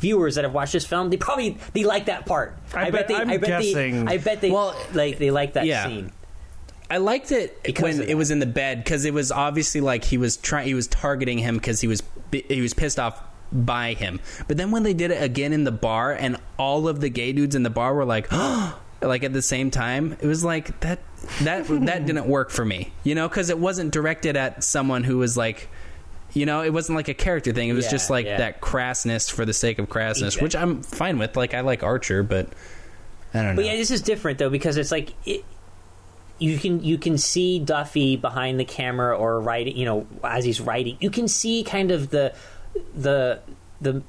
[0.00, 2.56] viewers that have watched this film they probably they like that part.
[2.74, 3.14] I I, bet, bet- they.
[3.14, 4.14] I'm I bet guessing- they.
[4.14, 4.50] I bet they.
[4.50, 5.86] Well, like they like that yeah.
[5.86, 6.12] scene.
[6.90, 10.02] I liked it Because when it was in the bed because it was obviously like
[10.02, 10.66] he was trying.
[10.66, 12.02] He was targeting him because he was
[12.32, 13.22] he was pissed off
[13.52, 14.20] by him.
[14.48, 17.32] But then when they did it again in the bar, and all of the gay
[17.32, 18.30] dudes in the bar were like,
[19.02, 20.98] like at the same time, it was like that
[21.42, 22.92] that that didn't work for me.
[23.04, 25.68] You know, because it wasn't directed at someone who was like.
[26.32, 27.68] You know, it wasn't like a character thing.
[27.68, 28.36] It was Yeah, just like yeah.
[28.38, 30.42] that crassness for the sake of crassness, Exactly.
[30.42, 31.36] which I'm fine with.
[31.36, 32.48] Like I like Archer, but
[33.34, 33.56] I don't know.
[33.56, 35.44] But yeah, this is different though because it's like it,
[36.38, 40.60] you can you can see Duffy behind the camera or writing, you know, as he's
[40.60, 42.32] writing, you can see kind of the
[42.94, 43.40] the
[43.80, 44.02] the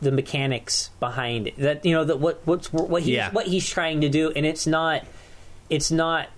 [0.00, 1.56] the mechanics behind it.
[1.58, 3.30] That you know that what what's what he's Yeah.
[3.32, 5.04] what he's trying to do, and it's not
[5.68, 6.28] it's not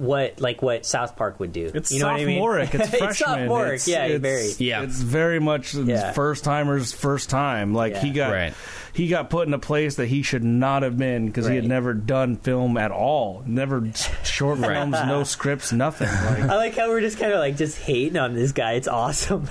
[0.00, 1.70] what like what South Park would do.
[1.74, 2.38] It's you know what I mean?
[2.38, 2.74] sophomoric.
[2.74, 3.14] It's freshman.
[3.14, 3.74] sophomoric.
[3.74, 4.50] It's, yeah, it's, very.
[4.58, 4.82] Yeah.
[4.82, 6.12] It's very much Yeah.
[6.12, 7.74] first timers first time.
[7.74, 8.54] Like he got Right.
[8.92, 11.66] He got put in a place that he should not have been because he had
[11.66, 13.42] never done film at all.
[13.46, 13.90] Never
[14.24, 16.08] short films, no scripts, nothing.
[16.08, 18.72] Like I like how we're just kind of like just hating on this guy.
[18.72, 19.48] It's awesome.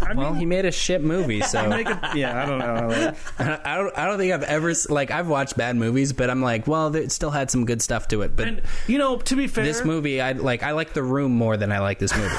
[0.00, 2.88] I well, he made a shit movie, so make it, yeah, I don't know.
[2.88, 3.98] Like, I don't.
[3.98, 7.12] I don't think I've ever like I've watched bad movies, but I'm like, well, it
[7.12, 8.36] still had some good stuff to it.
[8.36, 10.62] But and you know, to be fair, this movie, I like.
[10.62, 12.34] I like The Room more than I like this movie.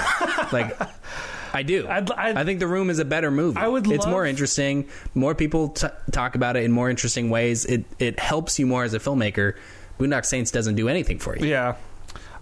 [0.51, 0.77] like,
[1.55, 1.87] I do.
[1.87, 3.59] I'd- I'd- I think The Room is a better movie.
[3.59, 4.85] I would It's love- more interesting.
[5.15, 7.65] More people t- talk about it in more interesting ways.
[7.65, 9.53] It it helps you more as a filmmaker.
[9.99, 11.47] Boondock Saints doesn't do anything for you.
[11.47, 11.75] Yeah.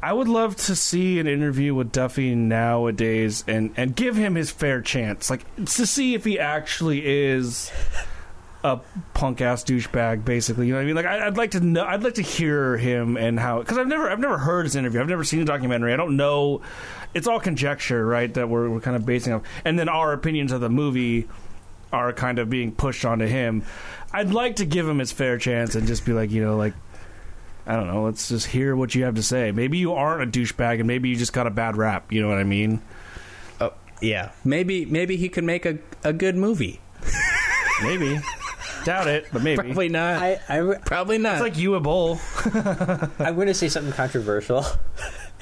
[0.02, 4.52] I would love to see an interview with Duffy nowadays and, and give him his
[4.52, 5.30] fair chance.
[5.30, 7.72] Like, to see if he actually is
[8.64, 8.80] a
[9.14, 10.68] punk ass douchebag, basically.
[10.68, 10.96] You know what I mean?
[10.96, 13.88] Like, I, I'd like to know, I'd like to hear him and how, because I've
[13.88, 15.02] never, I've never heard his interview.
[15.02, 15.94] I've never seen a documentary.
[15.94, 16.62] I don't know.
[17.14, 18.34] It's all conjecture, right?
[18.34, 19.44] That we're, we're kind of basing on.
[19.66, 21.28] And then our opinions of the movie
[21.92, 23.64] are kind of being pushed onto him.
[24.12, 26.74] I'd like to give him his fair chance and just be like, you know, like,
[27.66, 28.04] I don't know.
[28.04, 29.52] Let's just hear what you have to say.
[29.52, 32.12] Maybe you aren't a douchebag, and maybe you just got a bad rap.
[32.12, 32.82] You know what I mean?
[33.62, 34.32] Oh, yeah.
[34.44, 36.82] Maybe maybe he could make a a good movie.
[37.82, 38.20] Maybe.
[38.86, 39.58] Doubt it, but maybe.
[39.64, 40.22] Probably not.
[40.22, 41.34] I, I Probably not.
[41.34, 42.20] It's like you a bowl.
[42.46, 44.66] I'm going to say something controversial.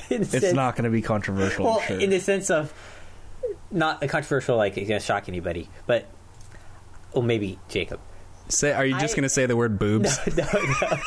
[0.09, 1.63] It's sense- not going to be controversial.
[1.63, 1.97] Well, sure.
[1.97, 2.73] in the sense of
[3.71, 6.05] not a controversial, like it's going to shock anybody, but
[7.13, 8.01] oh, maybe Jacob.
[8.49, 10.19] say, are you just I- going to say the word boobs?
[10.35, 10.99] no, no.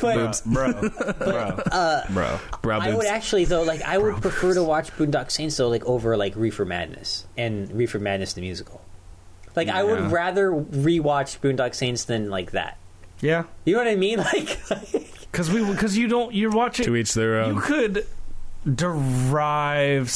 [0.00, 0.40] But Boobs.
[0.40, 1.38] bro, bro,
[1.70, 2.40] uh, bro.
[2.62, 5.84] Bro, I would actually though, like I would prefer to watch Boondock Saints though, like
[5.84, 8.82] over like Reefer Madness and Reefer Madness the musical.
[9.56, 12.76] Like I would rather rewatch Boondock Saints than like that.
[13.20, 14.18] Yeah, You know what I mean?
[14.32, 14.58] Like,
[15.32, 16.84] because we because you don't you're watching.
[16.84, 17.54] to each their own.
[17.54, 18.06] You could
[18.74, 20.12] derive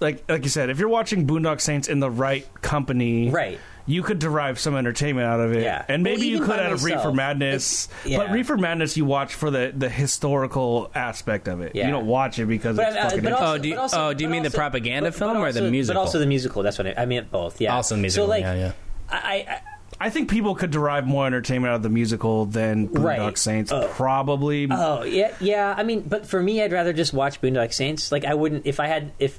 [0.00, 3.58] like like you said if you're watching Boondock Saints in the right company, right?
[3.86, 5.62] You could derive some entertainment out of it.
[5.62, 5.84] Yeah.
[5.88, 7.86] And Well, maybe you could out of myself, Reefer Madness.
[7.86, 8.18] it's- yeah.
[8.18, 11.72] But Reefer Madness you watch for the, the historical aspect of it.
[11.74, 11.86] Yeah.
[11.86, 13.80] You don't watch it because But, it's uh, fucking but also, Oh, do you- but
[13.80, 16.00] also- oh, do you but mean the propaganda but- film but or the musical?
[16.00, 16.62] But also the musical.
[16.62, 17.30] That's what I, I meant.
[17.30, 17.60] Both.
[17.60, 17.74] Yeah.
[17.74, 18.26] Also musical.
[18.26, 18.72] So like, yeah, yeah.
[19.10, 19.60] I, I
[20.00, 23.38] I think people could derive more entertainment out of the musical than Boondock Right.
[23.38, 23.70] Saints.
[23.70, 23.86] Oh.
[23.92, 24.66] Probably.
[24.70, 25.74] Oh yeah, yeah.
[25.76, 28.10] I mean, but for me, I'd rather just watch Boondock Saints.
[28.10, 29.38] Like I wouldn't if I had if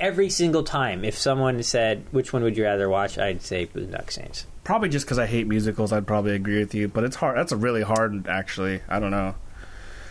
[0.00, 4.10] every single time if someone said which one would you rather watch, I'd say Boondock
[4.10, 4.46] Saints.
[4.64, 6.88] Probably just because I hate musicals, I'd probably agree with you.
[6.88, 7.36] But it's hard.
[7.36, 8.26] That's a really hard.
[8.28, 9.34] Actually, I don't know.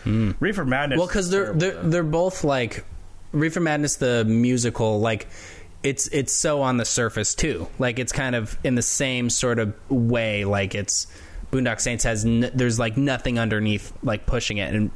[0.04, 0.32] Hmm.
[0.40, 0.98] Reefer Madness.
[0.98, 1.90] Well, because they're they're though.
[1.90, 2.84] they're both like
[3.32, 5.28] Reefer Madness, the musical, like
[5.84, 7.68] it's it's so on the surface too.
[7.80, 10.44] Like it's kind of in the same sort of way.
[10.44, 11.08] Like it's
[11.52, 14.92] Boondock Saints has n- there's like nothing underneath like pushing it, and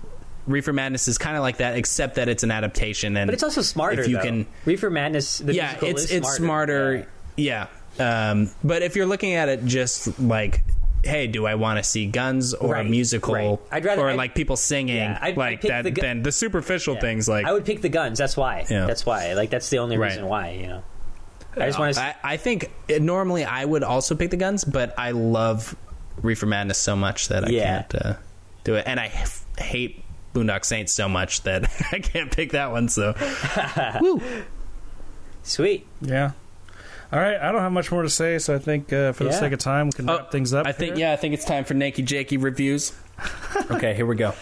[0.47, 3.17] Reefer Madness is kind of like that, except that it's an adaptation.
[3.17, 4.01] And But it's also smarter.
[4.01, 4.23] If you though.
[4.23, 7.07] can, Reefer Madness, the yeah, it's it's smarter.
[7.35, 7.67] Yeah.
[7.99, 10.63] Um, but if you're looking at it just like.
[11.03, 13.59] Hey, do I want to see guns or Right, a musical, right.
[13.71, 15.83] I'd rather- or I'd- like people singing, Yeah, I'd- I'd like pick that?
[15.83, 17.01] the gu- then the superficial Yeah.
[17.01, 18.17] things, like I would pick the guns.
[18.17, 18.65] That's why.
[18.71, 18.87] Yeah.
[18.87, 19.33] That's why.
[19.33, 20.07] Like that's the only Right.
[20.09, 20.49] reason why.
[20.59, 20.83] You know.
[21.57, 22.01] I just want to.
[22.01, 25.75] I, I think it, normally I would also pick the guns, but I love
[26.23, 27.83] Reefer Madness so much that I Yeah.
[27.83, 28.13] can't uh,
[28.63, 30.03] do it, and I h- hate
[30.35, 32.89] Boondock Saints so much that I can't pick that one.
[32.89, 33.15] So,
[34.01, 34.21] woo.
[35.43, 35.87] Sweet.
[36.01, 36.31] yeah.
[37.13, 39.29] All right, I don't have much more to say, so I think uh, for the
[39.29, 39.39] Yeah.
[39.39, 40.65] sake of time, we can Oh, wrap things up.
[40.67, 41.07] I think here.
[41.07, 42.93] yeah, I think it's time for Nakey Jakey reviews.
[43.71, 44.33] okay, here we go.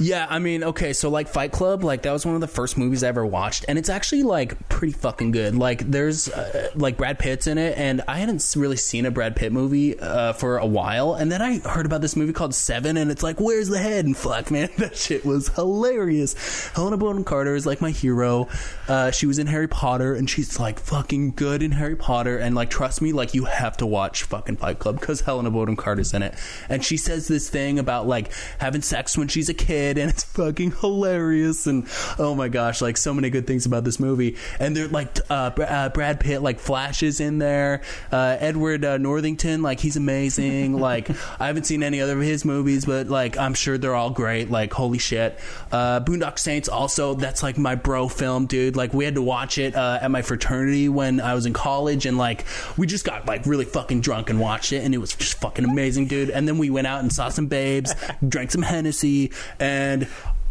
[0.00, 2.78] Yeah, I mean, okay, so like Fight Club, like that was one of the first
[2.78, 5.54] movies I ever watched, and it's actually like pretty fucking good.
[5.54, 9.36] Like there's uh, like Brad Pitt's in it, and I hadn't really seen a Brad
[9.36, 12.96] Pitt movie uh, for a while, and then I heard about this movie called Seven,
[12.96, 14.06] and it's like, where's the head?
[14.06, 16.68] And fuck, man, that shit was hilarious.
[16.74, 18.48] Helena Bonham Carter is like my hero.
[18.88, 22.54] Uh, she was in Harry Potter, and she's like fucking good in Harry Potter, and
[22.54, 26.14] like trust me, like you have to watch fucking Fight Club because Helena Bonham Carter's
[26.14, 26.34] in it,
[26.70, 30.24] and she says this thing about like having sex when she's a kid, and it's
[30.24, 31.86] fucking hilarious, and
[32.18, 35.50] oh my gosh, like so many good things about this movie, and they're like uh,
[35.56, 41.10] uh, Brad Pitt like flashes in there, uh, Edward uh, Northington like he's amazing, like
[41.40, 44.50] I haven't seen any other of his movies, but like I'm sure they're all great,
[44.50, 45.38] like holy shit,
[45.72, 49.58] uh, Boondock Saints also that's like my bro film, dude, like we had to watch
[49.58, 52.44] it uh, at my fraternity when I was in college, and like
[52.76, 55.64] we just got like really fucking drunk and watched it, and it was just fucking
[55.64, 57.94] amazing, dude, and then we went out and saw some babes,
[58.28, 59.79] drank some Hennessy, and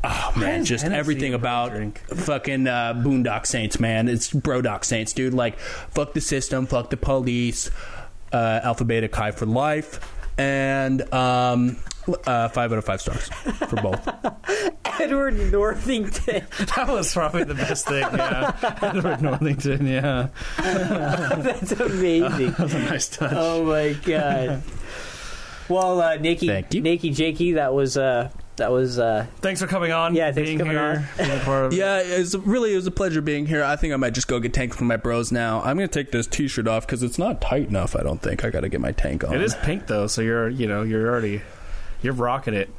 [0.02, 2.00] Oh man, just Hennessy everything about drink?
[2.08, 4.08] fucking uh, Boondock Saints, man.
[4.08, 5.34] It's Brodock Saints, dude.
[5.34, 7.70] Like, fuck the system, fuck the police.
[8.32, 10.00] Uh, Alpha Beta Chi for life,
[10.38, 11.78] and um,
[12.26, 13.28] uh, five out of five stars
[13.68, 14.08] for both.
[15.02, 16.46] Edward Northington.
[16.76, 18.02] that was probably the best thing.
[18.02, 19.86] Yeah, Edward Northington.
[19.88, 20.28] Yeah,
[20.58, 22.52] That's amazing.
[22.52, 23.34] that was a nice touch.
[23.36, 24.62] oh my god.
[25.68, 26.82] Well, uh, Nikki, Thank you.
[26.82, 28.30] Nikki, Jakey, that was uh,
[28.60, 30.16] that was uh, Thanks for coming on.
[30.16, 32.88] Yeah, thanks being for coming here, being a part of yeah, it's really it was
[32.88, 33.64] a pleasure being here.
[33.64, 35.62] I think I might just go get tanked from my bros now.
[35.62, 37.96] I'm gonna take this T-shirt off because it's not tight enough.
[37.96, 39.34] I don't think I got to get my tank on.
[39.34, 41.42] It is pink though, so you're you know you're already
[42.02, 42.70] you're rocking it.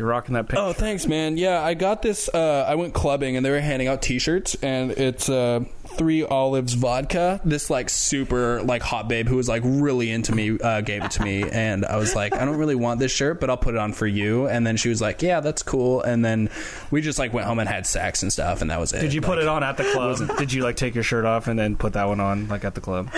[0.00, 0.58] You're rocking that pink.
[0.58, 1.36] Oh, thanks, man.
[1.36, 2.30] Yeah, I got this.
[2.32, 6.72] Uh, I went clubbing and they were handing out T-shirts, and it's uh, Three Olives
[6.72, 7.38] vodka.
[7.44, 11.10] This like super like hot babe who was like really into me uh, gave it
[11.12, 13.74] to me, and I was like, I don't really want this shirt, but I'll put
[13.74, 14.48] it on for you.
[14.48, 16.00] And then she was like, Yeah, that's cool.
[16.00, 16.48] And then
[16.90, 19.02] we just like went home and had sex and stuff, and that was it.
[19.02, 20.38] Did you put Like- it on at the club?
[20.38, 22.74] Did you like take your shirt off and then put that one on like at
[22.74, 23.10] the club?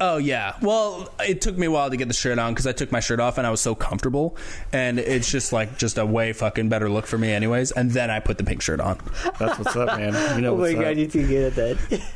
[0.00, 0.54] Oh yeah.
[0.62, 3.00] Well, it took me a while to get the shirt on because I took my
[3.00, 4.36] shirt off and I was so comfortable,
[4.72, 7.72] and it's just like just a way fucking better look for me, anyways.
[7.72, 8.98] And then I put the pink shirt on.
[9.38, 10.14] That's what's up, man.
[10.36, 10.96] You know oh my what's god, up.
[10.96, 12.02] you're too good at that.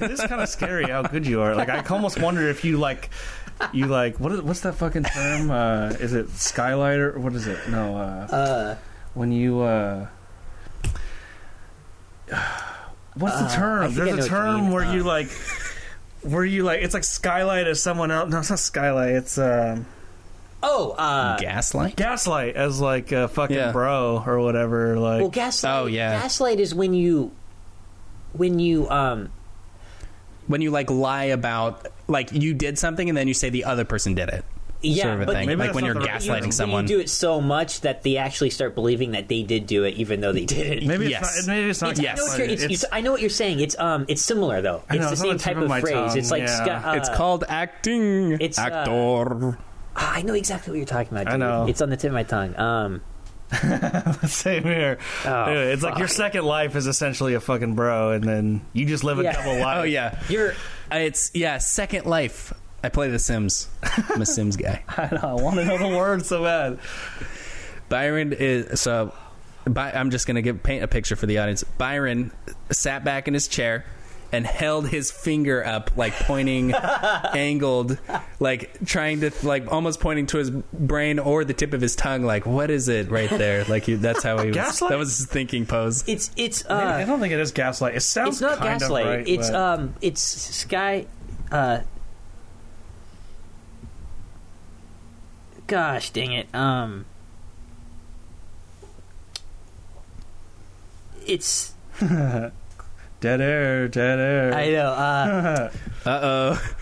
[0.00, 1.54] It is kind of scary how good you are.
[1.54, 3.10] Like I almost wonder if you like
[3.72, 5.50] you like what is what's that fucking term?
[5.50, 7.58] Uh, is it skylight or what is it?
[7.68, 8.76] No, uh, Uh,
[9.14, 10.08] when you uh,
[13.14, 13.94] what's the Uh, term?
[13.94, 14.70] There's a what you term mean.
[14.72, 15.28] where Uh, you like
[16.22, 18.30] where you like it's like skylight as someone else.
[18.30, 19.10] No, it's not skylight.
[19.14, 19.86] It's um,
[20.62, 21.96] oh, uh, Gaslight.
[21.96, 23.72] gaslight as like a fucking Yeah.
[23.72, 24.98] bro or whatever.
[24.98, 25.74] Like well, gaslight.
[25.74, 26.20] Oh, yeah.
[26.20, 27.32] gaslight is when you
[28.32, 29.30] when you um
[30.46, 33.84] when you like lie about like you did something and then you say the other
[33.84, 34.44] person did it.
[34.82, 35.46] Yeah, sort of a but thing.
[35.48, 36.40] Maybe Like when you're gaslighting term.
[36.42, 36.82] when someone.
[36.84, 39.94] you do it so much that they actually start believing that they did do it,
[39.94, 40.86] even though they didn't.
[40.88, 41.46] maybe it's Yes.
[41.46, 41.54] not.
[41.54, 41.98] Maybe it's not.
[41.98, 43.60] It's- I, know what you're, it's, It's- it's- I know what you're saying.
[43.60, 44.82] It's um, it's similar though.
[44.90, 45.92] It's know, the same type of of phrase.
[45.94, 46.82] tongue, It's like yeah.
[46.90, 48.38] uh, it's called acting.
[48.40, 49.58] it's, uh, actor.
[49.96, 51.32] ah, I know exactly what you're talking about.
[51.32, 51.66] I know.
[51.68, 52.56] It's on the tip of my tongue.
[52.58, 53.02] Um,
[54.26, 54.98] Same here.
[55.24, 58.86] Oh, Anyway, it's like your second life is essentially a fucking bro, and then you
[58.86, 59.32] just live a Yeah.
[59.32, 59.78] double life.
[59.80, 60.52] oh yeah, you're
[60.92, 61.58] Uh, it's yeah.
[61.58, 62.52] Second Life.
[62.82, 63.68] I play The Sims.
[63.82, 64.82] I'm a Sims guy.
[64.88, 65.20] I know.
[65.38, 66.78] I want to know the word so bad.
[67.88, 69.14] Byron is so.
[69.66, 71.64] By, I'm just gonna give paint a picture for the audience.
[71.64, 72.32] Byron
[72.70, 73.84] sat back in his chair.
[74.32, 76.72] and held his finger up, like pointing,
[77.34, 77.98] angled,
[78.38, 82.22] like trying to, like almost pointing to his brain or the tip of his tongue.
[82.22, 83.64] Like, what is it right there?
[83.64, 84.54] Like he, that's how he was.
[84.56, 84.90] Gaslight?
[84.90, 86.04] That was his thinking pose.
[86.06, 87.96] It's it's I uh, don't think it is gaslight.
[87.96, 89.04] It sounds it's not kind gaslight.
[89.04, 91.06] Of right, it's but- um it's Sky.
[91.50, 91.80] Uh,
[95.70, 96.52] gosh dang it.
[96.52, 97.06] Um,
[101.24, 102.52] it's dead
[103.22, 104.52] air, dead air.
[104.52, 104.90] I know.
[104.90, 105.70] Uh,
[106.06, 106.74] Uh oh.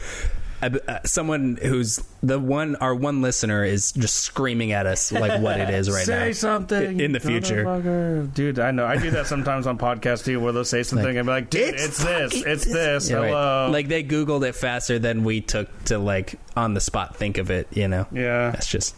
[0.60, 5.60] Uh, someone who's the one, our one listener is just screaming at us like what
[5.60, 6.24] it is right say now.
[6.24, 8.26] Say something in the future.
[8.34, 8.58] dude.
[8.58, 8.84] I know.
[8.84, 11.50] I do that sometimes on podcasts too, where they'll say something Like, and be like,
[11.50, 13.28] "Dude, "It's it's, this, it's this." Yeah, right.
[13.28, 17.38] Hello, Like they Googled it faster than we took to like on the spot think
[17.38, 17.68] of it.
[17.70, 18.50] You know, yeah.
[18.50, 18.96] that's just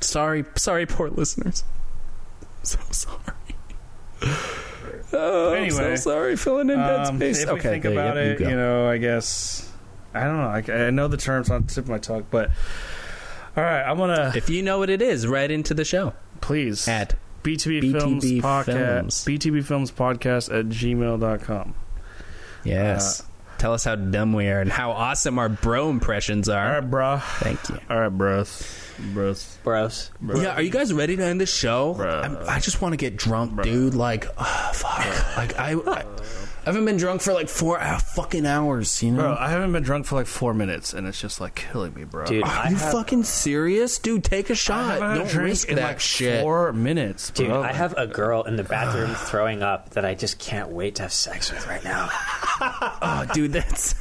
[0.00, 1.62] sorry, sorry, poor listeners.
[2.64, 3.20] So sorry.
[5.12, 7.42] Oh, I'm so sorry, filling in dead Um, space.
[7.42, 9.70] if we okay, think yeah, about yep, it, you you, know, I guess
[10.14, 10.74] I don't know.
[10.74, 12.50] I, I know the terms on the tip of my tongue, but
[13.56, 16.86] all right, I'm gonna if you know what it is, write into the show please
[16.88, 19.24] at BTB, Films BTB podcast, Films.
[19.24, 21.74] BTB Films podcast at gmail.com.
[22.64, 23.20] yes.
[23.20, 23.24] Uh,
[23.56, 26.72] Tell us how dumb we are and how awesome our bro impressions are.
[26.72, 27.18] right, bro.
[27.38, 27.78] Thank you.
[27.88, 28.78] All right, bros.
[29.14, 29.58] Bros.
[29.62, 30.10] bros.
[30.20, 30.42] bros.
[30.42, 31.94] Yeah, are you guys ready to end the show?
[31.94, 33.62] I'm, I just want to get drunk, Bruh.
[33.62, 33.94] dude.
[33.94, 35.36] Like, oh, fuck.
[35.38, 36.04] Like I, I,
[36.66, 39.02] I haven't been drunk for like four uh, fucking hours.
[39.02, 39.22] You know?
[39.22, 42.04] Bro, I haven't been drunk for like four minutes, and it's just like killing me,
[42.04, 42.24] bro.
[42.24, 44.24] Dude, Are I you have- fucking serious, dude?
[44.24, 44.92] Take a shot.
[44.92, 46.40] haven't had Don't drink risk in that like shit.
[46.40, 47.46] Four minutes, bro.
[47.46, 50.94] Dude, I have a girl in the bathroom throwing up that I just can't wait
[50.96, 52.08] to have sex with right now.
[52.60, 53.94] Oh, dude, that's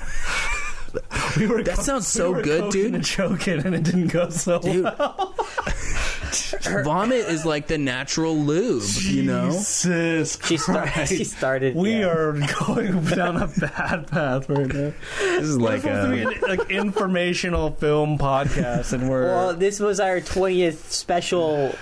[1.37, 2.95] We were that co- sounds we so were good, coking dude.
[2.95, 4.83] And choking, and it didn't go so dude.
[4.83, 5.33] well.
[6.83, 9.49] Vomit is like the natural lube, you know.
[9.51, 11.07] Jesus She started.
[11.07, 11.75] She started.
[11.75, 12.07] We yeah.
[12.07, 12.33] are
[12.65, 14.93] going down a bad path right now.
[15.19, 19.53] This is We're like to be a an like informational film podcast, and we're Well,
[19.55, 21.75] this was our twentieth special.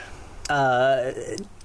[0.49, 1.11] Uh,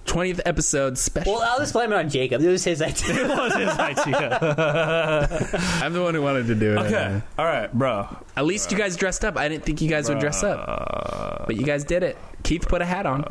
[0.07, 1.35] twentieth episode special.
[1.35, 2.43] well, I'll just blame it on Jacob.
[2.43, 3.25] It was his idea.
[3.25, 4.39] it was his idea.
[5.83, 6.79] I'm the one who wanted to do it.
[6.79, 8.09] okay, all right, bro.
[8.37, 9.37] At least you guys dressed up.
[9.37, 12.17] I didn't think you guys would dress up, but you guys did it.
[12.43, 13.25] Keith put a hat on,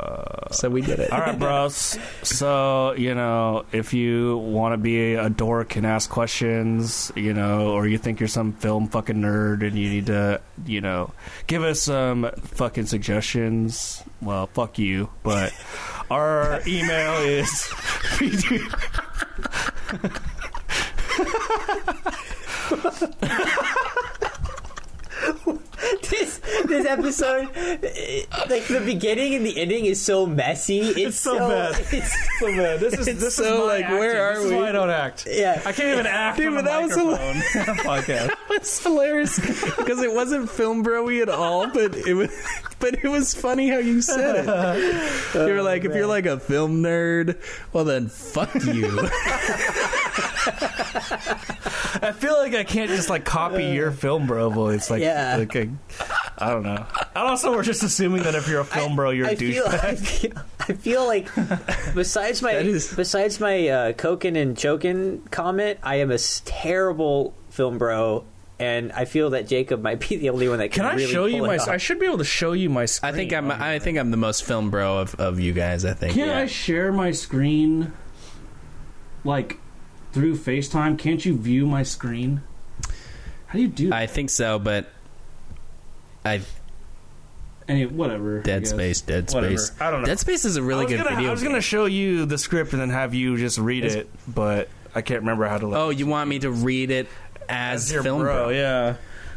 [0.50, 1.10] so we did it.
[1.10, 1.98] All right, bros.
[2.22, 7.70] So, you know, if you want to be a dork and ask questions, you know,
[7.70, 11.12] or you think you're some film fucking nerd and you need to, you know,
[11.46, 15.08] give us some fucking suggestions, well, fuck you.
[15.22, 15.54] But
[16.10, 17.72] our email is.
[26.10, 30.80] this this episode, eh, like the beginning and the ending, is so messy.
[30.80, 31.86] It's, so bad.
[31.92, 32.80] It's, so bad.
[32.80, 34.56] This is this so, is like, where are this we?
[34.56, 35.26] Is why I don't act.
[35.30, 35.62] yeah.
[35.64, 38.30] I can't even act Dude, on that was podcast.
[38.56, 42.30] It's hilarious because it wasn't film broy at all, but it was.
[42.78, 45.34] But it was funny how you said it.
[45.34, 47.40] You were like, if you're like a film nerd,
[47.72, 49.08] well then fuck you.
[52.02, 54.90] I feel like I can't just like copy your film bro voice.
[54.90, 55.36] Like, Yeah.
[55.38, 55.68] like a,
[56.38, 56.84] I don't know.
[57.14, 59.64] And also, we're just assuming that if you're a film bro, you're a I feel,
[59.64, 59.84] douchebag.
[59.84, 61.28] I feel, I feel like
[61.94, 66.42] besides my That is- besides my uh, coking and choking comment, I am a s-
[66.44, 68.24] terrible film bro,
[68.58, 70.84] and I feel that Jacob might be the only one that can.
[70.84, 71.56] Can I really show you my?
[71.58, 71.68] off.
[71.68, 73.12] I should be able to show you my screen.
[73.14, 73.50] I think I'm.
[73.50, 75.84] on I think I'm the most film bro of, of you guys.
[75.84, 76.14] I think.
[76.14, 76.38] Can yeah.
[76.38, 77.92] I share my screen,
[79.24, 79.58] like
[80.16, 80.98] through FaceTime?
[80.98, 82.40] Can't you view my screen?
[83.48, 83.90] How do you do?
[83.90, 83.96] that?
[83.96, 84.90] I think so, but
[86.24, 86.40] I
[87.68, 88.38] Any whatever.
[88.38, 88.66] I Dead.
[88.66, 89.58] Space, Dead Whatever.
[89.58, 89.78] Space.
[89.78, 90.06] I don't know.
[90.06, 91.28] Dead Space is a really was good gonna, video.
[91.28, 91.50] I was game.
[91.50, 95.02] gonna show you the script and then have you just read It's- it, but I
[95.02, 95.66] can't remember how to.
[95.66, 97.08] Like, Oh, you want me to read it
[97.46, 98.48] as, your film bro, bro?
[98.54, 98.94] Yeah,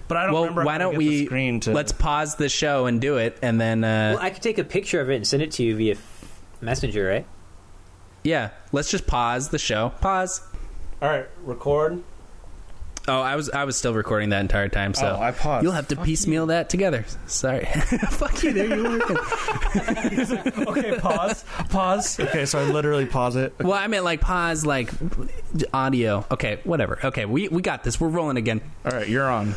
[0.07, 0.63] but I don't Well, remember.
[0.63, 3.17] why how to don't get we The screen to, let's pause the show and do
[3.17, 5.51] it, and then uh, Well, I could take a picture of it and send it
[5.51, 5.97] to you via
[6.61, 7.27] messenger, right?
[8.23, 9.89] yeah, let's just pause the show.
[10.01, 10.41] Pause.
[11.01, 12.03] All right, record.
[13.07, 15.63] Oh, I was I was still recording that entire time, so Oh, I paused.
[15.63, 17.05] you'll have to Fuck piecemeal that together.
[17.25, 17.65] Sorry,
[18.11, 18.53] fuck you.
[18.53, 19.17] There you working.
[20.67, 21.43] okay, pause.
[21.69, 22.19] Pause.
[22.19, 23.53] Okay, so I literally pause it.
[23.59, 24.91] Well, I meant like pause, like
[25.73, 26.25] audio.
[26.29, 26.99] Okay, whatever.
[27.03, 27.99] Okay, we we got this.
[27.99, 28.61] We're rolling again.
[28.85, 29.55] All right, you're on.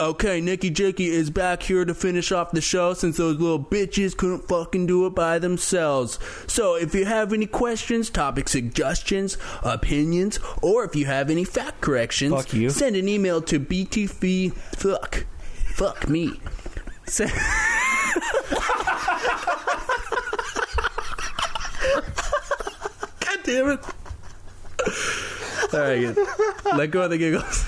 [0.00, 4.16] Okay, Nikki Jakey is back here to finish off the show since those little bitches
[4.16, 6.18] couldn't fucking do it by themselves.
[6.48, 11.80] So, if you have any questions, topic suggestions, opinions, or if you have any fact
[11.80, 12.32] corrections,
[12.74, 14.52] send an email to btv.
[14.52, 15.26] Fuck.
[15.74, 16.40] Fuck me.
[17.06, 17.30] Send-
[23.20, 23.80] God damn it.
[25.72, 26.16] All right,
[26.76, 27.64] let go of the giggles.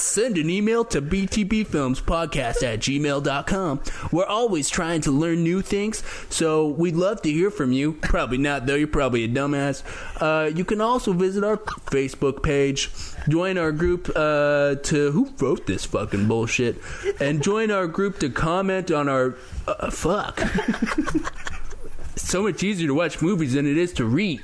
[0.00, 3.80] Send an email to btbfilmspodcast at gmail.com.
[4.12, 7.94] We're always trying to learn new things, so we'd love to hear from you.
[7.94, 8.74] Probably not, though.
[8.74, 9.82] You're probably a dumbass.
[10.20, 12.90] Uh, you can also visit our Facebook page,
[13.28, 15.10] join our group uh, to.
[15.10, 16.78] Who wrote this fucking bullshit?
[17.20, 19.36] And join our group to comment on our.
[19.66, 20.40] Uh, fuck.
[22.16, 24.40] so much easier to watch movies than it is to read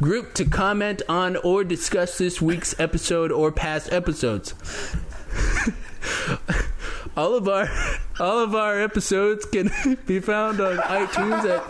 [0.00, 4.54] group to comment on or discuss this week's episode or past episodes.
[7.16, 7.68] all of our
[8.18, 9.70] all of our episodes can
[10.06, 11.62] be found on iTunes at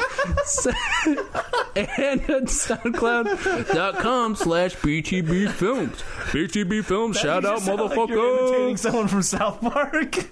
[1.98, 6.02] and at SoundCloud.com slash BTB Films.
[6.32, 8.08] BTB Films, shout out, motherfucker!
[8.08, 8.48] You're motherfucker!
[8.48, 10.28] imitating someone from South Park.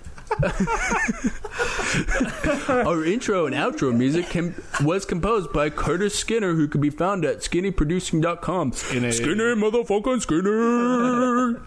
[2.69, 7.25] Our intro and outro music can, was composed by Curtis Skinner, who can be found
[7.25, 8.73] at skinnyproducing.com.
[8.73, 9.13] Skinny.
[9.13, 11.61] Skinner, motherfucking Skinner.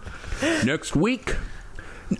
[0.64, 1.36] next week.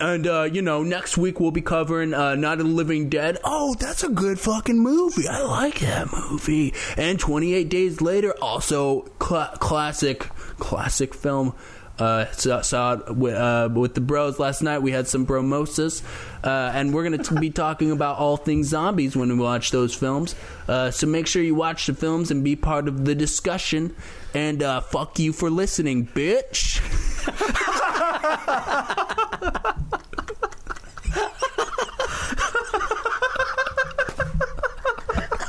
[0.01, 3.39] And, uh, you know, next week we'll be covering uh, of the Living Dead.
[3.45, 5.29] Oh, that's a good fucking movie.
[5.29, 6.73] I like that movie.
[6.97, 10.21] And 28 Days Later, also cla- classic,
[10.59, 11.55] classic film.
[11.99, 14.79] Uh, saw, saw it with, uh, with the bros last night.
[14.79, 16.03] We had some bromosas,
[16.45, 20.35] uh, and we're gonna be talking about all things zombies when we watch those films.
[20.69, 23.95] Uh, so make sure you watch the films and be part of the discussion.
[24.35, 26.81] And uh, fuck you for listening, bitch.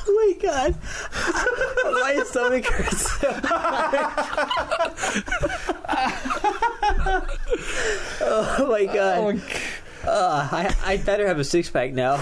[0.05, 0.75] Oh my god.
[1.93, 3.17] My stomach hurts.
[8.21, 9.41] oh my god.
[10.05, 12.17] Uh, I, I better have a six pack now.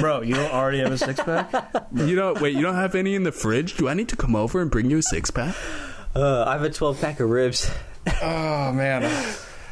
[0.00, 1.52] Bro, you don't already have a six pack?
[1.92, 2.54] You don't wait.
[2.54, 3.76] You don't have any in the fridge.
[3.76, 5.54] Do I need to come over and bring you a six pack?
[6.14, 7.70] Uh, I have a 12 pack of ribs.
[8.22, 9.02] Oh man.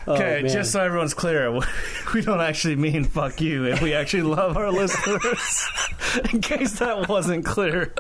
[0.07, 0.51] Oh, Okay, man.
[0.51, 1.53] just so everyone's clear,
[2.15, 5.67] we don't actually mean fuck you, and we actually love our listeners.
[6.33, 7.93] In case that wasn't clear.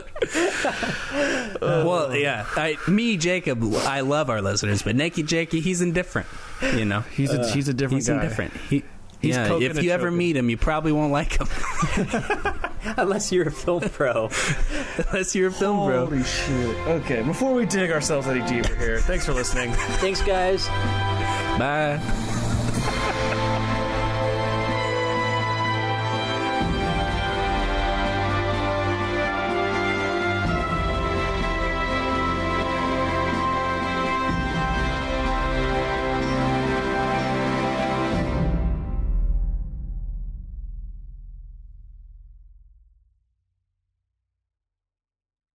[1.60, 6.26] Well, yeah, I, me, Jacob, I love our listeners, but Naked Jakey, he's indifferent.
[6.74, 8.14] You know, He's a uh, he's a different he's guy.
[8.14, 8.52] indifferent.
[8.68, 8.84] He,
[9.20, 11.46] He's yeah, if and you ever meet him, you probably won't like him
[12.96, 14.30] Unless you're a film pro.
[15.08, 16.06] unless you're a film bro.
[16.06, 16.76] Holy shit.
[16.88, 19.72] Okay, before we dig ourselves any deeper here, thanks for listening.
[20.00, 20.66] Thanks, guys.
[21.58, 22.29] Bye.